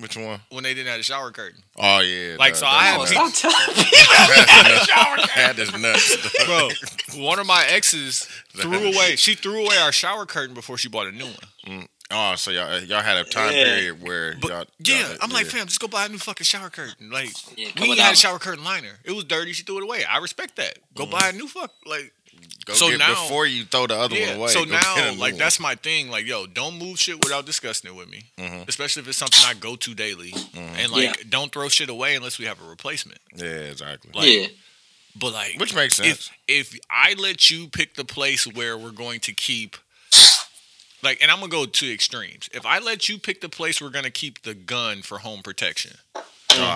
Which 0.00 0.16
one? 0.16 0.40
when 0.50 0.64
they 0.64 0.72
didn't 0.74 0.90
have 0.90 1.00
a 1.00 1.02
shower 1.04 1.30
curtain. 1.30 1.60
Oh 1.78 2.00
yeah. 2.00 2.36
Like, 2.38 2.54
that- 2.54 2.58
so 2.60 2.66
I 2.66 2.96
that's 2.98 3.10
had 3.12 3.18
Oh, 3.20 3.24
nuts. 3.24 3.38
stop 3.38 3.52
telling 3.52 3.84
people. 3.84 5.26
That 5.36 5.54
is 5.58 5.72
nuts. 5.80 6.44
Bro, 6.46 7.22
one 7.22 7.38
of 7.38 7.46
my 7.46 7.64
exes 7.68 8.24
threw 8.56 8.92
away. 8.92 9.16
She 9.16 9.34
threw 9.34 9.64
away 9.66 9.76
our 9.76 9.92
shower 9.92 10.26
curtain 10.26 10.54
before 10.54 10.78
she 10.78 10.88
bought 10.88 11.06
a 11.06 11.12
new 11.12 11.24
one. 11.26 11.34
Mm. 11.66 11.86
Oh, 12.10 12.34
so 12.36 12.50
y'all 12.50 12.70
uh, 12.70 12.80
y'all 12.80 13.02
had 13.02 13.16
a 13.16 13.24
time 13.24 13.52
Yeah. 13.54 13.64
period 13.64 14.02
where 14.02 14.36
But 14.40 14.50
y'all, 14.50 14.64
yeah, 14.80 15.08
y'all- 15.08 15.18
I'm 15.22 15.30
like, 15.30 15.46
fam, 15.46 15.66
just 15.66 15.80
go 15.80 15.88
buy 15.88 16.06
a 16.06 16.08
new 16.08 16.18
fucking 16.18 16.44
shower 16.44 16.70
curtain. 16.70 17.10
Like, 17.10 17.30
Yeah, 17.56 17.66
we 17.68 17.72
coming 17.72 17.90
ain't 17.92 18.00
had 18.00 18.12
a 18.12 18.16
shower 18.16 18.38
curtain 18.38 18.62
liner. 18.64 18.98
It 19.04 19.12
was 19.12 19.24
dirty. 19.24 19.52
She 19.52 19.62
threw 19.62 19.78
it 19.78 19.82
away. 19.84 20.04
I 20.04 20.18
respect 20.18 20.56
that. 20.56 20.78
Go 20.94 21.06
buy 21.06 21.28
a 21.28 21.32
mm. 21.32 21.36
new 21.36 21.48
fuck. 21.48 21.72
Like, 21.86 22.12
Go 22.66 22.74
so 22.74 22.90
get- 22.90 22.98
now- 22.98 23.08
before 23.10 23.46
you 23.46 23.64
throw 23.64 23.86
the 23.86 23.96
other 23.96 24.16
yeah. 24.16 24.28
one 24.32 24.36
away. 24.36 24.48
so 24.48 24.64
go 24.64 24.70
get 24.72 24.84
a 24.84 25.12
now, 25.12 25.20
like, 25.20 25.32
one. 25.32 25.38
that's 25.38 25.58
my 25.58 25.74
thing. 25.76 26.10
Like, 26.10 26.26
yo, 26.26 26.46
don't 26.46 26.78
move 26.78 26.98
shit 27.00 27.24
without 27.24 27.46
discussing 27.46 27.90
it 27.90 27.94
with 27.96 28.10
me, 28.10 28.24
Mhm. 28.38 28.68
especially 28.68 29.00
if 29.02 29.08
it's 29.08 29.18
something 29.18 29.42
I 29.44 29.54
go 29.54 29.74
to 29.76 29.94
daily. 29.94 30.30
Mm-hmm. 30.32 30.58
And 30.58 30.92
like, 30.92 31.02
Yeah. 31.04 31.22
don't 31.30 31.50
throw 31.52 31.68
shit 31.70 31.88
away 31.88 32.14
unless 32.16 32.38
we 32.38 32.44
have 32.44 32.60
a 32.62 32.66
replacement. 32.68 33.20
yeah, 33.34 33.46
exactly. 33.46 34.10
Like, 34.14 34.28
yeah, 34.30 34.46
But 35.16 35.32
like, 35.32 35.58
Which 35.58 35.74
makes 35.74 35.94
sense. 35.96 36.30
if 36.48 36.72
if 36.74 36.78
I 36.90 37.14
let 37.14 37.50
you 37.50 37.68
pick 37.68 37.94
the 37.94 38.04
place 38.04 38.46
where 38.46 38.76
we're 38.76 38.90
going 38.90 39.20
to 39.20 39.32
keep 39.32 39.76
like 41.04 41.22
and 41.22 41.30
I'm 41.30 41.38
gonna 41.40 41.50
go 41.50 41.66
to 41.66 41.92
extremes. 41.92 42.48
If 42.52 42.64
I 42.66 42.78
let 42.78 43.08
you 43.08 43.18
pick 43.18 43.40
the 43.40 43.48
place 43.48 43.80
we're 43.80 43.90
gonna 43.90 44.10
keep 44.10 44.42
the 44.42 44.54
gun 44.54 45.02
for 45.02 45.18
home 45.18 45.42
protection, 45.42 45.98
Uh, 46.16 46.22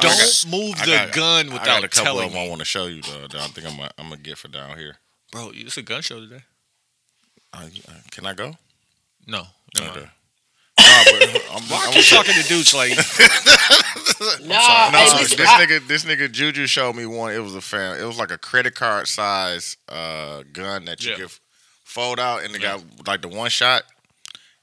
don't 0.00 0.02
got- 0.02 0.44
move 0.48 0.74
I 0.80 0.84
the 0.86 0.92
got- 0.92 1.12
gun 1.12 1.50
I 1.50 1.52
without 1.52 1.66
got 1.66 1.84
a 1.84 1.88
couple 1.88 2.04
telling 2.04 2.26
of 2.26 2.32
them 2.32 2.42
I 2.42 2.48
want 2.48 2.58
to 2.60 2.64
show 2.64 2.86
you 2.86 3.02
though. 3.02 3.26
That 3.28 3.36
I 3.40 3.46
think 3.48 3.66
I'm 3.66 3.76
gonna, 3.76 3.90
I'm 3.98 4.08
gonna 4.10 4.20
get 4.20 4.38
for 4.38 4.48
down 4.48 4.76
here. 4.78 4.96
Bro, 5.32 5.52
it's 5.54 5.76
a 5.76 5.82
gun 5.82 6.02
show 6.02 6.20
today. 6.20 6.42
Uh, 7.52 7.68
uh, 7.88 7.92
can 8.10 8.26
I 8.26 8.34
go? 8.34 8.56
No. 9.26 9.46
Never 9.78 9.90
Okay. 9.90 10.00
mind. 10.00 10.10
Nah, 10.80 11.04
but 11.04 11.22
I'm, 11.52 11.62
Why 11.68 11.82
I'm 11.84 11.90
I 11.90 11.92
keep 11.92 12.04
talking 12.06 12.34
to 12.34 12.48
dudes 12.48 12.72
like 12.74 12.90
nah. 14.46 14.90
No, 14.90 14.98
hey, 14.98 15.06
so 15.26 15.36
this 15.36 15.48
I- 15.48 15.64
nigga, 15.66 15.86
this 15.86 16.04
nigga 16.04 16.30
Juju 16.30 16.66
showed 16.66 16.94
me 16.96 17.04
one. 17.06 17.32
It 17.34 17.38
was 17.40 17.54
a 17.54 17.60
fan. 17.60 17.98
It 18.00 18.04
was 18.04 18.18
like 18.18 18.30
a 18.30 18.38
credit 18.38 18.74
card 18.74 19.08
size 19.08 19.76
uh, 19.88 20.42
gun 20.52 20.84
that 20.86 21.04
you 21.04 21.12
Yeah. 21.12 21.16
could 21.18 21.30
fold 21.84 22.20
out, 22.20 22.44
and 22.44 22.54
it 22.54 22.62
Yeah. 22.62 22.78
got 22.78 23.06
like 23.08 23.22
the 23.22 23.28
one 23.28 23.50
shot. 23.50 23.82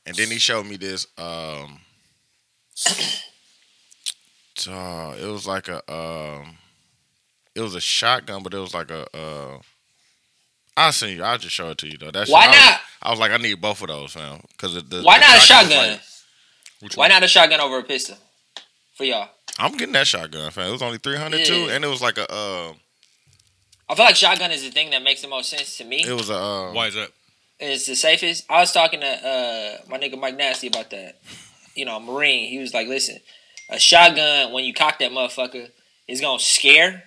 And 0.06 0.16
then 0.16 0.28
he 0.30 0.38
showed 0.38 0.66
me 0.66 0.78
this. 0.78 1.08
Um, 1.18 1.80
uh, 4.70 5.16
it 5.20 5.28
was 5.28 5.48
like 5.48 5.68
a. 5.68 5.78
Um, 5.92 6.58
it 7.56 7.62
was 7.62 7.76
a 7.76 7.82
shotgun, 7.82 8.44
but 8.44 8.54
it 8.54 8.60
was 8.60 8.74
like 8.74 8.92
a. 8.92 9.06
Uh, 9.16 9.60
I'll 10.78 10.92
send 10.92 11.14
you. 11.14 11.24
I'll 11.24 11.38
just 11.38 11.56
show 11.56 11.70
it 11.70 11.78
to 11.80 11.88
you 11.88 11.98
though. 11.98 12.12
That's 12.12 12.30
Why 12.30 12.46
I 12.46 12.48
was, 12.48 12.56
not? 12.58 12.80
I 13.02 13.10
was 13.12 13.20
like, 13.20 13.32
I 13.32 13.38
need 13.38 13.62
both 13.62 13.82
of 13.82 13.88
those, 13.88 14.14
fam. 14.14 14.42
Because 14.52 14.74
the 14.76 15.02
Why 15.02 15.20
the 15.20 15.26
not 15.26 15.38
a 15.38 15.40
shotgun? 15.40 15.78
like- 16.82 16.96
Why 16.96 17.04
one? 17.06 17.10
not 17.10 17.24
a 17.24 17.28
shotgun 17.28 17.62
over 17.62 17.80
a 17.80 17.84
pistol? 17.84 18.18
For 18.96 19.04
y'all, 19.06 19.30
I'm 19.58 19.74
getting 19.74 19.94
that 19.94 20.08
shotgun, 20.08 20.52
fam. 20.52 20.70
It 20.70 20.72
was 20.72 20.82
only 20.82 20.98
three 21.00 21.18
hundred 21.18 21.46
too, 21.46 21.70
and 21.72 21.84
it 21.84 21.88
was 21.88 22.02
like 22.02 22.18
a. 22.18 22.32
Uh, 22.32 22.74
I 23.90 23.96
feel 23.96 24.06
like 24.06 24.16
shotgun 24.16 24.52
is 24.52 24.64
the 24.64 24.72
thing 24.72 24.90
that 24.92 25.04
makes 25.04 25.22
the 25.22 25.28
most 25.28 25.50
sense 25.50 25.78
to 25.78 25.84
me. 25.84 26.04
it 26.06 26.14
was 26.14 26.30
a. 26.30 26.36
Um, 26.38 26.74
why 26.76 26.88
is 26.88 26.96
that? 26.96 27.10
It's 27.60 27.86
the 27.86 27.96
safest. 27.96 28.46
I 28.50 28.60
was 28.60 28.72
talking 28.72 29.02
to 29.02 29.08
uh, 29.08 29.78
my 29.88 29.98
nigga 29.98 30.20
Mike 30.20 30.36
Nasty 30.38 30.68
about 30.68 30.90
that. 30.92 31.20
You 31.76 31.86
know, 31.86 32.00
Marine. 32.00 32.50
He 32.50 32.60
was 32.60 32.74
like, 32.74 32.88
"Listen, 32.88 33.20
a 33.70 33.80
shotgun 33.80 34.52
when 34.52 34.66
you 34.66 34.74
cock 34.74 35.00
that 35.00 35.12
motherfucker 35.12 35.70
is 36.08 36.22
gonna 36.22 36.40
scare 36.40 37.04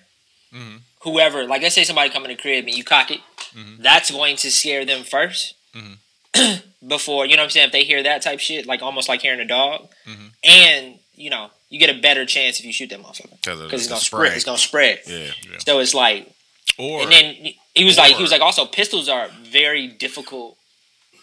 Mhm. 0.53 0.81
whoever. 1.01 1.45
Like, 1.45 1.61
let's 1.61 1.75
say 1.75 1.83
somebody 1.83 2.09
come 2.09 2.23
in 2.25 2.29
the 2.31 2.35
crib 2.35 2.65
and 2.65 2.75
you 2.75 2.83
cock 2.83 3.11
it, 3.11 3.19
Mhm. 3.55 3.77
that's 3.83 4.09
going 4.11 4.35
to 4.37 4.51
scare 4.51 4.85
them 4.85 5.03
1st 5.03 5.53
Mhm. 5.75 5.97
Before 6.87 7.25
you 7.25 7.35
know 7.35 7.41
what 7.41 7.45
I'm 7.45 7.49
saying, 7.51 7.67
if 7.67 7.71
they 7.71 7.83
hear 7.83 8.01
that 8.03 8.21
type 8.21 8.39
shit, 8.39 8.65
like 8.65 8.81
almost 8.81 9.07
like 9.09 9.21
hearing 9.21 9.39
a 9.41 9.45
dog, 9.45 9.89
Mhm. 10.07 10.31
and 10.43 10.99
you 11.15 11.29
know, 11.29 11.51
you 11.69 11.77
get 11.79 11.89
a 11.89 11.93
better 11.99 12.25
chance 12.25 12.59
if 12.59 12.65
you 12.65 12.71
shoot 12.73 12.89
that 12.89 12.99
motherfucker 13.01 13.31
Because 13.41 13.59
because 13.61 13.81
it's 13.81 13.89
gonna 13.89 13.99
spray. 14.01 14.19
spread. 14.27 14.35
It's 14.35 14.45
gonna 14.45 14.57
spread. 14.57 15.01
Yeah. 15.05 15.57
So 15.65 15.79
it's 15.79 15.93
like 15.93 16.27
Or 16.77 17.01
and 17.03 17.11
then 17.11 17.53
he 17.75 17.83
was 17.83 17.97
like, 17.97 18.15
he 18.15 18.21
was 18.21 18.31
like, 18.31 18.41
also 18.41 18.65
pistols 18.65 19.09
are 19.09 19.29
very 19.51 19.87
difficult 19.87 20.57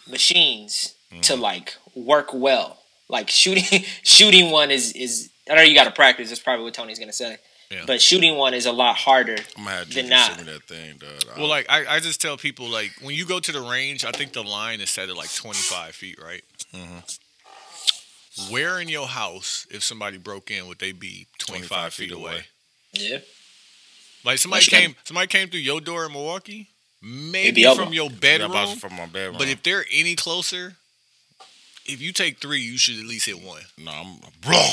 machines 0.09 0.93
to 1.21 1.33
Mm-hmm. 1.33 1.41
like 1.41 1.75
work 1.95 2.33
well. 2.33 2.77
Like 3.09 3.29
shooting, 3.29 3.83
shooting 4.03 4.51
one 4.51 4.71
is 4.71 4.91
is 4.93 5.29
I 5.49 5.55
know 5.55 5.61
you 5.61 5.73
got 5.73 5.85
to 5.85 5.91
practice. 5.91 6.27
That's 6.29 6.41
probably 6.41 6.65
what 6.65 6.73
Tony's 6.73 6.99
gonna 6.99 7.13
say. 7.13 7.37
Yeah. 7.71 7.83
But 7.87 8.01
shooting 8.01 8.35
one 8.37 8.53
is 8.53 8.65
a 8.65 8.71
lot 8.71 8.95
harder. 8.97 9.35
I'm 9.57 9.63
gonna 9.65 9.75
have 9.77 9.93
Then 9.93 10.05
Juju 10.05 10.09
not. 10.09 10.37
that 10.45 10.63
thing, 10.67 10.97
dog. 10.97 11.37
well, 11.37 11.47
like 11.47 11.65
I, 11.69 11.95
I 11.95 11.99
just 11.99 12.21
tell 12.21 12.37
people 12.37 12.67
like 12.69 12.91
when 13.01 13.15
you 13.15 13.25
go 13.25 13.39
to 13.39 13.51
the 13.51 13.61
range, 13.61 14.03
I 14.05 14.11
think 14.11 14.33
the 14.33 14.43
line 14.43 14.79
is 14.81 14.89
set 14.89 15.09
at 15.09 15.15
like 15.17 15.33
25 15.33 15.95
feet, 15.95 16.17
right? 16.21 16.43
Where 18.51 18.79
in 18.79 18.87
your 18.87 19.07
house, 19.07 19.65
if 19.71 19.83
somebody 19.83 20.17
broke 20.17 20.51
in, 20.51 20.67
would 20.67 20.79
they 20.79 20.91
be 20.91 21.27
25, 21.39 21.67
25 21.69 21.93
feet 21.93 22.09
feet 22.09 22.15
away? 22.15 22.31
away. 22.31 22.43
Yeah. 22.93 23.17
Like 24.23 24.37
somebody 24.37 24.59
Michigan. 24.59 24.79
came, 24.81 24.95
somebody 25.05 25.27
came 25.27 25.49
through 25.49 25.61
your 25.61 25.81
door 25.81 26.05
in 26.05 26.11
Milwaukee, 26.11 26.69
maybe 27.01 27.63
be 27.63 27.75
from 27.75 27.93
your 27.93 28.09
yeah, 28.09 28.17
bedroom. 28.19 28.51
about 28.51 28.77
from 28.77 28.95
my 28.95 29.05
bedroom. 29.05 29.37
but 29.37 29.47
if 29.47 29.63
they're 29.63 29.85
any 29.93 30.15
closer, 30.15 30.75
if 31.85 32.01
you 32.01 32.11
take 32.11 32.39
three, 32.39 32.59
you 32.59 32.77
should 32.77 32.99
at 32.99 33.05
least 33.05 33.25
hit 33.25 33.41
one. 33.41 33.61
no, 33.77 33.91
I'm 33.91 34.17
bro. 34.41 34.65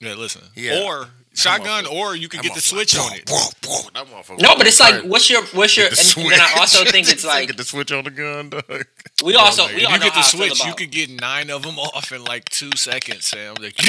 Yeah, 0.00 0.14
listen. 0.14 0.42
Yeah. 0.54 0.84
Or 0.86 1.08
shotgun, 1.34 1.86
or 1.86 2.16
you 2.16 2.28
could 2.28 2.40
that 2.40 2.44
get 2.44 2.54
the 2.54 2.60
motherfucker- 2.60 2.62
switch 2.62 2.98
on 2.98 3.12
it. 3.12 3.26
Bro, 3.26 3.38
bro, 3.60 3.76
that 3.94 4.06
motherfucker 4.06 4.40
No, 4.40 4.56
but 4.56 4.66
it's 4.66 4.80
like, 4.80 5.02
what's 5.04 5.28
your 5.28 5.42
what's 5.52 5.76
your? 5.76 5.90
Get 5.90 6.16
And, 6.16 6.24
and 6.24 6.32
then 6.32 6.40
I 6.40 6.54
also 6.58 6.84
think 6.84 7.08
it's 7.12 7.24
like 7.24 7.48
get 7.48 7.56
the 7.56 7.64
switch 7.64 7.92
on 7.92 8.04
the 8.04 8.10
gun, 8.10 8.50
dog. 8.50 8.64
we 9.24 9.34
also 9.36 9.66
we 9.66 9.82
if 9.82 9.86
all 9.86 9.92
you 9.92 9.98
know 9.98 10.04
get 10.04 10.14
the 10.14 10.20
how 10.20 10.20
I 10.20 10.22
feel 10.22 10.54
switch, 10.54 10.64
you 10.64 10.74
could 10.74 10.90
get 10.90 11.10
nine 11.20 11.50
of 11.50 11.62
them 11.62 11.78
off 11.78 12.12
in 12.12 12.24
like 12.24 12.48
two 12.48 12.70
seconds, 12.76 13.26
Sam. 13.26 13.54
Like, 13.60 13.74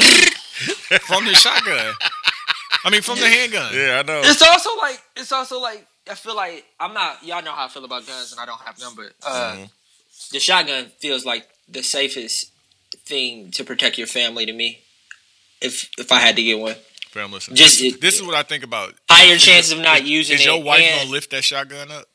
from 1.02 1.24
the 1.24 1.32
shotgun. 1.34 1.94
I 2.84 2.90
mean, 2.90 3.02
from 3.02 3.18
the 3.18 3.28
handgun. 3.28 3.72
Yeah, 3.72 4.02
I 4.04 4.06
know. 4.06 4.20
It's 4.24 4.42
also 4.42 4.76
like 4.76 5.00
it's 5.16 5.32
also 5.32 5.60
like 5.60 5.86
I 6.10 6.14
feel 6.14 6.34
like 6.36 6.64
I'm 6.80 6.92
not 6.94 7.22
y'all 7.24 7.42
know 7.42 7.52
how 7.52 7.66
I 7.66 7.68
feel 7.68 7.84
about 7.84 8.06
guns 8.06 8.32
and 8.32 8.40
I 8.40 8.46
don't 8.46 8.60
have 8.60 8.78
them, 8.78 8.92
but 8.96 9.12
uh, 9.26 9.52
Mm-hmm. 9.54 9.64
the 10.32 10.40
shotgun 10.40 10.86
feels 11.00 11.24
like 11.24 11.48
the 11.68 11.82
safest 11.82 12.50
thing 13.06 13.50
to 13.52 13.64
protect 13.64 13.98
your 13.98 14.06
family 14.06 14.44
to 14.46 14.52
me. 14.52 14.80
If 15.60 15.90
if 15.98 16.10
I 16.10 16.18
had 16.18 16.34
to 16.36 16.42
get 16.42 16.58
one, 16.58 16.74
Fam, 17.10 17.30
listen. 17.32 17.54
Just- 17.54 17.78
this, 17.80 17.96
this 17.98 18.14
is 18.16 18.22
what 18.22 18.34
I 18.34 18.42
think 18.42 18.64
about. 18.64 18.94
higher 19.10 19.36
chances 19.36 19.72
of 19.72 19.78
not 19.78 20.04
using 20.04 20.34
Is 20.36 20.40
it. 20.42 20.46
your 20.46 20.62
wife 20.62 20.82
and 20.82 21.00
gonna 21.02 21.10
lift 21.10 21.30
that 21.30 21.44
shotgun 21.44 21.90
up? 21.92 22.06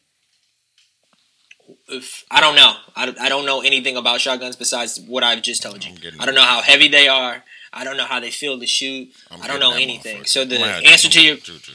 if, 1.90 2.26
I 2.32 2.42
don't 2.42 2.56
know. 2.56 2.74
I, 2.96 3.06
don't- 3.06 3.20
I 3.20 3.30
don't 3.30 3.46
know 3.46 3.62
anything 3.62 3.98
about 3.98 4.20
shotguns 4.22 4.56
besides 4.56 5.00
what 5.00 5.24
I've 5.24 5.42
just 5.42 5.62
told 5.64 5.84
you. 5.84 5.92
I'm 5.92 5.98
getting 5.98 6.20
I 6.20 6.26
don't 6.26 6.36
know 6.36 6.42
how 6.44 6.62
heavy 6.62 6.88
they 6.88 7.08
are. 7.08 7.44
I 7.74 7.84
don't 7.84 7.98
know 7.98 8.06
how 8.06 8.20
they 8.20 8.32
feel 8.32 8.60
to 8.60 8.66
shoot. 8.66 9.10
I'm 9.30 9.42
I 9.42 9.48
don't 9.48 9.60
know 9.60 9.74
anything. 9.74 10.26
So 10.26 10.46
the 10.46 10.56
I'm 10.56 10.62
gonna 10.62 10.72
have 10.74 10.84
answer 10.86 11.10
to 11.10 11.22
your 11.22 11.38
Juju. 11.38 11.74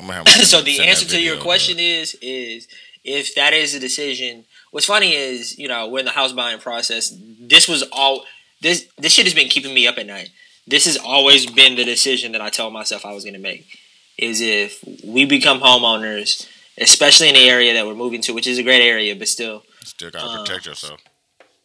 I'm 0.00 0.06
gonna 0.06 0.24
have 0.24 0.26
so 0.46 0.60
the 0.62 0.80
answer 0.80 1.06
to 1.06 1.20
your 1.20 1.36
question 1.36 1.76
dog. 1.76 1.84
is 1.84 2.16
is 2.22 2.68
if 3.04 3.34
that 3.34 3.52
is 3.52 3.74
a 3.74 3.80
decision 3.80 4.44
what's 4.72 4.86
funny 4.86 5.14
is 5.14 5.58
you 5.58 5.68
know 5.68 5.88
we're 5.88 6.00
in 6.00 6.04
the 6.04 6.10
house 6.10 6.32
buying 6.32 6.58
process 6.58 7.14
this 7.40 7.68
was 7.68 7.82
all 7.92 8.24
this 8.60 8.86
this 8.98 9.12
shit 9.12 9.26
has 9.26 9.34
been 9.34 9.48
keeping 9.48 9.72
me 9.74 9.86
up 9.86 9.98
at 9.98 10.06
night 10.06 10.30
this 10.66 10.84
has 10.86 10.96
always 10.96 11.46
been 11.46 11.76
the 11.76 11.84
decision 11.84 12.32
that 12.32 12.40
i 12.40 12.48
told 12.50 12.72
myself 12.72 13.04
i 13.06 13.12
was 13.12 13.24
going 13.24 13.34
to 13.34 13.40
make 13.40 13.78
is 14.18 14.40
if 14.40 14.82
we 15.04 15.24
become 15.24 15.60
homeowners 15.60 16.46
especially 16.78 17.28
in 17.28 17.34
the 17.34 17.48
area 17.48 17.72
that 17.74 17.86
we're 17.86 17.94
moving 17.94 18.20
to 18.20 18.32
which 18.34 18.46
is 18.46 18.58
a 18.58 18.62
great 18.62 18.82
area 18.82 19.14
but 19.16 19.28
still 19.28 19.62
Still 19.84 20.10
gotta 20.10 20.26
uh, 20.26 20.44
protect 20.44 20.66
yourself. 20.66 21.00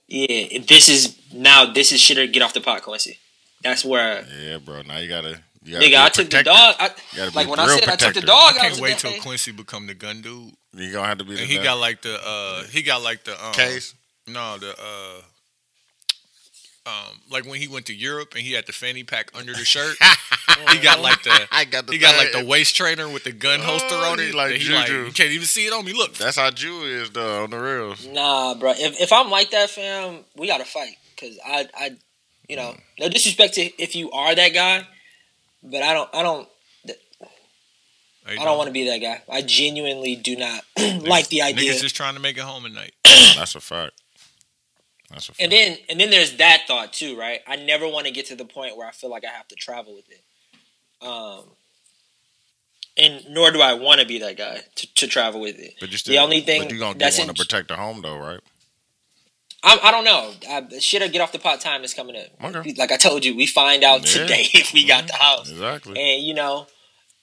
yeah 0.08 0.60
this 0.68 0.88
is 0.90 1.18
now 1.34 1.66
this 1.66 1.92
is 1.92 2.00
shit 2.00 2.18
to 2.18 2.28
get 2.28 2.42
off 2.42 2.54
the 2.54 2.62
pot 2.62 2.82
quincy 2.82 3.20
that's 3.62 3.84
where 3.84 4.24
Yeah, 4.40 4.58
bro. 4.60 4.84
Now 4.84 5.00
you 5.00 5.10
gotta. 5.10 5.40
You 5.66 5.78
nigga 5.80 5.96
i 5.98 6.10
took 6.10 6.30
the 6.30 6.44
dog 6.44 6.76
I, 6.80 6.86
You 7.12 7.18
gotta 7.18 7.32
be 7.32 7.36
like 7.38 7.48
when 7.50 7.60
I 7.60 7.66
real 7.66 7.80
said 7.80 7.90
i 7.90 7.96
took 7.96 8.14
the 8.14 8.22
dog 8.22 8.54
I 8.54 8.58
I 8.58 8.60
can't 8.62 8.72
was 8.74 8.82
wait 8.82 8.98
till 9.00 9.12
thing. 9.12 9.22
Quincy 9.22 9.52
become 9.52 9.88
the 9.88 9.96
gun 9.96 10.22
dude, 10.22 10.52
You 10.74 10.92
gonna 10.94 11.08
have 11.08 11.18
to 11.18 11.24
be. 11.24 11.32
and 11.32 11.40
the 11.40 11.46
he 11.46 11.56
gun. 11.56 11.64
got 11.64 11.80
like 11.80 12.02
the 12.04 12.16
uh 12.24 12.64
he 12.66 12.82
got 12.84 13.02
like 13.02 13.24
the 13.24 13.34
um, 13.44 13.54
case. 13.54 13.96
No, 14.28 14.58
the 14.58 14.72
uh 14.72 15.22
um, 16.88 17.20
like 17.32 17.46
when 17.48 17.60
he 17.60 17.68
went 17.68 17.88
to 17.88 17.96
Europe 17.96 18.34
and 18.36 18.44
he 18.44 18.54
had 18.54 18.68
the 18.68 18.72
fanny 18.72 19.04
pack 19.04 19.32
under 19.34 19.54
the 19.54 19.66
shirt. 19.66 19.98
he 20.70 20.78
got 20.78 21.00
like 21.02 21.24
the 21.24 21.48
I 21.52 21.66
got 21.66 21.88
the 21.88 21.94
he 21.94 21.98
got 21.98 22.16
like 22.16 22.32
the 22.32 22.46
waist 22.46 22.76
trainer 22.76 23.10
with 23.10 23.24
the 23.24 23.32
gun 23.32 23.60
holster 23.60 23.88
Oh, 23.96 24.12
on 24.12 24.20
it. 24.20 24.36
like 24.36 24.52
that 24.52 24.62
he 24.62 24.72
like 24.72 24.90
you 24.90 25.06
can't 25.12 25.32
even 25.32 25.48
see 25.48 25.66
it 25.66 25.74
on 25.74 25.84
me. 25.84 25.94
Look, 25.94 26.14
That's 26.14 26.38
how 26.38 26.52
Jew 26.52 26.84
is 26.84 27.10
though 27.10 27.44
on 27.44 27.50
the 27.50 27.58
reels. 27.58 28.06
Nah, 28.06 28.54
bro. 28.54 28.72
If 28.78 29.02
if 29.02 29.12
I'm 29.12 29.32
like 29.32 29.50
that, 29.50 29.72
fam, 29.72 30.20
we 30.36 30.46
gotta 30.46 30.66
fight. 30.66 30.96
Cause 31.20 31.40
I 31.44 31.68
I, 31.76 31.92
you 32.48 32.56
know, 32.56 32.76
no 33.00 33.10
disrespect 33.10 33.56
to 33.56 33.62
if 33.82 33.96
you 33.96 34.12
are 34.12 34.36
that 34.36 34.54
guy, 34.54 34.86
but 35.72 35.82
I 35.82 35.94
don't 35.94 36.10
I 36.14 36.24
don't 36.24 36.48
I 38.28 38.44
don't 38.44 38.58
want 38.58 38.68
to 38.68 38.74
be 38.74 38.90
that 38.90 38.98
guy. 38.98 39.22
I 39.32 39.42
genuinely 39.42 40.16
do 40.16 40.36
not 40.36 40.64
like 41.04 41.28
the 41.28 41.44
idea. 41.44 41.74
Niggas 41.74 41.82
just 41.82 41.96
trying 41.96 42.16
to 42.16 42.20
make 42.20 42.38
it 42.38 42.44
home 42.44 42.66
at 42.66 42.72
night. 42.72 42.94
That's 43.36 43.54
a 43.56 43.60
fact. 43.60 44.02
That's 45.12 45.30
a 45.30 45.34
fact. 45.34 45.42
And 45.42 45.52
then 45.52 45.78
and 45.90 46.00
then 46.00 46.10
there's 46.10 46.38
that 46.38 46.64
thought 46.68 46.92
too, 46.92 47.18
right? 47.18 47.42
I 47.48 47.56
never 47.56 47.88
want 47.88 48.08
to 48.08 48.12
get 48.12 48.26
to 48.28 48.36
the 48.36 48.46
point 48.46 48.78
where 48.78 48.88
I 48.88 48.92
feel 48.92 49.12
like 49.12 49.24
I 49.26 49.32
have 49.32 49.48
to 49.50 49.56
travel 49.56 49.96
with 49.96 50.06
it. 50.10 50.22
Um 51.08 51.44
and 52.98 53.26
nor 53.30 53.52
do 53.52 53.62
I 53.62 53.74
want 53.74 54.00
to 54.02 54.08
be 54.08 54.20
that 54.20 54.38
guy 54.38 54.62
to, 54.76 54.94
to 54.96 55.08
travel 55.08 55.42
with 55.42 55.60
it. 55.60 55.76
but 55.80 55.92
you 55.92 55.98
still, 55.98 56.14
the 56.14 56.20
only 56.20 56.42
thing 56.42 56.64
but 56.64 56.72
you 56.72 56.80
gonna 56.80 56.98
that's 56.98 57.20
want 57.20 57.36
to 57.36 57.36
protect 57.36 57.68
the 57.68 57.76
home 57.76 58.02
though, 58.02 58.18
right? 58.18 58.40
I, 59.68 59.80
I 59.84 59.92
don't 59.92 60.04
know. 60.06 60.32
I, 60.48 60.80
shit, 60.80 61.02
or 61.02 61.08
get 61.08 61.22
off 61.22 61.32
the 61.32 61.40
pot 61.40 61.60
time 61.60 61.84
is 61.84 61.94
coming 61.94 62.16
up. 62.16 62.56
Okay. 62.56 62.74
Like 62.78 62.92
I 62.92 62.98
told 62.98 63.26
you, 63.26 63.36
we 63.36 63.48
find 63.48 63.84
out 63.84 64.02
Yeah. 64.16 64.22
today 64.22 64.46
if 64.54 64.72
we 64.74 64.86
got 64.86 65.08
the 65.08 65.16
house. 65.16 65.50
Exactly. 65.50 66.00
and 66.00 66.24
you 66.24 66.34
know, 66.36 66.68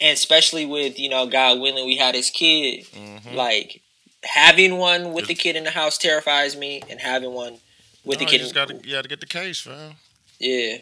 and 0.00 0.12
especially 0.12 0.66
with 0.66 0.98
you 0.98 1.08
know, 1.08 1.26
God 1.26 1.60
willing, 1.60 1.86
we 1.86 1.96
had 1.96 2.14
his 2.16 2.30
kid. 2.30 2.84
Mhm. 2.86 3.34
Like 3.34 3.80
having 4.24 4.76
one 4.78 5.12
with 5.12 5.26
the 5.28 5.34
kid 5.34 5.56
in 5.56 5.64
the 5.64 5.70
house 5.70 5.96
terrifies 5.98 6.56
me, 6.56 6.82
and 6.90 7.00
having 7.00 7.32
one 7.32 7.58
with 8.04 8.18
No, 8.20 8.26
the 8.26 8.32
you 8.32 8.38
kid, 8.38 8.42
just 8.42 8.54
gotta 8.54 8.74
you 8.84 8.92
gotta 8.92 9.08
get 9.08 9.20
the 9.20 9.26
case, 9.26 9.60
fam. 9.60 9.94
yeah. 10.40 10.50
You 10.74 10.78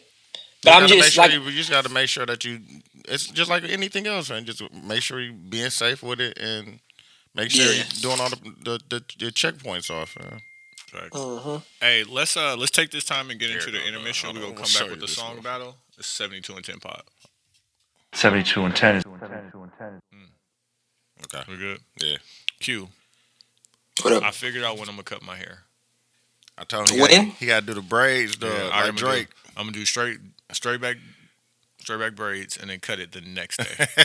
But 0.63 0.73
I'm 0.83 0.89
just 0.89 1.13
sure 1.13 1.25
like, 1.25 1.33
you, 1.33 1.43
you 1.43 1.53
just 1.53 1.71
got 1.71 1.85
to 1.85 1.91
make 1.91 2.09
sure 2.09 2.27
that 2.27 2.45
you. 2.45 2.61
It's 3.09 3.27
just 3.29 3.49
like 3.51 3.65
anything 3.65 4.07
else, 4.07 4.29
man. 4.31 4.45
Just 4.45 4.63
make 4.75 5.01
sure 5.03 5.19
you're 5.21 5.33
being 5.33 5.71
safe 5.71 6.03
with 6.03 6.21
it 6.21 6.39
and 6.39 6.81
make 7.35 7.51
sure 7.51 7.65
Yeah. 7.65 7.83
you're 7.93 8.03
doing 8.03 8.21
all 8.21 8.29
the 8.31 8.37
the, 8.63 8.81
the, 8.91 9.05
the 9.19 9.33
checkpoints 9.33 9.91
off, 9.91 10.17
man. 10.19 10.41
Mhm. 10.93 11.63
Hey, 11.81 12.05
let's 12.05 12.37
uh 12.37 12.57
let's 12.57 12.71
take 12.73 12.91
this 12.91 13.05
time 13.05 13.31
and 13.31 13.39
get 13.39 13.51
Here 13.51 13.59
into 13.59 13.71
the 13.71 13.85
intermission. 13.87 14.27
Hold 14.29 14.37
We're 14.37 14.43
gonna 14.43 14.55
we'll 14.55 14.65
come 14.65 14.73
back 14.83 14.91
with 14.91 15.01
the 15.01 15.09
song 15.09 15.35
one. 15.35 15.43
battle. 15.43 15.77
It's 15.99 16.09
seventy 16.09 16.41
two 16.41 16.55
and 16.55 16.65
ten 16.65 16.81
pod. 16.81 17.03
72 18.13 18.65
and 18.65 18.75
10 18.75 18.97
is 18.97 19.05
Okay. 19.07 19.27
we're 21.49 21.57
good? 21.57 21.79
Yeah. 22.03 22.17
Q. 22.59 22.89
what 24.03 24.15
up? 24.15 24.25
I 24.25 24.33
figured 24.33 24.65
out 24.65 24.79
when 24.79 24.89
I'm 24.89 24.97
gonna 24.97 25.05
cut 25.05 25.23
my 25.23 25.37
hair. 25.37 25.63
I 26.59 26.65
told 26.65 26.89
him 26.91 26.97
he 26.97 27.03
When? 27.03 27.27
got, 27.29 27.37
he 27.37 27.47
got 27.47 27.61
to 27.61 27.67
do 27.67 27.75
the 27.75 27.83
braids, 27.83 28.37
though, 28.39 28.49
Yeah, 28.49 28.65
like 28.65 28.73
I'm 28.73 28.87
gonna 28.87 28.97
Drake. 28.97 29.29
Do, 29.29 29.35
I'm 29.57 29.63
gonna 29.67 29.73
do 29.73 29.85
straight 29.85 30.19
straight 30.53 30.81
back 30.81 30.97
straight 31.79 32.01
back 32.01 32.17
braids 32.17 32.57
and 32.57 32.69
then 32.69 32.81
cut 32.81 32.99
it 32.99 33.13
the 33.13 33.21
next 33.21 33.59
day. 33.59 33.87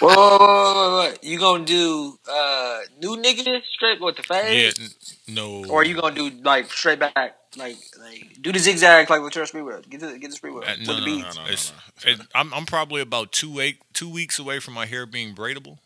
Whoa, 0.00 0.08
whoa, 0.08 0.38
whoa, 0.38 0.38
whoa, 0.38 0.74
whoa, 0.74 1.08
whoa. 1.10 1.14
You 1.22 1.38
gonna 1.38 1.64
do 1.64 2.18
uh 2.30 2.80
new 3.00 3.16
nigga 3.16 3.62
straight 3.74 4.00
with 4.00 4.16
the 4.16 4.24
yeah, 4.30 4.42
fade, 4.70 4.74
n- 4.80 4.88
no. 5.34 5.64
or 5.68 5.84
you 5.84 5.94
gonna 6.00 6.14
do 6.14 6.30
like 6.42 6.70
straight 6.72 6.98
back, 6.98 7.14
like 7.56 7.76
like 8.00 8.36
do 8.40 8.52
the 8.52 8.58
zigzag 8.58 9.08
like 9.10 9.20
Latrell 9.20 9.50
Sprewell? 9.50 9.88
Get 9.88 10.00
the 10.00 10.18
get 10.18 10.30
the 10.30 10.36
Sprewell 10.36 10.62
Uh, 10.66 10.74
with 10.78 10.86
no, 10.86 10.94
the 10.94 11.00
no, 11.00 11.04
beats. 11.06 11.36
no, 11.36 11.42
no. 11.44 11.50
It's, 11.50 11.72
it, 12.04 12.20
I'm 12.34 12.52
I'm 12.54 12.66
probably 12.66 13.00
about 13.00 13.32
two 13.32 13.52
week 13.52 13.78
two 13.92 14.08
weeks 14.08 14.38
away 14.38 14.58
from 14.60 14.74
my 14.74 14.86
hair 14.86 15.06
being 15.06 15.34
braidable. 15.34 15.78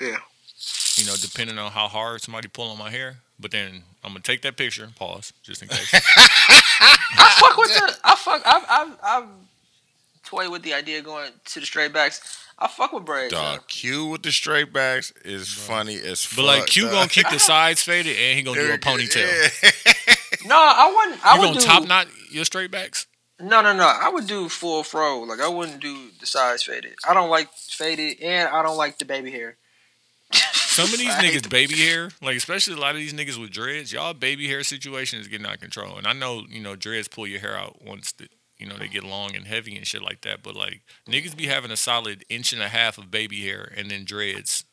Yeah. 0.00 0.18
You 0.96 1.06
know, 1.06 1.14
depending 1.20 1.58
on 1.58 1.70
how 1.72 1.86
hard 1.88 2.20
somebody 2.22 2.48
pull 2.48 2.68
on 2.70 2.78
my 2.78 2.90
hair. 2.90 3.18
But 3.40 3.52
then 3.52 3.82
I'm 4.02 4.10
gonna 4.10 4.20
take 4.20 4.42
that 4.42 4.56
picture, 4.56 4.88
pause, 4.96 5.32
just 5.42 5.62
in 5.62 5.68
case. 5.68 5.90
I 6.80 7.36
fuck 7.40 7.56
with 7.56 7.68
the. 7.74 7.96
I 8.04 8.14
fuck. 8.16 8.42
I've 8.44 8.64
I've 8.68 8.98
I've 9.02 9.28
toyed 10.28 10.50
with 10.50 10.62
the 10.62 10.74
idea 10.74 10.98
of 10.98 11.04
going 11.04 11.30
to 11.46 11.60
the 11.60 11.66
straight 11.66 11.92
backs. 11.92 12.38
I 12.58 12.66
fuck 12.68 12.92
with 12.92 13.04
braids. 13.04 13.32
Dog, 13.32 13.66
Q 13.68 14.06
with 14.06 14.22
the 14.22 14.32
straight 14.32 14.72
backs 14.72 15.12
is 15.24 15.52
funny 15.52 15.96
as 15.96 16.24
fuck. 16.24 16.36
but 16.38 16.44
like 16.44 16.66
Q 16.66 16.84
dog. 16.84 16.92
gonna 16.92 17.08
keep 17.08 17.28
the 17.30 17.38
sides 17.52 17.82
faded 17.82 18.16
and 18.16 18.36
he 18.36 18.42
gonna 18.42 18.60
do 18.60 18.72
a 18.72 18.78
ponytail. 18.78 19.26
Yeah. 19.62 19.70
No, 20.46 20.56
I 20.56 20.94
wouldn't. 20.94 21.26
I 21.26 21.34
You 21.34 21.40
would 21.40 21.46
gonna 21.48 21.60
do. 21.60 21.66
top 21.66 21.88
knot 21.88 22.06
your 22.30 22.44
straight 22.44 22.70
backs? 22.70 23.06
No, 23.40 23.60
no, 23.60 23.72
no. 23.72 23.84
I 23.86 24.08
would 24.08 24.26
do 24.26 24.48
full 24.48 24.82
fro. 24.82 25.20
Like 25.22 25.40
I 25.40 25.48
wouldn't 25.48 25.80
do 25.80 26.10
the 26.20 26.26
sides 26.26 26.62
faded. 26.62 26.94
I 27.08 27.12
don't 27.12 27.28
like 27.28 27.52
faded, 27.54 28.20
and 28.22 28.48
I 28.48 28.62
don't 28.62 28.76
like 28.76 28.98
the 28.98 29.04
baby 29.04 29.30
hair. 29.30 29.56
Some 30.32 30.86
of 30.86 30.98
these 30.98 31.08
I 31.08 31.22
hate 31.22 31.42
niggas 31.42 31.50
baby 31.50 31.74
hair, 31.76 32.10
like 32.22 32.36
especially 32.36 32.74
a 32.74 32.78
lot 32.78 32.92
of 32.92 32.98
these 32.98 33.12
niggas 33.12 33.40
with 33.40 33.50
dreads, 33.50 33.92
y'all 33.92 34.14
baby 34.14 34.46
hair 34.46 34.62
situation 34.62 35.18
is 35.18 35.26
getting 35.26 35.46
out 35.46 35.54
of 35.54 35.60
control. 35.60 35.96
And 35.98 36.06
I 36.06 36.12
know, 36.12 36.44
you 36.48 36.60
know, 36.60 36.76
dreads 36.76 37.08
pull 37.08 37.26
your 37.26 37.40
hair 37.40 37.56
out 37.56 37.82
once 37.84 38.12
the 38.12 38.28
you 38.58 38.66
know, 38.66 38.76
they 38.76 38.88
get 38.88 39.04
long 39.04 39.34
and 39.36 39.46
heavy 39.46 39.76
and 39.76 39.86
shit 39.86 40.02
like 40.02 40.22
that. 40.22 40.42
But 40.42 40.54
like 40.56 40.82
niggas 41.08 41.36
be 41.36 41.46
having 41.46 41.70
a 41.70 41.76
solid 41.76 42.24
inch 42.28 42.52
and 42.52 42.62
a 42.62 42.68
half 42.68 42.98
of 42.98 43.10
baby 43.10 43.40
hair 43.46 43.72
and 43.76 43.90
then 43.90 44.04
dreads. 44.04 44.64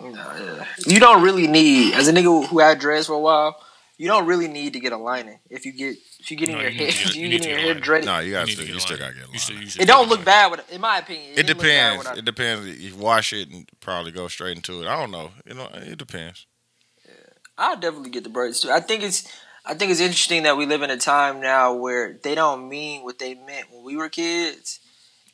No, 0.00 0.08
yeah. 0.10 0.66
You 0.86 1.00
don't 1.00 1.22
really 1.22 1.46
need, 1.46 1.94
as 1.94 2.06
a 2.08 2.12
nigga 2.12 2.46
who 2.46 2.58
had 2.58 2.78
dreads 2.78 3.06
for 3.06 3.14
a 3.14 3.18
while, 3.18 3.56
you 3.98 4.08
don't 4.08 4.26
really 4.26 4.46
need 4.48 4.74
to 4.74 4.80
get 4.80 4.92
a 4.92 4.98
lining. 4.98 5.38
If 5.48 5.64
you 5.64 5.72
get 5.72 5.96
if 6.20 6.30
you 6.30 6.36
get 6.36 6.50
in 6.50 6.56
No, 6.56 6.60
your 6.60 6.70
you 6.70 6.78
hair, 6.78 6.86
get- 6.88 6.94
if 7.06 7.16
you, 7.16 7.22
you 7.22 7.28
get 7.30 7.44
in 7.44 7.48
your 7.50 7.58
hair 7.58 7.66
lining. 7.68 7.82
dreaded, 7.82 8.06
No, 8.06 8.18
you 8.18 8.32
got 8.32 8.46
need 8.46 8.56
to. 8.58 8.66
to 8.66 8.72
You 8.72 8.78
still 8.80 8.98
got 8.98 9.12
to 9.12 9.14
get 9.14 9.28
a 9.28 9.32
You 9.32 9.38
should- 9.38 9.56
you 9.60 9.66
should 9.68 9.80
it 9.82 9.86
don't 9.86 10.08
look 10.10 10.18
line. 10.18 10.24
bad. 10.26 10.50
With, 10.50 10.70
in 10.72 10.80
my 10.82 10.98
opinion, 10.98 11.30
It 11.32 11.36
didn't 11.46 11.48
look 11.48 11.58
bad 11.66 11.90
depends. 11.92 12.04
when 12.04 12.14
I- 12.14 12.18
It 12.18 12.24
depends. 12.26 12.84
If 12.84 12.96
wash 12.96 13.32
it 13.32 13.48
and 13.48 13.70
probably 13.80 14.12
go 14.12 14.28
straight 14.28 14.56
into 14.56 14.82
it. 14.82 14.86
I 14.86 14.96
don't 15.00 15.10
know. 15.10 15.30
You 15.46 15.54
know, 15.54 15.68
it 15.72 15.96
depends. 15.96 16.46
I'll 17.58 17.76
definitely 17.76 18.10
get 18.10 18.24
the 18.24 18.28
braids 18.30 18.60
too. 18.60 18.70
I 18.70 18.80
think 18.80 19.02
it's 19.02 19.26
I 19.66 19.74
think 19.74 19.90
it's 19.90 20.00
interesting 20.00 20.44
that 20.44 20.56
we 20.56 20.64
live 20.66 20.82
in 20.82 20.90
a 20.90 20.96
time 20.96 21.40
now 21.40 21.74
where 21.74 22.18
they 22.22 22.34
don't 22.34 22.68
mean 22.68 23.02
what 23.02 23.18
they 23.18 23.34
meant 23.34 23.70
when 23.72 23.82
we 23.84 23.96
were 23.96 24.08
kids. 24.08 24.78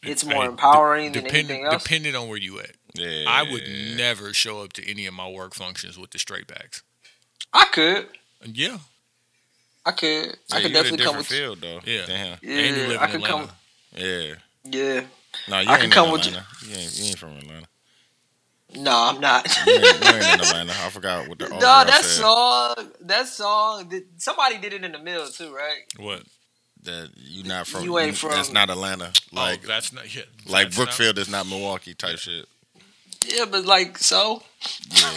It's 0.03 0.25
more 0.25 0.43
Hey, 0.43 0.49
empowering 0.49 1.13
de- 1.13 1.21
than 1.21 1.25
depend- 1.29 1.51
anything 1.51 1.67
else. 1.67 1.83
Depending 1.83 2.17
on 2.17 2.29
where 2.29 2.39
you 2.39 2.59
at. 2.59 2.73
Yeah. 2.95 3.25
I 3.29 3.43
would 3.51 3.63
never 3.97 4.33
show 4.35 4.63
up 4.63 4.73
to 4.75 4.91
any 4.91 5.07
of 5.07 5.15
my 5.15 5.29
work 5.29 5.55
functions 5.55 5.99
with 5.99 6.11
the 6.11 6.19
straight 6.19 6.47
backs. 6.47 6.83
I 7.53 7.67
could, 7.67 8.09
yeah, 8.45 8.79
I 9.85 9.93
could, 9.93 10.09
Yeah, 10.09 10.33
I 10.53 10.59
you 10.59 10.63
could 10.63 10.71
in 10.71 10.77
a 10.77 10.83
definitely 10.83 11.05
come 11.05 11.17
with. 11.19 11.27
field 11.27 11.61
though. 11.61 11.81
Yeah. 11.85 12.07
Damn. 12.07 12.39
and 12.43 12.77
you 12.77 12.83
Yeah, 12.83 12.89
live 12.89 13.01
I 13.01 13.05
in 13.05 13.11
could 13.11 13.23
Atlanta. 13.25 13.47
come. 13.47 13.51
Yeah. 13.97 14.35
Yeah, 14.65 15.01
No, 15.49 15.61
you 15.61 15.69
I 15.69 15.73
ain't 15.73 15.81
could 15.81 15.85
in 15.85 15.91
come 15.91 16.11
with 16.13 16.27
Atlanta. 16.27 16.47
You 16.67 16.77
ain't, 16.77 16.99
you 16.99 17.05
ain't 17.07 17.19
from 17.19 17.37
Atlanta. 17.37 17.67
No, 18.77 18.91
I'm 18.93 19.21
not. 19.21 19.47
You 19.67 19.73
ain't, 19.75 19.83
you 19.83 19.89
ain't 19.89 20.01
in 20.35 20.41
Atlanta. 20.41 20.73
I 20.73 20.89
forgot 20.91 21.29
what 21.29 21.39
the 21.39 21.45
old 21.45 21.55
no, 21.55 21.59
girl 21.61 21.85
that 21.85 22.03
said. 22.03 22.21
song, 22.23 22.75
that 23.03 23.27
song, 23.29 23.89
did, 23.89 24.05
somebody 24.19 24.59
did 24.59 24.73
it 24.73 24.85
in 24.85 24.93
the 24.93 24.99
mill 24.99 25.27
too, 25.29 25.55
right? 25.55 25.83
What? 25.99 26.23
That 26.85 27.11
you 27.17 27.45
not 27.45 27.67
from. 27.67 27.85
You 27.85 27.99
ain't 27.99 28.17
from. 28.17 28.31
That's 28.31 28.53
not 28.53 28.69
Atlanta. 28.71 29.13
Oh, 29.15 29.37
like 29.37 29.51
Like 29.51 29.61
oh, 29.65 29.67
that's 29.69 29.93
not 29.93 30.15
yeah, 30.15 30.23
like 30.47 30.67
that's 30.67 30.79
not- 30.79 30.85
Brookfield 30.87 31.19
is 31.19 31.29
not 31.29 31.47
Milwaukee 31.47 31.95
type 31.95 32.19
shit. 32.19 32.47
Yeah, 33.27 33.45
but 33.45 33.65
like, 33.67 33.99
so 33.99 34.43
Yeah. 34.91 35.13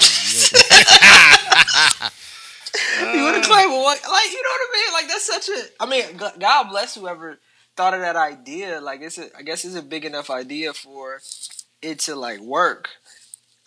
you 3.13 3.23
would 3.23 3.35
have 3.35 3.43
claimed 3.45 3.71
what? 3.71 3.99
Like, 4.03 4.31
you 4.31 4.43
know 4.43 4.49
what 4.49 4.61
I 4.61 4.71
mean? 4.73 4.93
Like, 4.93 5.07
that's 5.07 5.25
such 5.25 5.49
a. 5.49 5.63
I 5.79 5.85
mean, 5.87 6.17
God 6.39 6.69
bless 6.69 6.95
whoever 6.95 7.39
thought 7.75 7.93
of 7.93 8.01
that 8.01 8.15
idea. 8.15 8.79
Like, 8.81 9.01
it's 9.01 9.17
a. 9.17 9.35
I 9.37 9.41
guess 9.41 9.65
it's 9.65 9.75
a 9.75 9.81
big 9.81 10.05
enough 10.05 10.29
idea 10.29 10.73
for 10.73 11.19
it 11.81 11.99
to 12.01 12.15
like 12.15 12.39
work. 12.41 12.89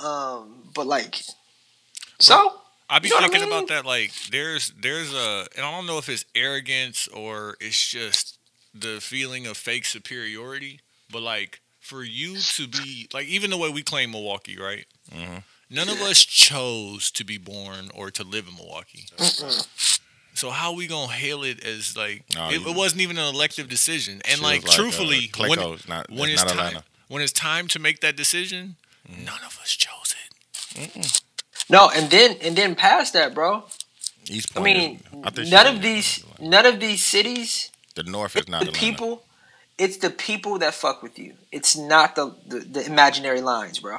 Um, 0.00 0.70
but 0.74 0.86
like, 0.86 1.22
so 2.18 2.60
I 2.88 2.98
be 2.98 3.08
You 3.08 3.14
know 3.14 3.16
what 3.20 3.24
I 3.24 3.28
thinking 3.28 3.48
mean? 3.50 3.58
about 3.58 3.68
that. 3.68 3.84
Like, 3.86 4.12
there's 4.30 4.72
there's 4.80 5.12
a, 5.12 5.46
and 5.56 5.64
I 5.64 5.70
don't 5.72 5.86
know 5.86 5.98
if 5.98 6.08
it's 6.08 6.24
arrogance 6.34 7.08
or 7.08 7.56
it's 7.60 7.88
just 7.88 8.38
the 8.74 9.00
feeling 9.00 9.46
of 9.46 9.56
fake 9.56 9.84
superiority. 9.84 10.80
But 11.10 11.22
like, 11.22 11.60
for 11.80 12.02
you 12.02 12.36
to 12.56 12.66
be 12.68 13.08
like, 13.12 13.26
even 13.26 13.50
the 13.50 13.56
way 13.56 13.70
we 13.70 13.82
claim 13.82 14.10
Milwaukee, 14.12 14.58
right? 14.58 14.86
Mhm. 15.14 15.42
None 15.70 15.88
of 15.90 16.00
us 16.00 16.24
chose 16.24 17.10
to 17.10 17.24
be 17.24 17.36
born 17.36 17.90
or 17.94 18.10
to 18.10 18.24
live 18.24 18.46
in 18.48 18.54
Milwaukee. 18.56 19.06
So 20.34 20.50
how 20.50 20.72
we 20.72 20.86
gonna 20.86 21.12
hail 21.12 21.42
it 21.42 21.64
as 21.64 21.96
like 21.96 22.24
No, 22.34 22.48
it, 22.48 22.60
you- 22.60 22.68
it 22.70 22.76
wasn't 22.76 23.00
even 23.02 23.18
an 23.18 23.34
elective 23.34 23.68
decision? 23.68 24.22
And 24.24 24.38
She 24.38 24.44
like, 24.44 24.62
was 24.62 24.74
truthfully, 24.74 25.30
uh, 25.38 25.46
when, 25.48 25.58
not, 25.88 26.10
when 26.10 26.30
it's 26.30 26.42
it's 26.42 26.44
not 26.44 26.48
time 26.54 26.66
Atlanta. 26.68 26.84
when 27.08 27.22
it's 27.22 27.32
time 27.32 27.68
to 27.68 27.78
make 27.78 28.00
that 28.00 28.16
decision, 28.16 28.76
Mm-hmm. 28.76 28.87
None 29.08 29.40
of 29.46 29.58
us 29.62 29.70
chose 29.76 30.14
it. 30.76 31.22
no, 31.70 31.90
and 31.94 32.10
then 32.10 32.36
and 32.42 32.56
then 32.56 32.74
past 32.74 33.12
that, 33.14 33.34
bro. 33.34 33.64
East 34.30 34.56
I 34.56 34.60
mean, 34.60 35.00
I 35.24 35.30
think 35.30 35.48
none 35.48 35.66
of 35.66 35.80
these, 35.82 36.22
none 36.40 36.66
of 36.66 36.80
these 36.80 37.04
cities. 37.04 37.70
The 37.94 38.02
North 38.04 38.36
is 38.36 38.48
not 38.48 38.62
the 38.62 38.68
Atlanta. 38.68 38.78
people. 38.78 39.22
It's 39.78 39.96
the 39.98 40.10
people 40.10 40.58
that 40.58 40.74
fuck 40.74 41.02
with 41.02 41.18
you. 41.18 41.34
It's 41.50 41.76
not 41.76 42.14
the 42.16 42.34
the, 42.46 42.58
the 42.60 42.86
imaginary 42.86 43.40
lines, 43.40 43.78
bro. 43.78 43.98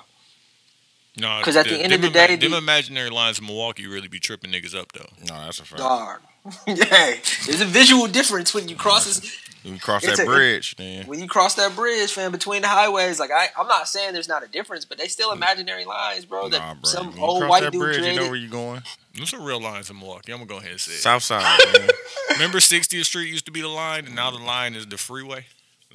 No, 1.17 1.39
because 1.39 1.55
at 1.55 1.65
the 1.65 1.75
end 1.81 1.93
of 1.93 2.01
the 2.01 2.09
day, 2.09 2.27
ima- 2.33 2.37
them 2.37 2.51
the- 2.51 2.57
imaginary 2.57 3.09
lines 3.09 3.39
in 3.39 3.45
Milwaukee 3.45 3.87
really 3.87 4.07
be 4.07 4.19
tripping 4.19 4.51
niggas 4.51 4.75
up 4.75 4.91
though. 4.93 5.09
No, 5.27 5.45
that's 5.45 5.59
a 5.59 5.65
fact. 5.65 5.79
Dog. 5.81 6.19
hey, 6.65 7.19
there's 7.45 7.61
a 7.61 7.65
visual 7.65 8.07
difference 8.07 8.53
when 8.53 8.69
you 8.69 8.75
cross 8.75 9.05
this. 9.05 9.37
When 9.63 9.73
you 9.73 9.79
cross 9.79 10.03
It's 10.05 10.17
that 10.17 10.23
a- 10.23 10.25
bridge, 10.25 10.75
then 10.77 11.05
when 11.05 11.19
you 11.19 11.27
cross 11.27 11.55
that 11.55 11.75
bridge, 11.75 12.13
fam, 12.13 12.31
between 12.31 12.61
the 12.61 12.69
highways, 12.69 13.19
like 13.19 13.31
I, 13.31 13.49
I'm 13.57 13.67
not 13.67 13.87
saying 13.87 14.13
there's 14.13 14.29
not 14.29 14.43
a 14.43 14.47
difference, 14.47 14.85
but 14.85 14.97
they 14.97 15.07
still 15.07 15.31
mm. 15.31 15.35
imaginary 15.35 15.85
lines, 15.85 16.25
bro. 16.25 16.47
That 16.47 16.59
nah, 16.59 16.73
bro. 16.75 16.83
some 16.83 17.07
When 17.07 17.17
you 17.17 17.23
old 17.23 17.39
cross 17.41 17.49
white 17.49 17.63
that 17.63 17.71
dude 17.73 17.81
bridge, 17.81 17.97
created. 17.97 18.15
you 18.15 18.21
know 18.21 18.27
where 18.27 18.39
you 18.39 18.49
going. 18.49 18.81
There's 19.15 19.29
some 19.29 19.43
real 19.43 19.61
lines 19.61 19.89
in 19.89 19.97
Milwaukee. 19.99 20.31
I'm 20.31 20.39
gonna 20.39 20.49
go 20.49 20.57
ahead 20.57 20.71
and 20.71 20.79
say 20.79 20.93
it. 20.93 20.99
South 20.99 21.23
side. 21.23 21.59
man. 21.73 21.89
Remember 22.31 22.59
60th 22.59 23.03
Street 23.05 23.29
used 23.29 23.45
to 23.47 23.51
be 23.51 23.61
the 23.61 23.67
line, 23.67 24.05
and 24.05 24.15
now 24.15 24.31
the 24.31 24.37
line 24.37 24.75
is 24.75 24.85
the 24.85 24.97
freeway. 24.97 25.45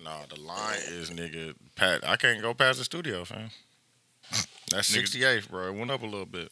No, 0.05 0.21
the 0.29 0.41
line 0.41 0.81
is 0.89 1.11
nigga. 1.11 1.55
Pat, 1.77 2.07
I 2.07 2.17
can't 2.17 2.43
go 2.43 2.53
past 2.53 2.79
the 2.79 2.85
studio, 2.85 3.25
fam. 3.25 3.51
That's 4.71 4.95
Nigga. 4.95 5.39
68th, 5.39 5.49
bro. 5.51 5.69
It 5.69 5.75
went 5.75 5.91
up 5.91 6.03
a 6.03 6.07
little 6.07 6.27
bit. 6.27 6.51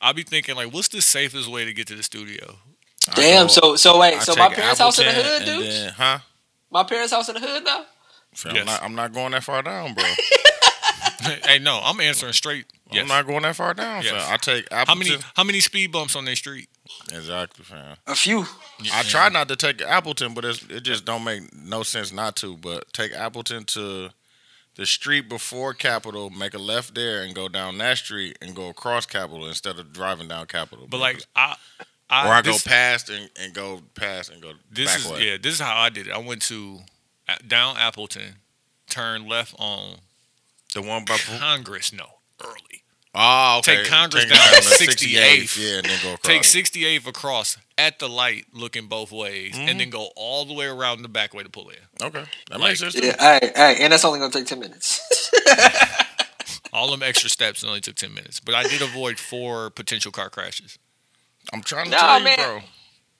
I'll 0.00 0.12
be 0.12 0.22
thinking 0.22 0.54
like, 0.54 0.72
what's 0.72 0.88
the 0.88 1.00
safest 1.00 1.50
way 1.50 1.64
to 1.64 1.72
get 1.72 1.86
to 1.88 1.94
the 1.94 2.02
studio? 2.02 2.58
I 3.10 3.14
Damn. 3.14 3.44
go- 3.44 3.48
So 3.48 3.76
so 3.76 3.98
wait. 3.98 4.14
I 4.16 4.18
So 4.20 4.34
my 4.36 4.48
take 4.48 4.56
parents' 4.58 4.80
house 4.80 4.98
in 4.98 5.06
the 5.06 5.12
hood, 5.12 5.44
dude. 5.44 5.66
then- 5.70 5.92
huh? 5.92 6.18
My 6.70 6.82
parents' 6.84 7.12
house 7.12 7.28
in 7.28 7.34
the 7.34 7.40
hood 7.40 7.64
now. 7.64 7.84
Fam, 8.34 8.54
Yes. 8.56 8.60
I'm, 8.62 8.66
not, 8.66 8.82
I'm 8.82 8.94
not 8.94 9.12
going 9.12 9.32
that 9.32 9.44
far 9.44 9.62
down, 9.62 9.94
bro. 9.94 10.04
hey, 11.46 11.58
no, 11.58 11.80
I'm 11.82 12.00
answering 12.00 12.32
straight. 12.32 12.66
Yes. 12.90 13.02
I'm 13.02 13.08
not 13.08 13.26
going 13.26 13.42
that 13.42 13.56
far 13.56 13.74
down, 13.74 14.02
Yes. 14.02 14.12
fam. 14.24 14.32
I 14.32 14.36
take 14.36 14.68
how 14.72 14.82
Appleton. 14.82 15.08
many 15.12 15.22
how 15.34 15.44
many 15.44 15.60
speed 15.60 15.92
bumps 15.92 16.16
on 16.16 16.24
their 16.24 16.36
street? 16.36 16.68
Exactly, 17.12 17.64
fam. 17.64 17.96
A 18.06 18.14
few. 18.14 18.44
I 18.92 19.02
try 19.04 19.28
not 19.30 19.48
to 19.48 19.56
take 19.56 19.80
Appleton, 19.82 20.34
but 20.34 20.44
it's, 20.44 20.62
it 20.64 20.82
just 20.82 21.04
don't 21.04 21.24
make 21.24 21.52
no 21.54 21.82
sense 21.82 22.12
not 22.12 22.36
to. 22.36 22.56
But 22.56 22.92
take 22.92 23.12
Appleton 23.12 23.64
to 23.66 24.10
the 24.76 24.84
street 24.86 25.28
before 25.28 25.72
Capitol, 25.72 26.28
make 26.30 26.52
a 26.54 26.58
left 26.58 26.94
there, 26.94 27.22
and 27.22 27.34
go 27.34 27.48
down 27.48 27.78
that 27.78 27.98
street 27.98 28.36
and 28.42 28.54
go 28.54 28.68
across 28.68 29.06
Capitol 29.06 29.46
instead 29.46 29.78
of 29.78 29.92
driving 29.92 30.28
down 30.28 30.46
Capitol. 30.46 30.86
But 30.90 30.98
like 31.00 31.22
I, 31.34 31.56
I 32.14 32.28
or 32.28 32.32
I 32.32 32.40
this, 32.42 32.62
go 32.62 32.68
past 32.70 33.10
and, 33.10 33.28
and 33.40 33.52
go 33.54 33.80
past 33.94 34.30
and 34.30 34.40
go 34.42 34.52
This 34.70 34.86
back 34.86 34.98
is 34.98 35.08
way. 35.08 35.30
yeah. 35.30 35.36
This 35.40 35.54
is 35.54 35.60
how 35.60 35.76
I 35.76 35.88
did 35.88 36.06
it. 36.08 36.12
I 36.12 36.18
went 36.18 36.42
to 36.42 36.80
uh, 37.28 37.34
down 37.46 37.76
Appleton, 37.76 38.36
turned 38.88 39.28
left 39.28 39.54
on 39.58 39.96
The 40.74 40.82
one 40.82 41.04
by 41.04 41.16
Congress. 41.18 41.92
No, 41.92 42.06
early. 42.44 42.82
oh, 43.14 43.58
okay. 43.58 43.76
Take 43.82 43.86
Congress 43.86 44.24
it 44.24 44.28
down 44.30 44.48
to 44.48 44.60
to 44.60 44.60
68th, 44.60 45.42
68th. 45.42 45.58
yeah, 45.70 45.76
and 45.78 45.86
then 45.86 45.98
go 46.02 46.14
across. 46.14 46.22
Take 46.22 46.42
68th 46.42 47.06
across 47.06 47.56
at 47.76 47.98
the 47.98 48.08
light, 48.08 48.44
looking 48.52 48.86
both 48.86 49.10
ways, 49.10 49.54
Mhm. 49.54 49.68
and 49.70 49.80
then 49.80 49.90
go 49.90 50.10
all 50.16 50.44
the 50.44 50.54
way 50.54 50.66
around 50.66 51.02
the 51.02 51.08
back 51.08 51.34
way 51.34 51.42
to 51.42 51.48
pull 51.48 51.68
in. 51.70 51.76
okay, 52.02 52.24
that 52.50 52.60
Like- 52.60 52.70
makes 52.70 52.80
sense. 52.80 52.94
Yeah. 52.94 53.16
Hey, 53.18 53.50
hey, 53.56 53.76
and 53.80 53.92
that's 53.92 54.04
only 54.04 54.18
gonna 54.20 54.32
take 54.32 54.46
ten 54.46 54.60
minutes. 54.60 55.00
All 56.72 56.90
them 56.90 57.04
extra 57.04 57.30
steps 57.30 57.62
only 57.62 57.80
took 57.80 57.94
ten 57.94 58.12
minutes, 58.12 58.40
but 58.40 58.54
I 58.54 58.64
did 58.64 58.82
avoid 58.82 59.18
four 59.20 59.70
potential 59.70 60.10
car 60.10 60.28
crashes. 60.28 60.76
I'm 61.52 61.62
trying 61.62 61.86
to 61.86 61.90
Nah, 61.92 61.96
tell 61.98 62.18
you, 62.18 62.24
man. 62.24 62.36
bro. 62.38 62.60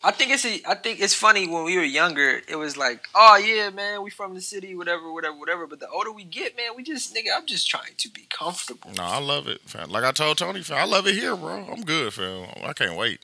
I 0.06 0.10
think 0.10 0.32
it's 0.32 0.44
a, 0.44 0.60
I 0.68 0.74
think 0.74 1.00
it's 1.00 1.14
funny 1.14 1.46
when 1.48 1.64
we 1.64 1.76
were 1.78 1.82
younger. 1.82 2.42
It 2.46 2.56
was 2.56 2.76
like, 2.76 3.06
oh 3.14 3.36
yeah, 3.36 3.70
man, 3.70 4.02
we 4.02 4.10
from 4.10 4.34
the 4.34 4.40
city, 4.42 4.74
whatever, 4.74 5.10
whatever, 5.10 5.34
whatever. 5.38 5.66
But 5.66 5.80
the 5.80 5.88
older 5.88 6.12
we 6.12 6.24
get, 6.24 6.54
man, 6.56 6.72
we 6.76 6.82
just 6.82 7.14
nigga, 7.14 7.28
I'm 7.34 7.46
just 7.46 7.68
trying 7.70 7.94
to 7.96 8.10
be 8.10 8.26
comfortable. 8.28 8.90
No, 8.96 9.02
I 9.02 9.18
love 9.18 9.48
it, 9.48 9.62
fam. 9.62 9.88
Like 9.90 10.04
I 10.04 10.12
told 10.12 10.36
Tony, 10.36 10.62
fam, 10.62 10.76
I 10.76 10.84
love 10.84 11.06
it 11.06 11.14
here, 11.14 11.34
bro. 11.34 11.64
I'm 11.72 11.82
good, 11.82 12.12
fam. 12.12 12.48
I 12.62 12.74
can't 12.74 12.96
wait. 12.98 13.20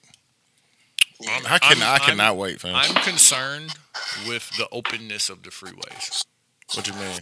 Yeah. 1.21 1.39
I 1.51 1.59
can. 1.59 1.83
I'm- 1.83 1.95
I 1.95 1.99
cannot 1.99 2.37
wait, 2.39 2.61
fam. 2.63 2.75
I'm 2.75 2.95
concerned 3.03 3.75
with 4.27 4.51
the 4.57 4.67
openness 4.73 5.29
of 5.29 5.43
the 5.43 5.51
freeways. 5.51 6.25
what 6.75 6.87
you 6.87 6.95
mean? 6.95 7.21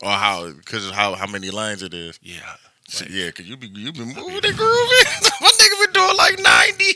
Or 0.00 0.10
how? 0.12 0.48
Because 0.52 0.90
how 0.92 1.14
how 1.14 1.26
many 1.26 1.50
lanes 1.50 1.82
it 1.82 1.92
is? 1.92 2.20
Yeah, 2.22 2.38
So, 2.86 3.04
Like- 3.04 3.12
yeah, 3.14 3.30
cause 3.32 3.46
you 3.46 3.56
be 3.56 3.66
you 3.66 3.92
been 3.92 4.14
moving 4.14 4.44
and 4.44 4.56
grooving. 4.56 5.06
My 5.40 5.48
nigga 5.48 5.91
been 6.16 6.34
doing 6.34 6.44
like 6.44 6.78
ninety. 6.78 6.92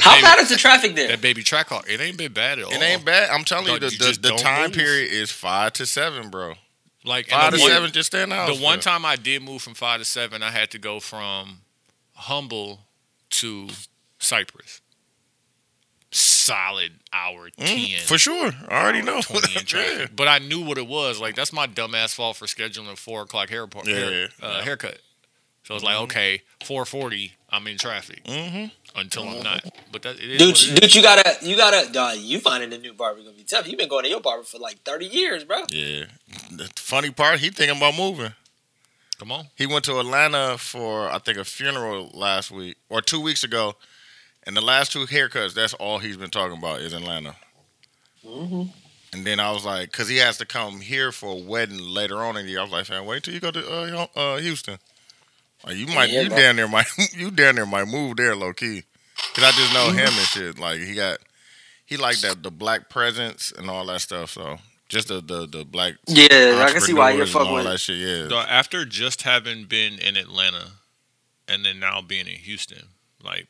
How 0.00 0.12
baby- 0.12 0.22
bad 0.22 0.38
is 0.40 0.48
the 0.50 0.56
traffic 0.56 0.94
there? 0.94 1.08
that 1.08 1.20
baby 1.20 1.42
track 1.42 1.66
car. 1.68 1.82
It 1.88 2.00
ain't 2.00 2.16
been 2.18 2.32
bad 2.32 2.58
at 2.58 2.64
all. 2.64 2.72
It 2.72 2.80
ain't 2.82 3.04
bad. 3.04 3.30
I'm 3.30 3.44
telling 3.44 3.72
you, 3.72 3.78
the, 3.78 3.86
you 3.90 3.98
the, 4.14 4.18
the 4.20 4.30
time 4.36 4.68
move. 4.70 4.72
period 4.74 5.10
is 5.12 5.30
five 5.32 5.72
to 5.74 5.86
seven, 5.86 6.30
bro. 6.30 6.54
Like 7.04 7.28
Five 7.28 7.52
to 7.54 7.60
one- 7.60 7.68
seven, 7.70 7.92
just 7.92 8.06
stand 8.08 8.32
out. 8.32 8.46
the 8.46 8.62
one 8.62 8.80
fam. 8.80 8.94
time 9.00 9.04
I 9.04 9.16
did 9.16 9.42
move 9.42 9.60
from 9.62 9.74
five 9.74 9.98
to 10.00 10.04
seven, 10.06 10.42
I 10.42 10.50
had 10.50 10.70
to 10.70 10.78
go 10.78 11.00
from 11.00 11.58
Humble 12.14 12.80
to 13.30 13.68
Cypress. 14.18 14.80
Solid 16.10 16.92
hour 17.12 17.50
Mm, 17.58 17.96
ten. 17.96 18.00
for 18.06 18.18
sure. 18.18 18.52
I 18.68 18.82
already 18.82 19.02
know. 19.02 19.20
20 19.20 19.58
in 19.58 19.66
Yeah. 19.98 20.06
But 20.14 20.28
I 20.28 20.38
knew 20.38 20.60
what 20.64 20.78
it 20.78 20.86
was. 20.86 21.20
Like 21.20 21.34
that's 21.34 21.52
my 21.52 21.66
dumbass 21.66 22.14
fault 22.14 22.36
for 22.36 22.46
scheduling 22.46 22.92
a 22.92 22.96
four 22.96 23.22
o'clock 23.22 23.50
hair, 23.50 23.66
Yeah, 23.84 23.94
hair 23.94 24.10
yeah, 24.20 24.26
uh, 24.40 24.48
yeah. 24.58 24.62
haircut. 24.62 24.98
So 25.64 25.74
it's 25.74 25.82
like, 25.84 25.96
okay, 26.02 26.42
four 26.62 26.84
forty, 26.84 27.32
I'm 27.50 27.66
in 27.66 27.78
traffic 27.78 28.22
Mm-hmm. 28.24 28.98
until 28.98 29.28
I'm 29.28 29.42
not. 29.42 29.64
But 29.90 30.02
that 30.02 30.16
it 30.16 30.22
is 30.32 30.38
Dude, 30.38 30.48
what 30.48 30.62
it 30.62 30.68
is. 30.68 30.80
dude, 30.80 30.94
you 30.94 31.02
gotta, 31.02 31.36
you 31.42 31.56
gotta, 31.56 31.90
dog, 31.92 32.18
you 32.18 32.38
finding 32.40 32.72
a 32.72 32.78
new 32.78 32.92
barber 32.92 33.20
gonna 33.22 33.32
be 33.32 33.44
tough. 33.44 33.66
You've 33.66 33.78
been 33.78 33.88
going 33.88 34.04
to 34.04 34.10
your 34.10 34.20
barber 34.20 34.42
for 34.44 34.58
like 34.58 34.82
thirty 34.82 35.06
years, 35.06 35.42
bro. 35.44 35.62
Yeah. 35.70 36.04
The 36.50 36.70
funny 36.76 37.10
part, 37.10 37.38
he 37.40 37.48
thinking 37.50 37.78
about 37.78 37.96
moving. 37.96 38.32
Come 39.18 39.32
on. 39.32 39.46
He 39.56 39.66
went 39.66 39.84
to 39.86 39.98
Atlanta 40.00 40.58
for 40.58 41.08
I 41.10 41.18
think 41.18 41.38
a 41.38 41.44
funeral 41.44 42.10
last 42.12 42.50
week 42.50 42.76
or 42.90 43.00
two 43.00 43.20
weeks 43.20 43.42
ago, 43.42 43.76
and 44.42 44.54
the 44.56 44.60
last 44.60 44.92
two 44.92 45.06
haircuts. 45.06 45.54
That's 45.54 45.72
all 45.74 45.98
he's 45.98 46.16
been 46.18 46.30
talking 46.30 46.58
about 46.58 46.80
is 46.80 46.92
Atlanta. 46.92 47.36
Mm-hmm. 48.26 48.62
And 49.14 49.24
then 49.26 49.38
I 49.40 49.52
was 49.52 49.64
like, 49.64 49.92
because 49.92 50.08
he 50.08 50.16
has 50.16 50.36
to 50.38 50.44
come 50.46 50.80
here 50.80 51.12
for 51.12 51.30
a 51.32 51.36
wedding 51.36 51.78
later 51.78 52.16
on 52.18 52.36
in 52.36 52.44
the 52.46 52.50
year. 52.50 52.60
I 52.60 52.64
was 52.64 52.72
like, 52.72 52.86
fam, 52.86 53.06
wait 53.06 53.22
till 53.22 53.32
you 53.32 53.40
go 53.40 53.52
to 53.52 53.70
uh, 53.70 54.06
uh, 54.16 54.36
Houston. 54.38 54.78
Like 55.66 55.76
you 55.76 55.86
might, 55.88 56.10
Yeah, 56.10 56.22
you 56.22 56.28
bro. 56.28 56.38
down 56.38 56.56
there 56.56 56.68
might, 56.68 56.86
you 57.16 57.30
down 57.30 57.54
there 57.56 57.66
might 57.66 57.86
move 57.88 58.16
there 58.16 58.34
low 58.36 58.52
key. 58.52 58.82
Cause 59.34 59.44
I 59.44 59.50
just 59.52 59.72
know 59.72 59.88
mm-hmm. 59.88 59.98
him 59.98 60.06
and 60.08 60.26
shit. 60.26 60.58
Like 60.58 60.78
he 60.80 60.94
got, 60.94 61.18
he 61.86 61.96
like 61.96 62.18
that 62.20 62.42
the 62.42 62.50
black 62.50 62.88
presence 62.90 63.52
and 63.56 63.70
all 63.70 63.84
that 63.86 64.00
stuff. 64.00 64.30
So 64.30 64.58
just 64.88 65.08
the 65.08 65.20
the 65.20 65.46
the 65.46 65.64
black 65.64 65.94
Yeah, 66.06 66.64
I 66.66 66.70
can 66.72 66.80
see 66.80 66.92
why 66.94 67.12
you're 67.12 67.22
entrepreneurs 67.22 67.32
fucking 67.32 67.48
all 67.48 67.54
with. 67.56 67.64
that 67.64 67.78
shit. 67.78 67.96
Yeah, 67.98 68.28
So 68.28 68.36
after 68.38 68.84
just 68.84 69.22
having 69.22 69.64
been 69.64 69.98
in 69.98 70.16
Atlanta 70.16 70.72
and 71.48 71.64
then 71.64 71.78
now 71.80 72.00
being 72.02 72.26
in 72.26 72.34
Houston, 72.34 72.88
like 73.22 73.46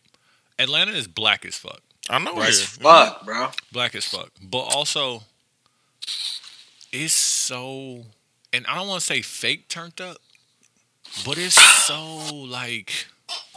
Atlanta 0.59 0.93
is 0.93 1.07
black 1.09 1.45
as 1.45 1.57
fuck. 1.57 1.81
I 2.11 2.19
know 2.19 2.35
Right. 2.37 2.51
it. 2.51 2.55
Fuck, 2.57 3.25
bro. 3.25 3.49
black 3.73 3.95
as 3.95 4.05
fuck. 4.05 4.31
But 4.43 4.59
also, 4.61 5.23
it's 6.93 7.13
so, 7.15 8.05
and 8.53 8.67
I 8.67 8.77
don't 8.77 8.89
want 8.89 9.01
to 9.01 9.07
say 9.07 9.23
fake 9.23 9.69
turned 9.69 10.01
up, 10.01 10.19
but 11.25 11.39
it's 11.39 11.55
so 11.55 12.17
like 12.45 12.91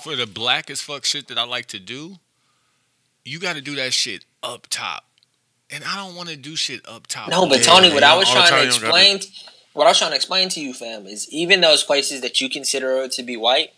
for 0.04 0.16
the 0.16 0.28
black 0.28 0.70
as 0.70 0.82
fuck 0.82 1.06
shit 1.06 1.28
that 1.28 1.38
I 1.38 1.44
like 1.46 1.68
to 1.68 1.80
do. 1.80 2.18
You 3.26 3.40
got 3.40 3.56
to 3.58 3.62
do 3.62 3.76
that 3.76 3.92
shit 3.94 4.24
up 4.42 4.68
top, 4.70 5.04
and 5.70 5.84
I 5.84 5.98
don't 5.98 6.16
want 6.16 6.30
to 6.30 6.38
do 6.38 6.56
shit 6.56 6.88
up 6.88 7.08
top. 7.08 7.30
No, 7.30 7.46
but 7.46 7.58
Yeah, 7.60 7.64
Tony, 7.74 7.92
what 7.94 8.02
yeah, 8.04 8.14
I 8.14 8.18
was 8.18 8.30
oh, 8.30 8.34
trying 8.34 8.48
to 8.48 8.56
you 8.66 8.72
don't 8.72 8.82
gotta- 8.82 9.12
explain, 9.14 9.20
what 9.74 9.86
I 9.86 9.90
was 9.90 9.98
trying 10.00 10.12
to 10.12 10.16
explain 10.16 10.48
to 10.50 10.62
you, 10.62 10.74
fam, 10.74 11.06
is 11.08 11.28
even 11.30 11.60
those 11.60 11.84
places 11.84 12.22
that 12.22 12.40
you 12.40 12.50
consider 12.50 13.06
to 13.10 13.24
be 13.24 13.36
white, 13.36 13.74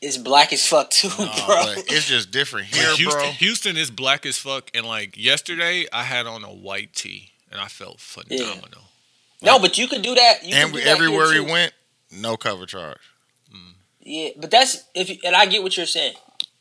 is 0.00 0.16
black 0.18 0.52
as 0.52 0.64
fuck 0.66 0.90
too, 0.90 1.08
Nah, 1.18 1.34
bro. 1.46 1.64
it's 1.88 2.06
just 2.06 2.30
different 2.30 2.70
Like, 2.70 2.80
here, 2.82 2.94
Houston, 2.96 3.20
bro. 3.20 3.30
Houston 3.30 3.76
is 3.76 3.90
black 3.90 4.24
as 4.26 4.38
fuck, 4.38 4.70
and 4.74 4.86
like 4.86 5.16
yesterday, 5.16 5.86
I 5.92 6.04
had 6.04 6.26
on 6.26 6.44
a 6.44 6.52
white 6.52 6.92
tee, 6.94 7.30
and 7.50 7.60
I 7.60 7.66
felt 7.66 7.98
phenomenal. 8.00 8.82
No, 9.42 9.58
but 9.58 9.76
you 9.76 9.88
could 9.88 10.02
do 10.02 10.14
that. 10.14 10.44
You 10.44 10.54
And 10.54 10.70
could 10.70 10.78
do 10.78 10.84
that 10.84 10.90
everywhere 10.90 11.32
here 11.32 11.42
we 11.42 11.46
too. 11.48 11.52
went, 11.52 11.72
no 12.14 12.36
cover 12.36 12.66
charge. 12.66 12.98
Yeah, 14.06 14.30
but 14.36 14.50
that's 14.50 14.84
if 14.94 15.08
you, 15.08 15.16
and 15.24 15.34
I 15.34 15.46
get 15.46 15.62
what 15.62 15.76
you're 15.76 15.86
saying. 15.86 16.14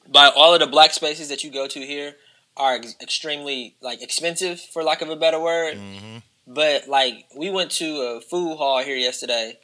By 0.09 0.29
all 0.35 0.53
of 0.53 0.59
the 0.59 0.67
black 0.67 0.93
spaces 0.93 1.29
that 1.29 1.43
you 1.43 1.51
go 1.51 1.67
to 1.67 1.79
here 1.79 2.15
are 2.57 2.75
ex- 2.75 2.95
extremely 3.01 3.75
like 3.81 4.01
expensive, 4.01 4.59
for 4.61 4.83
lack 4.83 5.01
of 5.01 5.09
a 5.09 5.15
better 5.15 5.39
word. 5.39 5.77
hmm 5.77 6.17
But 6.47 6.87
like 6.87 7.25
we 7.37 7.49
went 7.49 7.71
to 7.71 7.85
a 8.01 8.21
food 8.21 8.55
hall 8.57 8.81
here 8.83 8.95
yesterday, 8.95 9.57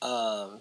um, 0.00 0.58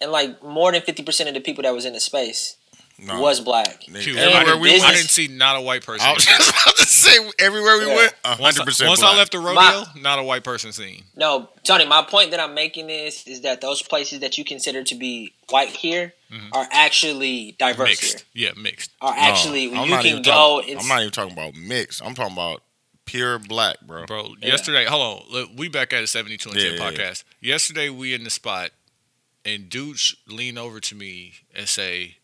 and 0.00 0.10
like 0.12 0.42
more 0.42 0.70
than 0.72 0.82
fifty 0.82 1.02
percent 1.02 1.28
of 1.28 1.34
the 1.34 1.40
people 1.40 1.62
that 1.62 1.74
was 1.74 1.84
in 1.84 1.92
the 1.92 2.00
space 2.00 2.56
No. 2.98 3.20
was 3.20 3.40
black. 3.40 3.82
Nigga, 3.88 4.16
I, 4.16 4.20
everywhere 4.20 4.44
didn't, 4.44 4.60
we 4.60 4.68
I 4.68 4.72
business- 4.72 4.82
went, 4.82 4.96
didn't 4.96 5.10
see 5.10 5.28
not 5.28 5.56
a 5.56 5.60
white 5.60 5.84
person. 5.84 6.06
I 6.06 6.12
was 6.12 6.24
just 6.24 6.50
about 6.50 6.75
to 6.75 6.75
say 6.86 7.30
everywhere 7.38 7.78
we 7.78 7.86
Yeah. 7.86 7.94
went, 7.96 8.14
hundred 8.24 8.64
percent. 8.64 8.88
once 8.88 9.02
I 9.02 9.16
left 9.16 9.32
the 9.32 9.38
rodeo, 9.38 9.54
My- 9.54 9.86
not 9.96 10.18
a 10.18 10.22
white 10.22 10.44
person 10.44 10.72
seen. 10.72 11.04
No, 11.14 11.48
Tony, 11.64 11.84
my 11.86 12.02
point 12.02 12.30
that 12.32 12.40
I'm 12.40 12.54
making 12.54 12.90
is 12.90 13.22
is 13.26 13.40
that 13.42 13.60
those 13.60 13.82
places 13.82 14.20
that 14.20 14.38
you 14.38 14.44
consider 14.44 14.82
to 14.84 14.94
be 14.94 15.32
white 15.50 15.70
here 15.70 16.14
Mhm. 16.32 16.50
are 16.52 16.68
actually 16.72 17.52
diverse 17.58 17.88
Mixed, 17.88 18.24
here. 18.32 18.48
yeah, 18.48 18.60
mixed. 18.60 18.90
Are 19.00 19.14
actually 19.16 19.72
I'm 19.74 19.88
you 19.88 19.98
can 19.98 20.22
go. 20.22 20.30
talking- 20.60 20.74
it's 20.74 20.82
I'm 20.82 20.88
not 20.88 21.00
even 21.00 21.12
talking 21.12 21.32
about 21.32 21.54
mix. 21.54 22.00
I'm 22.00 22.14
talking 22.14 22.32
about 22.32 22.62
pure 23.04 23.38
black, 23.38 23.80
bro. 23.82 24.04
Bro, 24.06 24.34
Yeah. 24.40 24.48
yesterday, 24.48 24.84
hold 24.84 25.02
on. 25.02 25.32
Look, 25.32 25.50
We 25.54 25.68
back 25.68 25.92
at 25.92 26.02
a 26.02 26.06
72 26.06 26.50
and 26.50 26.58
10 26.58 26.72
Yeah, 26.72 26.72
yeah, 26.78 26.82
yeah. 26.84 26.90
podcast. 26.90 27.24
Yesterday, 27.40 27.88
we 27.88 28.14
in 28.14 28.24
the 28.24 28.30
spot, 28.30 28.70
and 29.44 29.70
Dooch 29.70 30.16
lean 30.26 30.58
over 30.58 30.80
to 30.80 30.94
me 30.96 31.34
and 31.54 31.68
say, 31.68 32.16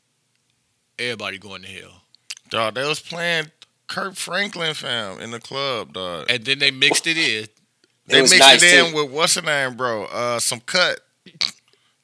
everybody 0.99 1.39
going 1.39 1.63
to 1.63 1.69
hell. 1.69 2.03
Dog, 2.51 2.75
they 2.75 2.85
was 2.87 3.01
playing 3.01 3.51
Kirk 3.93 4.14
Franklin, 4.16 4.73
fam, 4.73 5.20
in 5.20 5.32
the 5.32 5.39
club, 5.39 5.93
dog. 5.93 6.27
And 6.31 6.43
then 6.47 6.59
they 6.59 6.70
mixed 6.70 7.06
it 7.06 7.19
in. 7.19 7.47
They 8.06 8.23
was 8.23 8.31
mixed 8.31 8.48
nice, 8.48 8.62
it 8.62 8.78
in 8.86 8.90
too. 8.90 8.97
with 8.97 9.10
what's 9.12 9.35
the 9.35 9.43
name, 9.43 9.77
bro? 9.77 10.05
Uh, 10.06 10.39
some 10.40 10.60
cut. 10.60 11.01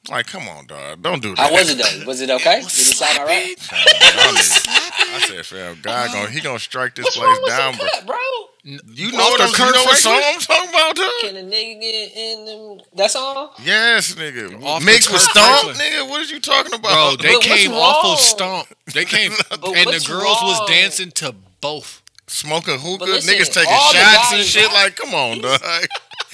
Like, 0.09 0.27
come 0.27 0.47
on, 0.47 0.67
dog. 0.67 1.01
Don't 1.01 1.21
do 1.21 1.35
that. 1.35 1.49
How 1.49 1.51
was 1.51 1.69
it 1.69 1.77
though? 1.77 2.05
Was 2.07 2.21
it 2.21 2.29
okay? 2.29 2.59
Did 2.59 2.65
it 2.67 2.69
sound 2.69 3.17
alright? 3.19 3.59
Fam, 3.59 3.79
y'all 3.79 4.33
niggas- 4.33 4.67
I 5.15 5.19
said, 5.19 5.45
fam, 5.47 5.79
God, 5.81 6.11
gonna, 6.13 6.29
he 6.29 6.41
gonna 6.41 6.59
strike 6.59 6.93
this 6.93 7.05
What's 7.05 7.17
place 7.17 7.27
wrong 7.27 7.41
with 7.41 7.49
down, 7.49 7.73
some 7.73 7.79
bro. 7.79 7.89
cut, 7.93 8.05
bro? 8.05 8.17
You 8.63 9.11
know 9.11 9.17
what, 9.17 9.37
the 9.39 9.43
I'm, 9.45 9.67
you 9.67 9.73
know 9.73 9.83
what 9.83 9.97
song 9.97 10.21
I'm 10.23 10.39
talking 10.39 10.69
about, 10.69 10.95
dog? 10.95 11.11
Can 11.21 11.37
a 11.37 11.41
nigga 11.41 11.81
get 11.81 12.11
in 12.15 12.45
them? 12.45 12.85
That 12.95 13.09
song? 13.09 13.49
Yes, 13.63 14.13
nigga. 14.13 14.61
Off 14.63 14.85
Mixed 14.85 15.11
with 15.11 15.21
Stomp, 15.21 15.75
Franklin. 15.75 15.75
nigga. 15.75 16.09
What 16.09 16.21
is 16.21 16.29
you 16.29 16.39
talking 16.39 16.73
about? 16.73 17.17
Bro, 17.17 17.27
they 17.27 17.33
what's 17.33 17.47
came 17.47 17.71
off 17.71 18.05
of 18.05 18.19
Stomp. 18.19 18.67
They 18.93 19.05
came, 19.05 19.31
and 19.51 19.61
the 19.61 19.69
what's 19.85 20.07
girls 20.07 20.37
was 20.43 20.69
dancing 20.69 21.09
to 21.11 21.33
both. 21.61 22.01
Smoking 22.27 22.77
hookah, 22.79 22.99
But 22.99 23.09
listen, 23.09 23.33
niggas 23.33 23.51
taking 23.53 23.71
shots 23.73 24.33
and 24.33 24.37
guys- 24.39 24.45
shit. 24.47 24.71
Like, 24.71 24.95
come 24.95 25.15
on, 25.15 25.41
dog. 25.41 25.59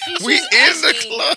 He's 0.06 0.22
We 0.22 0.38
just 0.52 0.54
in 0.54 0.82
the 0.82 0.94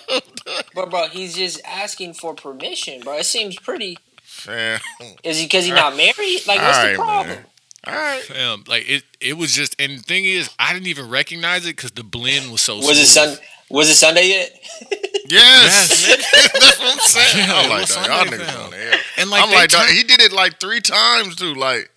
club, 0.07 0.23
dog. 0.45 0.63
But 0.75 0.89
bro, 0.91 1.07
he's 1.07 1.33
just 1.33 1.59
asking 1.65 2.13
for 2.13 2.35
permission, 2.35 3.01
bro. 3.01 3.13
It 3.17 3.25
seems 3.25 3.55
pretty. 3.55 3.97
Fam. 4.21 4.79
Is 5.23 5.39
he 5.39 5.45
because 5.45 5.65
he's 5.65 5.73
not 5.73 5.95
married? 5.97 6.41
Like, 6.45 6.59
what's 6.61 6.77
Alright, 6.77 6.91
the 6.91 6.95
problem? 7.01 7.27
man. 7.35 7.45
All 7.87 7.93
right. 7.95 8.21
Fam, 8.21 8.63
like 8.67 8.87
it, 8.87 9.03
it 9.21 9.37
was 9.37 9.53
just, 9.53 9.75
and 9.81 9.97
the 9.99 10.03
thing 10.03 10.25
is, 10.25 10.49
I 10.59 10.73
didn't 10.73 10.87
even 10.87 11.09
recognize 11.09 11.65
it 11.65 11.77
because 11.77 11.91
the 11.91 12.03
blend 12.03 12.51
was 12.51 12.61
so. 12.61 12.75
Was 12.77 12.99
it 12.99 13.07
sun? 13.07 13.37
Was 13.71 13.89
it 13.89 13.95
Sunday 13.95 14.27
yet? 14.27 14.51
Yes, 15.29 16.07
nigga. 16.07 16.59
That's 16.59 16.79
what 16.79 16.91
I'm 16.93 16.99
saying. 16.99 17.47
Yeah, 17.47 17.53
I'm 17.55 17.69
like, 17.69 17.81
was 17.81 17.95
dog, 17.95 18.07
y'all 18.07 18.25
niggas 18.25 18.63
on 18.65 18.71
the 18.71 18.77
hell. 18.77 18.99
And 19.17 19.29
like, 19.29 19.43
I'm 19.43 19.51
like, 19.53 19.69
dog, 19.69 19.87
he 19.89 20.01
did 20.03 20.21
it 20.21 20.31
like 20.31 20.59
three 20.59 20.81
times 20.81 21.35
too. 21.35 21.53
Like, 21.53 21.91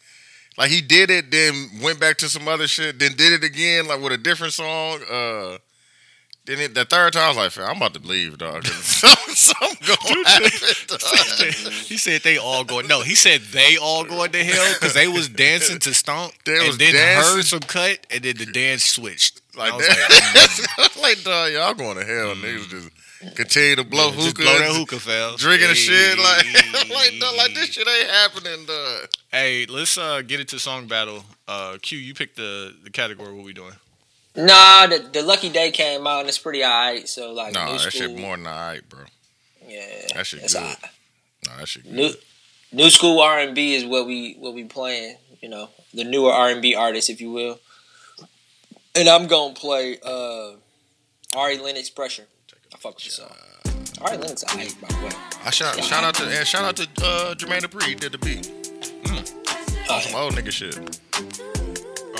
like 0.58 0.70
he 0.70 0.80
did 0.80 1.10
it, 1.10 1.30
then 1.30 1.68
went 1.82 1.98
back 2.00 2.18
to 2.18 2.28
some 2.28 2.46
other 2.48 2.68
shit, 2.68 2.98
then 2.98 3.12
did 3.12 3.32
it 3.32 3.44
again, 3.44 3.86
like 3.86 4.00
with 4.00 4.12
a 4.12 4.18
different 4.18 4.52
song. 4.52 5.00
Uh, 5.10 5.58
then 6.44 6.58
it, 6.58 6.74
the 6.74 6.84
third 6.84 7.12
time, 7.12 7.22
I 7.22 7.28
was 7.28 7.56
like, 7.56 7.68
I'm 7.68 7.76
about 7.76 7.94
to 7.94 8.00
leave, 8.00 8.36
dog. 8.36 8.66
Something, 8.66 9.76
going 9.86 10.24
happen, 10.24 10.50
he 11.86 11.96
said 11.96 12.22
they 12.22 12.36
all 12.36 12.64
going. 12.64 12.88
No, 12.88 13.00
he 13.02 13.14
said 13.14 13.40
they 13.52 13.76
all 13.76 14.04
going 14.04 14.32
to 14.32 14.42
hell 14.44 14.74
because 14.74 14.92
they 14.92 15.06
was 15.06 15.28
dancing 15.28 15.78
to 15.80 15.94
stomp, 15.94 16.32
They 16.44 16.56
and 16.56 16.66
was 16.66 16.78
then 16.78 16.94
dancing. 16.94 17.36
heard 17.36 17.44
some 17.44 17.60
cut, 17.60 18.06
and 18.10 18.22
then 18.22 18.36
the 18.36 18.46
dance 18.46 18.82
switched. 18.84 19.40
Like 19.56 19.72
that. 19.78 19.88
like, 20.78 20.90
mm, 20.90 21.02
like, 21.02 21.22
dog, 21.22 21.52
y'all 21.52 21.74
going 21.74 21.96
to 21.98 22.04
hell. 22.04 22.34
Niggas 22.34 22.68
just 22.68 22.90
continue 23.34 23.76
to 23.76 23.84
blow 23.84 24.10
just 24.12 24.26
hookah. 24.26 24.42
blow 24.42 24.58
that 24.58 24.76
hookah, 24.76 24.98
fell. 25.00 25.36
Drinking 25.36 25.68
the 25.68 25.74
shit 25.74 26.18
like, 26.18 26.44
like, 26.90 27.12
dog, 27.20 27.36
like 27.36 27.54
this 27.54 27.70
shit 27.70 27.86
ain't 27.88 28.10
happening, 28.10 28.66
dog. 28.66 29.08
Hey, 29.30 29.66
let's 29.66 29.96
uh, 29.98 30.22
get 30.22 30.40
into 30.40 30.58
song 30.58 30.86
battle. 30.86 31.24
Uh, 31.48 31.78
Q, 31.80 31.98
you 31.98 32.14
picked 32.14 32.36
the 32.36 32.74
the 32.84 32.90
category. 32.90 33.32
What 33.32 33.44
we 33.44 33.52
doing? 33.52 33.72
Nah, 34.34 34.86
the, 34.86 35.08
the 35.12 35.22
Lucky 35.22 35.50
Daye 35.50 35.70
came 35.70 36.06
out 36.06 36.20
and 36.20 36.28
it's 36.28 36.38
pretty 36.38 36.64
alright. 36.64 37.06
So 37.08 37.32
like, 37.32 37.52
Nah, 37.52 37.66
new 37.66 37.72
that 37.72 37.80
school, 37.80 37.90
shit 37.90 38.16
more 38.18 38.36
than 38.36 38.46
alright, 38.46 38.88
bro. 38.88 39.00
Yeah, 39.68 39.84
That 40.14 40.26
shit 40.26 40.42
it's 40.42 40.54
good. 40.54 40.62
alright. 40.62 40.78
Nah, 41.46 41.56
that 41.58 41.68
shit 41.68 41.84
good. 41.84 41.92
New 41.92 42.10
new 42.72 42.88
school 42.90 43.20
R 43.20 43.38
and 43.40 43.54
B 43.54 43.74
is 43.74 43.84
what 43.84 44.06
we 44.06 44.34
what 44.38 44.54
we 44.54 44.64
playing. 44.64 45.16
You 45.42 45.48
know, 45.48 45.68
the 45.92 46.04
newer 46.04 46.32
R 46.32 46.48
and 46.50 46.62
B 46.62 46.74
artists, 46.74 47.10
if 47.10 47.20
you 47.20 47.30
will. 47.30 47.58
And 48.94 49.08
I'm 49.08 49.26
gonna 49.26 49.54
play 49.54 49.98
uh, 50.04 50.52
Ari 51.36 51.58
Lennox 51.58 51.90
Pressure. 51.90 52.26
I 52.84 52.88
fuck 52.88 52.94
with 52.96 53.12
song. 53.12 53.28
Ari 54.00 54.16
Lennox, 54.16 54.42
alright, 54.50 54.74
by 54.80 54.88
the 54.88 55.06
way. 55.06 55.12
I 55.44 55.50
shout 55.50 55.82
shout 55.84 56.02
out 56.02 56.14
to 56.16 56.24
and 56.24 56.44
shout 56.46 56.64
out 56.64 56.74
to 56.76 56.82
uh, 57.04 57.34
Jermaine 57.36 57.60
Dupri. 57.62 57.98
Did 57.98 58.10
the 58.10 58.18
beat. 58.18 58.50
Uh, 59.88 60.00
Some 60.00 60.14
old 60.20 60.32
nigga 60.34 60.50
shit. 60.50 60.76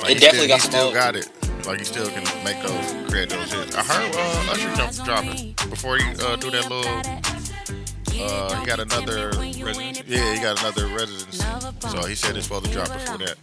Like, 0.03 0.11
It 0.11 0.15
he 0.15 0.21
definitely 0.21 0.47
still, 0.47 0.49
got 0.49 0.55
he 0.55 0.61
some 0.61 0.71
still 0.71 0.85
old- 0.87 0.95
got 0.95 1.17
it. 1.17 1.29
Like 1.67 1.79
he 1.81 1.85
still 1.85 2.07
can 2.11 2.23
make 2.45 2.63
those 2.63 3.11
create 3.11 3.31
those 3.31 3.53
hits. 3.53 3.75
I 3.75 3.83
heard 3.83 4.15
uh, 4.15 4.53
Usher 4.53 4.73
jump, 4.77 4.93
dropping 5.05 5.55
before 5.71 5.97
he 5.97 6.05
uh, 6.25 6.37
do 6.37 6.51
that 6.53 6.71
little. 6.71 8.23
Uh, 8.25 8.61
he 8.61 8.67
got 8.67 8.79
another 8.79 9.31
residency. 9.31 10.05
Yeah, 10.07 10.35
he 10.35 10.41
got 10.41 10.61
another 10.61 10.87
residency. 10.89 11.43
So 11.89 12.05
he 12.07 12.15
said 12.15 12.37
it's 12.37 12.47
supposed 12.47 12.67
to 12.67 12.71
drop 12.73 12.89
before 12.93 13.19
that. 13.19 13.37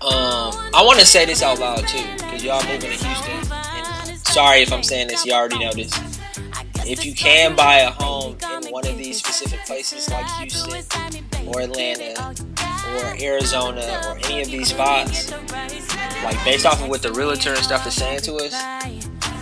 Um, 0.00 0.54
I 0.74 0.82
want 0.82 0.98
to 1.00 1.04
say 1.06 1.26
this 1.26 1.42
out 1.42 1.58
loud 1.58 1.86
too, 1.86 2.02
because 2.16 2.42
y'all 2.42 2.62
moving 2.64 2.80
to 2.80 3.04
Houston. 3.06 3.69
Sorry 4.30 4.62
if 4.62 4.72
I'm 4.72 4.84
saying 4.84 5.08
this, 5.08 5.26
you 5.26 5.32
already 5.32 5.58
know 5.58 5.72
this. 5.72 5.92
If 6.86 7.04
you 7.04 7.14
can 7.14 7.56
buy 7.56 7.78
a 7.78 7.90
home 7.90 8.36
in 8.64 8.70
one 8.70 8.86
of 8.86 8.96
these 8.96 9.18
specific 9.18 9.58
places 9.66 10.08
like 10.08 10.24
Houston 10.38 10.84
or 11.48 11.62
Atlanta 11.62 12.34
or 12.94 13.16
Arizona 13.20 14.00
or 14.06 14.18
any 14.26 14.42
of 14.42 14.48
these 14.48 14.68
spots, 14.68 15.32
like 16.22 16.44
based 16.44 16.64
off 16.64 16.80
of 16.80 16.88
what 16.88 17.02
the 17.02 17.12
realtor 17.12 17.54
and 17.54 17.64
stuff 17.64 17.84
is 17.88 17.94
saying 17.94 18.20
to 18.20 18.36
us, 18.36 18.52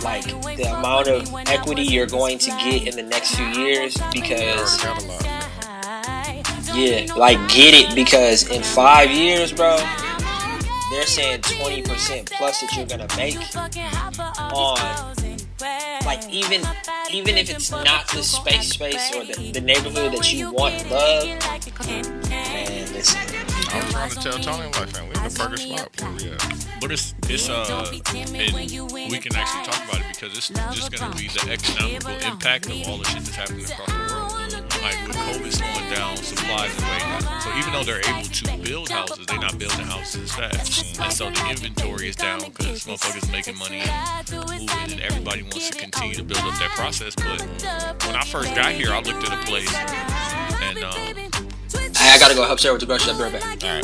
like 0.03 0.25
the 0.57 0.75
amount 0.79 1.09
of 1.09 1.35
equity 1.49 1.83
you're 1.83 2.07
going 2.07 2.39
to 2.39 2.51
get 2.53 2.89
in 2.89 2.97
the 2.97 3.03
next 3.03 3.35
few 3.35 3.47
years 3.47 3.95
because 4.11 4.83
already 4.83 5.05
got 5.05 5.05
a 5.05 5.07
lot. 5.07 6.75
yeah, 6.75 7.13
like 7.15 7.37
get 7.51 7.75
it 7.75 7.95
because 7.95 8.49
in 8.51 8.63
five 8.63 9.11
years, 9.11 9.53
bro, 9.53 9.77
they're 10.91 11.07
saying 11.07 11.41
20% 11.43 12.31
plus 12.31 12.61
that 12.61 12.77
you're 12.77 12.87
gonna 12.87 13.09
make 13.17 13.37
on 14.53 15.15
like 16.05 16.29
even 16.31 16.63
even 17.11 17.37
if 17.37 17.51
it's 17.51 17.71
not 17.71 18.09
the 18.09 18.23
space 18.23 18.71
space 18.71 19.15
or 19.15 19.25
the, 19.25 19.53
the 19.53 19.61
neighborhood 19.61 20.13
that 20.13 20.33
you 20.33 20.51
want 20.51 20.75
love, 20.91 21.27
man, 22.29 22.93
listen. 22.93 23.21
I 23.71 23.85
was 23.85 23.93
trying 23.93 24.11
to 24.11 24.17
tell 24.17 24.33
Tony, 24.39 24.65
I'm 24.65 24.73
like, 24.73 24.93
man, 24.95 25.09
we 25.09 25.17
in 25.17 25.25
the 25.25 25.37
perfect 25.39 25.61
spot. 25.61 26.01
Where 26.01 26.13
we 26.13 26.31
at? 26.31 26.67
But 26.81 26.93
it's 26.93 27.15
it's 27.29 27.49
uh, 27.49 27.93
and 28.15 29.11
we 29.11 29.19
can 29.19 29.35
actually 29.37 29.65
talk 29.65 29.85
about 29.85 30.01
it 30.01 30.07
because 30.15 30.37
it's 30.37 30.49
just 30.49 30.93
gonna 30.93 31.15
be 31.17 31.29
the 31.29 31.51
economical 31.51 32.31
impact 32.31 32.67
of 32.67 32.89
all 32.89 32.99
the 32.99 33.05
shit 33.05 33.25
that's 33.25 33.37
happening 33.37 33.65
across 33.65 33.89
the 33.89 34.15
world. 34.15 34.28
Like 34.83 35.07
with 35.07 35.17
COVID 35.17 35.53
slowing 35.53 35.91
down, 35.95 36.17
supplies 36.17 36.71
are 36.79 36.91
way 36.91 36.99
down. 36.99 37.41
So 37.41 37.51
even 37.57 37.73
though 37.73 37.85
they're 37.85 38.01
able 38.09 38.23
to 38.29 38.59
build 38.59 38.89
houses, 38.89 39.27
they're 39.27 39.39
not 39.39 39.59
building 39.59 39.87
houses 39.87 40.25
as 40.25 40.33
fast. 40.33 41.01
And 41.01 41.13
so 41.13 41.31
the 41.31 41.51
inventory 41.51 42.09
is 42.09 42.17
down 42.17 42.41
because 42.41 42.85
motherfuckers 42.85 43.31
making 43.33 43.57
money 43.59 43.81
and 43.81 44.33
moving, 44.33 44.69
and 44.71 45.01
everybody 45.01 45.43
wants 45.43 45.71
to 45.71 45.79
continue 45.79 46.15
to 46.15 46.23
build 46.25 46.41
up 46.41 46.59
that 46.59 46.71
process. 46.77 47.15
But 47.15 47.41
when 48.07 48.17
I 48.17 48.25
first 48.25 48.55
got 48.55 48.73
here, 48.73 48.91
I 48.93 49.01
looked 49.01 49.25
at 49.29 49.33
a 49.33 49.47
place 49.47 49.73
and 50.63 50.79
um, 50.85 50.95
Hey, 51.97 52.15
I 52.15 52.19
gotta 52.19 52.35
go 52.35 52.45
help 52.45 52.61
Sarah 52.61 52.75
with 52.75 52.81
the 52.81 52.87
grocery. 52.87 53.13
I'll 53.13 53.19
be 53.19 53.25
right 53.25 53.61
back. 53.61 53.63
yeah. 53.63 53.81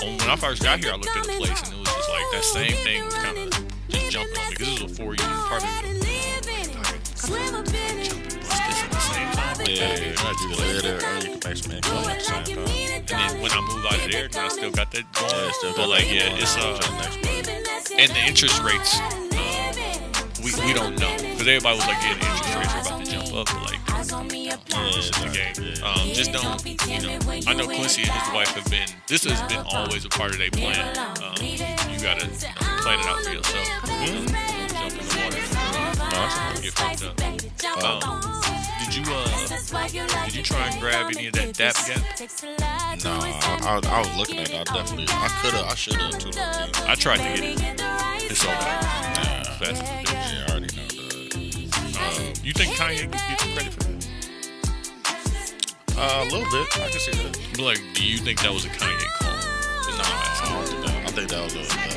When 0.00 0.30
I 0.30 0.36
first 0.36 0.62
got 0.62 0.78
here, 0.80 0.92
I 0.92 0.96
looked 0.96 1.16
at 1.16 1.24
the 1.24 1.32
place 1.32 1.62
and 1.62 1.72
it 1.74 1.78
was 1.78 1.88
just 1.88 2.08
like 2.10 2.24
that 2.32 2.44
same 2.44 2.72
thing 2.84 3.04
was 3.04 3.14
kind 3.14 3.38
of 3.38 3.50
just 3.88 4.10
jumping 4.10 4.36
on 4.38 4.44
me 4.48 4.50
because 4.50 4.68
this 4.68 4.82
was 4.82 4.92
a 4.92 4.94
four 4.94 5.14
unit 5.14 5.20
apartment. 5.20 5.82
building. 5.82 6.68
Jumping, 7.14 7.81
Yeah, 9.74 9.88
that. 9.88 10.36
you 10.40 10.48
live 10.50 10.82
there 10.82 11.00
and 11.02 11.44
make 11.44 11.56
some 11.56 11.72
income 11.72 12.04
at 12.04 12.18
the 12.18 12.24
same 12.24 12.44
time. 12.44 12.58
And 12.58 13.08
then 13.08 13.40
when 13.40 13.50
I 13.52 13.60
move 13.60 13.86
out 13.86 14.04
of 14.04 14.12
there, 14.12 14.28
then 14.28 14.44
I 14.44 14.48
still 14.48 14.70
got 14.70 14.90
that 14.90 15.10
going. 15.12 15.32
Yeah, 15.32 15.50
still 15.52 15.74
but 15.74 15.88
like, 15.88 16.12
yeah, 16.12 16.36
it's 16.36 16.56
uh, 16.56 16.78
and 17.98 18.10
the 18.10 18.22
interest 18.26 18.62
rates, 18.62 19.00
um, 19.00 19.30
we 20.44 20.52
we 20.66 20.72
don't 20.74 20.98
know 20.98 21.14
because 21.16 21.48
everybody 21.48 21.76
was 21.76 21.86
like, 21.86 22.02
yeah, 22.04 22.14
the 22.14 22.26
interest 22.28 22.54
rates 22.56 22.74
are 22.74 22.80
about 22.80 23.04
to 23.04 23.10
jump 23.10 23.32
up, 23.34 23.46
but 23.46 23.62
like. 23.62 23.78
This 24.92 25.08
is 25.08 25.10
the 25.12 25.28
game. 25.30 25.84
Um, 25.84 26.08
just 26.12 26.32
don't, 26.32 26.64
you 26.66 27.00
know. 27.06 27.18
I 27.46 27.54
know 27.54 27.66
Quincy 27.66 28.02
and 28.02 28.10
his 28.10 28.32
wife 28.34 28.48
have 28.48 28.68
been. 28.70 28.88
This 29.06 29.24
has 29.24 29.40
been 29.48 29.64
always 29.72 30.04
a 30.04 30.08
part 30.08 30.32
of 30.32 30.38
their 30.38 30.50
plan. 30.50 30.96
Um, 30.98 31.34
you 31.40 31.56
gotta 32.02 32.26
you 32.26 32.32
know, 32.32 32.82
plan 32.82 32.98
it 32.98 33.06
out 33.06 33.22
for 33.22 33.30
yourself. 33.30 33.68
Don't 33.86 34.28
jump 34.74 34.92
in 34.92 35.06
the 35.06 35.14
water. 35.22 36.60
Get 36.60 36.72
fucked 36.74 37.04
up. 37.04 37.20
Um, 37.82 38.61
did 38.92 39.06
you 39.06 39.14
uh, 39.14 40.24
did 40.26 40.34
you 40.34 40.42
try 40.42 40.68
and 40.68 40.78
grab 40.78 41.10
any 41.16 41.28
of 41.28 41.32
that 41.32 41.54
DAP 41.54 41.74
gap? 41.86 43.02
No, 43.02 43.10
I, 43.10 43.58
I, 43.62 43.80
I 43.88 43.98
was 44.00 44.16
looking 44.18 44.38
at 44.38 44.50
it. 44.50 44.54
I 44.54 44.64
definitely, 44.64 45.06
I 45.08 45.28
could 45.40 45.54
have, 45.54 45.64
I 45.64 45.74
should 45.74 45.94
have 45.94 46.18
too. 46.18 46.28
low-key. 46.28 46.90
I 46.90 46.94
tried 46.94 47.16
to 47.16 47.22
get 47.22 47.38
it. 47.40 48.30
It's 48.30 48.40
sold 48.40 48.54
out. 48.54 48.82
Nah, 48.82 49.44
Fast 49.56 49.82
as 49.82 50.12
yeah, 50.12 50.44
I 50.46 50.50
already 50.50 50.76
know 50.76 50.88
the. 50.88 51.00
Um, 52.02 52.32
you 52.44 52.52
think 52.52 52.74
Kanye 52.74 53.00
could 53.00 53.12
get 53.12 53.40
some 53.40 53.52
credit 53.54 53.72
for 53.72 53.82
that? 53.84 54.08
Uh, 55.96 56.24
a 56.24 56.24
little 56.24 56.50
bit. 56.50 56.76
I 56.76 56.90
can 56.90 57.00
see 57.00 57.12
that. 57.12 57.38
But, 57.52 57.60
Like, 57.60 57.80
do 57.94 58.04
you 58.04 58.18
think 58.18 58.40
that 58.42 58.52
was 58.52 58.66
a 58.66 58.68
Kanye 58.68 59.08
call? 59.20 59.38
Is 59.88 59.96
Nah, 59.96 60.04
I 60.04 60.48
don't 60.52 60.68
think 60.68 60.84
that. 60.84 60.96
I 60.96 61.12
think 61.12 61.30
that 61.30 61.42
was 61.44 61.54
a, 61.54 61.60
uh, 61.60 61.88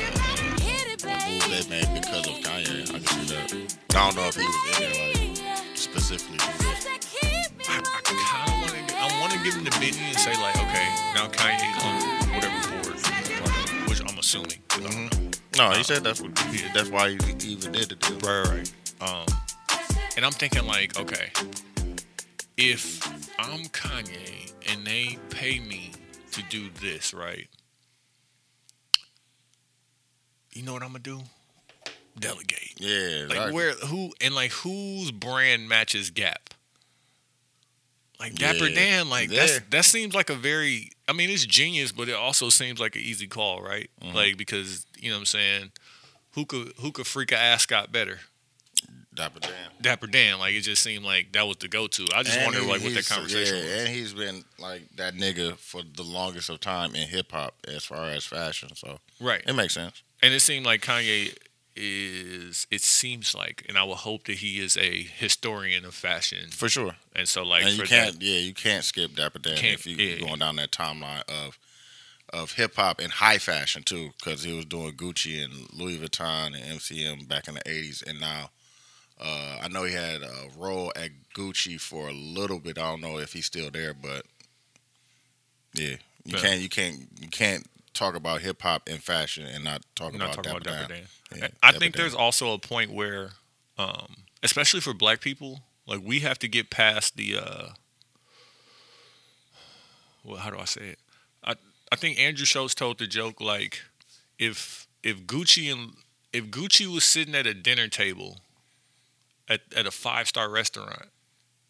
a 1.12 1.28
move 1.28 1.44
they 1.50 1.68
made 1.68 1.92
because 2.00 2.26
of 2.26 2.32
Kanye. 2.40 2.88
I 2.88 2.98
can 2.98 3.06
see 3.06 3.34
that. 3.34 3.52
I 3.90 4.06
don't 4.06 4.16
know 4.16 4.28
if 4.28 4.34
he 4.36 4.46
was 4.46 4.80
in 4.80 4.80
there 4.80 5.36
like 5.36 5.76
specifically. 5.76 6.65
I, 7.68 7.78
I 7.78 8.00
kind 8.02 8.50
of 8.50 8.60
want 8.60 8.88
to. 8.88 8.96
I 8.96 9.20
want 9.20 9.32
to 9.32 9.38
give 9.42 9.54
him 9.54 9.64
the 9.64 9.70
Benny 9.72 9.98
and 9.98 10.18
say 10.18 10.34
like, 10.40 10.56
okay, 10.56 10.88
now 11.14 11.28
Kanye's 11.28 11.84
on 11.84 12.34
whatever 12.34 12.70
board, 12.70 12.96
he's 12.96 13.30
a 13.30 13.42
part 13.42 13.70
of, 13.72 13.88
which 13.88 14.00
I'm 14.10 14.18
assuming. 14.18 14.60
Don't. 14.68 15.40
No, 15.56 15.70
he 15.70 15.82
said 15.82 16.04
that's 16.04 16.20
what. 16.20 16.38
He, 16.50 16.62
that's 16.74 16.90
why 16.90 17.10
he, 17.10 17.16
even 17.52 17.72
did 17.72 17.88
the 17.90 17.96
deal. 17.96 18.18
Right, 18.18 18.48
right. 18.48 18.72
Um, 19.00 19.26
and 20.16 20.24
I'm 20.24 20.32
thinking 20.32 20.66
like, 20.66 20.98
okay, 20.98 21.30
if 22.56 23.06
I'm 23.38 23.64
Kanye 23.66 24.52
and 24.70 24.86
they 24.86 25.18
pay 25.30 25.60
me 25.60 25.92
to 26.32 26.42
do 26.50 26.68
this, 26.80 27.12
right? 27.14 27.48
You 30.52 30.62
know 30.62 30.72
what 30.72 30.82
I'm 30.82 30.88
gonna 30.88 31.00
do? 31.00 31.20
Delegate. 32.18 32.74
Yeah, 32.78 33.24
Like 33.28 33.30
exactly. 33.36 33.52
where 33.52 33.72
who 33.72 34.12
and 34.22 34.34
like 34.34 34.52
whose 34.52 35.10
brand 35.10 35.68
matches 35.68 36.08
Gap? 36.10 36.54
Like 38.18 38.34
Dapper 38.34 38.66
Yeah. 38.68 38.74
Dan, 38.74 39.08
like 39.10 39.30
Yeah. 39.30 39.40
that's 39.46 39.60
that 39.70 39.84
seems 39.84 40.14
like 40.14 40.30
a 40.30 40.34
very 40.34 40.90
I 41.08 41.12
mean 41.12 41.30
it's 41.30 41.44
genius, 41.46 41.92
but 41.92 42.08
it 42.08 42.14
also 42.14 42.48
seems 42.48 42.80
like 42.80 42.96
an 42.96 43.02
easy 43.02 43.26
call, 43.26 43.60
right? 43.62 43.90
Mm-hmm. 44.02 44.16
Like 44.16 44.36
because, 44.36 44.86
you 44.98 45.10
know 45.10 45.16
what 45.16 45.20
I'm 45.20 45.26
saying, 45.26 45.72
who 46.32 46.44
could 46.46 46.72
who 46.80 46.92
could 46.92 47.06
freak 47.06 47.32
a 47.32 47.38
ascot 47.38 47.92
better? 47.92 48.20
Dapper 49.14 49.40
Dan. 49.40 49.52
Dapper 49.80 50.06
Dan. 50.06 50.38
Like 50.38 50.54
it 50.54 50.60
just 50.60 50.82
seemed 50.82 51.04
like 51.04 51.32
that 51.32 51.46
was 51.46 51.56
the 51.58 51.68
go 51.68 51.86
to. 51.86 52.06
I 52.14 52.22
just 52.22 52.36
And 52.36 52.44
wonder 52.46 52.60
he- 52.60 52.70
like 52.70 52.82
what 52.82 52.94
that 52.94 53.06
conversation 53.08 53.56
Yeah, 53.56 53.62
was. 53.62 53.72
and 53.84 53.88
he's 53.88 54.12
been 54.12 54.44
like 54.58 54.82
that 54.96 55.14
nigga 55.14 55.56
for 55.56 55.82
the 55.82 56.02
longest 56.02 56.50
of 56.50 56.60
time 56.60 56.94
in 56.94 57.08
hip 57.08 57.32
hop 57.32 57.54
as 57.66 57.84
far 57.84 58.10
as 58.10 58.24
fashion. 58.24 58.74
So 58.76 58.98
Right. 59.20 59.42
it 59.46 59.54
makes 59.54 59.72
sense. 59.74 60.02
And 60.22 60.34
it 60.34 60.40
seemed 60.40 60.66
like 60.66 60.82
Kanye 60.82 61.34
is 61.76 62.66
it 62.70 62.80
seems 62.80 63.34
like 63.34 63.64
and 63.68 63.76
I 63.78 63.84
will 63.84 63.94
hope 63.96 64.24
that 64.24 64.36
he 64.36 64.58
is 64.60 64.76
a 64.76 65.02
historian 65.02 65.84
of 65.84 65.94
fashion. 65.94 66.50
For 66.50 66.68
sure. 66.68 66.96
And 67.14 67.28
so 67.28 67.42
like 67.42 67.64
and 67.64 67.76
you 67.76 67.84
can't 67.84 68.18
that, 68.18 68.22
yeah, 68.22 68.38
you 68.38 68.54
can't 68.54 68.84
skip 68.84 69.14
Dapper 69.14 69.38
Dan 69.38 69.58
if 69.62 69.86
you 69.86 69.96
yeah. 69.96 70.16
are 70.16 70.26
going 70.26 70.38
down 70.38 70.56
that 70.56 70.70
timeline 70.70 71.22
of 71.28 71.58
of 72.32 72.52
hip 72.52 72.74
hop 72.76 73.00
and 73.00 73.12
high 73.12 73.38
fashion 73.38 73.82
too, 73.84 74.10
because 74.18 74.42
he 74.42 74.52
was 74.54 74.64
doing 74.64 74.92
Gucci 74.92 75.44
and 75.44 75.52
Louis 75.72 75.98
Vuitton 75.98 76.46
and 76.60 76.80
MCM 76.80 77.28
back 77.28 77.46
in 77.48 77.54
the 77.54 77.62
eighties, 77.68 78.02
and 78.04 78.18
now 78.18 78.50
uh, 79.20 79.58
I 79.62 79.68
know 79.68 79.84
he 79.84 79.94
had 79.94 80.22
a 80.22 80.48
role 80.58 80.92
at 80.96 81.10
Gucci 81.36 81.80
for 81.80 82.08
a 82.08 82.12
little 82.12 82.58
bit. 82.58 82.78
I 82.78 82.90
don't 82.90 83.00
know 83.00 83.18
if 83.18 83.32
he's 83.32 83.46
still 83.46 83.70
there, 83.70 83.94
but 83.94 84.26
yeah, 85.72 85.96
you 86.24 86.34
Yeah. 86.34 86.38
can't 86.40 86.60
you 86.60 86.68
can't 86.68 87.08
you 87.20 87.28
can't 87.28 87.66
talk 87.96 88.14
about 88.14 88.40
hip 88.42 88.62
hop 88.62 88.88
and 88.88 89.02
fashion 89.02 89.46
and 89.46 89.64
not 89.64 89.82
talk 89.94 90.12
not 90.12 90.34
about 90.34 90.44
talking 90.44 90.60
Dapper 90.62 90.88
Dan. 90.94 91.02
Yeah, 91.34 91.48
I 91.62 91.68
Dapper 91.68 91.78
think 91.80 91.94
Dan. 91.94 92.02
there's 92.02 92.14
also 92.14 92.52
a 92.52 92.58
point 92.58 92.92
where, 92.92 93.30
um, 93.78 94.16
especially 94.42 94.80
for 94.80 94.94
black 94.94 95.20
people, 95.20 95.60
like 95.86 96.00
we 96.04 96.20
have 96.20 96.38
to 96.40 96.48
get 96.48 96.70
past 96.70 97.16
the. 97.16 97.36
Uh, 97.36 97.68
well, 100.24 100.36
how 100.38 100.50
do 100.50 100.58
I 100.58 100.64
say 100.64 100.82
it? 100.88 100.98
I 101.44 101.54
I 101.92 101.96
think 101.96 102.18
Andrew 102.18 102.44
Schulz 102.46 102.74
told 102.74 102.98
the 102.98 103.06
joke 103.06 103.40
like, 103.40 103.80
if 104.38 104.86
if 105.02 105.22
Gucci 105.26 105.72
and 105.72 105.92
if 106.32 106.46
Gucci 106.46 106.86
was 106.92 107.04
sitting 107.04 107.34
at 107.34 107.46
a 107.46 107.54
dinner 107.54 107.88
table, 107.88 108.40
at 109.48 109.60
at 109.74 109.86
a 109.86 109.90
five 109.90 110.26
star 110.28 110.48
restaurant, 110.50 111.06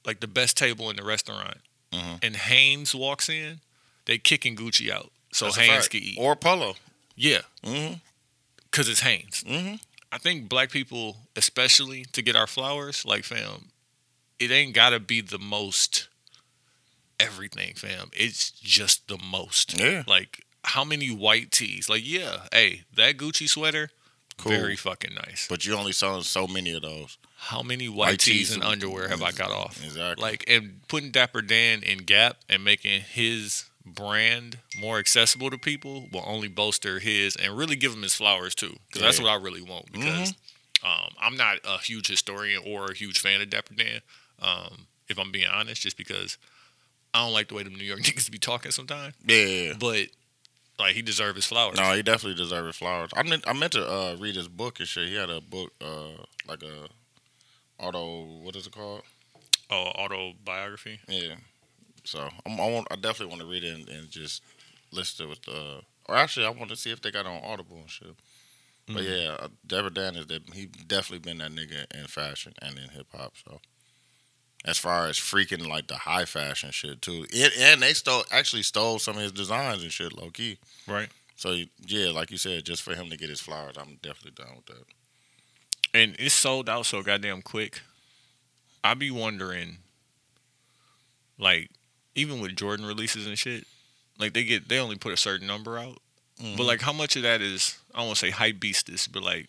like 0.05 0.21
the 0.21 0.27
best 0.29 0.57
table 0.57 0.91
in 0.91 0.97
the 0.97 1.05
restaurant, 1.05 1.59
Mhm. 1.93 2.19
and 2.23 2.37
Hanes 2.37 2.95
walks 2.95 3.29
in, 3.29 3.61
they 4.07 4.19
kicking 4.19 4.57
Gucci 4.57 4.91
out 4.91 5.13
so 5.37 5.47
That's 5.47 5.57
Hanes 5.59 5.89
can 5.89 6.03
eat. 6.03 6.17
or 6.19 6.35
Polo. 6.37 6.75
yeah, 7.17 7.41
hmm 7.65 7.95
because 8.71 8.89
it's 8.89 9.01
Hanes. 9.01 9.43
hmm 9.47 9.75
I 10.13 10.19
think 10.19 10.49
black 10.49 10.71
people, 10.71 11.17
especially 11.35 12.05
to 12.13 12.23
get 12.23 12.37
our 12.37 12.47
flowers, 12.47 13.05
like 13.05 13.25
fam, 13.25 13.69
it 14.39 14.51
ain't 14.51 14.75
gotta 14.75 15.01
be 15.01 15.21
the 15.21 15.39
most 15.39 16.09
everything, 17.19 17.75
fam. 17.75 18.11
It's 18.13 18.51
just 18.51 19.09
the 19.09 19.19
most. 19.19 19.79
Yeah. 19.81 20.03
Like 20.07 20.45
how 20.65 20.85
many 20.85 21.11
white 21.11 21.51
tees? 21.53 21.89
Like, 21.89 22.03
yeah, 22.05 22.41
hey, 22.53 22.83
that 22.97 23.17
Gucci 23.17 23.49
sweater, 23.49 23.91
Cool. 24.39 24.53
very 24.53 24.77
fucking 24.77 25.15
nice. 25.15 25.47
But 25.49 25.65
you 25.65 25.75
only 25.75 25.93
saw 25.93 26.21
so 26.23 26.47
many 26.47 26.73
of 26.75 26.83
those. 26.83 27.19
How 27.39 27.63
many 27.63 27.89
white, 27.89 28.09
White 28.13 28.19
tees 28.21 28.35
tees 28.49 28.53
and 28.55 28.63
and- 28.63 28.73
underwear 28.73 29.09
have 29.09 29.23
I 29.23 29.31
got 29.33 29.51
off? 29.51 29.83
Exactly. 29.85 30.23
Like, 30.23 30.45
and 30.49 30.81
putting 30.89 31.11
Dapper 31.11 31.43
Dan 31.43 31.83
in 31.83 31.99
Gap 31.99 32.39
and 32.49 32.65
making 32.65 33.03
his 33.03 33.65
brand 33.87 34.59
more 34.81 34.99
accessible 34.99 35.49
to 35.51 35.59
people 35.59 36.09
will 36.13 36.25
only 36.27 36.49
bolster 36.49 36.99
his 36.99 37.37
and 37.37 37.57
really 37.57 37.77
give 37.77 37.93
him 37.93 38.03
his 38.03 38.15
flowers 38.15 38.55
too. 38.55 38.77
Because 38.87 39.03
that's 39.03 39.21
what 39.21 39.29
I 39.29 39.37
really 39.37 39.63
want. 39.63 39.93
Because 39.93 40.35
um, 40.85 41.15
I'm 41.21 41.37
not 41.37 41.59
a 41.65 41.79
huge 41.79 42.09
historian 42.09 42.63
or 42.67 42.87
a 42.87 42.95
huge 42.95 43.21
fan 43.21 43.41
of 43.41 43.49
Dapper 43.49 43.75
Dan, 43.75 44.01
um, 44.43 44.87
if 45.09 45.19
I'm 45.19 45.31
being 45.33 45.47
honest, 45.47 45.83
just 45.83 45.97
because 45.97 46.37
I 47.15 47.25
don't 47.25 47.33
like 47.33 47.49
the 47.49 47.55
way 47.55 47.63
them 47.63 47.75
New 47.75 47.85
York 47.85 48.01
niggas 48.03 48.31
be 48.31 48.39
talking 48.39 48.73
sometimes. 48.73 49.15
yeah. 49.27 49.75
But 49.79 50.09
like, 50.79 50.95
he 50.95 51.03
deserves 51.03 51.37
his 51.37 51.47
flowers. 51.47 51.79
No, 51.79 51.95
he 51.95 52.03
definitely 52.03 52.37
deserves 52.37 52.67
his 52.67 52.77
flowers. 52.77 53.11
I 53.17 53.23
meant 53.23 53.45
I 53.49 53.53
meant 53.55 53.73
to 53.73 53.89
uh, 53.89 54.17
read 54.19 54.37
his 54.37 54.49
book 54.49 54.79
and 54.79 54.89
shit. 54.89 55.09
He 55.09 55.15
had 55.15 55.31
a 55.31 55.41
book, 55.41 55.73
uh, 55.81 56.23
like 56.47 56.63
a 56.63 56.89
auto. 57.83 58.25
What 58.43 58.57
is 58.57 58.67
it 58.67 58.73
called? 58.75 59.03
Oh, 59.71 59.91
autobiography. 59.97 61.01
Yeah. 61.09 61.37
So 62.07 62.29
I'm, 62.45 62.61
I 62.61 62.69
want. 62.71 62.87
I 62.91 62.97
definitely 62.97 63.27
want 63.37 63.41
to 63.43 63.49
read 63.49 63.65
it 63.65 63.75
and, 63.75 63.89
and 63.89 64.11
just 64.11 64.43
listen 64.93 65.27
to 65.27 65.33
it. 65.33 65.39
Uh, 65.49 65.81
or 66.09 66.17
actually, 66.17 66.47
I 66.47 66.51
want 66.51 66.69
to 66.71 66.77
see 66.77 66.91
if 66.91 67.01
they 67.03 67.11
got 67.11 67.27
it 67.27 67.29
on 67.29 67.43
Audible 67.45 67.79
and 67.79 67.91
shit. 67.91 68.15
But 68.87 69.03
Mm. 69.03 69.21
yeah, 69.25 69.31
uh, 69.41 69.49
Dapper 69.67 69.91
Dan 69.91 70.15
is 70.17 70.27
that 70.29 70.49
he 70.55 70.67
definitely 70.67 71.19
been 71.31 71.39
that 71.39 71.51
nigga 71.51 71.87
in 71.99 72.07
fashion 72.07 72.55
and 72.63 72.79
in 72.79 72.91
hip 72.91 73.09
hop. 73.13 73.35
So 73.45 73.61
as 74.65 74.79
far 74.79 75.09
as 75.09 75.19
freaking 75.19 75.67
like 75.69 75.89
the 75.89 75.97
high 75.97 76.25
fashion 76.25 76.71
shit 76.71 77.03
too, 77.03 77.27
and, 77.35 77.53
and 77.59 77.83
they 77.83 77.93
stole 77.95 78.25
actually 78.31 78.63
stole 78.63 79.01
some 79.01 79.17
of 79.17 79.23
his 79.23 79.33
designs 79.33 79.83
and 79.83 79.91
shit 79.91 80.13
low 80.13 80.31
key. 80.31 80.59
Right. 80.87 81.09
So 81.35 81.57
yeah, 81.85 82.11
like 82.11 82.31
you 82.31 82.39
said, 82.39 82.65
just 82.65 82.83
for 82.83 82.95
him 82.95 83.11
to 83.11 83.17
get 83.17 83.29
his 83.29 83.41
flowers, 83.41 83.75
I'm 83.77 83.99
definitely 84.03 84.43
down 84.45 84.55
with 84.57 84.67
that. 84.67 84.85
and 85.93 86.15
it's 86.21 86.35
sold 86.35 86.69
out 86.69 86.87
so 86.87 87.03
goddamn 87.03 87.43
quick. 87.43 87.81
I 88.85 88.95
be 88.95 89.11
wondering, 89.11 89.79
like, 91.39 91.71
even 92.17 92.41
with 92.41 92.57
Jordan 92.57 92.87
releases 92.87 93.27
and 93.27 93.39
shit, 93.39 93.67
like 94.19 94.33
they 94.33 94.43
get 94.43 94.69
they 94.69 94.81
only 94.81 94.97
put 94.97 95.13
a 95.13 95.17
certain 95.17 95.47
number 95.47 95.79
out, 95.79 95.99
but 96.39 96.45
mm-hmm. 96.45 96.63
like 96.63 96.81
how 96.81 96.93
much 96.93 97.15
of 97.15 97.23
that 97.23 97.41
is 97.41 97.79
I 97.95 98.03
won't 98.03 98.17
say 98.17 98.31
hype 98.31 98.57
beastis, 98.57 99.09
but 99.11 99.23
like, 99.23 99.49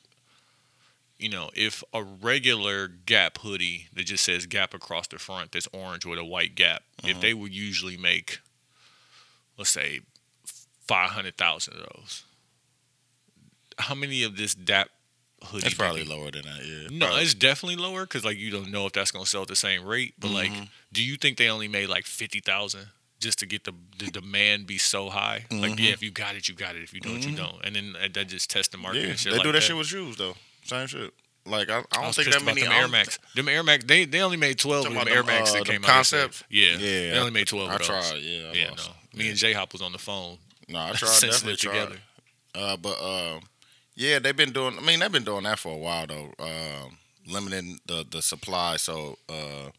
you 1.18 1.30
know, 1.30 1.50
if 1.56 1.84
a 1.94 2.04
regular 2.04 2.88
Gap 2.88 3.40
hoodie 3.40 3.88
that 3.94 4.06
just 4.06 4.24
says 4.24 4.46
Gap 4.46 4.74
across 4.74 5.08
the 5.08 5.18
front 5.18 5.54
that's 5.54 5.68
orange 5.74 6.06
with 6.06 6.20
a 6.20 6.26
white 6.26 6.54
Gap, 6.54 6.84
if 7.04 7.10
mm-hmm. 7.10 7.20
they 7.22 7.34
would 7.34 7.56
usually 7.56 7.98
make, 7.98 8.40
let's 9.58 9.72
say, 9.72 10.02
five 10.88 11.12
hundred 11.12 11.38
thousand 11.38 11.76
of 11.76 11.88
those, 11.96 12.24
how 13.80 13.96
many 13.96 14.24
of 14.24 14.36
this 14.38 14.54
Gap 14.54 14.90
hoodie? 15.44 15.66
It's 15.68 15.76
probably 15.76 16.04
you- 16.04 16.10
lower 16.10 16.32
than 16.32 16.44
that. 16.44 16.66
Yeah. 16.66 16.88
no, 16.92 17.06
Probably. 17.08 17.24
it's 17.24 17.34
definitely 17.34 17.76
lower 17.82 18.06
because 18.06 18.24
like 18.26 18.38
you 18.38 18.50
don't 18.52 18.72
know 18.72 18.86
if 18.86 18.94
that's 18.94 19.12
gonna 19.12 19.26
sell 19.26 19.44
at 19.44 19.48
the 19.48 19.56
same 19.56 19.84
rate. 19.84 20.14
But 20.20 20.32
like, 20.32 20.52
Mhm. 20.52 20.70
do 20.92 21.04
you 21.04 21.18
think 21.18 21.38
they 21.38 21.50
only 21.50 21.68
made 21.68 21.90
like 21.90 22.06
fifty 22.06 22.40
thousand 22.40 22.88
just 23.20 23.40
to 23.40 23.46
get 23.46 23.64
the 23.64 23.74
the 23.98 24.08
demand 24.12 24.68
be 24.68 24.78
so 24.78 25.10
high? 25.10 25.46
Like, 25.52 25.74
Mhm. 25.74 25.80
yeah, 25.80 25.92
if 25.92 26.02
you 26.04 26.12
got 26.12 26.36
it, 26.36 26.48
you 26.48 26.56
got 26.56 26.76
it. 26.76 26.84
If 26.84 26.94
you 26.94 27.00
don't, 27.00 27.22
you 27.24 27.32
Mhm. 27.34 27.38
don't. 27.38 27.66
And 27.66 27.76
then 27.76 27.96
uh, 27.96 28.08
that 28.14 28.28
just 28.28 28.50
test 28.50 28.72
the 28.72 28.78
market. 28.78 29.02
yeah. 29.04 29.08
and 29.10 29.20
shit 29.20 29.32
they 29.32 29.38
like 29.38 29.44
do 29.44 29.52
that, 29.52 29.60
that 29.60 29.66
shit 29.66 29.76
with 29.78 29.88
shoes 29.88 30.16
though. 30.18 30.36
Same 30.66 30.88
shit. 30.88 31.14
Like 31.46 31.70
I, 31.70 31.78
I 31.78 31.78
I 31.80 31.84
don't 31.94 32.08
was 32.08 32.16
think 32.18 32.30
that 32.32 32.44
many 32.44 32.62
them 32.64 32.74
Air 32.74 32.88
Max. 32.90 33.20
Them 33.34 33.48
Air 33.48 33.64
Max. 33.64 33.86
They 33.86 34.04
they 34.06 34.22
only 34.22 34.36
made 34.38 34.60
twelve 34.60 34.86
of 34.86 34.94
them 34.94 35.08
Air 35.08 35.24
Max 35.24 35.52
uh, 35.52 35.54
that 35.60 35.66
came 35.66 35.86
out. 35.86 35.88
this 36.00 36.12
year. 36.12 36.22
concepts? 36.24 36.44
Yeah, 36.50 36.72
Yeah, 36.72 36.78
They 37.14 37.18
only 37.20 37.32
made 37.32 37.48
twelve 37.48 37.70
I 37.70 37.78
tried. 37.78 38.22
Yeah. 38.22 38.50
I 38.50 38.54
Yeah, 38.54 38.70
lost. 38.72 38.90
no. 38.90 38.96
Me 39.18 39.24
Yeah. 39.26 39.30
and 39.32 39.40
J 39.40 39.54
Hop 39.54 39.72
was 39.72 39.82
on 39.82 39.94
the 39.94 39.98
phone. 39.98 40.40
No, 40.68 40.80
I 40.80 40.92
tried. 40.94 41.22
Definitely 41.22 41.56
tried. 41.56 41.74
together. 41.74 42.02
Uh, 42.54 42.76
but 42.76 43.00
um, 43.02 43.42
yeah, 43.98 44.20
they've 44.20 44.36
been 44.38 44.54
doing. 44.54 44.78
I 44.78 44.82
mean, 44.82 45.00
they've 45.00 45.12
been 45.12 45.26
doing 45.26 45.44
that 45.44 45.60
for 45.60 45.74
a 45.74 45.78
while 45.78 46.08
though. 46.08 46.32
Um, 46.40 46.98
limiting 47.28 47.80
the 47.88 48.06
the 48.10 48.22
supply 48.22 48.78
so 48.78 49.18
uh, 49.28 49.70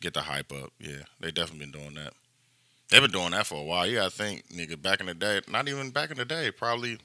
get 0.00 0.14
the 0.14 0.22
hype 0.22 0.52
up. 0.52 0.72
Yeah, 0.78 1.02
they 1.20 1.30
definitely 1.30 1.66
been 1.66 1.72
doing 1.82 1.94
that. 1.94 2.12
They've 2.90 3.02
been 3.02 3.10
doing 3.10 3.32
that 3.32 3.46
for 3.46 3.56
a 3.60 3.62
while. 3.64 3.86
You 3.86 3.96
gotta 3.96 4.10
think, 4.10 4.48
nigga. 4.48 4.80
Back 4.80 5.00
in 5.00 5.06
the 5.06 5.14
day, 5.14 5.40
not 5.48 5.68
even 5.68 5.90
back 5.90 6.10
in 6.10 6.16
the 6.16 6.24
day, 6.24 6.50
probably 6.50 6.98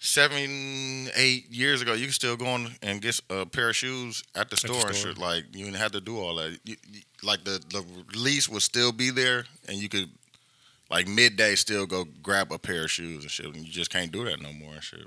seven, 0.00 1.08
eight 1.16 1.50
years 1.50 1.82
ago, 1.82 1.92
you 1.94 2.06
could 2.06 2.14
still 2.14 2.36
go 2.36 2.46
on 2.46 2.72
and 2.82 3.00
get 3.02 3.18
a 3.30 3.46
pair 3.46 3.70
of 3.70 3.76
shoes 3.76 4.22
at 4.34 4.50
the 4.50 4.56
store, 4.56 4.86
and 4.86 4.94
store. 4.94 5.12
shit. 5.12 5.18
Like 5.18 5.44
you 5.52 5.64
didn't 5.64 5.78
have 5.78 5.92
to 5.92 6.00
do 6.00 6.18
all 6.18 6.36
that. 6.36 6.58
You, 6.64 6.76
you- 6.92 7.00
like 7.22 7.42
the 7.44 7.60
the 7.70 7.84
release 8.12 8.48
would 8.48 8.62
still 8.62 8.92
be 8.92 9.10
there, 9.10 9.44
and 9.68 9.76
you 9.78 9.88
could 9.88 10.08
like 10.90 11.06
midday 11.08 11.54
still 11.54 11.86
go 11.86 12.04
grab 12.22 12.52
a 12.52 12.58
pair 12.58 12.84
of 12.84 12.90
shoes 12.90 13.22
and 13.22 13.30
shit. 13.30 13.46
And 13.46 13.56
you 13.56 13.72
just 13.72 13.90
can't 13.90 14.12
do 14.12 14.24
that 14.24 14.40
no 14.40 14.52
more 14.52 14.74
and 14.74 14.82
shit 14.82 15.06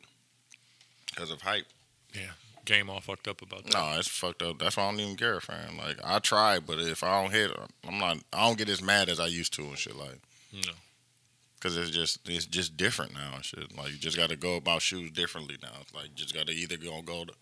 because 1.07 1.31
of 1.31 1.41
hype. 1.41 1.65
Yeah, 2.13 2.31
game 2.65 2.89
all 2.89 2.99
fucked 3.01 3.27
up 3.27 3.41
about 3.41 3.63
that. 3.65 3.73
No, 3.73 3.97
it's 3.97 4.07
fucked 4.07 4.41
up. 4.41 4.59
That's 4.59 4.77
why 4.77 4.83
I 4.83 4.91
don't 4.91 4.99
even 4.99 5.15
care, 5.15 5.39
fam. 5.39 5.77
Like 5.77 5.97
I 6.03 6.19
try, 6.19 6.59
but 6.59 6.79
if 6.79 7.03
I 7.03 7.21
don't 7.21 7.31
hit, 7.31 7.51
I'm 7.87 7.97
not. 7.99 8.17
I 8.33 8.47
don't 8.47 8.57
get 8.57 8.69
as 8.69 8.81
mad 8.81 9.09
as 9.09 9.19
I 9.19 9.27
used 9.27 9.53
to 9.53 9.61
and 9.63 9.77
shit. 9.77 9.95
Like 9.95 10.19
No. 10.53 10.73
because 11.55 11.77
it's 11.77 11.91
just 11.91 12.19
it's 12.29 12.45
just 12.45 12.75
different 12.77 13.13
now 13.13 13.31
and 13.35 13.45
shit. 13.45 13.75
Like 13.77 13.91
you 13.91 13.97
just 13.97 14.17
got 14.17 14.29
to 14.29 14.35
go 14.35 14.55
about 14.57 14.81
shoes 14.81 15.11
differently 15.11 15.57
now. 15.61 15.69
Like 15.95 16.05
you 16.09 16.15
just 16.15 16.33
got 16.33 16.47
to 16.47 16.53
either 16.53 16.77
gonna 16.77 17.01
go 17.01 17.25
to 17.25 17.33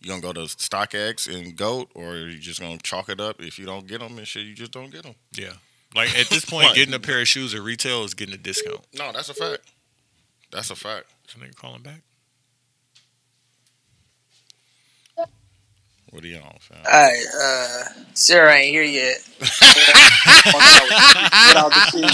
you 0.00 0.10
gonna 0.10 0.20
go 0.20 0.32
to 0.34 0.40
StockX 0.40 1.26
and 1.34 1.56
Goat, 1.56 1.90
or 1.94 2.16
you 2.16 2.38
just 2.38 2.60
gonna 2.60 2.78
chalk 2.78 3.08
it 3.08 3.20
up. 3.20 3.40
If 3.40 3.58
you 3.58 3.64
don't 3.66 3.86
get 3.86 4.00
them 4.00 4.18
and 4.18 4.26
shit, 4.26 4.44
you 4.46 4.54
just 4.54 4.72
don't 4.72 4.90
get 4.90 5.04
them. 5.04 5.14
Yeah. 5.34 5.54
Like 5.96 6.16
at 6.18 6.28
this 6.28 6.44
point, 6.48 6.74
getting 6.74 6.94
a 6.94 7.00
pair 7.00 7.20
of 7.20 7.26
shoes 7.26 7.54
at 7.54 7.62
retail 7.62 8.04
is 8.04 8.14
getting 8.14 8.34
a 8.34 8.38
discount. 8.38 8.80
No, 8.96 9.10
that's 9.12 9.30
a 9.30 9.34
fact. 9.34 9.62
That's 10.52 10.70
a 10.70 10.76
fact. 10.76 11.06
Somebody 11.26 11.52
calling 11.54 11.82
back. 11.82 12.02
What 16.10 16.22
are 16.22 16.28
you 16.28 16.36
on, 16.36 16.56
fam? 16.60 16.78
Alright, 16.86 17.26
uh, 17.42 17.82
Sarah 18.14 18.54
ain't 18.54 18.70
here 18.70 18.82
yet. 18.84 19.18
Without 20.46 21.70
the 21.70 21.88
key. 21.92 22.06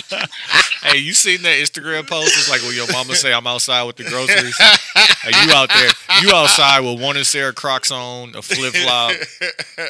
Hey, 0.82 0.98
you 0.98 1.12
seen 1.12 1.42
that 1.42 1.58
Instagram 1.58 2.08
post? 2.08 2.28
It's 2.28 2.50
like 2.50 2.62
when 2.62 2.74
your 2.74 2.90
mama 2.90 3.14
say 3.14 3.32
I'm 3.32 3.46
outside 3.46 3.84
with 3.84 3.96
the 3.96 4.04
groceries. 4.04 4.56
hey, 4.58 5.46
you 5.46 5.52
out 5.52 5.68
there? 5.68 5.90
You 6.22 6.34
outside 6.34 6.80
with 6.80 7.00
one 7.00 7.16
of 7.16 7.26
Sarah 7.26 7.52
Crocs 7.52 7.92
on, 7.92 8.34
a 8.34 8.42
flip 8.42 8.74
flop. 8.74 9.12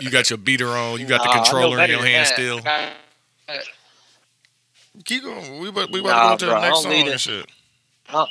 You 0.02 0.10
got 0.10 0.28
your 0.28 0.36
beater 0.36 0.68
on. 0.68 1.00
You 1.00 1.06
got 1.06 1.22
the 1.22 1.30
I 1.30 1.36
know 1.36 1.42
controller 1.44 1.82
in 1.82 1.90
your 1.90 2.04
hand 2.04 2.26
that. 2.26 2.34
still. 2.34 2.60
Keep 5.04 5.24
going. 5.24 5.58
We 5.60 5.68
about, 5.68 5.90
we 5.90 6.00
about 6.00 6.10
Nah, 6.10 6.36
to 6.36 6.46
go 6.46 6.46
to 6.46 6.46
bro, 6.46 6.54
the 6.54 6.60
next 6.60 6.82
don't 6.82 6.82
song 6.82 6.92
and 6.92 7.08
it. 7.08 7.20
shit. 7.20 7.46
Oh. 8.12 8.26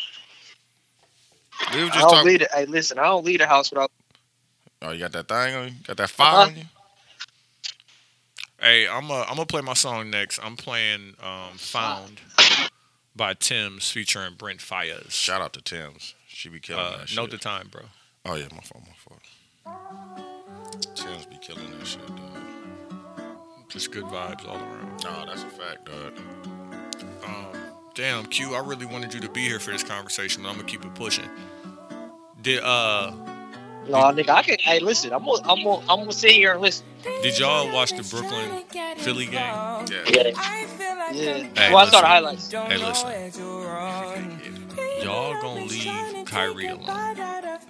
We 1.73 1.79
were 1.83 1.85
I 1.85 1.89
just 1.89 1.99
don't 1.99 2.09
talking. 2.09 2.27
leave 2.27 2.41
it. 2.41 2.51
Hey, 2.53 2.65
listen, 2.65 2.99
I 2.99 3.03
don't 3.03 3.25
leave 3.25 3.39
the 3.39 3.47
house 3.47 3.71
without. 3.71 3.91
Oh, 4.81 4.91
you 4.91 4.99
got 4.99 5.11
that 5.13 5.27
thing 5.27 5.55
on 5.55 5.67
you? 5.67 5.73
Got 5.83 5.97
that 5.97 6.09
fire 6.09 6.33
Uh-huh. 6.33 6.41
on 6.49 6.55
you? 6.57 6.63
Hey, 8.59 8.87
I'm 8.87 9.09
uh, 9.09 9.21
I'm 9.21 9.35
gonna 9.35 9.45
play 9.47 9.61
my 9.61 9.73
song 9.73 10.09
next. 10.11 10.39
I'm 10.43 10.55
playing 10.55 11.15
um, 11.21 11.57
"Found" 11.57 12.21
by 13.15 13.33
Tems 13.33 13.89
featuring 13.89 14.35
Brent 14.35 14.59
Faiyaz. 14.59 15.09
Shout 15.11 15.41
out 15.41 15.53
to 15.53 15.61
Tems. 15.61 16.13
She 16.27 16.47
be 16.49 16.59
killing 16.59 16.83
Uh, 16.85 16.97
that 16.97 17.09
shit. 17.09 17.17
note 17.17 17.31
the 17.31 17.37
time, 17.39 17.69
bro. 17.71 17.81
Oh 18.25 18.35
yeah, 18.35 18.47
my 18.53 18.61
fault, 18.61 18.83
my 18.85 18.93
fault. 18.97 19.21
Tems 20.95 21.25
be 21.25 21.37
killing 21.41 21.71
that 21.79 21.87
shit, 21.87 22.05
dog. 22.07 22.37
Just 23.69 23.91
good 23.91 24.03
vibes 24.05 24.47
all 24.47 24.57
around. 24.57 25.03
No, 25.03 25.25
that's 25.25 25.41
a 25.43 25.49
fact, 25.49 25.85
dog. 25.85 26.19
Um, 27.31 27.61
damn, 27.93 28.25
Q, 28.25 28.55
I 28.55 28.59
really 28.59 28.85
wanted 28.85 29.13
you 29.13 29.19
to 29.21 29.29
be 29.29 29.41
here 29.41 29.59
for 29.59 29.71
this 29.71 29.83
conversation, 29.83 30.43
but 30.43 30.49
I'm 30.49 30.55
gonna 30.55 30.67
keep 30.67 30.85
it 30.85 30.93
pushing. 30.95 31.29
Did 32.41 32.63
uh 32.63 33.11
No, 33.87 33.97
nigga, 34.11 34.29
I 34.29 34.43
can. 34.43 34.57
Hey, 34.59 34.79
listen, 34.79 35.13
I'm 35.13 35.25
gonna, 35.25 35.41
I'm 35.45 35.63
gonna, 35.63 35.81
I'm 35.89 35.99
gonna 35.99 36.11
sit 36.13 36.31
here 36.31 36.53
and 36.53 36.61
listen. 36.61 36.85
did 37.23 37.37
y'all 37.39 37.71
watch 37.73 37.91
the 37.91 38.03
Brooklyn 38.03 38.63
Philly 38.97 39.25
game? 39.25 39.33
Yeah. 39.33 39.83
Yeah, 39.89 40.03
yeah. 41.11 41.49
Hey, 41.55 41.73
well, 41.73 41.77
I 41.79 41.89
saw 41.89 42.01
the 42.01 42.07
highlights. 42.07 42.51
Hey, 42.51 42.77
listen. 42.77 43.09
Y'all 45.03 45.41
gonna 45.41 45.65
leave 45.65 46.25
Kyrie 46.25 46.67
alone. 46.67 46.85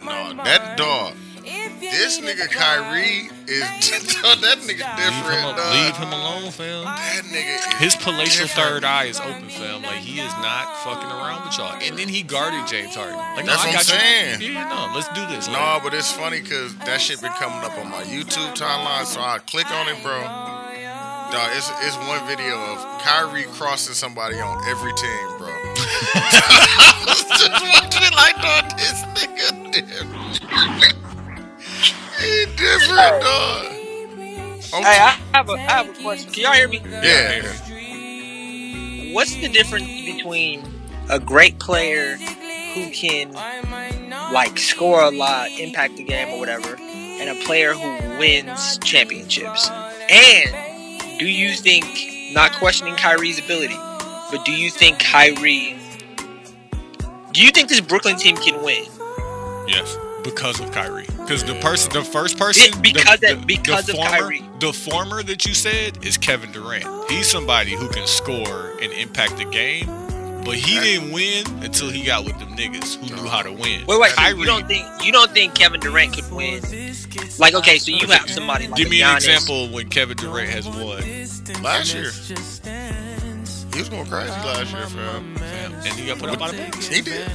No, 0.03 0.43
that 0.43 0.77
dog. 0.77 1.13
This 1.43 2.19
nigga 2.19 2.49
Kyrie 2.49 3.29
is 3.47 3.61
that 4.21 4.57
nigga 4.61 4.67
Leave 4.67 4.79
him, 4.79 4.95
different, 4.97 5.57
al- 5.57 5.73
leave 5.73 5.97
him 5.97 6.13
alone, 6.13 6.51
fam. 6.51 6.85
That 6.85 7.23
nigga 7.25 7.55
is 7.57 7.65
His 7.79 7.95
palatial 7.95 8.45
different. 8.47 8.69
third 8.69 8.83
eye 8.85 9.05
is 9.05 9.19
open, 9.19 9.49
fam. 9.49 9.81
Like 9.81 9.99
he 9.99 10.19
is 10.19 10.31
not 10.39 10.77
fucking 10.83 11.09
around 11.09 11.43
with 11.45 11.57
y'all. 11.57 11.75
And 11.81 11.97
then 11.97 12.07
he 12.07 12.21
guarded 12.23 12.67
James 12.67 12.95
Harden. 12.95 13.17
Like, 13.17 13.45
no, 13.45 13.51
That's 13.51 13.63
I 13.63 13.67
what 13.67 13.73
got 13.73 13.91
I'm 13.91 13.95
you. 13.95 14.37
saying. 14.39 14.53
Yeah, 14.53 14.69
no, 14.69 14.91
let's 14.95 15.09
do 15.09 15.25
this. 15.27 15.47
No, 15.47 15.79
but 15.83 15.93
it's 15.93 16.11
funny 16.11 16.41
because 16.41 16.75
that 16.85 17.01
shit 17.01 17.21
been 17.21 17.33
coming 17.33 17.59
up 17.65 17.77
on 17.77 17.89
my 17.89 18.03
YouTube 18.03 18.53
timeline, 18.55 19.05
so 19.05 19.19
I 19.21 19.39
click 19.39 19.69
on 19.71 19.87
it, 19.89 20.01
bro. 20.03 20.21
Dog, 21.31 21.49
it's, 21.55 21.71
it's 21.81 21.95
one 22.07 22.19
video 22.27 22.59
of 22.59 22.77
Kyrie 23.01 23.45
crossing 23.55 23.93
somebody 23.95 24.35
on 24.41 24.61
every 24.67 24.91
team, 24.93 25.27
bro. 25.37 25.47
I 26.13 27.03
was 27.07 27.23
just 27.23 27.63
watching 27.71 28.03
it 28.03 28.13
like, 28.15 28.35
dog, 28.43 28.77
this 28.77 29.01
nigga 29.15 29.71
different. 29.71 31.10
He 31.83 32.45
different, 32.55 33.21
dog. 33.21 33.65
Oh, 34.73 34.81
Hey, 34.83 34.99
I 34.99 35.17
have 35.33 35.49
a, 35.49 35.53
I 35.53 35.57
have 35.57 35.89
a 35.89 35.93
question. 36.01 36.31
Can 36.31 36.43
y'all 36.43 36.53
hear 36.53 36.67
me? 36.67 36.81
yeah. 36.85 37.41
What's 39.13 39.35
the 39.35 39.49
difference 39.49 39.85
between 40.05 40.63
a 41.09 41.19
great 41.19 41.59
player 41.59 42.15
who 42.73 42.89
can 42.91 43.33
like 44.31 44.57
score 44.57 45.01
a 45.01 45.11
lot, 45.11 45.49
impact 45.59 45.97
the 45.97 46.03
game 46.03 46.29
or 46.29 46.39
whatever, 46.39 46.77
and 46.79 47.29
a 47.37 47.43
player 47.43 47.73
who 47.73 48.17
wins 48.17 48.77
championships? 48.79 49.69
And 50.09 51.19
do 51.19 51.25
you 51.27 51.53
think, 51.55 52.33
not 52.33 52.53
questioning 52.53 52.95
Kyrie's 52.95 53.39
ability, 53.43 53.75
but 54.31 54.45
do 54.45 54.53
you 54.53 54.69
think 54.69 54.99
Kyrie? 54.99 55.75
Do 57.33 57.43
you 57.43 57.51
think 57.51 57.67
this 57.67 57.81
Brooklyn 57.81 58.15
team 58.15 58.37
can 58.37 58.63
win? 58.63 58.85
Yes, 59.67 59.97
because 60.23 60.59
of 60.59 60.71
Kyrie. 60.71 61.05
Because 61.17 61.43
the 61.43 61.55
person, 61.55 61.91
the 61.93 62.03
first 62.03 62.37
person, 62.37 62.79
Be- 62.81 62.93
because 62.93 63.19
the, 63.19 63.33
of- 63.33 63.47
because 63.47 63.89
of 63.89 63.95
former, 63.95 64.09
Kyrie. 64.09 64.43
The 64.59 64.73
former 64.73 65.23
that 65.23 65.45
you 65.45 65.53
said 65.53 66.03
is 66.05 66.17
Kevin 66.17 66.51
Durant. 66.51 66.85
He's 67.09 67.27
somebody 67.27 67.71
who 67.71 67.87
can 67.89 68.05
score 68.07 68.71
and 68.81 68.91
impact 68.93 69.37
the 69.37 69.45
game, 69.45 69.85
but 70.43 70.55
he 70.55 70.79
didn't 70.79 71.11
win 71.11 71.45
until 71.63 71.89
he 71.89 72.03
got 72.03 72.25
with 72.25 72.37
them 72.39 72.55
niggas 72.55 72.95
who 72.97 73.15
knew 73.15 73.27
how 73.29 73.41
to 73.41 73.51
win. 73.51 73.85
Wait, 73.85 73.99
wait. 73.99 74.11
Kyrie. 74.13 74.39
You 74.39 74.45
don't 74.45 74.67
think 74.67 74.85
you 75.05 75.11
don't 75.11 75.31
think 75.31 75.55
Kevin 75.55 75.79
Durant 75.79 76.13
could 76.13 76.31
win? 76.31 76.61
Like, 77.39 77.55
okay, 77.55 77.77
so 77.77 77.91
you 77.91 78.07
have 78.07 78.29
somebody 78.29 78.67
like 78.67 78.77
Give 78.77 78.87
a 78.87 78.89
me 78.89 79.01
an 79.01 79.15
example 79.15 79.69
when 79.69 79.89
Kevin 79.89 80.17
Durant 80.17 80.49
has 80.49 80.67
won, 80.67 81.01
Last 81.63 81.93
year. 81.95 82.11
He 83.89 83.89
was 83.89 84.05
going 84.05 84.05
crazy 84.09 84.29
last 84.31 84.71
year, 84.73 84.85
fam. 84.87 85.35
fam, 85.37 85.73
and 85.73 85.87
he 85.87 86.05
got 86.05 86.19
put 86.19 86.29
up 86.29 86.37
by 86.39 86.51
the 86.51 86.57
league. 86.57 86.75
He 86.75 87.01
did. 87.01 87.27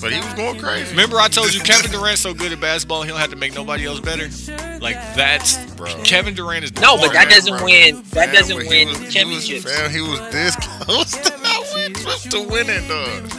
But 0.00 0.12
he 0.12 0.18
was 0.20 0.34
going 0.34 0.58
crazy. 0.58 0.90
Remember, 0.90 1.18
I 1.20 1.28
told 1.28 1.54
you 1.54 1.60
Kevin 1.60 1.90
Durant's 1.92 2.20
so 2.20 2.34
good 2.34 2.52
at 2.52 2.60
basketball, 2.60 3.02
he 3.02 3.08
don't 3.10 3.20
have 3.20 3.30
to 3.30 3.36
make 3.36 3.54
nobody 3.54 3.86
else 3.86 4.00
better. 4.00 4.24
Like 4.80 4.96
that's 5.14 5.56
Bro. 5.74 6.02
Kevin 6.04 6.34
Durant 6.34 6.64
is 6.64 6.72
the 6.72 6.80
No, 6.80 6.96
but 6.96 7.12
that 7.12 7.28
doesn't 7.30 7.56
bro. 7.56 7.64
win. 7.64 7.96
That 8.10 8.26
Fam, 8.26 8.34
doesn't 8.34 8.56
but 8.58 8.66
win 8.66 8.88
was- 8.88 8.98
he 8.98 9.04
was- 9.04 9.14
championships. 9.14 9.64
Fam, 9.78 9.90
he 9.90 10.00
was 10.00 10.18
this 10.32 10.56
close 10.80 11.12
to 11.12 11.30
not 11.42 11.64
win, 11.74 11.92
close 11.94 12.22
to 12.24 12.40
winning, 12.42 12.88
dog. 12.88 13.30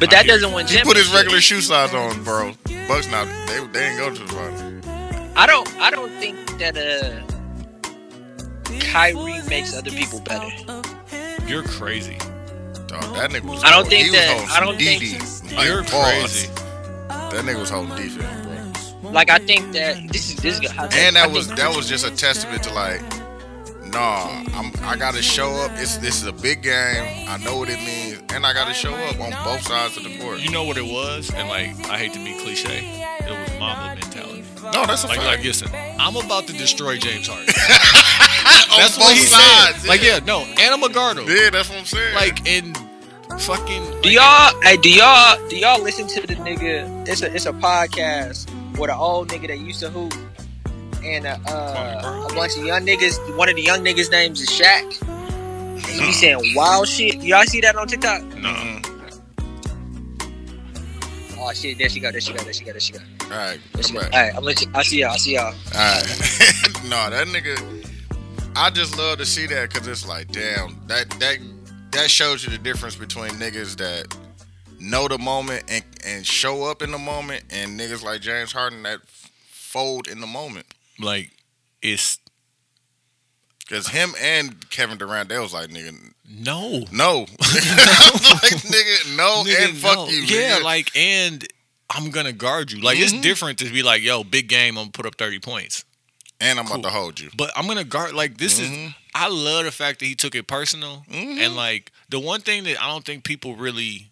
But 0.00 0.10
that 0.10 0.26
doesn't 0.26 0.52
win 0.52 0.66
He 0.66 0.80
put 0.82 0.96
his 0.96 1.12
regular 1.12 1.40
shoe 1.40 1.60
size 1.60 1.92
on, 1.94 2.22
bro. 2.24 2.52
Bucks 2.88 3.08
now 3.08 3.24
they 3.46 3.64
they 3.72 3.88
ain't 3.88 3.98
go 3.98 4.10
to 4.14 4.22
the 4.22 4.32
final. 4.32 4.80
I 5.36 5.46
don't. 5.46 5.68
I 5.80 5.90
don't 5.90 6.10
think 6.20 6.58
that 6.58 6.76
uh, 6.78 7.20
Kyrie 8.92 9.42
makes 9.48 9.74
other 9.76 9.90
people 9.90 10.20
better. 10.20 10.48
You're 11.46 11.62
crazy. 11.62 12.18
Dog, 12.86 13.14
that 13.16 13.30
nigga 13.30 13.42
was. 13.44 13.62
I 13.64 13.70
don't 13.70 13.82
holding- 13.82 13.90
think 13.90 14.12
that- 14.12 14.48
I 14.50 14.60
don't 14.60 14.78
think- 14.78 15.02
DD. 15.02 15.56
Like, 15.56 15.66
You're 15.66 15.84
crazy. 15.84 16.48
That 17.08 17.44
nigga 17.44 17.58
was 17.60 17.70
holding 17.70 17.96
defense, 17.96 18.92
bro. 19.02 19.10
Like 19.10 19.30
I 19.30 19.38
think 19.38 19.72
that 19.72 19.96
this 20.12 20.30
is 20.30 20.36
this 20.36 20.60
is. 20.60 20.70
I 20.72 20.86
think- 20.88 20.94
And 20.94 21.16
I 21.18 21.20
that 21.20 21.26
think- 21.26 21.34
was 21.36 21.48
that 21.48 21.74
was 21.76 21.88
just 21.88 22.06
a 22.06 22.10
testament 22.10 22.62
to 22.64 22.72
like, 22.72 23.00
nah, 23.92 24.42
I'm 24.54 24.72
I 24.84 24.96
gotta 24.96 25.22
show 25.22 25.52
up. 25.56 25.72
It's 25.74 25.96
this 25.98 26.20
is 26.22 26.26
a 26.26 26.32
big 26.32 26.62
game. 26.62 27.28
I 27.28 27.36
know 27.38 27.56
what 27.58 27.68
it 27.68 27.78
means, 27.80 28.20
and 28.32 28.46
I 28.46 28.52
gotta 28.52 28.74
show 28.74 28.94
up 28.94 29.20
on 29.20 29.30
both 29.44 29.62
sides 29.66 29.96
of 29.96 30.04
the 30.04 30.18
court. 30.18 30.40
You 30.40 30.50
know 30.50 30.64
what 30.64 30.76
it 30.78 30.84
was, 30.86 31.30
and 31.34 31.48
like 31.48 31.70
I 31.90 31.98
hate 31.98 32.12
to 32.14 32.24
be 32.24 32.38
cliche, 32.40 32.84
it 33.20 33.30
was 33.30 33.58
Mamba 33.58 34.00
mentality. 34.00 34.44
No, 34.72 34.86
that's 34.86 35.04
a 35.04 35.08
Like, 35.08 35.16
fact. 35.18 35.26
like, 35.26 35.44
listen, 35.44 35.68
I'm 35.98 36.16
about 36.16 36.46
to 36.46 36.52
destroy 36.54 36.96
James 36.96 37.28
Harden. 37.28 37.46
on 38.72 38.80
That's 38.80 38.98
what 38.98 39.12
he 39.14 39.20
sides. 39.20 39.80
said. 39.82 39.88
Like, 39.88 40.02
yeah, 40.02 40.18
no, 40.20 40.40
and 40.42 40.60
I'm 40.74 40.82
a 40.82 40.88
guard 40.88 41.18
him. 41.18 41.24
yeah, 41.28 41.50
that's 41.50 41.68
what 41.68 41.78
I'm 41.78 41.84
saying. 41.84 42.14
Like, 42.14 42.46
in 42.46 42.74
fucking. 43.38 44.00
Do 44.02 44.10
y'all? 44.10 44.60
Hey, 44.62 44.76
do 44.76 44.90
y'all? 44.90 45.38
Do 45.48 45.56
y'all 45.56 45.82
listen 45.82 46.06
to 46.08 46.20
the 46.26 46.34
nigga? 46.36 47.08
It's 47.08 47.22
a 47.22 47.34
it's 47.34 47.46
a 47.46 47.52
podcast 47.52 48.48
with 48.78 48.90
an 48.90 48.96
old 48.96 49.28
nigga 49.30 49.48
that 49.48 49.58
used 49.60 49.80
to 49.80 49.90
hoop, 49.90 50.12
and 51.04 51.26
uh, 51.26 51.36
uh, 51.48 52.26
a 52.30 52.34
bunch 52.34 52.56
of 52.58 52.64
young 52.64 52.84
niggas. 52.86 53.36
One 53.36 53.48
of 53.48 53.56
the 53.56 53.62
young 53.62 53.80
niggas' 53.84 54.10
names 54.10 54.40
is 54.40 54.48
Shaq. 54.50 55.00
And 55.02 55.80
he 55.86 56.00
be 56.06 56.12
saying 56.12 56.52
wild 56.54 56.88
shit. 56.88 57.16
Y'all 57.16 57.44
see 57.44 57.60
that 57.62 57.76
on 57.76 57.86
TikTok? 57.88 58.20
Mm-mm. 58.22 58.80
Oh 61.38 61.52
shit! 61.52 61.76
There 61.78 61.88
she 61.88 62.00
go. 62.00 62.10
There 62.10 62.20
she 62.20 62.32
go. 62.32 62.42
There 62.42 62.52
she 62.52 62.64
go. 62.64 62.70
There 62.72 62.80
she 62.80 62.92
go. 62.94 63.00
all 63.24 63.28
right, 63.30 63.60
There 63.72 63.82
she 63.82 63.92
come 63.92 64.02
go. 64.02 64.08
back. 64.10 64.14
All 64.14 64.22
right, 64.22 64.36
I'm 64.36 64.44
let 64.44 64.60
you. 64.62 64.70
I 64.74 64.82
see 64.82 65.00
y'all. 65.00 65.10
I 65.10 65.16
see 65.16 65.34
y'all. 65.34 65.46
All 65.46 65.52
right. 65.74 66.02
no, 66.84 67.10
that 67.10 67.26
nigga. 67.28 67.83
I 68.56 68.70
just 68.70 68.96
love 68.96 69.18
to 69.18 69.26
see 69.26 69.46
that 69.48 69.70
because 69.72 69.86
it's 69.88 70.06
like, 70.06 70.28
damn, 70.28 70.80
that 70.86 71.10
that 71.20 71.38
that 71.92 72.10
shows 72.10 72.44
you 72.44 72.50
the 72.50 72.58
difference 72.58 72.96
between 72.96 73.30
niggas 73.32 73.76
that 73.78 74.16
know 74.78 75.08
the 75.08 75.18
moment 75.18 75.64
and 75.68 75.84
and 76.04 76.26
show 76.26 76.64
up 76.64 76.82
in 76.82 76.90
the 76.92 76.98
moment, 76.98 77.44
and 77.50 77.78
niggas 77.78 78.02
like 78.04 78.20
James 78.20 78.52
Harden 78.52 78.82
that 78.84 79.00
fold 79.48 80.06
in 80.08 80.20
the 80.20 80.26
moment. 80.26 80.66
Like, 80.98 81.30
it's. 81.82 82.18
Cause 83.70 83.88
him 83.88 84.10
and 84.20 84.68
Kevin 84.68 84.98
Durant, 84.98 85.30
they 85.30 85.38
was 85.38 85.54
like, 85.54 85.70
nigga, 85.70 85.96
No. 86.28 86.84
no, 86.92 87.20
like 87.40 88.52
nigga, 88.60 89.16
no, 89.16 89.42
Nigga, 89.42 89.68
and 89.68 89.76
fuck 89.78 89.96
no. 89.96 90.08
you, 90.08 90.18
Yeah, 90.20 90.58
nigga. 90.58 90.62
like, 90.62 90.94
and 90.94 91.48
I'm 91.88 92.10
going 92.10 92.26
to 92.26 92.32
guard 92.34 92.70
you. 92.70 92.82
Like, 92.82 92.98
it's 92.98 93.14
Mhm. 93.14 93.22
different 93.22 93.58
to 93.60 93.70
be 93.72 93.82
like, 93.82 94.02
yo, 94.02 94.22
big 94.22 94.48
game, 94.50 94.76
I'm 94.76 94.86
to 94.86 94.90
put 94.92 95.06
up 95.06 95.16
30 95.16 95.38
points. 95.38 95.86
And 96.40 96.58
I'm 96.58 96.66
cool. 96.66 96.76
about 96.76 96.88
to 96.88 96.94
hold 96.94 97.20
you. 97.20 97.30
But 97.36 97.50
I'm 97.56 97.66
gonna 97.66 97.84
guard 97.84 98.12
like 98.14 98.38
this 98.38 98.58
is 98.58 98.68
Mhm. 98.68 98.94
I 99.14 99.28
love 99.28 99.64
the 99.64 99.72
fact 99.72 100.00
that 100.00 100.06
he 100.06 100.14
took 100.14 100.34
it 100.34 100.46
personal. 100.46 101.04
Mhm. 101.10 101.38
And 101.38 101.56
like 101.56 101.92
the 102.08 102.18
one 102.20 102.40
thing 102.40 102.64
that 102.64 102.80
I 102.82 102.88
don't 102.88 103.04
think 103.04 103.24
people 103.24 103.56
really 103.56 104.10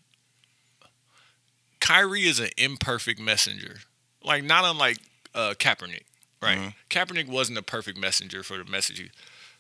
Kyrie 1.80 2.26
is 2.28 2.38
an 2.40 2.50
imperfect 2.56 3.18
messenger. 3.20 3.80
Like 4.22 4.44
not 4.44 4.64
unlike 4.64 4.98
uh 5.34 5.54
Kaepernick. 5.58 6.04
Right. 6.40 6.58
Mhm. 6.58 6.74
Kaepernick 6.90 7.26
wasn't 7.26 7.58
a 7.58 7.62
perfect 7.62 7.98
messenger 7.98 8.42
for 8.42 8.56
the 8.58 8.64
message. 8.64 8.98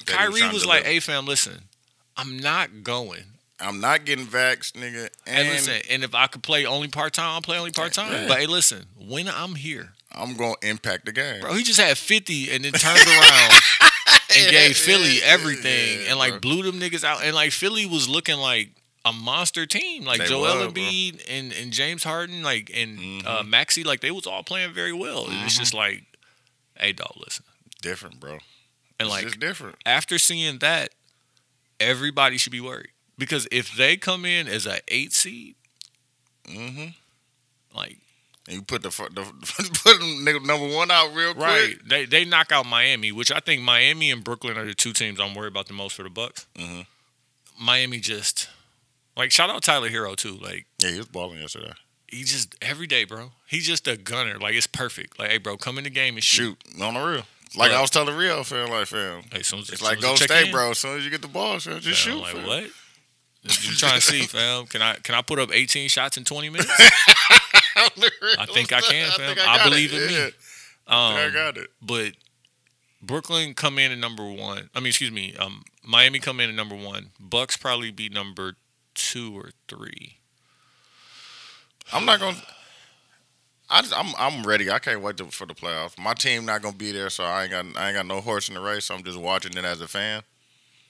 That 0.06 0.28
was 0.30 0.40
Kyrie 0.40 0.52
was 0.52 0.66
like, 0.66 0.84
hey 0.84 1.00
fam, 1.00 1.26
listen, 1.26 1.68
I'm 2.16 2.38
not 2.38 2.82
going. 2.82 3.24
I'm 3.60 3.80
not 3.80 4.04
getting 4.04 4.26
vaxxed, 4.26 4.72
nigga. 4.72 5.08
And, 5.24 5.46
And, 5.46 5.48
listen, 5.50 5.80
and 5.88 6.02
if 6.02 6.16
I 6.16 6.26
could 6.26 6.42
play 6.42 6.66
only 6.66 6.88
part 6.88 7.12
time, 7.12 7.26
I'll 7.30 7.42
play 7.42 7.58
only 7.58 7.70
part 7.70 7.92
time. 7.92 8.12
Yeah. 8.12 8.26
But 8.26 8.38
hey, 8.40 8.46
listen, 8.46 8.86
when 8.96 9.28
I'm 9.28 9.54
here, 9.54 9.92
I'm 10.14 10.34
gonna 10.34 10.54
impact 10.62 11.06
the 11.06 11.12
game. 11.12 11.40
bro, 11.40 11.54
he 11.54 11.62
just 11.62 11.80
had 11.80 11.96
50 11.98 12.50
and 12.52 12.64
then 12.64 12.72
turned 12.72 12.98
around 13.06 13.52
and 14.36 14.50
gave 14.50 14.76
Philly 14.76 15.18
everything 15.22 16.00
yeah, 16.02 16.10
and 16.10 16.18
like 16.18 16.32
bro. 16.32 16.40
blew 16.40 16.62
them 16.62 16.80
niggas 16.80 17.04
out. 17.04 17.22
And 17.24 17.34
like 17.34 17.52
Philly 17.52 17.86
was 17.86 18.08
looking 18.08 18.36
like 18.38 18.70
a 19.04 19.12
monster 19.12 19.66
team. 19.66 20.04
Like 20.04 20.20
They 20.20 20.26
Joel 20.26 20.42
were, 20.66 20.70
bro. 20.70 20.82
Embiid 20.82 21.24
and, 21.28 21.52
and 21.52 21.72
James 21.72 22.04
Harden, 22.04 22.42
like 22.42 22.70
and 22.74 22.98
Mhm. 22.98 23.26
uh, 23.26 23.42
Maxey, 23.42 23.84
like 23.84 24.00
they 24.00 24.10
was 24.10 24.26
all 24.26 24.42
playing 24.42 24.72
very 24.72 24.92
well. 24.92 25.26
And 25.28 25.44
It's 25.44 25.58
just 25.58 25.74
like, 25.74 26.04
hey 26.76 26.92
dog, 26.92 27.12
listen. 27.16 27.44
different, 27.80 28.20
bro. 28.20 28.32
And 28.32 28.40
it's 29.00 29.10
like 29.10 29.24
just 29.24 29.40
different. 29.40 29.76
after 29.84 30.18
seeing 30.18 30.58
that, 30.58 30.90
everybody 31.80 32.36
should 32.38 32.52
be 32.52 32.60
worried. 32.60 32.90
Because 33.18 33.48
if 33.50 33.74
they 33.76 33.96
come 33.96 34.24
in 34.24 34.46
as 34.48 34.66
a 34.66 34.78
eight 34.88 35.12
seed, 35.12 35.54
Mm-hmm. 36.48 36.88
like 37.76 37.98
And 38.48 38.56
you 38.56 38.62
put 38.62 38.82
the, 38.82 38.88
the 38.88 39.22
put 39.84 40.00
them 40.00 40.24
number 40.46 40.74
one 40.74 40.90
out 40.90 41.14
real 41.14 41.32
quick. 41.34 41.44
Right. 41.46 41.74
They 41.86 42.04
they 42.06 42.24
knock 42.24 42.50
out 42.50 42.66
Miami, 42.66 43.12
which 43.12 43.30
I 43.30 43.38
think 43.40 43.62
Miami 43.62 44.10
and 44.10 44.24
Brooklyn 44.24 44.58
are 44.58 44.64
the 44.64 44.74
two 44.74 44.92
teams 44.92 45.20
I'm 45.20 45.34
worried 45.34 45.52
about 45.52 45.68
the 45.68 45.74
most 45.74 45.94
for 45.94 46.02
the 46.02 46.10
Bucks. 46.10 46.46
Mhm. 46.56 46.86
Miami 47.60 47.98
just 48.00 48.48
like 49.16 49.30
shout 49.30 49.48
out 49.50 49.62
Tyler 49.62 49.88
Herro 49.90 50.16
too. 50.16 50.36
Like 50.42 50.66
Yeah, 50.78 50.90
he 50.90 50.96
was 50.98 51.06
balling 51.06 51.40
yesterday. 51.40 51.72
he 52.08 52.24
just 52.24 52.56
every 52.60 52.88
day, 52.88 53.04
bro. 53.04 53.30
He's 53.46 53.64
just 53.66 53.86
a 53.86 53.96
gunner. 53.96 54.38
Like 54.40 54.54
it's 54.54 54.66
perfect. 54.66 55.18
Like 55.20 55.30
hey, 55.30 55.38
bro, 55.38 55.56
come 55.56 55.78
in 55.78 55.84
the 55.84 55.90
game 55.90 56.14
and 56.14 56.24
shoot. 56.24 56.58
Shoot 56.66 56.82
on 56.82 56.94
the 56.94 57.00
real. 57.00 57.22
Like 57.56 57.70
But- 57.70 57.72
I 57.72 57.80
was 57.80 57.90
telling 57.90 58.16
Rio, 58.16 58.42
fam, 58.42 58.70
like 58.70 58.86
fam. 58.88 59.22
Hey, 59.30 59.42
soon 59.42 59.60
as, 59.60 59.68
It's 59.68 59.74
as 59.74 59.82
like 59.82 60.00
go 60.00 60.16
stay, 60.16 60.46
in, 60.46 60.50
bro. 60.50 60.70
As 60.70 60.78
soon 60.78 60.96
as 60.98 61.04
you 61.04 61.10
get 61.10 61.22
the 61.22 61.28
ball, 61.28 61.60
fam, 61.60 61.78
just 61.80 62.02
fam, 62.02 62.14
shoot. 62.14 62.20
Like 62.22 62.34
fam. 62.34 62.46
what? 62.46 62.64
You 63.44 63.74
trying 63.76 63.96
to 63.96 64.00
see, 64.00 64.22
fam? 64.26 64.66
Can 64.66 64.82
I 64.82 64.94
can 64.96 65.14
I 65.14 65.22
put 65.22 65.38
up 65.38 65.50
18 65.52 65.88
shots 65.88 66.16
in 66.16 66.24
20 66.24 66.48
minutes? 66.50 66.72
I 68.38 68.46
think 68.46 68.72
I 68.72 68.80
can, 68.80 69.10
fam. 69.10 69.34
think 69.34 69.38
I 69.48 69.56
got 69.58 69.64
believe 69.64 69.92
it. 69.92 70.02
in 70.02 70.08
me. 70.08 70.14
Yeah, 70.14 70.26
I 70.88 71.08
think 71.08 71.18
I 71.18 71.26
Um, 71.26 71.32
got 71.32 71.56
it. 71.58 71.70
but 71.80 72.12
Brooklyn 73.02 73.54
come 73.54 73.78
in 73.78 73.92
at 73.92 73.98
number 73.98 74.24
one. 74.30 74.70
I 74.74 74.80
mean, 74.80 74.88
excuse 74.88 75.10
me. 75.10 75.34
Um, 75.36 75.64
Miami 75.84 76.18
come 76.18 76.38
in 76.40 76.48
at 76.50 76.54
number 76.54 76.76
one. 76.76 77.10
Bucks 77.18 77.56
probably 77.56 77.90
be 77.90 78.08
number 78.08 78.54
two 78.94 79.36
or 79.36 79.50
three. 79.68 80.18
I'm 81.92 82.04
not 82.04 82.20
gonna. 82.20 82.36
I 83.70 83.80
just, 83.82 83.94
I'm 83.98 84.14
I'm 84.18 84.46
ready. 84.46 84.70
I 84.70 84.78
can't 84.78 85.00
wait 85.00 85.16
to, 85.18 85.26
for 85.26 85.46
the 85.46 85.54
playoffs. 85.54 85.98
My 85.98 86.14
team 86.14 86.44
not 86.44 86.62
gonna 86.62 86.76
be 86.76 86.92
there, 86.92 87.10
so 87.10 87.24
I 87.24 87.42
ain't 87.44 87.50
got 87.50 87.64
I 87.76 87.88
ain't 87.88 87.96
got 87.96 88.06
no 88.06 88.20
horse 88.20 88.48
in 88.48 88.54
the 88.54 88.60
race. 88.60 88.90
I'm 88.90 89.02
just 89.02 89.18
watching 89.18 89.56
it 89.56 89.64
as 89.64 89.80
a 89.80 89.88
fan. 89.88 90.22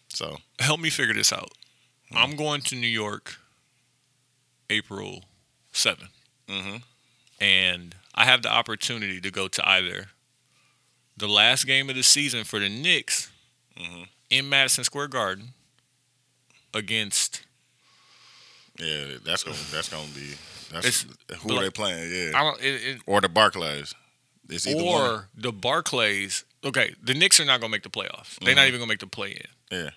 So 0.09 0.37
Help 0.59 0.81
me 0.81 0.91
figure 0.91 1.15
this 1.15 1.33
out. 1.33 1.51
Hmm. 2.11 2.19
I'm 2.19 2.37
going 2.37 2.61
to 2.63 2.75
New 2.77 2.87
York, 2.89 3.37
April 4.69 5.25
7th, 5.73 6.09
hmm 6.53 6.77
and 7.41 7.95
I 8.15 8.24
have 8.27 8.43
the 8.43 8.51
opportunity 8.51 9.20
to 9.20 9.31
go 9.31 9.49
to 9.49 9.69
either 9.69 10.09
the 11.16 11.27
last 11.29 11.66
game 11.66 11.89
of 11.91 11.97
the 11.97 12.03
season 12.03 12.45
for 12.45 12.59
the 12.61 12.69
Knicks 12.69 13.31
Mhm. 13.79 14.09
in 14.31 14.49
Madison 14.49 14.85
Square 14.85 15.09
Garden 15.09 15.55
against 16.74 17.43
yeah, 18.79 19.16
that's 19.24 19.43
gonna 19.45 19.57
that's 19.73 19.89
gonna 19.89 20.09
be 20.15 20.33
that's 20.70 21.03
who 21.41 21.49
but 21.49 21.61
they 21.61 21.70
playing. 21.70 22.11
Yeah, 22.11 22.39
I 22.39 22.43
don't 22.45 22.61
it, 22.61 22.83
it, 22.83 23.01
or 23.07 23.20
the 23.20 23.29
Barclays. 23.29 23.95
It's 24.49 24.66
either 24.66 24.81
or 24.83 24.99
one. 25.12 25.24
the 25.37 25.53
Barclays. 25.53 26.45
Okay, 26.65 26.95
the 27.03 27.15
Knicks 27.15 27.39
are 27.41 27.45
not 27.45 27.61
going 27.61 27.70
to 27.70 27.77
make 27.77 27.83
the 27.83 27.91
playoffs. 27.91 28.39
They're 28.41 28.55
not 28.55 28.62
Mhm. 28.62 28.69
even 28.69 28.79
going 28.81 28.89
to 28.89 28.93
make 28.93 28.99
the 29.01 29.07
play 29.07 29.33
in. 29.33 29.79
Yeah. 29.85 29.91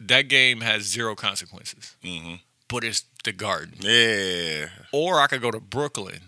That 0.00 0.22
game 0.28 0.60
has 0.62 0.82
zero 0.84 1.14
consequences, 1.14 1.94
hmm 2.02 2.36
but 2.68 2.84
it's 2.84 3.04
the 3.24 3.32
Garden. 3.32 3.74
Yeah, 3.80 4.66
Or 4.92 5.20
I 5.20 5.26
could 5.26 5.40
go 5.42 5.50
to 5.50 5.60
Brooklyn, 5.60 6.20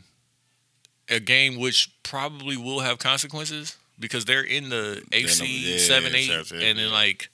a 1.08 1.20
game 1.20 1.58
which 1.58 1.90
probably 2.02 2.56
will 2.56 2.80
have 2.80 2.98
consequences 2.98 3.76
because 3.98 4.24
they're 4.24 4.42
in 4.42 4.68
the 4.68 5.02
AC 5.12 5.46
yeah, 5.46 5.78
seven 5.78 6.14
eight, 6.14 6.30
and 6.52 6.78
then 6.78 6.90
like 6.92 7.30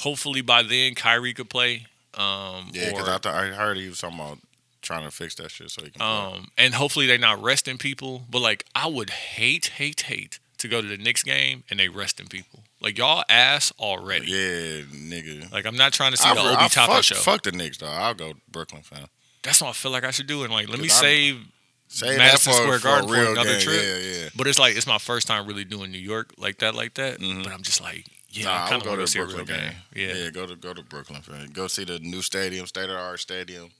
hopefully 0.00 0.40
by 0.40 0.62
then 0.62 0.94
Kyrie 0.94 1.34
could 1.34 1.50
play. 1.50 1.86
Um, 2.14 2.70
yeah. 2.72 2.90
Because 2.90 3.08
I 3.08 3.18
thought 3.18 3.34
I 3.34 3.46
heard 3.48 3.76
he 3.78 3.88
was 3.88 3.98
talking 4.00 4.18
about 4.18 4.38
trying 4.82 5.04
to 5.04 5.10
fix 5.10 5.34
that 5.36 5.50
shit 5.50 5.70
so 5.70 5.82
he 5.82 5.90
can. 5.90 5.98
play. 6.00 6.06
Um, 6.38 6.48
and 6.58 6.74
hopefully 6.74 7.06
they're 7.06 7.18
not 7.18 7.42
resting 7.42 7.78
people. 7.78 8.24
But 8.28 8.40
like, 8.40 8.66
I 8.74 8.86
would 8.88 9.10
hate, 9.10 9.66
hate, 9.66 10.02
hate 10.02 10.38
to 10.58 10.68
go 10.68 10.82
to 10.82 10.88
the 10.88 10.98
Knicks 10.98 11.22
game 11.22 11.64
and 11.70 11.78
they 11.80 11.88
resting 11.88 12.26
people. 12.26 12.64
Like 12.82 12.98
y'all 12.98 13.22
ass 13.28 13.72
already. 13.78 14.26
yeah, 14.26 14.82
nigga. 14.92 15.50
Like 15.52 15.66
I'm 15.66 15.76
not 15.76 15.92
trying 15.92 16.10
to 16.12 16.16
see 16.16 16.28
I, 16.28 16.34
the 16.34 16.40
I, 16.40 16.52
Obi 16.64 16.68
Toppin 16.68 16.94
fuck, 16.96 17.04
show. 17.04 17.14
fuck 17.16 17.42
the 17.42 17.52
Knicks, 17.52 17.78
though. 17.78 17.86
I'll 17.86 18.14
go 18.14 18.32
Brooklyn 18.50 18.82
fan. 18.82 19.06
That's 19.42 19.60
what 19.60 19.68
I 19.68 19.72
feel 19.72 19.90
like 19.92 20.04
I 20.04 20.10
should 20.10 20.26
do. 20.26 20.42
And 20.44 20.52
like, 20.52 20.68
let 20.68 20.80
me 20.80 20.88
save. 20.88 21.40
Save 21.88 22.16
Madison 22.16 22.54
for, 22.54 22.58
Square 22.62 22.78
for 22.78 22.84
Garden 22.84 23.10
a 23.10 23.12
for 23.12 23.30
another 23.32 23.50
game. 23.52 23.60
trip. 23.60 23.82
Yeah, 23.84 23.96
yeah. 24.22 24.28
But 24.34 24.46
it's 24.46 24.58
like 24.58 24.76
it's 24.76 24.86
my 24.86 24.96
first 24.98 25.26
time 25.26 25.46
really 25.46 25.64
doing 25.64 25.90
New 25.92 25.98
York 25.98 26.32
like 26.38 26.58
that, 26.60 26.74
like 26.74 26.94
that. 26.94 27.18
Mhm. 27.18 27.44
But 27.44 27.52
I'm 27.52 27.62
just 27.62 27.82
like, 27.82 28.06
yeah, 28.30 28.46
nah, 28.46 28.52
I 28.52 28.64
I 28.64 28.68
kind 28.70 28.80
of 28.82 28.88
go 28.88 28.96
to 28.96 29.06
see 29.06 29.18
a 29.18 29.24
Brooklyn 29.26 29.46
real 29.46 29.58
game. 29.58 29.72
game. 29.94 30.16
Yeah. 30.24 30.30
go 30.30 30.46
to 30.46 30.56
go 30.56 30.72
to 30.72 30.82
Brooklyn 30.82 31.20
fan. 31.20 31.50
Go 31.52 31.66
see 31.66 31.84
the 31.84 31.98
new 31.98 32.22
stadium, 32.22 32.66
state 32.66 32.84
of 32.84 32.88
the 32.90 32.96
art 32.98 33.20
stadium. 33.20 33.70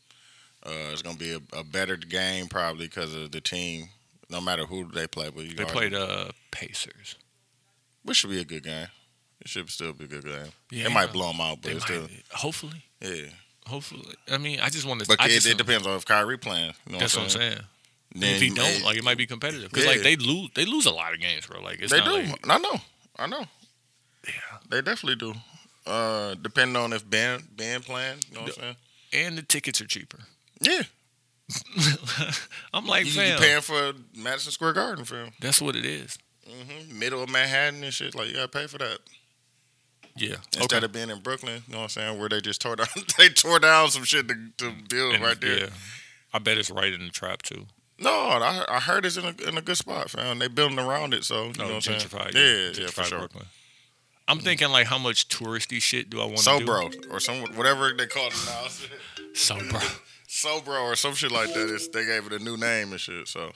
Uh, 0.65 0.71
it's 0.93 1.01
gonna 1.01 1.17
be 1.17 1.33
a, 1.33 1.41
a 1.59 1.65
better 1.65 1.97
game 1.97 2.49
probably 2.49 2.87
because 2.87 3.15
of 3.15 3.33
the 3.33 3.41
team. 3.41 3.89
No 4.29 4.41
matter 4.43 4.67
who 4.67 4.85
they 4.93 5.07
play, 5.07 5.31
but 5.35 5.45
you 5.45 5.55
They 5.55 5.65
already- 5.65 5.91
played 5.91 5.95
uh 5.95 6.33
Pacers. 6.51 7.17
Which 8.05 8.19
should 8.19 8.31
be 8.31 8.41
a 8.41 8.45
good 8.45 8.65
game. 8.65 8.89
It 9.41 9.49
should 9.49 9.69
still 9.71 9.93
be 9.93 10.05
a 10.05 10.09
good 10.09 10.25
game. 10.25 10.53
Yeah, 10.71 10.87
it 10.87 10.93
might 10.93 11.13
blow 11.13 11.33
them 11.33 11.41
out, 11.41 11.59
but 11.63 11.81
still 11.83 12.07
hopefully, 12.33 12.85
yeah. 13.01 13.31
hopefully. 13.67 14.15
I 14.31 14.39
mean, 14.39 14.61
I 14.61 14.69
just 14.69 14.87
want 14.87 15.01
to. 15.01 15.07
But 15.07 15.21
I 15.21 15.27
it, 15.27 15.31
just, 15.31 15.47
it 15.49 15.59
depends 15.59 15.87
on 15.87 15.97
if 15.97 16.05
Kyrie 16.05 16.39
playing. 16.39 16.75
You 16.87 16.93
know 16.93 16.99
That's 16.99 17.17
what 17.17 17.25
I'm 17.25 17.31
saying. 17.31 17.53
saying. 17.53 17.63
Then 18.15 18.35
if 18.37 18.43
he 18.43 18.51
don't, 18.51 18.85
like 18.85 18.97
it 18.97 19.05
might 19.05 19.17
be 19.17 19.27
competitive 19.27 19.71
because 19.71 19.87
like 19.87 20.03
they 20.03 20.17
lose, 20.17 20.51
they 20.55 20.65
lose 20.65 20.87
a 20.87 20.91
lot 20.93 21.15
of 21.15 21.21
games, 21.21 21.47
bro. 21.47 21.61
Like 21.61 21.81
it's 21.81 21.91
they 21.91 22.01
do. 22.01 22.13
like- 22.13 22.49
I 22.49 22.59
know. 22.59 22.77
I 23.19 23.27
know. 23.27 23.45
Yeah. 24.27 24.33
They 24.71 24.83
definitely 24.83 25.17
do. 25.17 25.35
Uh, 25.87 26.35
depending 26.41 26.77
on 26.77 26.93
if 26.93 27.09
Ben 27.09 27.43
Ben 27.57 27.81
playing, 27.83 28.19
you 28.29 28.37
know 28.37 28.43
what 28.43 28.59
I'm 28.59 28.63
saying? 28.63 28.77
and 29.13 29.39
the 29.39 29.43
tickets 29.43 29.81
are 29.81 29.87
cheaper. 29.87 30.19
Yeah, 30.61 30.83
I'm 32.73 32.87
like, 32.87 33.05
you, 33.05 33.21
you 33.21 33.37
paying 33.37 33.61
for 33.61 33.93
Madison 34.17 34.53
Square 34.53 34.75
Garden 34.75 35.05
film. 35.05 35.31
that's 35.41 35.61
what 35.61 35.77
it 35.77 35.85
is. 35.85 36.19
Hmm 36.47 36.99
Middle 36.99 37.23
of 37.23 37.31
Manhattan 37.31 37.83
and 37.85 37.93
shit. 37.93 38.15
Like 38.15 38.29
you 38.29 38.35
gotta 38.35 38.49
pay 38.49 38.67
for 38.67 38.79
that 38.79 38.99
Yeah. 40.17 40.37
instead 40.57 40.79
okay. 40.79 40.85
of 40.85 40.93
being 40.93 41.11
in 41.11 41.21
Brooklyn. 41.21 41.63
You 41.67 41.73
know 41.73 41.79
what 41.79 41.83
I'm 41.85 41.89
saying? 41.91 42.19
Where 42.19 42.29
they 42.29 42.41
just 42.41 42.61
tore 42.61 42.77
down, 42.77 42.87
they 43.19 43.29
tore 43.29 43.59
down 43.59 43.91
some 43.91 44.05
shit 44.05 44.29
to, 44.29 44.35
to 44.59 44.73
build 44.89 45.15
And, 45.15 45.23
right 45.25 45.41
there. 45.41 45.59
Yeah. 45.59 45.67
I 46.35 46.39
bet 46.39 46.59
it's 46.59 46.71
right 46.71 46.93
in 46.93 47.05
the 47.05 47.11
trap 47.11 47.43
too. 47.43 47.67
No, 47.99 48.11
I, 48.11 48.65
I 48.69 48.81
heard 48.81 49.05
it's 49.07 49.17
in 49.17 49.25
a, 49.25 49.49
in 49.49 49.57
a 49.59 49.63
good 49.63 49.77
spot, 49.77 50.11
fam. 50.11 50.39
They 50.41 50.49
building 50.49 50.79
around 50.79 51.15
it, 51.15 51.25
so 51.25 51.47
you 51.49 51.53
No, 51.59 51.65
know 51.69 51.75
what 51.75 51.89
I'm 51.89 51.99
saying? 52.01 52.01
Yeah, 52.13 52.41
yeah, 52.41 52.71
gentrified 52.73 52.91
for 52.91 53.03
sure. 53.05 53.19
Brooklyn. 53.21 53.45
I'm 54.27 54.39
thinking 54.39 54.71
like, 54.71 54.87
how 54.87 54.99
much 54.99 55.29
touristy 55.29 55.81
shit 55.81 56.09
do 56.11 56.21
I 56.21 56.25
want 56.25 56.39
to 56.39 56.43
So 56.45 56.59
do? 56.59 56.65
bro, 56.65 56.91
or 57.11 57.21
some 57.21 57.43
whatever 57.55 57.93
they 57.93 58.07
call 58.07 58.29
it 58.29 58.35
now, 58.47 58.67
So 59.35 59.59
bro. 59.71 59.81
so 60.27 60.61
bro, 60.63 60.83
or 60.85 60.97
some 60.97 61.15
shit 61.15 61.31
like 61.31 61.53
that. 61.53 61.73
It's, 61.73 61.89
they 61.89 62.05
gave 62.07 62.27
it 62.27 62.33
a 62.33 62.39
new 62.43 62.57
name 62.57 62.93
and 62.93 63.01
shit. 63.01 63.29
So 63.29 63.53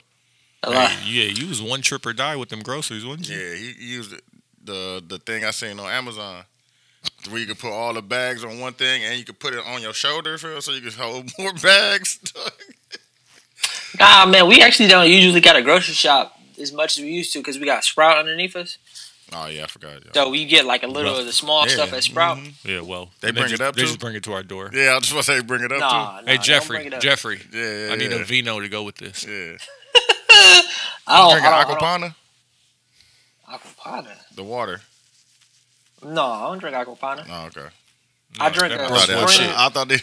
A 0.63 0.69
lot. 0.71 0.89
Hey, 0.91 1.09
yeah, 1.11 1.29
you 1.31 1.47
was 1.47 1.61
one 1.61 1.81
trip 1.81 2.05
or 2.05 2.13
die 2.13 2.35
with 2.35 2.49
them 2.49 2.61
groceries, 2.61 3.05
wasn't 3.05 3.29
you? 3.29 3.37
yeah, 3.37 3.55
he, 3.55 3.71
he 3.73 3.85
used 3.93 4.13
it- 4.13 4.23
the 4.63 5.01
the 5.07 5.17
thing 5.19 5.45
I 5.45 5.51
seen 5.51 5.79
on 5.79 5.89
Amazon. 5.89 6.43
Where 7.29 7.39
you 7.39 7.45
could 7.47 7.57
put 7.59 7.71
all 7.71 7.93
the 7.93 8.01
bags 8.01 8.43
on 8.43 8.59
one 8.59 8.73
thing 8.73 9.01
and 9.03 9.17
you 9.17 9.23
could 9.23 9.39
put 9.39 9.53
it 9.53 9.63
on 9.65 9.81
your 9.81 9.93
shoulder, 9.93 10.37
feel 10.37 10.61
so 10.61 10.73
you 10.73 10.81
could 10.81 10.93
hold 10.93 11.31
more 11.39 11.53
bags. 11.53 12.19
Nah, 13.99 14.25
man, 14.25 14.47
we 14.47 14.61
actually 14.61 14.89
don't 14.89 15.09
usually 15.09 15.41
got 15.41 15.55
a 15.55 15.61
grocery 15.61 15.93
shop 15.95 16.37
as 16.61 16.71
much 16.71 16.97
as 16.97 17.03
we 17.03 17.09
used 17.09 17.33
to 17.33 17.39
because 17.39 17.57
we 17.57 17.65
got 17.65 17.83
Sprout 17.83 18.17
underneath 18.17 18.55
us. 18.55 18.77
oh 19.33 19.47
yeah, 19.47 19.63
I 19.63 19.67
forgot. 19.67 20.03
Yeah, 20.05 20.11
So 20.13 20.29
we 20.29 20.45
get 20.45 20.65
like 20.65 20.83
a 20.83 20.87
little 20.87 21.15
of 21.17 21.25
the 21.25 21.33
small 21.33 21.65
Yeah. 21.65 21.73
stuff 21.73 21.93
at 21.93 22.03
Sprout. 22.03 22.37
Mhm. 22.37 22.53
Yeah, 22.63 22.81
well, 22.81 23.09
They 23.21 23.31
bring 23.31 23.47
just, 23.47 23.61
it 23.61 23.61
up, 23.61 23.75
They 23.75 23.81
too? 23.83 23.87
just 23.87 23.99
bring 23.99 24.15
it 24.15 24.23
to 24.23 24.33
our 24.33 24.43
door. 24.43 24.69
yeah 24.73 24.95
I 24.95 24.99
just 24.99 25.13
want 25.13 25.25
to 25.25 25.31
say 25.31 25.41
bring 25.41 25.63
it 25.63 25.71
up 25.71 25.79
Nah, 25.79 25.89
nah, 25.89 26.17
hey 26.27 26.35
don't 26.35 26.43
Jeffrey, 26.43 26.77
bring 26.77 26.87
it 26.87 26.93
up. 26.95 27.01
Jeffrey. 27.01 27.41
Yeah, 27.53 27.87
yeah. 27.87 27.93
I 27.93 27.95
need 27.95 28.11
yeah. 28.11 28.17
a 28.17 28.23
vino 28.25 28.59
to 28.59 28.69
go 28.69 28.83
with 28.83 28.97
this. 28.97 29.25
Yeah. 29.25 29.57
I 31.09 31.17
don't, 31.19 31.31
Drinking 31.31 31.47
I 31.47 31.51
don't, 31.51 31.53
I 31.53 31.63
don't, 31.63 31.71
Acqua 31.71 31.75
Panna, 31.79 32.15
Aquapana. 33.49 34.35
the 34.35 34.43
water. 34.43 34.81
No, 36.03 36.23
I 36.25 36.41
don't 36.47 36.59
drink 36.59 36.75
Acqua 36.75 36.95
Panna. 36.95 37.25
Oh, 37.29 37.45
okay. 37.47 37.67
I 38.39 38.49
drink 38.49 38.73
a 38.73 38.83
I 38.83 38.87
thought, 38.87 39.07
that, 39.07 39.29
spring. 39.29 39.47
shit. 39.49 39.57
I 39.57 39.69
thought 39.69 39.87
they, 39.89 39.95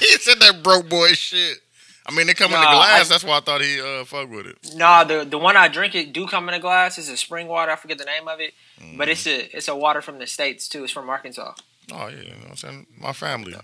he 0.00 0.16
said 0.16 0.40
that 0.40 0.62
broke 0.62 0.88
boy 0.88 1.08
shit. 1.12 1.58
I 2.06 2.12
mean, 2.16 2.26
they 2.26 2.34
come 2.34 2.52
in 2.52 2.58
the 2.60 2.66
glass. 2.66 3.06
I- 3.06 3.08
that's 3.12 3.22
why 3.22 3.36
I 3.36 3.40
thought 3.40 3.60
he 3.60 3.80
uh 3.80 4.04
fuck 4.04 4.28
with 4.30 4.46
it. 4.46 4.56
Nah, 4.74 5.04
the 5.04 5.24
the 5.24 5.38
one 5.38 5.56
I 5.56 5.68
drink 5.68 5.94
it 5.94 6.12
do 6.12 6.26
come 6.26 6.48
in 6.48 6.54
a 6.54 6.58
glass. 6.58 6.98
It's 6.98 7.08
a 7.10 7.16
spring 7.16 7.46
water. 7.46 7.70
I 7.70 7.76
forget 7.76 7.98
the 7.98 8.04
name 8.06 8.26
of 8.26 8.40
it, 8.40 8.54
but 8.96 9.08
it's 9.08 9.26
a 9.26 9.54
it's 9.56 9.68
a 9.68 9.76
water 9.76 10.00
from 10.00 10.18
the 10.18 10.26
states 10.26 10.66
too. 10.66 10.82
It's 10.84 10.92
from 10.92 11.08
Arkansas. 11.08 11.52
Oh 11.92 12.08
yeah, 12.08 12.16
you 12.22 12.30
know 12.30 12.36
what 12.40 12.50
I'm 12.50 12.56
saying? 12.56 12.86
My 12.98 13.12
family. 13.12 13.54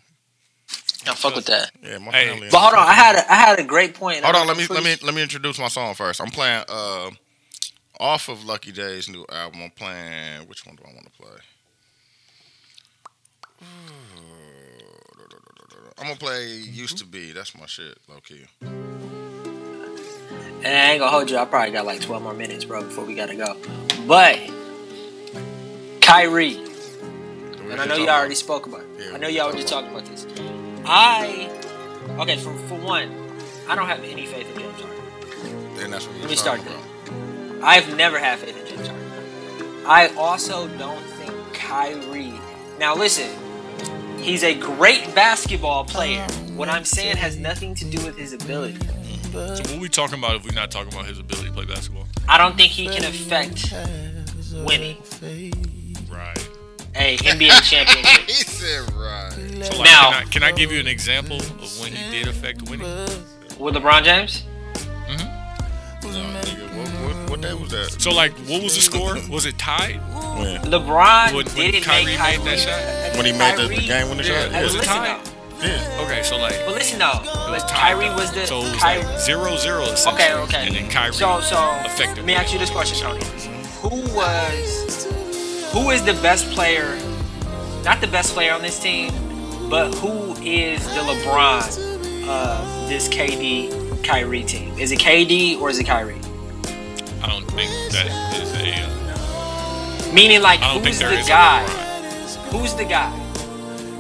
I 1.09 1.15
fuck 1.15 1.35
with 1.37 1.47
that. 1.47 1.71
Yeah, 1.83 1.99
my 1.99 2.11
Hey, 2.13 2.29
family. 2.31 2.49
But 2.51 2.59
hold 2.61 2.75
on, 2.75 2.87
I 2.89 2.93
had 2.93 3.17
a, 3.17 3.33
I 3.33 3.37
had 3.37 3.59
a 3.59 3.65
great 3.65 3.95
point. 3.95 4.25
Hold 4.25 4.37
on, 4.37 4.47
let 4.47 4.57
me 4.57 4.67
let 4.69 4.83
me 4.83 4.97
let 5.03 5.15
me 5.15 5.23
introduce 5.23 5.59
my 5.59 5.69
song 5.69 5.95
first. 5.95 6.21
I'm 6.21 6.31
playing 6.31 6.65
uh 6.69 7.11
off 7.99 8.29
of 8.29 8.45
Lucky 8.45 8.73
Daye's 8.73 9.09
new 9.09 9.25
album. 9.31 9.63
I'm 9.63 9.71
playing 9.71 10.47
which 10.49 10.67
one 10.67 10.77
do 10.77 10.83
I 10.85 10.93
want 10.93 11.07
to 11.07 11.13
play? 11.13 11.37
I'm 15.99 16.05
gonna 16.07 16.19
play 16.19 16.47
"Used 16.49 16.99
to 16.99 17.07
Be." 17.07 17.33
That's 17.33 17.57
my 17.59 17.67
shit, 17.67 17.99
low 18.09 18.21
key. 18.23 18.45
And 18.61 18.77
I 20.67 20.91
ain't 20.93 21.01
gonna 21.01 21.11
hold 21.11 21.31
you. 21.31 21.39
I 21.39 21.45
probably 21.45 21.73
got 21.73 21.87
like 21.87 22.01
12 22.01 22.23
more 22.23 22.35
minutes, 22.35 22.65
bro, 22.65 22.83
before 22.83 23.05
we 23.05 23.15
gotta 23.15 23.37
go. 23.37 23.57
But 24.07 24.39
Kyrie, 26.01 26.57
and 27.71 27.81
I 27.81 27.87
know 27.87 27.97
you 27.97 28.09
already 28.09 28.35
spoke 28.35 28.67
about. 28.67 28.81
It. 28.81 28.87
Yeah, 28.99 29.15
I 29.15 29.19
know 29.19 29.29
you 29.29 29.39
talked 29.39 29.55
already 29.55 29.63
about 29.63 29.71
talked 29.71 29.89
about 29.91 30.05
this. 30.07 30.27
I 30.89 31.51
okay 32.19 32.37
for 32.37 32.55
for 32.69 32.77
one, 32.77 33.11
I 33.69 33.75
don't 33.75 33.87
have 33.87 34.05
any 34.05 34.27
faith 34.27 34.49
in 34.49 34.61
James 34.61 34.81
Harden. 34.81 35.03
And 35.81 35.93
that's 35.93 36.07
what 36.07 36.17
Let 36.21 36.31
me 36.31 36.37
start 36.37 36.61
there. 36.65 36.79
I've 37.63 37.97
never 37.97 38.19
had 38.19 38.39
faith 38.39 38.57
in 38.57 38.67
James 38.67 38.89
Harden. 38.89 39.87
I 39.87 40.09
also 40.17 40.69
don't 40.79 41.03
think 41.03 41.35
Kyrie. 41.53 42.41
Now 42.79 42.95
listen, 42.95 43.31
he's 44.19 44.45
a 44.45 44.55
great 44.55 45.13
basketball 45.15 45.85
player. 45.85 46.25
What 46.55 46.69
I'm 46.69 46.85
saying 46.85 47.17
has 47.17 47.37
nothing 47.37 47.75
to 47.75 47.85
do 47.85 48.05
with 48.05 48.17
his 48.17 48.33
ability. 48.33 48.79
So 49.33 49.57
what 49.73 49.81
we 49.81 49.89
talking 49.89 50.19
about 50.19 50.37
if 50.37 50.45
we're 50.45 50.53
not 50.53 50.71
talking 50.71 50.93
about 50.93 51.07
his 51.07 51.19
ability 51.19 51.49
to 51.49 51.53
play 51.53 51.67
basketball? 51.67 52.07
I 52.29 52.39
don't 52.39 52.57
think 52.57 52.71
he 52.71 52.87
can 52.89 53.05
affect 53.05 53.75
winning. 54.65 54.97
A 56.99 57.17
NBA 57.19 57.63
championship. 57.63 58.23
He 58.27 58.33
said 58.43 58.93
right. 58.95 59.31
So 59.33 59.79
like, 59.79 59.85
Now- 59.85 60.11
can, 60.13 60.15
I, 60.15 60.25
can 60.31 60.43
I 60.43 60.53
give 60.53 60.73
you 60.73 60.81
an 60.81 60.87
example 60.87 61.37
of 61.37 61.81
when 61.81 61.93
he 61.93 62.11
did 62.11 62.29
affect 62.29 62.63
winning? 62.69 62.87
With 63.59 63.75
LeBron 63.75 64.03
James? 64.05 64.45
Mm-hmm. 65.07 66.09
No, 66.09 66.11
nigga, 66.41 66.77
what, 66.77 66.89
what, 67.21 67.31
what 67.31 67.41
day 67.41 67.55
was 67.55 67.71
that? 67.71 67.97
So 68.01 68.11
like, 68.13 68.33
what 68.49 68.63
was 68.63 68.75
the 68.75 68.81
score? 68.83 69.17
Was 69.31 69.47
it 69.47 69.59
tied? 69.59 69.97
When, 70.39 70.61
LeBron 70.71 71.35
When- 71.35 71.47
when 71.47 71.71
didn't 71.73 71.85
Kyrie 71.85 72.05
make 72.05 72.19
made 72.19 72.39
Kyrie 72.39 72.45
that 72.45 72.59
shot? 72.59 73.17
when 73.17 73.27
he 73.27 73.33
made 73.33 73.57
the, 73.57 73.69
the 73.69 73.87
game 73.87 74.09
winning 74.09 74.27
Yeah, 74.27 74.43
shot? 74.45 74.53
Hey, 74.53 74.63
was 74.65 74.75
it 74.75 74.79
listen 74.79 74.93
tied? 74.95 75.25
though. 75.25 75.33
Yeah. 75.63 76.03
Okay, 76.05 76.23
so 76.23 76.37
like, 76.37 76.61
But 76.67 76.75
listen 76.75 76.99
though, 76.99 77.19
it 77.23 77.51
was 77.51 77.63
tied. 77.65 77.97
Kyrie 77.97 78.11
was 78.11 78.31
the 78.33 78.47
so 78.47 78.61
it 78.61 78.73
was 78.73 78.83
Kyrie, 78.83 79.05
like 79.05 79.19
zero 79.21 79.57
zero 79.57 79.83
essentially. 79.85 80.15
Okay, 80.15 80.35
okay. 80.35 80.67
And 80.67 80.77
then 80.77 80.91
Kyrie. 80.91 81.15
So, 81.15 81.41
so 81.41 81.57
affected 81.87 82.19
let 82.19 82.27
me 82.27 82.35
ask 82.35 82.53
you 82.53 82.59
this 82.59 82.69
question, 82.71 82.99
Tony. 83.01 83.25
Who 83.81 84.03
was, 84.15 84.86
who 85.77 85.91
is 85.91 86.03
the 86.03 86.15
best 86.15 86.51
player? 86.53 86.99
Not 87.85 88.01
the 88.01 88.07
best 88.07 88.33
player 88.33 88.55
on 88.55 88.63
this 88.63 88.79
team, 88.79 89.13
but 89.69 89.95
who 89.97 90.35
is 90.43 90.83
the 90.87 91.01
LeBron 91.01 92.27
of 92.27 92.89
this 92.89 93.11
KD 93.11 94.03
Kyrie 94.03 94.43
team? 94.43 94.73
Is 94.79 94.91
it 94.91 94.99
KD 94.99 95.61
or 95.61 95.69
is 95.69 95.79
it 95.79 95.85
Kyrie? 95.85 96.15
I 97.23 97.29
don't 97.29 97.45
think 97.51 97.71
that 97.93 98.07
is 98.41 98.55
a. 98.55 98.73
Uh, 98.73 100.13
Meaning, 100.15 100.41
like, 100.41 100.61
who's 100.61 100.99
the 100.99 101.23
guy? 101.29 101.63
Who's 102.51 102.75
the 102.75 102.87
guy 102.87 103.13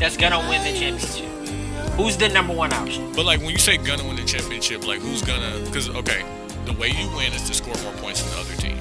that's 0.01 0.16
gonna 0.16 0.39
win 0.48 0.65
the 0.65 0.78
championship? 0.78 1.28
Who's 1.98 2.16
the 2.16 2.31
number 2.31 2.55
one 2.55 2.73
option? 2.73 3.12
But 3.15 3.27
like 3.27 3.40
when 3.40 3.51
you 3.51 3.59
say 3.59 3.77
gonna 3.77 4.03
win 4.03 4.16
the 4.16 4.24
championship, 4.24 4.86
like 4.86 5.01
who's 5.01 5.20
gonna? 5.20 5.62
Because 5.66 5.90
okay, 5.90 6.24
the 6.65 6.73
way 6.73 6.89
you 6.89 7.15
win 7.15 7.35
is 7.35 7.47
to 7.48 7.55
score 7.55 7.74
more 7.82 7.93
points 8.01 8.23
than 8.23 8.32
the 8.32 8.39
other 8.40 8.57
team, 8.62 8.76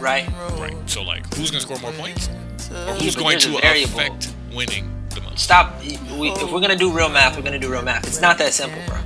Right? 0.00 0.28
right? 0.58 0.76
So 0.86 1.02
like, 1.02 1.32
who's 1.34 1.50
gonna 1.50 1.60
score 1.60 1.78
more 1.78 1.92
points, 1.92 2.28
or 2.70 2.94
who's 2.94 3.14
but 3.14 3.22
going 3.22 3.38
to 3.40 3.56
affect 3.58 4.32
winning 4.54 4.90
the 5.14 5.20
most? 5.22 5.38
Stop. 5.40 5.80
We, 5.82 6.30
if 6.30 6.50
we're 6.52 6.60
gonna 6.60 6.76
do 6.76 6.92
real 6.92 7.08
math, 7.08 7.36
we're 7.36 7.42
gonna 7.42 7.58
do 7.58 7.70
real 7.70 7.82
math. 7.82 8.06
It's 8.06 8.20
not 8.20 8.38
that 8.38 8.52
simple, 8.52 8.80
bro. 8.86 8.98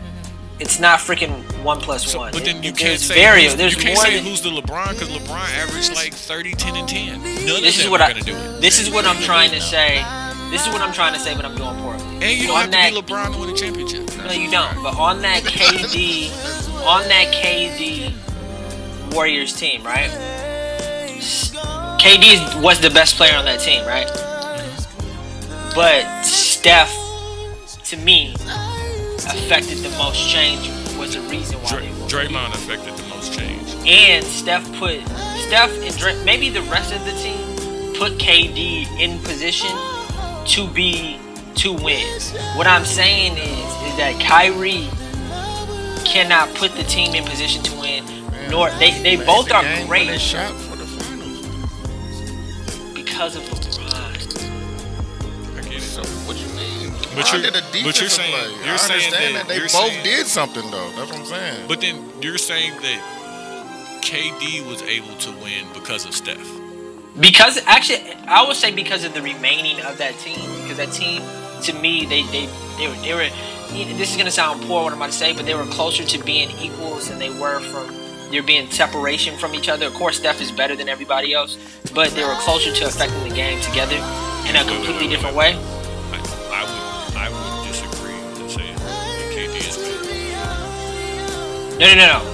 It's 0.60 0.78
not 0.78 1.00
freaking 1.00 1.30
one 1.64 1.80
plus 1.80 2.06
So, 2.10 2.18
one. 2.20 2.32
but 2.32 2.44
then 2.44 2.62
you 2.62 2.70
it- 2.70 2.76
can't 2.76 3.00
there's 3.00 3.02
say 3.04 3.42
who's, 3.44 3.56
There's 3.56 3.74
you 3.74 3.82
can't 3.82 3.98
say 3.98 4.16
than- 4.16 4.24
who's 4.24 4.42
the 4.42 4.50
LeBron 4.50 4.90
because 4.90 5.08
LeBron 5.08 5.48
averaged 5.58 5.92
like 5.94 6.14
30, 6.14 6.52
10, 6.54 6.76
and 6.76 6.88
10. 6.88 7.20
None 7.22 7.62
This 7.62 7.78
of 7.78 7.84
is 7.84 7.90
what 7.90 8.00
I. 8.00 8.12
gonna 8.12 8.22
do 8.24 8.36
it. 8.36 8.60
This 8.60 8.78
is 8.78 8.88
what 8.90 9.04
I'm 9.04 9.20
trying 9.22 9.50
to 9.50 9.60
say. 9.60 10.04
This 10.50 10.64
is 10.66 10.72
what 10.72 10.82
I'm 10.82 10.92
trying 10.92 11.14
to 11.14 11.18
say, 11.18 11.34
but 11.34 11.44
I'm 11.44 11.56
doing 11.56 11.74
poorly. 11.80 12.04
And 12.20 12.38
you 12.38 12.46
don't 12.48 12.56
on 12.56 12.62
have 12.62 12.70
that, 12.72 12.92
to 12.94 13.02
be 13.02 13.12
LeBron 13.12 13.32
to 13.32 13.38
win 13.40 13.48
a 13.50 13.54
championship. 13.56 14.16
No, 14.18 14.30
you 14.32 14.50
don't. 14.50 14.82
But 14.82 14.96
on 14.98 15.22
that 15.22 15.42
KD, 15.42 16.30
on 16.86 17.08
that 17.08 17.32
KD 17.32 18.12
Warriors 19.12 19.52
team, 19.52 19.84
right? 19.84 20.10
KD 22.00 22.60
was 22.62 22.80
the 22.80 22.90
best 22.90 23.16
player 23.16 23.36
on 23.36 23.44
that 23.44 23.60
team, 23.60 23.86
right? 23.86 24.08
But 25.74 26.22
Steph, 26.24 26.92
to 27.84 27.96
me, 27.96 28.34
affected 28.34 29.78
the 29.78 29.94
most 29.98 30.28
change. 30.28 30.68
Was 30.98 31.14
the 31.14 31.20
reason 31.22 31.58
why 31.60 31.70
Dray, 31.70 31.88
they 31.88 32.00
won. 32.00 32.08
Draymond 32.08 32.54
affected 32.54 32.94
the 32.94 33.08
most 33.08 33.32
change. 33.32 33.68
And 33.86 34.24
Steph 34.24 34.64
put 34.78 35.00
Steph 35.46 35.70
and 35.82 35.96
Dray, 35.96 36.22
maybe 36.24 36.50
the 36.50 36.62
rest 36.62 36.94
of 36.94 37.04
the 37.04 37.12
team 37.12 37.94
put 37.96 38.18
KD 38.18 38.86
in 38.98 39.18
position 39.20 39.70
to 40.46 40.68
be 40.68 41.18
to 41.56 41.72
win. 41.72 42.20
What 42.56 42.66
I'm 42.66 42.84
saying 42.84 43.36
is 43.36 43.58
is 43.92 43.96
that 43.96 44.20
Kyrie 44.20 44.88
cannot 46.04 46.54
put 46.54 46.72
the 46.76 46.82
team 46.84 47.14
in 47.14 47.24
position 47.24 47.62
to 47.62 47.80
win. 47.80 48.04
Nor 48.50 48.70
they, 48.78 48.90
they 49.02 49.16
Man, 49.16 49.26
both 49.26 49.48
the 49.48 49.56
are 49.56 49.62
game 49.62 49.88
when 49.88 50.00
They 50.00 50.06
great 50.12 50.20
shot 50.20 50.52
for 50.54 50.76
the 50.76 50.84
finals. 50.86 51.46
because 52.94 53.36
of 53.36 53.42
LeBron. 53.44 53.58
I 55.56 55.60
get 55.62 55.72
it. 55.76 55.80
So 55.82 56.02
what 56.26 56.36
you 56.36 56.46
mean? 56.56 56.90
But 57.14 57.26
LeBron 57.26 57.32
you're- 57.32 57.50
did 57.50 57.56
a 57.56 57.84
but 57.84 58.00
you're 58.00 58.08
saying- 58.10 58.32
play. 58.32 58.64
you're 58.64 58.74
I 58.74 58.76
saying 58.76 59.04
understand 59.04 59.34
that- 59.36 59.46
that, 59.46 59.48
they 59.48 59.56
you're 59.56 59.64
both 59.68 59.72
saying- 59.92 60.04
did 60.04 60.26
something 60.26 60.70
though. 60.70 60.90
That's 60.96 61.10
what 61.10 61.20
I'm 61.20 61.26
saying. 61.26 61.64
But 61.68 61.80
then 61.80 62.12
you're 62.20 62.38
saying 62.38 62.72
that 62.82 63.00
KD 64.02 64.60
was 64.68 64.82
able 64.82 65.14
to 65.16 65.30
win 65.32 65.66
because 65.74 66.04
of 66.04 66.14
Steph. 66.14 66.38
Because 67.20 67.58
actually, 67.66 68.02
I 68.26 68.42
would 68.42 68.56
say 68.56 68.70
because 68.72 69.04
of 69.04 69.12
the 69.14 69.20
remaining 69.22 69.80
of 69.82 69.98
that 69.98 70.18
team. 70.20 70.40
Because 70.62 70.78
that 70.78 70.92
team, 70.92 71.22
to 71.62 71.72
me, 71.74 72.04
they 72.06 72.22
they 72.24 72.48
they 72.78 72.88
were, 72.88 72.94
they 73.02 73.14
were 73.14 73.28
This 73.96 74.10
is 74.10 74.16
gonna 74.18 74.30
sound 74.30 74.60
poor 74.66 74.82
what 74.84 74.92
I'm 74.92 74.98
about 74.98 75.12
to 75.12 75.16
say, 75.16 75.32
but 75.32 75.46
they 75.46 75.54
were 75.54 75.64
closer 75.64 76.04
to 76.04 76.18
being 76.24 76.50
equals 76.60 77.08
than 77.08 77.18
they 77.18 77.30
were 77.30 77.58
from 77.60 77.88
there 78.32 78.42
being 78.42 78.68
separation 78.70 79.36
from 79.36 79.54
each 79.54 79.68
other. 79.68 79.86
Of 79.86 79.94
course, 79.94 80.16
Steph 80.16 80.40
is 80.40 80.50
better 80.50 80.74
than 80.74 80.88
everybody 80.88 81.34
else, 81.34 81.58
but 81.94 82.10
they 82.12 82.24
were 82.24 82.34
closer 82.36 82.72
to 82.72 82.86
affecting 82.86 83.22
the 83.28 83.34
game 83.34 83.60
together 83.60 83.96
in 84.48 84.56
a 84.56 84.64
completely 84.64 85.06
different 85.06 85.36
way. 85.36 85.54
I, 85.54 85.58
I 86.50 86.64
would 86.64 87.16
I 87.16 87.28
would 87.28 87.66
disagree 87.68 88.14
and 88.14 88.50
say 88.50 88.72
that 88.72 89.32
KD 89.36 89.56
is 89.60 89.76
better. 89.76 90.02
No, 91.78 91.86
no, 91.86 91.94
no, 91.94 92.06
no. 92.18 92.24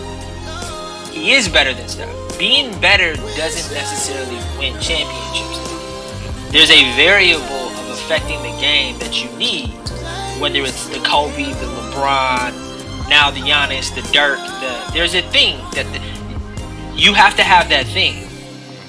He 1.11 1.33
is 1.33 1.49
better 1.49 1.75
than 1.75 1.89
Steph. 1.89 2.15
Being 2.39 2.71
better 2.81 3.17
doesn't 3.37 3.75
necessarily 3.75 4.39
win 4.57 4.79
championships. 4.81 5.59
There's 6.53 6.71
a 6.71 6.85
variable 6.95 7.43
of 7.43 7.89
affecting 7.91 8.41
the 8.43 8.57
game 8.61 8.97
that 9.01 9.21
you 9.23 9.29
need, 9.37 9.73
whether 10.41 10.61
it's 10.61 10.87
the 10.91 11.01
Kobe, 11.01 11.45
the 11.45 11.67
LeBron, 11.67 12.68
now 13.09 13.31
the 13.31 13.41
Giannis, 13.41 13.95
the 13.95 14.03
Dirk. 14.13 14.39
The 14.39 14.93
there's 14.93 15.15
a 15.15 15.23
thing 15.23 15.59
that 15.73 15.87
the, 15.93 16.99
you 17.01 17.15
have 17.15 17.37
to 17.37 17.43
have 17.43 17.69
that 17.71 17.87
thing, 17.87 18.27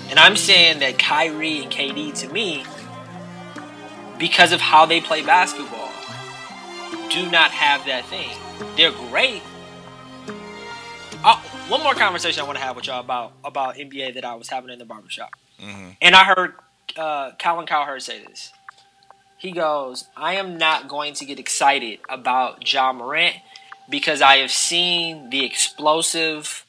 and 0.09 0.19
I'm 0.19 0.35
saying 0.35 0.79
that 0.79 0.97
Kyrie 0.99 1.63
and 1.63 1.71
KD 1.71 2.13
to 2.19 2.33
me, 2.33 2.65
because 4.17 4.51
of 4.51 4.61
how 4.61 4.85
they 4.85 5.01
play 5.01 5.23
basketball, 5.23 5.91
do 7.09 7.29
not 7.31 7.51
have 7.51 7.85
that 7.85 8.05
thing. 8.05 8.37
They're 8.75 8.91
great, 8.91 9.41
uh, 11.23 11.41
one 11.67 11.83
more 11.83 11.93
conversation 11.93 12.41
I 12.41 12.45
want 12.45 12.57
to 12.57 12.63
have 12.63 12.75
with 12.75 12.87
y'all 12.87 13.01
about 13.01 13.33
about 13.43 13.75
NBA 13.75 14.13
that 14.15 14.25
I 14.25 14.35
was 14.35 14.49
having 14.49 14.69
in 14.69 14.79
the 14.79 14.85
barbershop. 14.85 15.31
And 16.01 16.15
I 16.15 16.23
heard 16.23 16.53
uh, 16.97 17.31
Colin 17.37 17.67
Cowherd 17.67 18.01
say 18.01 18.23
this. 18.23 18.53
He 19.37 19.51
goes, 19.51 20.05
I 20.17 20.35
am 20.35 20.57
not 20.57 20.87
going 20.87 21.13
to 21.15 21.25
get 21.25 21.39
excited 21.39 21.99
about 22.09 22.71
Ja 22.71 22.91
Morant 22.93 23.35
because 23.89 24.21
I 24.21 24.37
have 24.37 24.51
seen 24.51 25.29
the 25.29 25.45
explosive. 25.45 26.65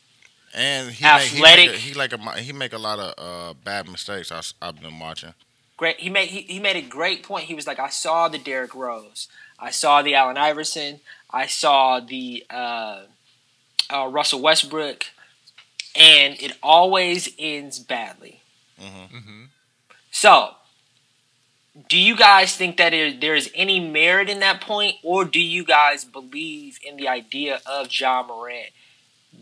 And 0.55 0.91
he 0.91 1.05
Athletic. 1.05 1.43
Make, 1.43 1.59
he, 1.59 1.67
make 1.67 1.75
a, 1.75 1.79
he 1.79 1.95
like 1.95 2.13
a 2.13 2.41
he 2.41 2.53
make 2.53 2.73
a 2.73 2.79
lot 2.79 2.99
of 2.99 3.15
uh, 3.17 3.55
bad 3.65 3.89
mistakes. 3.89 4.33
I, 4.33 4.67
have 4.67 4.81
been 4.81 4.99
watching. 4.99 5.35
Great. 5.77 6.01
He 6.01 6.11
made 6.11 6.29
he, 6.29 6.43
he 6.43 6.59
made 6.59 6.77
a 6.77 6.83
great 6.83 7.23
point. 7.23 7.45
He 7.45 7.55
was 7.55 7.67
like, 7.67 7.79
I 7.79 7.89
saw 7.89 8.29
the 8.29 8.39
Derrick 8.39 8.75
Rose, 8.75 9.29
I 9.59 9.71
saw 9.71 10.03
the 10.03 10.15
Allen 10.15 10.37
Iverson, 10.37 11.01
I 11.31 11.47
saw 11.47 12.01
the 12.01 12.45
uh, 12.51 13.03
uh, 13.89 14.09
Russell 14.09 14.43
Westbrook, 14.43 15.07
and 15.95 16.41
it 16.41 16.53
always 16.63 17.29
ends 17.39 17.79
badly. 17.79 18.43
Mm-hmm. 18.81 19.45
So, 20.11 20.55
do 21.89 21.99
you 21.99 22.17
guys 22.17 22.57
think 22.57 22.77
that 22.77 22.91
there, 22.91 23.13
there 23.13 23.35
is 23.35 23.51
any 23.55 23.81
merit 23.81 24.29
in 24.29 24.41
that 24.41 24.61
point, 24.61 24.97
or 25.03 25.25
do 25.25 25.41
you 25.41 25.65
guys 25.65 26.05
believe 26.05 26.79
in 26.87 26.97
the 26.97 27.09
idea 27.09 27.61
of 27.67 27.89
Ja 27.91 28.23
Morant 28.27 28.71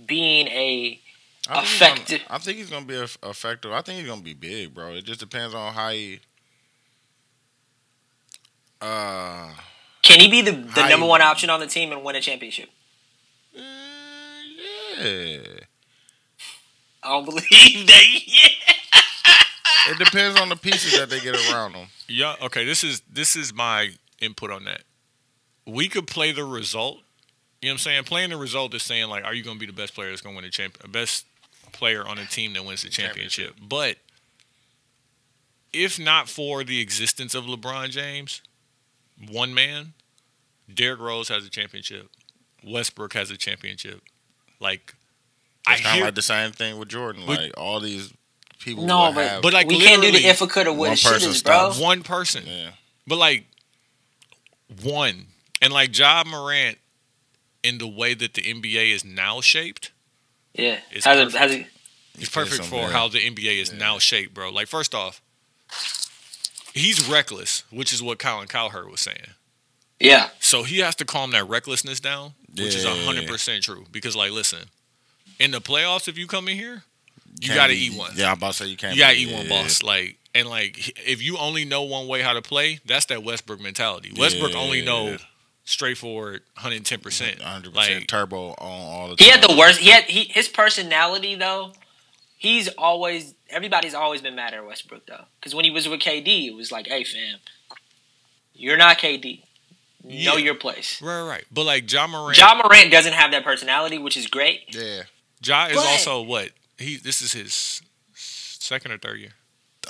being 0.07 0.49
a 0.49 1.01
I 1.49 1.55
think 1.65 1.67
he's 1.67 1.75
Effective. 1.77 2.19
Gonna, 2.29 2.37
I 2.37 2.39
think 2.39 2.59
he's 2.59 2.71
gonna 2.71 2.87
be 2.87 2.97
eff- 2.97 3.19
effective. 3.23 3.73
I 3.73 3.81
think 3.83 4.01
he's 4.01 4.09
gonna 4.09 4.21
be 4.21 4.35
big, 4.35 4.75
bro. 4.75 4.93
It 4.95 5.05
just 5.05 5.21
depends 5.21 5.55
on 5.55 5.73
how 5.73 5.91
he. 5.91 6.21
Uh, 8.81 9.51
can 10.03 10.21
he 10.21 10.29
be 10.29 10.41
the, 10.43 10.53
the 10.53 10.89
number 10.89 11.05
you- 11.05 11.11
one 11.11 11.23
option 11.23 11.51
on 11.51 11.61
the 11.61 11.67
team 11.67 11.91
and 11.93 12.05
win 12.05 12.17
a 12.17 12.21
championship? 12.21 12.69
eh, 13.57 13.61
yeah. 15.01 15.39
I 17.03 17.09
don't 17.09 17.25
believe 17.27 17.87
that. 17.87 18.05
Yeah. 18.27 19.01
It 19.87 19.99
depends 19.99 20.41
on 20.41 20.49
the 20.49 20.57
pieces 20.57 20.99
that 20.99 21.11
they 21.11 21.21
get 21.21 21.35
around 21.51 21.73
them. 21.73 21.89
Yeah. 22.09 22.35
Okay. 22.43 22.65
This 22.65 22.85
is 22.85 23.01
this 23.11 23.37
is 23.37 23.55
my 23.55 23.91
input 24.21 24.51
on 24.51 24.65
that. 24.65 24.83
We 25.67 25.89
could 25.89 26.07
play 26.07 26.33
the 26.33 26.45
result. 26.45 26.99
You 27.61 27.69
know 27.69 27.73
what 27.73 27.75
I'm 27.75 27.79
saying? 27.79 28.05
Playing 28.05 28.31
the 28.31 28.37
result 28.37 28.75
is 28.75 28.83
saying 28.83 29.09
like, 29.09 29.25
are 29.25 29.35
you 29.35 29.43
going 29.43 29.57
to 29.57 29.61
be 29.61 29.67
the 29.67 29.77
best 29.77 29.95
player 29.95 30.11
that's 30.11 30.21
going 30.21 30.35
to 30.35 30.37
win 30.37 30.45
the 30.45 30.51
champ, 30.51 30.79
best 30.91 31.27
player 31.73 32.07
on 32.07 32.19
a 32.19 32.25
team 32.27 32.53
that 32.55 32.65
wins 32.65 32.83
the 32.83 32.89
championship? 32.89 33.55
But 33.61 33.97
if 35.73 35.99
not 35.99 36.29
for 36.29 36.65
the 36.65 36.81
existence 36.81 37.35
of 37.35 37.45
LeBron 37.45 37.91
James, 37.91 38.43
one 39.31 39.53
man, 39.53 39.93
Derrick 40.73 41.01
Rose 41.01 41.29
has 41.29 41.45
a 41.45 41.51
championship. 41.51 42.09
Westbrook 42.65 43.13
has 43.15 43.31
a 43.31 43.37
championship. 43.37 44.03
Like, 44.61 44.95
I 45.67 45.75
It's 45.75 45.83
kind 45.83 45.93
of 45.93 45.97
hear, 45.97 46.05
like 46.07 46.15
the 46.15 46.23
same 46.23 46.53
thing 46.53 46.79
with 46.79 46.89
Jordan. 46.89 47.27
Like 47.27 47.53
all 47.57 47.81
these 47.81 48.13
people. 48.69 48.87
No, 48.87 49.07
will 49.07 49.13
but- 49.15 49.29
have, 49.29 49.43
but 49.43 49.53
like 49.53 49.67
we 49.69 49.81
can't 49.81 50.03
do 50.03 50.11
the 50.13 50.19
if 50.27 50.41
it 50.43 50.51
coulda 50.51 50.73
woulda 50.73 50.91
one 50.91 50.97
person 50.97 51.43
bro. 51.45 51.73
one 51.79 52.03
person. 52.03 52.45
yeah. 52.47 52.71
But 53.07 53.17
like 53.19 53.47
one, 54.83 55.27
and 55.63 55.73
like 55.73 55.97
Ja 55.99 56.25
Morant 56.27 56.79
in 57.63 57.79
the 57.79 57.89
way 57.89 58.15
that 58.15 58.35
the 58.35 58.43
NBA 58.43 58.93
is 58.95 59.05
now 59.05 59.41
shaped, 59.41 59.93
Yeah. 60.55 60.79
It's 60.91 61.05
Has 61.05 61.19
it, 61.19 61.33
perfect. 61.39 61.53
it, 61.55 61.67
it's 62.21 62.29
perfect 62.31 62.65
for 62.65 62.77
yeah. 62.83 62.89
how 62.91 63.09
the 63.09 63.19
NBA 63.19 63.61
is 63.61 63.73
now 63.73 63.99
shaped, 63.99 64.35
bro. 64.35 64.51
Like 64.51 64.69
first 64.69 64.95
off, 64.95 65.21
he's 66.75 67.09
reckless, 67.09 67.65
which 67.71 67.93
is 67.93 68.03
what 68.03 68.19
Colin 68.19 68.49
Cowherd 68.49 68.91
was 68.91 69.01
saying. 69.01 69.35
yeah. 70.01 70.29
So 70.41 70.63
he 70.63 70.79
has 70.81 70.95
to 70.97 71.05
calm 71.05 71.31
that 71.33 71.49
recklessness 71.49 72.01
down, 72.01 72.35
which 72.51 72.75
is 72.75 72.85
Yeah. 72.85 72.95
hundred 73.05 73.27
percent 73.27 73.65
true. 73.65 73.87
Because 73.91 74.15
like, 74.17 74.33
listen, 74.33 74.69
in 75.39 75.51
the 75.51 75.61
playoffs, 75.61 76.09
if 76.09 76.17
you 76.19 76.27
come 76.27 76.49
in 76.49 76.57
here, 76.57 76.85
you 77.41 77.55
got 77.55 77.69
to 77.69 77.73
be- 77.75 77.87
eat 77.87 77.95
one. 77.99 78.13
Yeah, 78.15 78.29
I'm 78.33 78.37
about 78.39 78.53
to 78.53 78.65
say 78.65 78.67
you 78.67 78.77
can't. 78.77 78.95
You 78.95 79.01
gotta 79.03 79.15
be- 79.17 79.23
eat 79.23 79.33
one, 79.35 79.49
boss. 79.49 79.83
Like 79.83 80.17
and 80.35 80.49
like, 80.49 80.77
if 81.09 81.23
you 81.23 81.37
only 81.39 81.65
know 81.65 81.83
one 81.83 82.07
way 82.09 82.23
how 82.23 82.33
to 82.35 82.43
play, 82.43 82.81
that's 82.87 83.07
that 83.07 83.23
Westbrook 83.25 83.61
mentality. 83.61 84.13
Westbrook 84.17 84.55
only 84.55 84.83
know 84.83 85.11
Yeah. 85.13 85.17
straightforward, 85.65 86.43
hundred 86.57 86.77
and 86.77 86.87
ten 86.87 87.01
percent. 87.01 87.39
100% 87.41 87.75
Like 87.75 88.07
turbo 88.07 88.51
on 88.51 88.57
all 88.59 89.09
the. 89.09 89.23
He 89.23 89.31
had 89.31 89.43
the 89.43 89.57
worst. 89.57 89.81
He 89.81 89.91
had 89.91 90.05
he 90.05 90.25
his 90.25 90.49
personality 90.49 91.35
though. 91.35 91.73
He's 92.37 92.69
always 92.79 93.35
everybody's 93.51 93.95
always 93.95 94.21
been 94.23 94.35
mad 94.37 94.55
at 94.55 94.65
Westbrook 94.65 95.07
though, 95.07 95.25
because 95.41 95.55
when 95.55 95.65
he 95.65 95.71
was 95.71 95.89
with 95.89 96.01
KD, 96.01 96.47
it 96.49 96.55
was 96.55 96.71
like, 96.71 96.87
"Hey 96.87 97.03
fam, 97.05 97.39
you're 98.55 98.77
not 98.77 98.99
KD. 98.99 99.43
Yeah. 100.05 100.31
Know 100.31 100.37
your 100.37 100.55
place." 100.55 101.03
right, 101.03 101.23
right. 101.23 101.45
But 101.51 101.65
like 101.65 101.91
Ja 101.93 102.07
Morant, 102.07 102.39
Ja 102.39 102.55
Morant 102.63 102.91
doesn't 102.93 103.15
have 103.15 103.33
that 103.33 103.43
personality, 103.45 103.99
which 103.99 104.17
is 104.17 104.27
great. 104.29 104.61
Yeah, 104.75 105.03
Ja 105.43 105.67
is 105.67 105.77
But- 105.77 105.87
also 105.87 106.23
what 106.23 106.51
he. 106.79 106.97
This 106.97 107.23
is 107.23 107.33
his 107.33 107.83
second 108.15 108.93
or 108.93 108.99
third 108.99 109.19
year. 109.21 109.33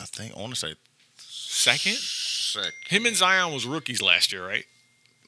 I 0.00 0.04
think 0.04 0.34
I 0.36 0.40
want 0.40 0.54
to 0.54 0.58
say 0.60 0.74
Second. 1.16 1.96
second. 1.96 2.72
Him 2.88 3.06
and 3.06 3.16
Zion 3.16 3.52
was 3.52 3.66
rookies 3.66 4.00
last 4.02 4.32
year, 4.32 4.46
right? 4.46 4.64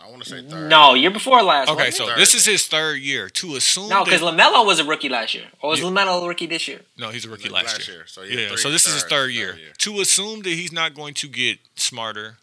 I 0.02 0.08
want 0.08 0.22
to 0.22 0.28
say 0.30 0.42
third. 0.48 0.70
No, 0.70 0.94
year 0.94 1.10
before 1.10 1.42
last. 1.42 1.68
Okay, 1.68 1.90
so 1.90 2.06
Third. 2.06 2.16
this 2.18 2.34
is 2.34 2.46
his 2.46 2.66
third 2.66 3.00
year. 3.00 3.28
To 3.28 3.56
assume 3.56 3.84
it? 3.86 3.88
no, 3.90 3.96
that- 3.96 4.04
because 4.06 4.20
Lamelo 4.22 4.64
was 4.64 4.78
a 4.78 4.84
rookie 4.84 5.10
last 5.10 5.34
year, 5.34 5.44
or 5.60 5.70
was 5.70 5.80
Yeah. 5.80 5.86
Lamelo 5.86 6.24
a 6.24 6.28
rookie 6.28 6.46
this 6.46 6.66
year? 6.68 6.80
no, 6.96 7.10
he's 7.10 7.26
a 7.26 7.28
rookie 7.28 7.50
Last 7.50 7.64
last, 7.74 7.88
year. 7.88 7.96
year, 7.98 8.06
so 8.06 8.22
yeah, 8.22 8.40
yeah, 8.40 8.48
so 8.50 8.56
three- 8.56 8.70
this 8.72 8.86
is 8.86 8.94
his 8.94 9.02
third- 9.02 9.10
third 9.10 9.16
third 9.26 9.32
year. 9.34 9.56
year. 9.58 9.72
To 9.78 10.00
assume 10.00 10.40
that 10.42 10.50
he's 10.50 10.72
not 10.72 10.94
going 10.94 11.12
to 11.14 11.28
get 11.28 11.58
smarter, 11.76 12.38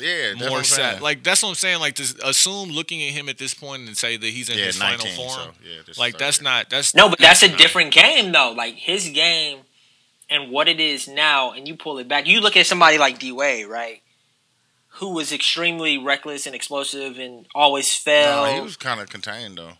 Yeah, 0.00 0.30
that's 0.30 0.40
what 0.40 0.48
more 0.48 0.58
I'm 0.58 0.64
set. 0.64 1.02
Like 1.02 1.22
that's 1.22 1.42
what 1.42 1.50
I'm 1.50 1.54
saying. 1.54 1.80
Like 1.80 1.94
to 1.94 2.14
assume 2.24 2.70
looking 2.70 3.02
at 3.02 3.10
him 3.10 3.28
at 3.28 3.38
this 3.38 3.54
point 3.54 3.86
and 3.86 3.96
say 3.96 4.16
that 4.16 4.26
he's 4.26 4.48
in 4.48 4.58
yeah, 4.58 4.66
his 4.66 4.80
19, 4.80 4.98
final 4.98 5.16
form. 5.16 5.54
So, 5.54 5.62
yeah, 5.62 5.78
this 5.86 5.96
is 5.96 5.98
like 5.98 6.18
that's 6.18 6.40
year. 6.40 6.44
not 6.44 6.70
that's 6.70 6.94
No, 6.94 7.08
but 7.08 7.18
that's 7.18 7.42
a 7.42 7.48
different 7.48 7.92
game 7.92 8.32
though. 8.32 8.52
Like 8.52 8.74
his 8.74 9.08
game 9.08 9.60
and 10.28 10.50
what 10.50 10.68
it 10.68 10.80
is 10.80 11.08
now, 11.08 11.52
and 11.52 11.66
you 11.66 11.76
pull 11.76 11.98
it 11.98 12.08
back. 12.08 12.26
You 12.26 12.40
look 12.40 12.56
at 12.56 12.66
somebody 12.66 12.98
like 12.98 13.18
D 13.18 13.32
Wade, 13.32 13.66
right? 13.66 14.02
Who 14.94 15.14
was 15.14 15.32
extremely 15.32 15.98
reckless 15.98 16.46
and 16.46 16.54
explosive 16.54 17.18
and 17.18 17.46
always 17.54 17.94
fell. 17.94 18.46
No, 18.46 18.54
he 18.54 18.60
was 18.60 18.76
kind 18.76 19.00
of 19.00 19.08
contained 19.08 19.58
though. 19.58 19.74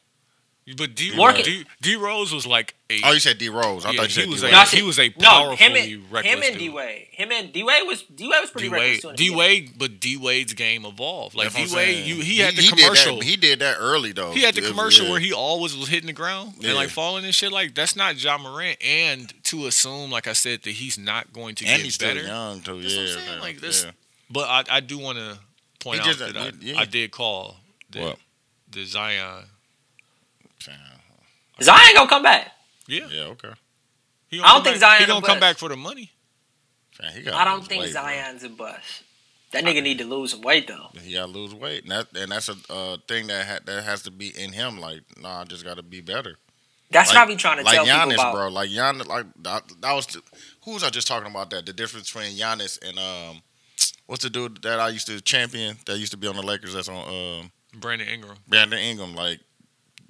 But 0.76 0.94
D, 0.94 1.18
Work 1.18 1.36
D, 1.42 1.64
D 1.80 1.96
Rose 1.96 2.32
was 2.32 2.46
like 2.46 2.74
a 2.90 3.00
Oh, 3.02 3.12
you 3.12 3.18
said 3.18 3.38
D 3.38 3.48
Rose. 3.48 3.84
I 3.84 3.90
yeah, 3.90 3.96
thought 3.96 4.16
you 4.16 4.22
he 4.22 4.26
said 4.26 4.28
was 4.30 4.40
D 4.42 4.46
a 4.46 4.50
No, 4.52 4.56
I 4.56 4.60
Wade. 4.60 4.68
said- 4.68 4.76
he 4.76 4.82
was 4.84 4.98
a 5.00 5.14
no, 5.18 5.50
him 5.56 5.72
and 5.74 6.12
reckless 6.12 6.32
him 6.34 6.42
and. 6.44 6.58
D 6.60 6.68
Wade. 6.68 7.06
Him 7.10 7.32
and 7.32 7.52
D 7.52 7.62
Wade 7.64 7.86
was 7.88 8.02
D 8.02 8.28
Wade 8.28 8.40
was 8.40 8.50
pretty 8.50 8.68
D-Wade, 8.68 9.00
too. 9.00 9.08
in 9.08 9.12
the 9.14 9.16
D 9.16 9.24
beginning. 9.30 9.38
Wade, 9.38 9.72
but 9.78 9.98
D 10.00 10.16
Wade's 10.16 10.52
game 10.52 10.84
evolved. 10.84 11.34
Like 11.34 11.52
That's 11.52 11.56
what 11.56 11.64
D 11.66 11.70
I'm 11.72 11.76
Wade, 11.76 11.94
saying. 12.04 12.08
you 12.18 12.22
he 12.22 12.38
had 12.38 12.54
the 12.54 12.62
did 12.62 12.70
that- 12.72 12.78
commercial. 12.78 13.20
He 13.20 13.36
did 13.36 13.58
that 13.58 13.76
early 13.80 14.12
though. 14.12 14.30
He 14.30 14.42
had 14.42 14.54
the 14.54 14.58
It 14.58 14.62
was- 14.62 14.70
commercial 14.70 15.06
yeah. 15.06 15.10
where 15.12 15.20
he 15.20 15.32
always 15.32 15.76
was 15.76 15.88
hitting 15.88 16.06
the 16.06 16.12
ground 16.12 16.54
Yeah. 16.60 16.68
and 16.68 16.76
like 16.76 16.90
falling 16.90 17.24
and 17.24 17.34
shit. 17.34 17.50
Like 17.50 17.74
that's 17.74 17.96
not 17.96 18.22
Ja 18.22 18.38
Morant. 18.38 18.80
And 18.80 19.32
to 19.44 19.66
assume, 19.66 20.10
like 20.12 20.28
I 20.28 20.34
said, 20.34 20.62
that 20.62 20.70
he's 20.72 20.96
not 20.98 21.32
going 21.32 21.56
to 21.56 21.64
and 21.66 21.78
get 21.78 21.84
he's 21.84 21.94
still 21.94 22.14
better. 22.14 22.24
young 22.26 22.60
too. 22.60 22.80
That's 22.80 22.94
what 22.94 23.00
I'm 23.00 23.06
yeah, 23.08 23.14
saying, 23.14 23.26
man. 23.28 23.40
like, 23.40 23.60
this- 23.60 23.84
yeah. 23.84 23.90
But 24.30 24.48
I, 24.48 24.76
I 24.76 24.80
do 24.80 24.98
want 24.98 25.18
to 25.18 25.38
point 25.80 25.96
He 25.96 26.00
out 26.02 26.16
just- 26.16 26.18
that 26.20 26.36
I, 26.36 26.52
yeah. 26.60 26.78
I 26.78 26.84
did 26.84 27.10
call 27.10 27.56
that 27.90 28.00
What? 28.02 28.18
the 28.70 28.84
Zion. 28.84 29.46
Zion 31.62 31.94
gonna 31.94 32.08
come 32.08 32.22
back. 32.22 32.52
Yeah, 32.86 33.06
Yeah, 33.10 33.22
okay. 33.24 33.52
he 34.28 34.40
I 34.40 34.54
don't 34.54 34.64
think 34.64 34.80
back- 34.80 34.98
He 35.00 35.04
Zion 35.04 35.08
gonna 35.08 35.24
a 35.24 35.28
come 35.28 35.40
back 35.40 35.56
for 35.58 35.68
the 35.68 35.76
money. 35.76 36.10
Man, 37.00 37.12
he 37.12 37.28
I 37.30 37.44
don't 37.44 37.66
think 37.66 37.86
Zion's 37.86 38.44
a 38.44 38.48
bust. 38.48 39.02
That 39.52 39.64
nigga 39.64 39.82
need 39.82 39.98
to 39.98 40.04
lose 40.04 40.30
some 40.30 40.42
weight 40.42 40.68
though. 40.68 40.88
He 41.02 41.14
got 41.14 41.26
to 41.26 41.32
lose 41.32 41.52
weight, 41.54 41.82
and 41.82 41.90
that 41.90 42.06
and 42.16 42.30
that's 42.30 42.48
a 42.48 42.54
uh, 42.72 42.98
thing 43.08 43.26
that 43.26 43.46
ha- 43.46 43.58
that 43.64 43.82
has 43.84 44.02
to 44.02 44.10
be 44.10 44.28
in 44.28 44.52
him. 44.52 44.78
Like, 44.78 45.00
nah, 45.20 45.40
I 45.40 45.44
just 45.44 45.64
got 45.64 45.76
to 45.76 45.82
be 45.82 46.00
better. 46.00 46.36
That's 46.92 47.10
like, 47.10 47.18
how 47.18 47.26
we 47.26 47.36
trying 47.36 47.58
to 47.58 47.64
like 47.64 47.74
tell 47.74 47.86
Giannis, 47.86 48.10
people 48.10 48.14
about. 48.14 48.34
bro. 48.34 48.48
Like 48.48 48.70
Giannis, 48.70 49.06
like 49.06 49.26
that, 49.42 49.62
that 49.80 49.92
was 49.92 50.06
the, 50.06 50.22
who 50.64 50.72
was 50.74 50.84
I 50.84 50.90
just 50.90 51.08
talking 51.08 51.30
about 51.30 51.50
that? 51.50 51.66
The 51.66 51.72
difference 51.72 52.12
between 52.12 52.36
Giannis 52.36 52.78
and 52.86 52.98
um, 52.98 53.42
what's 54.06 54.22
the 54.22 54.30
dude 54.30 54.62
that 54.62 54.78
I 54.78 54.88
used 54.88 55.06
to 55.08 55.20
champion 55.20 55.76
that 55.86 55.98
used 55.98 56.12
to 56.12 56.18
be 56.18 56.28
on 56.28 56.36
the 56.36 56.42
Lakers? 56.42 56.74
That's 56.74 56.88
on 56.88 57.40
um, 57.40 57.52
Brandon 57.74 58.06
Ingram. 58.08 58.36
Brandon 58.46 58.78
Ingram. 58.78 59.14
Like 59.16 59.40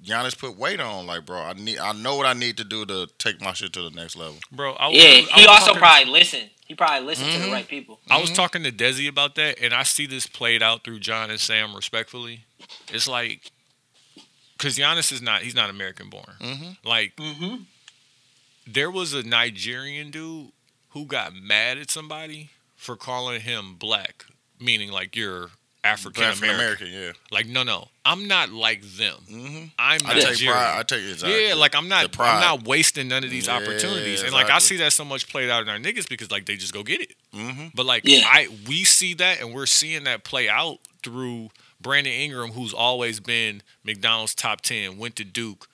Giannis 0.03 0.37
put 0.37 0.57
weight 0.57 0.79
on. 0.79 1.05
Like, 1.05 1.25
bro, 1.25 1.39
I 1.41 1.53
need, 1.53 1.77
I 1.79 1.91
know 1.93 2.15
what 2.15 2.25
I 2.25 2.33
need 2.33 2.57
to 2.57 2.63
do 2.63 2.85
to 2.85 3.07
take 3.19 3.39
my 3.41 3.53
shit 3.53 3.73
to 3.73 3.81
the 3.83 3.91
next 3.91 4.15
level. 4.15 4.37
Bro, 4.51 4.73
I 4.73 4.87
was, 4.87 4.97
Yeah, 4.97 5.03
I 5.03 5.13
he 5.21 5.41
was 5.41 5.47
also 5.47 5.65
talking- 5.67 5.79
probably 5.79 6.11
listened. 6.11 6.49
He 6.65 6.75
probably 6.75 7.05
listened 7.05 7.31
to 7.33 7.37
Mhm. 7.39 7.45
the 7.45 7.51
right 7.51 7.67
people. 7.67 7.99
I 8.09 8.19
was 8.21 8.31
talking 8.31 8.63
to 8.63 8.71
Desi 8.71 9.07
about 9.07 9.35
that, 9.35 9.59
and 9.59 9.73
I 9.73 9.83
see 9.83 10.05
this 10.05 10.25
played 10.25 10.63
out 10.63 10.83
through 10.83 10.99
John 11.01 11.29
and 11.29 11.39
Sam 11.39 11.75
respectfully. 11.75 12.45
It's 12.87 13.07
like, 13.07 13.51
because 14.57 14.77
Giannis 14.77 15.11
is 15.11 15.21
not, 15.21 15.41
he's 15.41 15.55
not 15.55 15.69
American 15.69 16.09
born. 16.09 16.33
Mm-hmm. 16.39 16.87
Like, 16.87 17.15
Mm-hmm. 17.17 17.63
there 18.65 18.89
was 18.89 19.13
a 19.13 19.23
Nigerian 19.23 20.11
dude 20.11 20.51
who 20.89 21.05
got 21.05 21.33
mad 21.35 21.77
at 21.77 21.89
somebody 21.91 22.51
for 22.77 22.95
calling 22.95 23.41
him 23.41 23.75
black, 23.75 24.25
meaning 24.59 24.91
like 24.91 25.15
you're 25.15 25.51
African 25.83 26.23
African 26.23 26.49
American. 26.55 26.87
American, 26.87 27.15
yeah. 27.21 27.35
Like, 27.35 27.47
no, 27.47 27.63
no, 27.63 27.87
I'm 28.05 28.27
not 28.27 28.51
like 28.51 28.81
them. 28.83 29.15
Mm-hmm. 29.29 29.63
I'm 29.79 29.99
I 30.05 30.19
take 30.19 30.45
pride. 30.45 30.79
I 30.79 30.83
take 30.83 31.01
exactly. 31.09 31.47
Yeah, 31.47 31.55
like 31.55 31.75
I'm 31.75 31.87
not, 31.89 32.11
pride. 32.11 32.35
I'm 32.35 32.41
not 32.59 32.67
wasting 32.67 33.07
none 33.07 33.23
of 33.23 33.31
these 33.31 33.47
Yeah, 33.47 33.57
opportunities, 33.57 34.21
and 34.21 34.31
like 34.31 34.49
I 34.51 34.59
see 34.59 34.77
that 34.77 34.93
so 34.93 35.03
much 35.03 35.27
played 35.27 35.49
out 35.49 35.63
in 35.63 35.69
our 35.69 35.77
niggas 35.79 36.07
because 36.07 36.29
like 36.29 36.45
they 36.45 36.55
just 36.55 36.73
go 36.73 36.83
get 36.83 37.01
it. 37.01 37.15
Mm-hmm. 37.33 37.67
But 37.73 37.85
like 37.87 38.03
Yeah. 38.05 38.23
I 38.25 38.47
we 38.67 38.83
see 38.83 39.15
that 39.15 39.41
and 39.41 39.53
we're 39.55 39.65
seeing 39.65 40.03
that 40.03 40.23
play 40.23 40.47
out 40.49 40.77
through 41.03 41.49
Brandon 41.79 42.13
Ingram, 42.13 42.51
who's 42.51 42.73
always 42.73 43.19
been 43.19 43.63
McDonald's 43.83 44.35
top 44.35 44.61
ten, 44.61 44.99
went 44.99 45.15
to 45.15 45.23
Duke, 45.23 45.67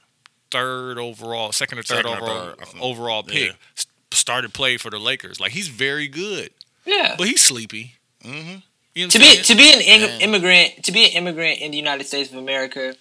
third 0.52 0.98
overall, 0.98 1.52
second 1.52 1.80
or 1.80 1.84
third 1.84 2.06
Second 2.06 2.12
or 2.12 2.24
overall 2.24 2.54
third, 2.56 2.80
overall 2.80 3.24
pick, 3.24 3.48
Yeah. 3.50 3.84
started 4.12 4.54
play 4.54 4.78
for 4.78 4.90
the 4.90 5.00
Lakers. 5.00 5.42
Like 5.42 5.52
he's 5.52 5.68
very 5.68 6.08
good, 6.08 6.52
Yeah. 6.86 7.16
but 7.18 7.28
he's 7.28 7.42
sleepy. 7.42 7.96
Mm-hmm. 8.24 8.60
You 8.98 9.06
know 9.06 9.10
to 9.10 9.20
be 9.20 9.36
to 9.44 9.56
be 9.56 9.74
an 9.74 9.82
ing- 9.82 10.22
immigrant 10.22 10.84
to 10.86 10.92
be 10.92 11.06
an 11.06 11.12
immigrant 11.12 11.60
in 11.60 11.72
the 11.72 11.78
United 11.78 12.06
States 12.08 12.32
of 12.32 12.38
America, 12.38 12.96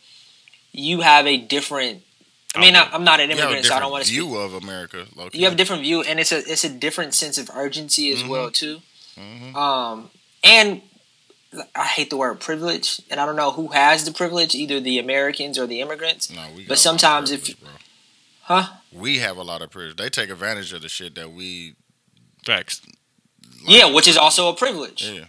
you 0.73 1.01
have 1.01 1.27
a 1.27 1.36
different. 1.39 2.02
I 2.55 2.60
mean, 2.60 2.74
I, 2.77 2.89
I'm 2.93 3.05
not 3.05 3.20
an 3.20 3.31
You 3.31 3.36
have 3.36 3.44
a 3.44 3.52
immigrant, 3.52 3.66
so 3.66 3.74
I 3.74 3.81
don't 3.81 3.90
want 3.90 4.05
to 4.05 4.09
speak. 4.09 4.20
view 4.23 4.36
of 4.36 4.55
America. 4.55 5.06
low-key. 5.14 5.39
You 5.39 5.44
have 5.44 5.55
a 5.55 5.56
different 5.56 5.82
view, 5.82 6.02
and 6.02 6.20
it's 6.20 6.32
a 6.32 6.39
it's 6.39 6.64
a 6.64 6.68
different 6.68 7.14
sense 7.14 7.39
of 7.39 7.51
urgency 7.55 8.10
as 8.12 8.23
Mhm. 8.23 8.28
well 8.28 8.51
too. 8.51 8.82
Mhm. 9.18 9.55
Um, 9.55 10.10
and 10.44 10.82
I 11.74 11.86
hate 11.86 12.10
the 12.10 12.16
word 12.18 12.40
privilege, 12.40 13.01
and 13.10 13.18
I 13.20 13.24
don't 13.27 13.36
know 13.36 13.51
who 13.52 13.68
has 13.68 14.05
the 14.05 14.12
privilege, 14.12 14.55
either 14.55 14.81
the 14.81 14.98
Americans 14.98 15.59
or 15.59 15.66
the 15.66 15.81
immigrants. 15.81 16.28
No, 16.28 16.36
we 16.36 16.47
got 16.47 16.52
a 16.52 16.59
lot 16.60 16.68
But 16.68 16.78
sometimes 16.78 17.31
if- 17.31 17.59
bro. 17.60 17.70
Huh? 18.43 18.66
we 18.93 19.18
have 19.18 19.36
a 19.39 19.43
lot 19.43 19.62
of 19.62 19.70
privilege. 19.70 19.97
They 19.97 20.10
take 20.10 20.28
advantage 20.31 20.73
of 20.74 20.82
the 20.82 20.89
shit 20.90 21.14
that 21.14 21.32
we. 21.32 21.74
Facts. 22.44 22.81
like, 23.64 23.77
yeah, 23.77 23.86
which 23.86 24.06
is 24.06 24.16
also 24.16 24.48
a 24.48 24.55
privilege. 24.55 25.02
Yeah, 25.02 25.24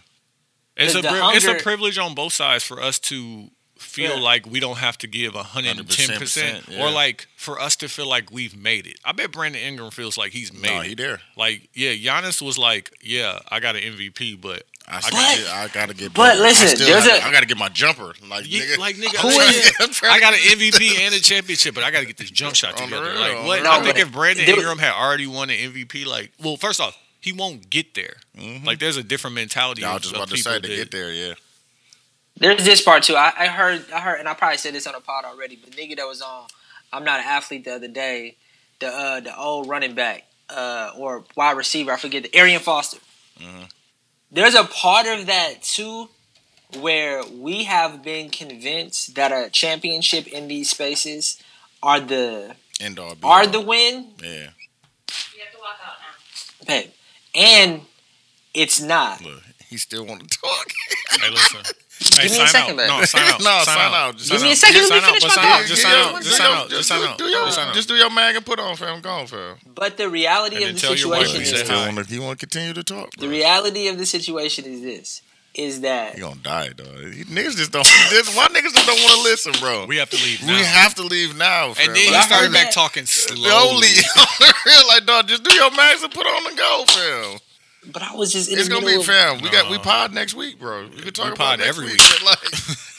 It's 0.78 0.94
a 0.94 1.02
the 1.02 1.08
pri- 1.08 1.32
it's 1.34 1.44
a 1.46 1.54
privilege 1.54 1.98
on 1.98 2.14
both 2.14 2.32
sides 2.32 2.64
for 2.64 2.80
us 2.82 2.98
to 3.00 3.50
feel 3.78 4.16
Yeah. 4.16 4.22
like 4.22 4.46
we 4.46 4.58
don't 4.60 4.78
have 4.78 4.98
to 4.98 5.06
give 5.06 5.34
hundred 5.34 5.78
and 5.78 5.88
ten 5.88 6.18
percent, 6.18 6.66
110%, 6.66 6.80
or 6.80 6.90
like 6.90 7.26
for 7.36 7.60
us 7.60 7.76
to 7.76 7.88
feel 7.88 8.08
like 8.08 8.30
we've 8.32 8.56
made 8.56 8.86
it. 8.86 8.98
I 9.04 9.12
bet 9.12 9.30
Brandon 9.32 9.60
Ingram 9.62 9.90
feels 9.90 10.16
like 10.18 10.32
he's 10.32 10.52
made 10.52 10.70
no, 10.70 10.80
it. 10.80 10.86
he 10.88 10.94
there. 10.94 11.20
Like, 11.36 11.68
yeah, 11.74 11.92
Giannis 11.92 12.40
was 12.42 12.58
like, 12.58 12.90
yeah, 13.02 13.38
I 13.50 13.60
got 13.60 13.76
an 13.76 13.82
MVP, 13.82 14.40
but 14.40 14.64
I, 14.88 14.96
I 14.96 15.00
still 15.00 15.12
got- 15.44 15.54
I 15.54 15.68
gotta 15.68 15.94
get. 15.94 16.12
But 16.14 16.30
better. 16.32 16.40
listen, 16.42 16.66
I 16.66 16.70
still 16.74 16.86
there's 16.88 17.06
gotta- 17.06 17.24
a- 17.24 17.28
I 17.28 17.32
gotta 17.32 17.46
get 17.46 17.56
my 17.58 17.68
jumper. 17.68 18.14
Like 18.28 18.44
Yeah, 18.48 18.62
nigga, 18.62 18.78
like, 18.78 18.96
nigga, 18.96 19.16
who 19.22 19.28
I'm 19.28 19.90
is? 19.90 20.00
I 20.02 20.18
got 20.18 20.32
an 20.34 20.40
MVP 20.40 20.98
and 21.00 21.14
a 21.14 21.20
championship, 21.20 21.74
but 21.74 21.84
I 21.84 21.90
got 21.92 22.00
to 22.00 22.06
get 22.06 22.16
this 22.16 22.30
jump 22.30 22.54
shot 22.56 22.76
together. 22.76 23.02
real, 23.02 23.20
Like, 23.20 23.44
what? 23.46 23.56
the 23.58 23.62
real. 23.62 23.72
I 23.72 23.82
think 23.82 23.98
if 23.98 24.10
Brandon 24.12 24.48
Ingram 24.48 24.78
had 24.78 24.92
already 24.92 25.26
won 25.28 25.50
an 25.50 25.56
MVP, 25.56 26.04
like, 26.06 26.32
well, 26.42 26.56
first 26.56 26.80
off, 26.80 26.96
he 27.20 27.32
won't 27.32 27.68
get 27.70 27.94
there. 27.94 28.16
Mhm. 28.36 28.64
Like, 28.64 28.78
there's 28.78 28.96
a 28.96 29.02
different 29.02 29.34
mentality. 29.34 29.82
Yeah, 29.82 29.88
I 29.88 29.90
of, 29.90 29.94
was 29.96 30.02
just 30.02 30.14
of 30.14 30.18
about 30.20 30.28
to 30.28 30.34
people 30.36 30.52
say 30.52 30.60
to 30.60 30.68
that- 30.68 30.74
get 30.76 30.90
there. 30.90 31.12
Yeah, 31.12 31.34
There's 32.36 32.64
this 32.64 32.80
part 32.80 33.02
too. 33.02 33.16
I, 33.16 33.32
I 33.36 33.46
heard, 33.48 33.90
I 33.92 34.00
heard, 34.00 34.20
and 34.20 34.28
I 34.28 34.34
probably 34.34 34.58
said 34.58 34.74
this 34.74 34.86
on 34.86 34.94
a 34.94 35.00
pod 35.00 35.24
already. 35.24 35.56
But 35.56 35.72
the 35.72 35.76
nigga 35.82 35.96
that 35.96 36.06
was 36.06 36.22
on, 36.22 36.46
I'm 36.92 37.04
not 37.04 37.20
an 37.20 37.26
athlete 37.26 37.64
the 37.64 37.74
other 37.74 37.88
day. 37.88 38.36
The 38.80 38.88
uh, 38.88 39.20
the 39.20 39.36
old 39.36 39.68
running 39.68 39.94
back 39.94 40.24
uh, 40.48 40.92
or 40.96 41.24
wide 41.36 41.56
receiver, 41.56 41.90
I 41.92 41.96
forget 41.96 42.22
the 42.22 42.34
Arian 42.36 42.60
Foster. 42.60 42.98
Mhm. 43.40 43.68
There's 44.30 44.54
a 44.54 44.64
part 44.64 45.06
of 45.06 45.26
that 45.26 45.62
too, 45.64 46.10
where 46.78 47.24
we 47.26 47.64
have 47.64 48.02
been 48.04 48.30
convinced 48.30 49.14
that 49.16 49.32
a 49.32 49.50
championship 49.50 50.26
in 50.28 50.46
these 50.48 50.70
spaces 50.70 51.42
are 51.82 51.98
the 51.98 52.54
end 52.80 52.98
all. 53.00 53.14
be 53.16 53.26
are 53.26 53.40
all. 53.42 53.48
the 53.48 53.60
win, 53.60 54.12
Yeah, 54.22 54.28
You 54.28 55.42
have 55.42 55.52
to 55.52 55.58
walk 55.58 55.78
out 55.84 55.96
now. 56.00 56.66
babe, 56.66 56.90
and 57.34 57.82
it's 58.54 58.80
not. 58.80 59.22
look, 59.24 59.42
he 59.68 59.76
still 59.76 60.04
want 60.06 60.28
to 60.30 60.38
talk. 60.38 60.66
Hey, 61.20 61.30
listen. 61.30 61.60
Hey, 62.14 62.28
Give 62.28 62.30
me 62.38 62.44
a 62.44 62.46
second, 62.46 62.70
out. 62.70 62.76
man. 62.76 62.86
No, 63.00 63.04
sign 63.06 63.22
out. 63.26 63.40
No, 63.40 63.44
sign, 63.44 63.64
sign 63.64 63.76
out. 63.78 63.92
out. 63.94 64.16
Just 64.18 64.30
Give 64.30 64.38
sign 64.38 64.46
me 64.46 64.52
a 64.52 64.56
second. 64.56 64.74
Just 64.76 64.90
Let 64.92 65.02
me 65.02 65.02
sign 65.02 65.10
out. 65.10 65.18
finish 65.18 65.36
my 65.36 65.42
thought. 65.42 65.66
Just 65.66 65.82
sign 65.82 65.92
out. 65.96 66.22
Just 66.22 66.36
sign 66.36 66.46
out. 66.46 66.68
Just 66.68 66.70
Just 66.70 66.88
sign 66.88 67.00
do- 67.00 67.06
out. 67.08 67.18
Do 67.18 67.24
your, 67.24 67.44
Just 67.46 67.56
sign 67.56 67.68
out. 67.68 67.74
just 67.74 67.88
do 67.88 67.94
your 67.96 68.10
mag 68.10 68.36
and 68.36 68.46
put 68.46 68.60
on, 68.60 68.76
fam. 68.76 69.00
Go 69.00 69.10
on, 69.10 69.26
fam. 69.26 69.56
But 69.74 69.96
the 69.96 70.08
reality 70.08 70.56
And 70.58 70.64
of 70.66 70.74
the 70.76 70.80
tell 70.80 70.94
your 70.94 71.10
wife 71.10 71.26
situation 71.26 71.42
is 71.42 71.50
said 71.50 71.66
Still 71.66 71.78
wanna, 71.86 72.04
he 72.04 72.18
want 72.20 72.38
to 72.38 72.46
continue 72.46 72.72
to 72.72 72.84
talk. 72.84 73.10
the 73.18 73.28
reality 73.28 73.88
of 73.88 73.98
the 73.98 74.06
situation 74.06 74.64
is 74.66 74.80
this: 74.82 75.22
is 75.58 75.80
that 75.82 76.14
He 76.14 76.20
gonna 76.20 76.36
die, 76.36 76.68
dog. 76.70 76.86
He- 77.12 77.24
Niggas 77.24 77.56
just 77.56 77.72
don't. 77.72 77.86
Why 78.36 78.46
niggas 78.48 78.72
just 78.72 78.86
don't 78.86 79.00
want 79.02 79.12
to 79.16 79.22
listen, 79.22 79.52
bro? 79.60 79.86
We 79.86 79.96
have 79.96 80.08
to 80.10 80.16
leave 80.16 80.40
We 80.42 80.54
have 80.64 80.94
to 80.94 81.02
leave 81.02 81.36
now, 81.36 81.74
fam. 81.74 81.88
and 81.88 81.96
then 81.96 82.04
he 82.04 82.12
Y'all 82.12 82.22
started 82.22 82.52
back 82.52 82.70
talking 82.72 83.04
slowly. 83.06 83.42
slowly 83.48 83.88
on 84.18 84.26
the 84.40 84.54
real, 84.66 84.88
like, 84.88 85.04
dog. 85.06 85.28
Just 85.28 85.42
do 85.44 85.54
your 85.54 85.70
max 85.72 86.02
and 86.02 86.12
put 86.12 86.26
on 86.26 86.46
and 86.46 86.56
go, 86.56 86.84
fam. 86.86 87.38
But 87.92 88.02
I 88.02 88.14
was 88.14 88.32
just 88.32 88.50
in 88.50 88.58
It's 88.58 88.68
the 88.68 88.74
gonna 88.74 88.86
middle 88.86 89.02
be 89.02 89.10
of, 89.10 89.14
fam. 89.14 89.40
We 89.42 89.50
got 89.50 89.70
we 89.70 89.78
pod 89.78 90.12
next 90.14 90.34
week, 90.34 90.58
bro. 90.60 90.88
We 90.88 91.02
can 91.02 91.12
talk 91.12 91.24
We 91.26 91.30
about 91.32 91.38
pod 91.38 91.60
it 91.60 91.64
next 91.64 91.78
every 91.78 91.90
week. 91.90 91.98
but, 91.98 92.22
Like, 92.24 92.52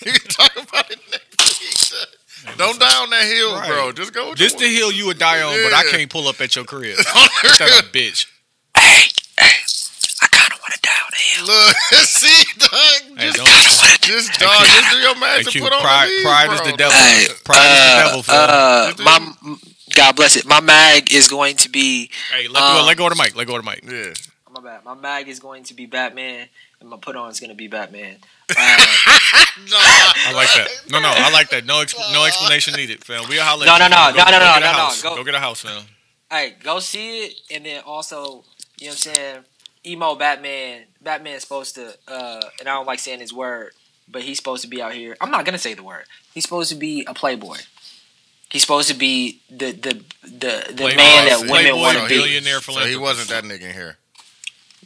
we 0.06 0.12
can 0.12 0.30
talk 0.30 0.52
about 0.70 0.92
it 0.92 1.00
next 1.12 1.62
week. 1.62 2.58
Don't 2.58 2.80
die 2.80 2.98
on 3.02 3.10
that 3.12 3.24
hill, 3.26 3.54
Right. 3.56 3.68
bro. 3.68 3.92
Just 3.92 4.14
go. 4.14 4.30
with 4.32 4.40
This 4.40 4.54
your- 4.54 4.62
the 4.62 4.74
hill 4.76 4.92
you 4.92 5.06
would 5.08 5.20
die 5.20 5.42
on, 5.42 5.54
but 5.64 5.74
I 5.74 5.84
can't 5.92 6.10
pull 6.10 6.28
up 6.28 6.40
at 6.42 6.56
your 6.56 6.66
crib. 6.66 6.98
On 6.98 7.04
the 7.44 7.50
Shut 7.58 7.72
up, 7.74 7.86
bitch. 7.94 8.26
Hey, 8.78 9.08
hey, 9.38 9.46
I 9.46 9.48
kind 9.48 9.54
of 9.64 9.68
want 10.62 10.74
to 10.74 10.82
die 10.82 11.00
on. 11.04 11.46
Look, 11.48 11.76
see, 12.06 12.44
dog. 12.60 12.70
Hey, 13.18 13.32
Just, 13.32 13.38
don't. 13.38 14.02
just 14.02 14.40
dog. 14.40 14.66
Just 14.66 14.92
do 14.92 14.98
your 14.98 15.14
Hey, 15.16 15.20
max 15.20 15.48
Q, 15.50 15.62
put 15.62 15.74
on 15.74 15.82
pride, 15.82 16.08
the 16.08 16.12
leaves, 16.12 16.24
pride 16.24 16.52
is 16.54 16.62
the 16.62 16.78
devil. 16.78 16.98
Hey, 16.98 17.28
Pride 17.46 17.72
is 17.72 17.80
the 17.80 17.92
uh, 17.92 18.08
devil. 18.08 18.24
Phil. 18.24 18.36
Uh, 18.36 18.94
my 19.04 19.56
God 19.96 20.16
bless 20.16 20.36
it. 20.36 20.46
My 20.46 20.60
mag 20.62 21.12
is 21.14 21.28
going 21.28 21.56
to 21.58 21.70
be. 21.70 22.10
hey, 22.32 22.48
let 22.48 22.60
go. 22.60 22.80
um, 22.82 22.86
Let 22.86 22.98
go 22.98 23.08
of 23.08 23.16
the 23.18 23.22
mic. 23.24 23.36
Let 23.36 23.48
go 23.48 23.56
of 23.58 23.64
the 23.66 23.70
mic. 23.72 23.84
Yeah. 23.84 24.14
my 24.52 24.62
bad. 24.62 24.86
My 24.86 24.94
mag 24.96 25.28
is 25.28 25.40
going 25.40 25.64
to 25.66 25.74
be 25.74 25.86
Batman, 25.88 26.48
and 26.80 26.90
my 26.90 26.98
put 26.98 27.16
on 27.16 27.30
is 27.32 27.40
going 27.40 27.50
to 27.50 27.56
be 27.56 27.68
Batman. 27.68 28.18
Uh, 28.52 28.86
No, 29.70 29.78
I 29.78 30.32
like 30.34 30.48
that. 30.56 30.68
No, 30.90 31.00
no, 31.00 31.10
I 31.14 31.30
like 31.32 31.50
that. 31.50 31.66
No, 31.66 31.84
exp- 31.84 32.14
no 32.14 32.26
explanation 32.26 32.74
needed, 32.76 33.04
fam. 33.04 33.26
We'll 33.28 33.44
holler. 33.44 33.66
No, 33.66 33.78
no, 33.78 33.88
no, 33.90 33.96
fam. 33.96 34.16
no, 34.16 34.24
no, 34.24 34.32
go 34.32 34.32
no, 34.32 34.40
no, 34.40 34.72
no, 34.72 34.94
go- 35.04 35.16
Go 35.18 35.24
get 35.26 35.36
a 35.36 35.40
house, 35.40 35.62
fam. 35.62 35.84
hey, 36.32 36.56
go 36.64 36.80
see 36.80 37.26
it, 37.26 37.34
and 37.52 37.66
then 37.66 37.82
also, 37.86 38.44
you 38.80 38.88
know 38.88 38.92
what 38.92 38.92
I'm 38.92 38.96
saying? 38.96 39.38
Emo 39.86 40.16
Batman. 40.16 40.84
Batman's 41.02 41.44
supposed 41.44 41.76
to, 41.76 41.96
uh, 42.08 42.42
and 42.60 42.68
I 42.68 42.74
don't 42.74 42.86
like 42.86 43.00
saying 43.00 43.20
his 43.20 43.34
word, 43.34 43.72
but 44.08 44.22
he's 44.24 44.38
supposed 44.38 44.62
to 44.64 44.68
be 44.68 44.82
out 44.82 44.94
here. 44.94 45.16
I'm 45.22 45.32
not 45.32 45.46
gonna 45.46 45.58
say 45.58 45.74
the 45.74 45.84
word. 45.84 46.06
He's 46.34 46.44
supposed 46.44 46.70
to 46.72 46.76
be 46.76 47.06
a 47.06 47.14
playboy. 47.14 47.58
He's 48.50 48.62
supposed 48.62 48.90
to 48.90 48.96
be 48.96 49.42
the 49.50 49.72
the 49.72 50.04
the, 50.24 50.66
the 50.70 50.74
Playboy, 50.76 50.98
man 50.98 51.28
that 51.28 51.48
women 51.50 51.78
want 51.80 51.98
to 51.98 52.08
be. 52.08 52.16
billionaire 52.16 52.62
So 52.62 52.86
he 52.86 52.98
wasn't 52.98 53.30
that 53.30 53.44
nigga 53.44 53.70
in 53.70 53.74
here. 53.74 53.98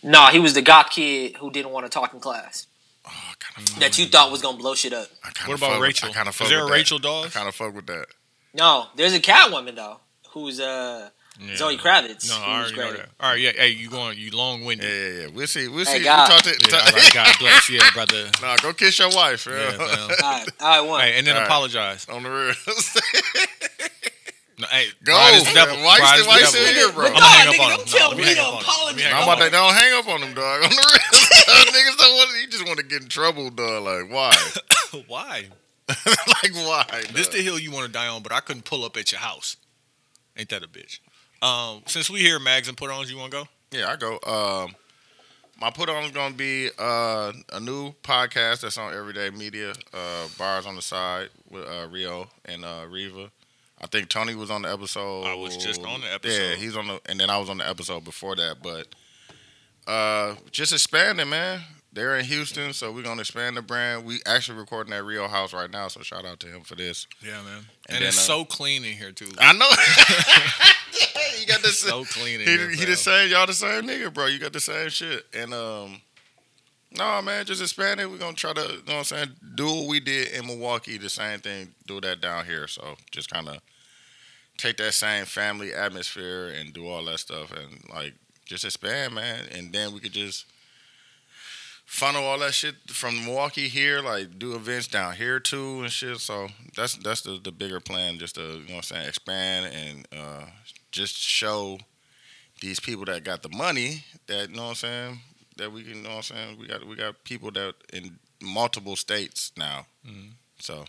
No, 0.03 0.27
he 0.27 0.39
was 0.39 0.53
the 0.53 0.61
goth 0.61 0.89
kid 0.89 1.37
who 1.37 1.49
didn't 1.49 1.71
want 1.71 1.85
to 1.85 1.89
talk 1.89 2.13
in 2.13 2.19
class. 2.19 2.67
Oh, 3.05 3.09
I. 3.57 3.79
That 3.79 3.97
you 3.97 4.05
thought 4.05 4.31
was 4.31 4.41
gonna 4.41 4.57
blow 4.57 4.75
shit 4.75 4.93
up. 4.93 5.07
What 5.45 5.57
about 5.57 5.79
Rachel? 5.79 6.09
With, 6.09 6.15
I 6.15 6.19
kind 6.19 6.27
of 6.27 6.35
Is 6.35 6.39
fuck 6.39 6.49
there 6.49 6.63
a 6.63 6.65
that. 6.65 6.71
Rachel 6.71 6.97
I 6.97 7.29
kind 7.29 7.47
of 7.47 7.55
fuck 7.55 7.73
with 7.73 7.85
that. 7.87 8.07
No, 8.53 8.87
there's 8.95 9.13
a 9.13 9.19
Catwoman 9.19 9.75
though, 9.75 9.99
who's 10.31 10.59
uh 10.59 11.09
Yeah. 11.39 11.55
Zoe 11.55 11.77
Kravitz. 11.77 12.29
No, 12.29 12.35
I 12.35 12.61
who's 12.63 12.71
already 12.73 12.75
know 12.77 12.91
great. 12.91 12.97
that. 13.01 13.09
All 13.19 13.29
right, 13.31 13.39
yeah. 13.39 13.51
Hey, 13.55 13.69
you 13.69 13.89
going? 13.89 14.17
You 14.19 14.31
long 14.31 14.63
winded. 14.65 14.87
yeah, 14.87 15.21
yeah. 15.23 15.27
We'll 15.33 15.47
see. 15.47 15.67
We'll 15.67 15.83
Hey, 15.85 15.97
see. 15.97 16.03
God. 16.03 16.29
We 16.29 16.35
talk 16.35 16.43
to, 16.43 16.69
Yeah, 16.69 16.77
all 16.77 16.91
right, 16.93 17.13
God 17.13 17.35
bless. 17.39 17.69
Yeah, 17.69 17.89
brother. 17.93 18.29
Nah, 18.41 18.55
go 18.57 18.71
kiss 18.73 18.99
your 18.99 19.09
wife, 19.09 19.47
Yeah, 19.49 19.71
fam. 19.71 19.79
fam. 19.79 19.87
All 20.23 20.31
right, 20.31 20.45
all 20.61 20.67
right, 20.67 20.81
one. 20.89 21.01
Hey, 21.01 21.17
and 21.17 21.25
then 21.27 21.35
All 21.35 21.41
right. 21.41 21.47
apologize. 21.47 22.05
On 22.07 22.21
the 22.23 22.29
real. 22.29 22.53
No, 24.59 24.67
hey, 24.67 24.87
Go, 25.03 25.13
pride 25.13 25.33
is 25.35 25.53
devil. 25.53 25.75
Why 25.77 25.95
you 25.97 25.99
Pride 26.01 26.07
still- 26.07 26.21
is 26.21 26.27
why 26.27 26.37
you 26.39 26.45
the 26.45 26.51
devil. 26.51 26.73
here, 26.73 26.91
bro? 26.93 27.05
I'm 27.07 27.13
gonna 27.13 27.25
hang 27.25 27.47
up 27.47 27.59
on 27.59 27.69
nigga, 27.69 27.71
him. 27.71 27.77
don't 27.77 27.91
No, 27.91 27.97
tell 27.97 28.11
me 28.11 28.17
me 28.17 28.35
to 28.35 28.41
on 28.41 28.45
him. 28.45 28.53
Let 28.53 28.95
me 28.95 29.03
apologize. 29.03 29.13
I'm 29.13 29.23
about 29.23 29.39
on 29.41 29.45
to 29.45 29.49
don't 29.51 29.73
hang 29.73 29.93
up 29.99 30.07
on 30.07 30.21
him, 30.21 30.33
dog. 30.35 30.63
On 30.63 30.69
the 30.69 30.75
real. 30.75 31.73
Niggas 31.73 31.97
don't 31.97 32.13
want. 32.15 32.41
You 32.41 32.47
just 32.47 32.67
want 32.67 32.77
to 32.79 32.85
get 32.85 33.01
in 33.01 33.09
trouble, 33.09 33.49
dog. 33.49 33.83
Like 33.83 34.11
why? 34.13 34.35
Why? 35.07 35.45
like 35.89 36.53
why? 36.53 36.85
This 37.13 37.27
dog? 37.27 37.35
the 37.35 37.41
hill 37.41 37.57
you 37.57 37.71
want 37.71 37.87
to 37.87 37.91
die 37.91 38.07
on, 38.07 38.21
but 38.21 38.31
I 38.31 38.39
couldn't 38.41 38.63
pull 38.65 38.85
up 38.85 38.95
at 38.95 39.11
your 39.11 39.21
house. 39.21 39.57
Ain't 40.37 40.49
that 40.49 40.63
a 40.63 40.67
bitch? 40.67 40.99
Um, 41.43 41.83
since 41.87 42.09
we 42.09 42.21
hear 42.21 42.39
mags 42.39 42.69
and 42.69 42.77
put 42.77 42.89
ons, 42.89 43.11
you 43.11 43.17
want 43.17 43.31
to 43.31 43.37
go? 43.39 43.47
Yeah, 43.71 43.87
I 43.91 43.95
go. 43.97 44.13
Um, 44.25 44.75
my 45.59 45.69
put 45.69 45.89
on 45.89 46.03
is 46.05 46.11
gonna 46.11 46.33
be 46.33 46.69
uh, 46.79 47.33
a 47.51 47.59
new 47.59 47.91
podcast 48.01 48.61
that's 48.61 48.77
on 48.77 48.93
Everyday 48.93 49.29
Media. 49.29 49.73
Uh, 49.93 50.27
bars 50.37 50.65
on 50.65 50.75
the 50.75 50.81
side 50.81 51.29
with 51.49 51.65
uh, 51.65 51.87
Rio 51.89 52.29
and 52.45 52.63
uh, 52.63 52.85
Riva. 52.89 53.29
I 53.81 53.87
think 53.87 54.07
Tony 54.07 54.35
was 54.35 54.49
on 54.49 54.61
the 54.61 54.71
episode. 54.71 55.25
I 55.25 55.35
was 55.35 55.57
just 55.57 55.83
on 55.83 56.01
the 56.01 56.13
episode. 56.13 56.51
Yeah, 56.51 56.55
he's 56.55 56.77
on 56.77 56.87
the, 56.87 57.01
and 57.07 57.19
then 57.19 57.29
I 57.29 57.37
was 57.37 57.49
on 57.49 57.57
the 57.57 57.67
episode 57.67 58.05
before 58.05 58.35
that. 58.37 58.57
But 58.63 58.87
uh, 59.85 60.35
just 60.51 60.71
expanding, 60.71 61.29
man. 61.29 61.61
They're 61.93 62.17
in 62.17 62.25
Houston, 62.25 62.73
so 62.73 62.91
we're 62.91 63.03
gonna 63.03 63.21
expand 63.21 63.55
the 63.55 63.61
brand. 63.61 64.03
We 64.03 64.19
actually 64.25 64.57
recording 64.57 64.93
at 64.93 65.03
Rio 65.05 65.27
House 65.27 65.53
right 65.53 65.69
now, 65.69 65.87
so 65.89 66.01
shout 66.01 66.25
out 66.25 66.39
to 66.39 66.47
him 66.47 66.61
for 66.61 66.73
this. 66.75 67.05
Yeah, 67.21 67.41
man. 67.43 67.57
And 67.57 67.65
And, 67.89 67.97
then, 67.97 68.03
it's 68.09 68.17
uh, 68.17 68.21
so 68.21 68.45
clean 68.45 68.83
in 68.83 68.93
here 68.97 69.11
too. 69.11 69.29
I 69.39 69.53
know. 69.53 69.69
you 71.39 71.45
got 71.45 71.61
this. 71.61 71.79
so 71.79 72.03
clean 72.05 72.41
in 72.41 72.47
He, 72.47 72.57
here. 72.57 72.69
he 72.71 72.85
the 72.85 72.95
same. 72.95 73.29
Y'all 73.29 73.45
the 73.45 73.53
same 73.53 73.83
nigga, 73.83 74.11
bro. 74.11 74.25
You 74.25 74.39
got 74.39 74.53
the 74.53 74.59
same 74.59 74.89
shit. 74.89 75.23
And 75.35 75.53
um, 75.53 76.01
no 76.97 77.21
man, 77.21 77.45
just 77.45 77.61
expand 77.61 77.99
it. 77.99 78.09
We're 78.09 78.17
gonna 78.17 78.33
try 78.33 78.53
to, 78.53 78.61
you 78.61 78.67
know 78.67 78.75
what 78.85 78.93
I'm 78.95 79.03
saying, 79.03 79.29
do 79.55 79.65
what 79.67 79.87
we 79.87 79.99
did 79.99 80.29
in 80.33 80.47
Milwaukee. 80.47 80.97
The 80.97 81.09
same 81.09 81.39
thing, 81.41 81.75
do 81.85 82.01
that 82.01 82.21
down 82.21 82.45
here. 82.45 82.67
So 82.67 82.95
just 83.11 83.29
kind 83.31 83.47
of 83.49 83.59
take 84.57 84.77
that 84.77 84.93
same 84.93 85.25
family 85.25 85.73
atmosphere 85.73 86.49
and 86.49 86.73
do 86.73 86.87
all 86.87 87.03
that 87.05 87.19
stuff, 87.19 87.51
and 87.51 87.83
like 87.93 88.13
just 88.45 88.65
expand, 88.65 89.13
man. 89.13 89.45
And 89.51 89.71
then 89.71 89.93
we 89.93 89.99
could 89.99 90.11
just 90.13 90.45
funnel 91.85 92.23
all 92.23 92.39
that 92.39 92.53
shit 92.53 92.75
from 92.87 93.25
Milwaukee 93.25 93.67
here, 93.67 94.01
like 94.01 94.37
do 94.39 94.55
events 94.55 94.87
down 94.87 95.15
here 95.15 95.39
too 95.39 95.81
and 95.81 95.91
shit. 95.91 96.19
So 96.19 96.47
that's 96.75 96.95
that's 96.95 97.21
the, 97.21 97.39
the 97.43 97.51
bigger 97.51 97.79
plan, 97.79 98.17
just 98.19 98.35
to 98.35 98.41
you 98.41 98.47
know 98.69 98.75
what 98.75 98.75
I'm 98.75 98.81
saying, 98.83 99.07
expand 99.07 99.73
and 99.73 100.07
uh, 100.17 100.45
just 100.91 101.15
show 101.17 101.79
these 102.61 102.79
people 102.79 103.05
that 103.05 103.23
got 103.23 103.43
the 103.43 103.49
money 103.49 104.05
that 104.27 104.49
you 104.49 104.55
know 104.55 104.63
what 104.63 104.69
I'm 104.69 104.75
saying 104.75 105.19
that 105.57 105.71
we 105.71 105.83
can 105.83 105.97
you 105.97 106.01
know 106.03 106.09
what 106.09 106.15
I'm 106.17 106.23
saying 106.23 106.57
we 106.59 106.67
got 106.67 106.85
we 106.87 106.95
got 106.95 107.23
people 107.23 107.51
that 107.51 107.75
in 107.91 108.17
multiple 108.41 108.95
states 108.95 109.51
now. 109.57 109.85
Mhm. 110.07 110.31
So 110.59 110.85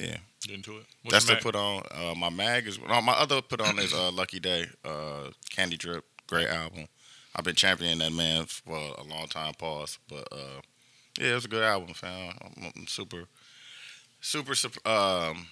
yeah, 0.00 0.18
Get 0.46 0.54
into 0.54 0.76
it. 0.78 0.86
What's 1.02 1.24
that's 1.24 1.24
the 1.26 1.36
put 1.42 1.56
on. 1.56 1.82
Uh, 1.90 2.14
my 2.14 2.30
mag 2.30 2.66
is 2.66 2.78
no, 2.78 3.00
my 3.00 3.12
other 3.12 3.42
put 3.42 3.60
on 3.60 3.78
is 3.78 3.92
uh, 3.92 4.10
Lucky 4.12 4.38
Daye, 4.38 4.66
uh, 4.84 5.30
Candy 5.50 5.76
Drip, 5.76 6.04
great 6.26 6.48
album. 6.48 6.86
I've 7.38 7.44
been 7.44 7.54
championing 7.54 7.98
that 7.98 8.12
man 8.12 8.46
for 8.46 8.76
a 8.76 9.04
long 9.04 9.28
time. 9.28 9.54
Pause, 9.54 10.00
but 10.08 10.26
uh, 10.32 10.60
yeah, 11.20 11.30
it 11.30 11.34
was 11.34 11.44
a 11.44 11.48
good 11.48 11.62
album, 11.62 11.94
fam. 11.94 12.34
I'm, 12.42 12.72
I'm 12.74 12.86
super, 12.88 13.28
super, 14.20 14.54
um, 14.84 15.46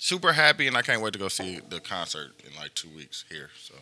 super 0.00 0.32
happy, 0.32 0.66
and 0.66 0.76
I 0.76 0.82
can't 0.82 1.00
wait 1.02 1.12
to 1.12 1.20
go 1.20 1.28
see 1.28 1.60
the 1.68 1.78
concert 1.78 2.32
in 2.44 2.52
like 2.60 2.74
two 2.74 2.88
weeks 2.96 3.24
here. 3.30 3.50
So, 3.60 3.76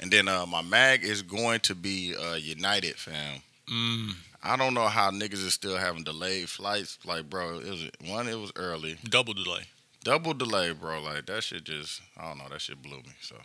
and 0.00 0.10
then 0.10 0.26
uh, 0.26 0.44
my 0.44 0.60
mag 0.60 1.04
is 1.04 1.22
going 1.22 1.60
to 1.60 1.76
be 1.76 2.16
uh, 2.16 2.34
United, 2.34 2.96
fam. 2.96 3.40
Mm, 3.72 4.16
I 4.42 4.56
don't 4.56 4.74
know 4.74 4.88
how 4.88 5.12
niggas 5.12 5.34
is 5.34 5.54
still 5.54 5.76
having 5.76 6.02
delayed 6.02 6.48
flights. 6.48 6.98
Like, 7.04 7.30
bro, 7.30 7.60
it 7.60 7.70
was 7.70 7.90
one, 8.08 8.26
it 8.26 8.40
was 8.40 8.50
early 8.56 8.96
double 9.04 9.34
delay. 9.34 9.66
double 10.02 10.34
delay, 10.34 10.72
bro. 10.72 11.00
Like 11.00 11.26
that 11.26 11.44
shit 11.44 11.62
just 11.62 12.02
I 12.18 12.26
don't 12.26 12.38
know. 12.38 12.48
That 12.50 12.60
shit 12.60 12.82
blew 12.82 12.96
me. 12.96 13.12
So 13.20 13.36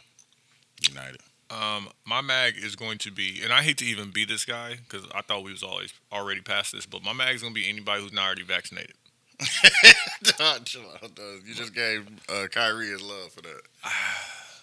United. 0.90 1.22
Um, 1.50 1.88
my 2.06 2.20
mag 2.22 2.56
is 2.58 2.76
going 2.76 2.98
to 3.00 3.12
be, 3.12 3.40
and 3.44 3.54
I 3.54 3.62
hate 3.64 3.78
to 3.78 3.86
even 3.86 4.12
be 4.12 4.26
this 4.26 4.44
guy 4.44 4.76
because 4.88 5.08
I 5.16 5.22
thought 5.22 5.44
we 5.44 5.52
was 5.52 5.64
always 5.64 5.94
already 6.12 6.42
past 6.42 6.74
this, 6.74 6.86
but 6.86 7.04
my 7.04 7.14
mag 7.14 7.36
is 7.36 7.42
gonna 7.42 7.54
be 7.54 7.70
anybody 7.70 8.02
who's 8.02 8.12
not 8.14 8.26
already 8.26 8.44
vaccinated. 8.44 8.94
Dog, 10.38 10.66
chill 10.66 10.82
out, 11.02 11.14
dog. 11.16 11.42
You 11.46 11.54
just 11.54 11.74
gave 11.74 12.08
uh, 12.28 12.48
Kyrie 12.52 12.88
his 12.88 13.02
love 13.02 13.32
for 13.32 13.42
that. 13.42 13.62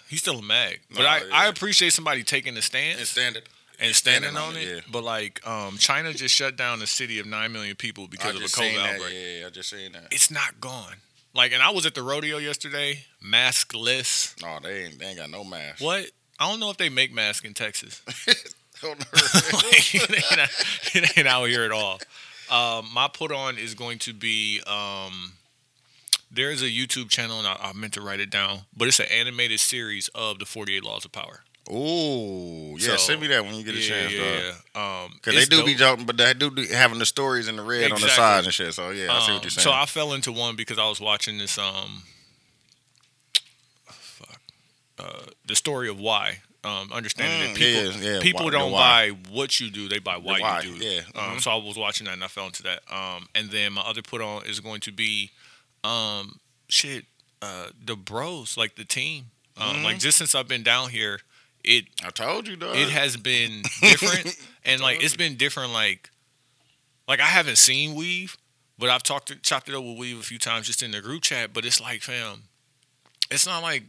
He's 0.08 0.20
still 0.20 0.40
a 0.40 0.42
mag, 0.42 0.80
but 0.90 1.02
Nah, 1.02 1.08
I, 1.08 1.18
yeah. 1.18 1.24
I 1.32 1.46
appreciate 1.48 1.92
somebody 1.92 2.22
taking 2.22 2.54
the 2.54 2.60
stance 2.62 2.98
And 2.98 3.06
standard. 3.08 3.42
and 3.80 3.94
standing 3.94 4.30
standing 4.30 4.36
on 4.42 4.50
on 4.50 4.56
it. 4.56 4.62
it, 4.68 4.74
yeah. 4.76 4.80
But 4.92 5.04
like, 5.04 5.46
um, 5.46 5.78
China 5.78 6.12
just 6.12 6.34
shut 6.34 6.56
down 6.56 6.82
a 6.82 6.86
city 6.86 7.18
of 7.20 7.26
nine 7.26 7.52
million 7.52 7.76
people 7.76 8.06
because 8.08 8.34
I 8.34 8.36
of 8.36 8.42
a 8.42 8.46
COVID 8.46 8.78
outbreak. 8.94 9.12
Yeah, 9.14 9.40
yeah, 9.40 9.46
I 9.46 9.50
just 9.50 9.70
seen 9.70 9.92
that. 9.92 10.08
It's 10.10 10.30
not 10.30 10.60
gone. 10.60 10.96
Like, 11.34 11.52
and 11.52 11.62
I 11.62 11.70
was 11.70 11.86
at 11.86 11.94
the 11.94 12.02
rodeo 12.02 12.36
yesterday, 12.38 13.04
maskless. 13.24 14.40
No, 14.42 14.58
they 14.62 14.84
ain't. 14.84 14.98
They 14.98 15.06
ain't 15.06 15.18
got 15.18 15.30
no 15.30 15.42
mask. 15.44 15.80
What? 15.82 16.06
I 16.38 16.50
don't 16.50 16.60
know 16.60 16.70
if 16.70 16.76
they 16.76 16.88
make 16.88 17.12
masks 17.12 17.46
in 17.46 17.54
Texas. 17.54 18.02
Like, 18.84 19.94
it, 19.94 20.10
ain't, 20.10 20.96
it 21.06 21.18
ain't 21.18 21.26
out 21.28 21.44
here 21.48 21.62
at 21.62 21.70
all. 21.72 21.98
Um, 22.50 22.86
my 22.92 23.08
put 23.10 23.32
on 23.32 23.56
is 23.56 23.74
going 23.74 23.98
to 24.00 24.12
be 24.12 24.60
um, 24.66 25.32
there's 26.30 26.60
a 26.60 26.66
YouTube 26.66 27.08
channel, 27.08 27.38
and 27.38 27.46
I, 27.48 27.56
I 27.62 27.72
meant 27.72 27.94
to 27.94 28.02
write 28.02 28.20
it 28.20 28.28
down, 28.28 28.60
but 28.76 28.88
it's 28.88 29.00
an 29.00 29.06
animated 29.10 29.60
series 29.60 30.08
of 30.08 30.38
the 30.38 30.44
48 30.44 30.84
Laws 30.84 31.04
of 31.06 31.12
Power. 31.12 31.40
Ooh, 31.70 32.76
yeah. 32.78 32.88
So, 32.88 32.96
send 32.98 33.20
me 33.22 33.28
that 33.28 33.42
when 33.44 33.54
you 33.54 33.64
get 33.64 33.74
a 33.74 33.78
yeah, 33.78 33.88
chance, 33.88 34.12
yeah, 34.12 34.52
yeah. 34.74 35.04
Um, 35.04 35.12
Because 35.14 35.34
they 35.48 35.56
do 35.56 35.64
be 35.64 35.74
jumping, 35.74 36.04
but 36.04 36.18
they 36.18 36.34
do 36.34 36.50
be 36.50 36.66
having 36.66 36.98
the 36.98 37.06
stories 37.06 37.48
in 37.48 37.56
the 37.56 37.62
red 37.62 37.84
on 37.84 38.00
the 38.00 38.06
Exactly. 38.06 38.16
side 38.16 38.44
and 38.44 38.52
shit. 38.52 38.74
So 38.74 38.90
yeah, 38.90 39.10
I 39.10 39.20
see 39.20 39.28
Um, 39.28 39.34
what 39.36 39.44
you're 39.44 39.50
saying. 39.50 39.64
So 39.64 39.72
I 39.72 39.86
fell 39.86 40.12
into 40.12 40.30
one 40.30 40.56
because 40.56 40.78
I 40.78 40.86
was 40.86 41.00
watching 41.00 41.38
this 41.38 41.56
um 41.56 42.02
uh 44.98 45.22
the 45.46 45.54
story 45.56 45.88
of 45.88 45.98
why 45.98 46.38
um, 46.64 46.90
understanding 46.92 47.40
Mm, 47.40 47.52
that 47.52 47.56
people 47.58 48.02
yeah, 48.02 48.14
yeah, 48.14 48.20
people 48.22 48.44
why- 48.46 48.50
don't 48.50 48.72
buy 48.72 49.10
what 49.30 49.60
you 49.60 49.70
do; 49.70 49.86
they 49.88 49.98
buy 49.98 50.16
why, 50.16 50.40
why, 50.40 50.60
you 50.62 50.78
do. 50.78 50.84
yeah. 50.84 51.00
Um, 51.14 51.36
mhm. 51.36 51.40
so 51.42 51.50
I 51.50 51.56
was 51.56 51.76
watching 51.76 52.06
that 52.06 52.14
and 52.14 52.24
I 52.24 52.28
fell 52.28 52.46
into 52.46 52.62
that. 52.62 52.80
Um, 52.90 53.26
and 53.34 53.50
then 53.50 53.74
my 53.74 53.82
other 53.82 54.00
put 54.00 54.22
on 54.22 54.46
is 54.46 54.60
going 54.60 54.80
to 54.80 54.90
be, 54.92 55.30
um, 55.82 56.40
shit, 56.68 57.04
uh, 57.42 57.66
the 57.84 57.96
bros, 57.96 58.56
like 58.56 58.76
the 58.76 58.84
team. 58.86 59.26
Um, 59.58 59.74
Mm-hmm. 59.76 59.84
Like 59.84 59.98
just 59.98 60.16
since 60.16 60.34
I've 60.34 60.48
been 60.48 60.62
down 60.62 60.88
here, 60.88 61.20
it 61.62 61.84
I 62.02 62.08
told 62.08 62.48
you, 62.48 62.56
dog. 62.56 62.76
it 62.76 62.88
has 62.88 63.18
been 63.18 63.60
different 63.82 64.34
and 64.64 64.80
like 64.80 65.04
it's 65.04 65.16
been 65.16 65.36
different 65.36 65.72
like 65.72 66.08
like 67.06 67.20
i 67.20 67.26
haven't 67.26 67.56
seen 67.58 67.94
weave 67.94 68.36
but 68.78 68.88
i've 68.90 69.02
talked 69.02 69.28
to, 69.28 69.36
chopped 69.36 69.68
it 69.68 69.74
up 69.74 69.84
with 69.84 69.98
weave 69.98 70.18
a 70.18 70.22
few 70.22 70.38
times 70.38 70.66
just 70.66 70.82
in 70.82 70.90
the 70.92 71.00
group 71.02 71.22
chat 71.22 71.52
but 71.52 71.64
it's 71.66 71.80
like 71.80 72.00
fam 72.02 72.44
it's 73.30 73.46
not 73.46 73.62
like 73.62 73.84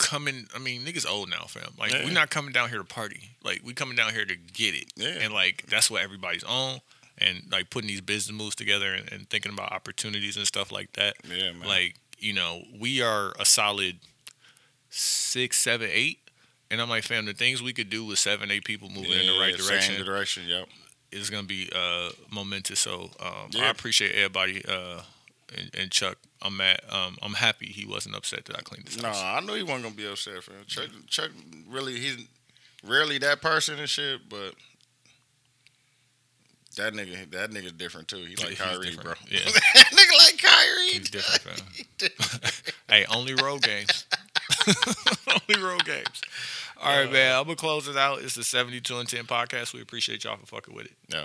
coming 0.00 0.46
i 0.54 0.58
mean 0.58 0.80
niggas 0.82 1.06
old 1.06 1.28
now 1.28 1.44
fam 1.46 1.72
like 1.78 1.92
Yeah. 1.92 2.04
we're 2.04 2.12
not 2.12 2.30
coming 2.30 2.52
down 2.52 2.70
here 2.70 2.78
to 2.78 2.84
party 2.84 3.30
like 3.44 3.60
we 3.62 3.74
coming 3.74 3.96
down 3.96 4.12
here 4.12 4.24
to 4.24 4.34
get 4.34 4.74
it 4.74 4.86
Yeah. 4.96 5.08
and 5.20 5.34
like 5.34 5.66
that's 5.68 5.90
what 5.90 6.02
everybody's 6.02 6.42
on 6.44 6.80
and 7.18 7.42
like 7.52 7.68
putting 7.68 7.88
these 7.88 8.00
business 8.00 8.34
moves 8.36 8.54
together 8.56 8.94
and, 8.94 9.12
and 9.12 9.28
thinking 9.28 9.52
about 9.52 9.72
opportunities 9.72 10.36
and 10.38 10.46
stuff 10.46 10.72
like 10.72 10.92
that 10.94 11.14
Yeah, 11.28 11.52
man. 11.52 11.68
like 11.68 11.96
you 12.18 12.32
know 12.32 12.62
we 12.78 13.02
are 13.02 13.32
a 13.38 13.44
solid 13.44 13.98
six 14.88 15.58
seven 15.60 15.88
eight 15.92 16.18
and 16.70 16.80
i'm 16.80 16.88
like 16.88 17.04
fam 17.04 17.26
the 17.26 17.32
things 17.34 17.62
we 17.62 17.72
could 17.72 17.90
do 17.90 18.04
with 18.04 18.18
seven 18.18 18.50
eight 18.50 18.64
people 18.64 18.88
moving 18.88 19.12
in 19.12 19.26
the 19.26 19.38
right 19.38 19.52
Yeah, 19.58 19.66
direction 19.68 19.96
Same 19.96 20.04
direction. 20.04 20.42
Yep. 20.46 20.66
is 21.12 21.30
gonna 21.30 21.42
be 21.46 21.70
uh 21.74 22.10
momentous 22.30 22.80
so 22.80 23.10
um 23.20 23.50
i 23.58 23.68
appreciate 23.70 24.14
everybody 24.14 24.64
uh 24.66 25.02
and, 25.56 25.70
and 25.78 25.90
chuck 25.90 26.16
i'm 26.42 26.56
mad 26.56 26.80
um 26.90 27.16
i'm 27.22 27.34
happy 27.34 27.66
he 27.66 27.84
wasn't 27.86 28.14
upset 28.14 28.44
that 28.46 28.56
i 28.56 28.60
cleaned 28.60 28.86
this 28.86 29.00
No, 29.00 29.08
house 29.08 29.22
I 29.22 29.40
knew 29.40 29.54
he 29.54 29.62
wasn't 29.62 29.82
gonna 29.84 29.94
be 29.94 30.06
upset, 30.06 30.42
fam. 30.42 30.54
Chuck, 30.66 30.86
Chuck, 31.06 31.30
really, 31.68 31.98
he's 31.98 32.16
rarely 32.84 33.18
that 33.18 33.40
person 33.42 33.78
and 33.78 33.88
shit, 33.88 34.28
but 34.28 34.54
that 36.76 36.92
nigga, 36.94 37.30
that 37.32 37.50
nigga 37.50 37.76
different 37.76 38.08
too. 38.08 38.16
He 38.18 38.36
like 38.36 38.50
He's 38.50 38.58
Kyrie, 38.60 38.96
bro. 38.96 39.12
Yeah. 39.28 39.40
that 39.44 39.86
nigga 39.92 40.18
like 40.24 40.38
Kyrie. 40.40 40.90
he's 40.98 41.10
different 41.10 41.40
fam 41.42 42.10
hey 42.88 43.04
only 43.12 43.34
road 43.34 43.62
games 43.62 44.06
only 45.28 45.62
road 45.62 45.84
games 45.84 46.20
all 46.82 46.96
right 47.02 47.12
man 47.12 47.36
i'm 47.36 47.44
gonna 47.44 47.56
close 47.56 47.86
it 47.88 47.96
out 47.96 48.20
it's 48.22 48.34
the 48.34 48.44
72 48.44 48.96
and 48.96 49.08
10 49.08 49.24
podcast 49.24 49.74
we 49.74 49.80
appreciate 49.82 50.24
y'all 50.24 50.36
for 50.36 50.46
fucking 50.46 50.74
with 50.74 50.86
it 50.86 50.92
Yeah. 51.08 51.24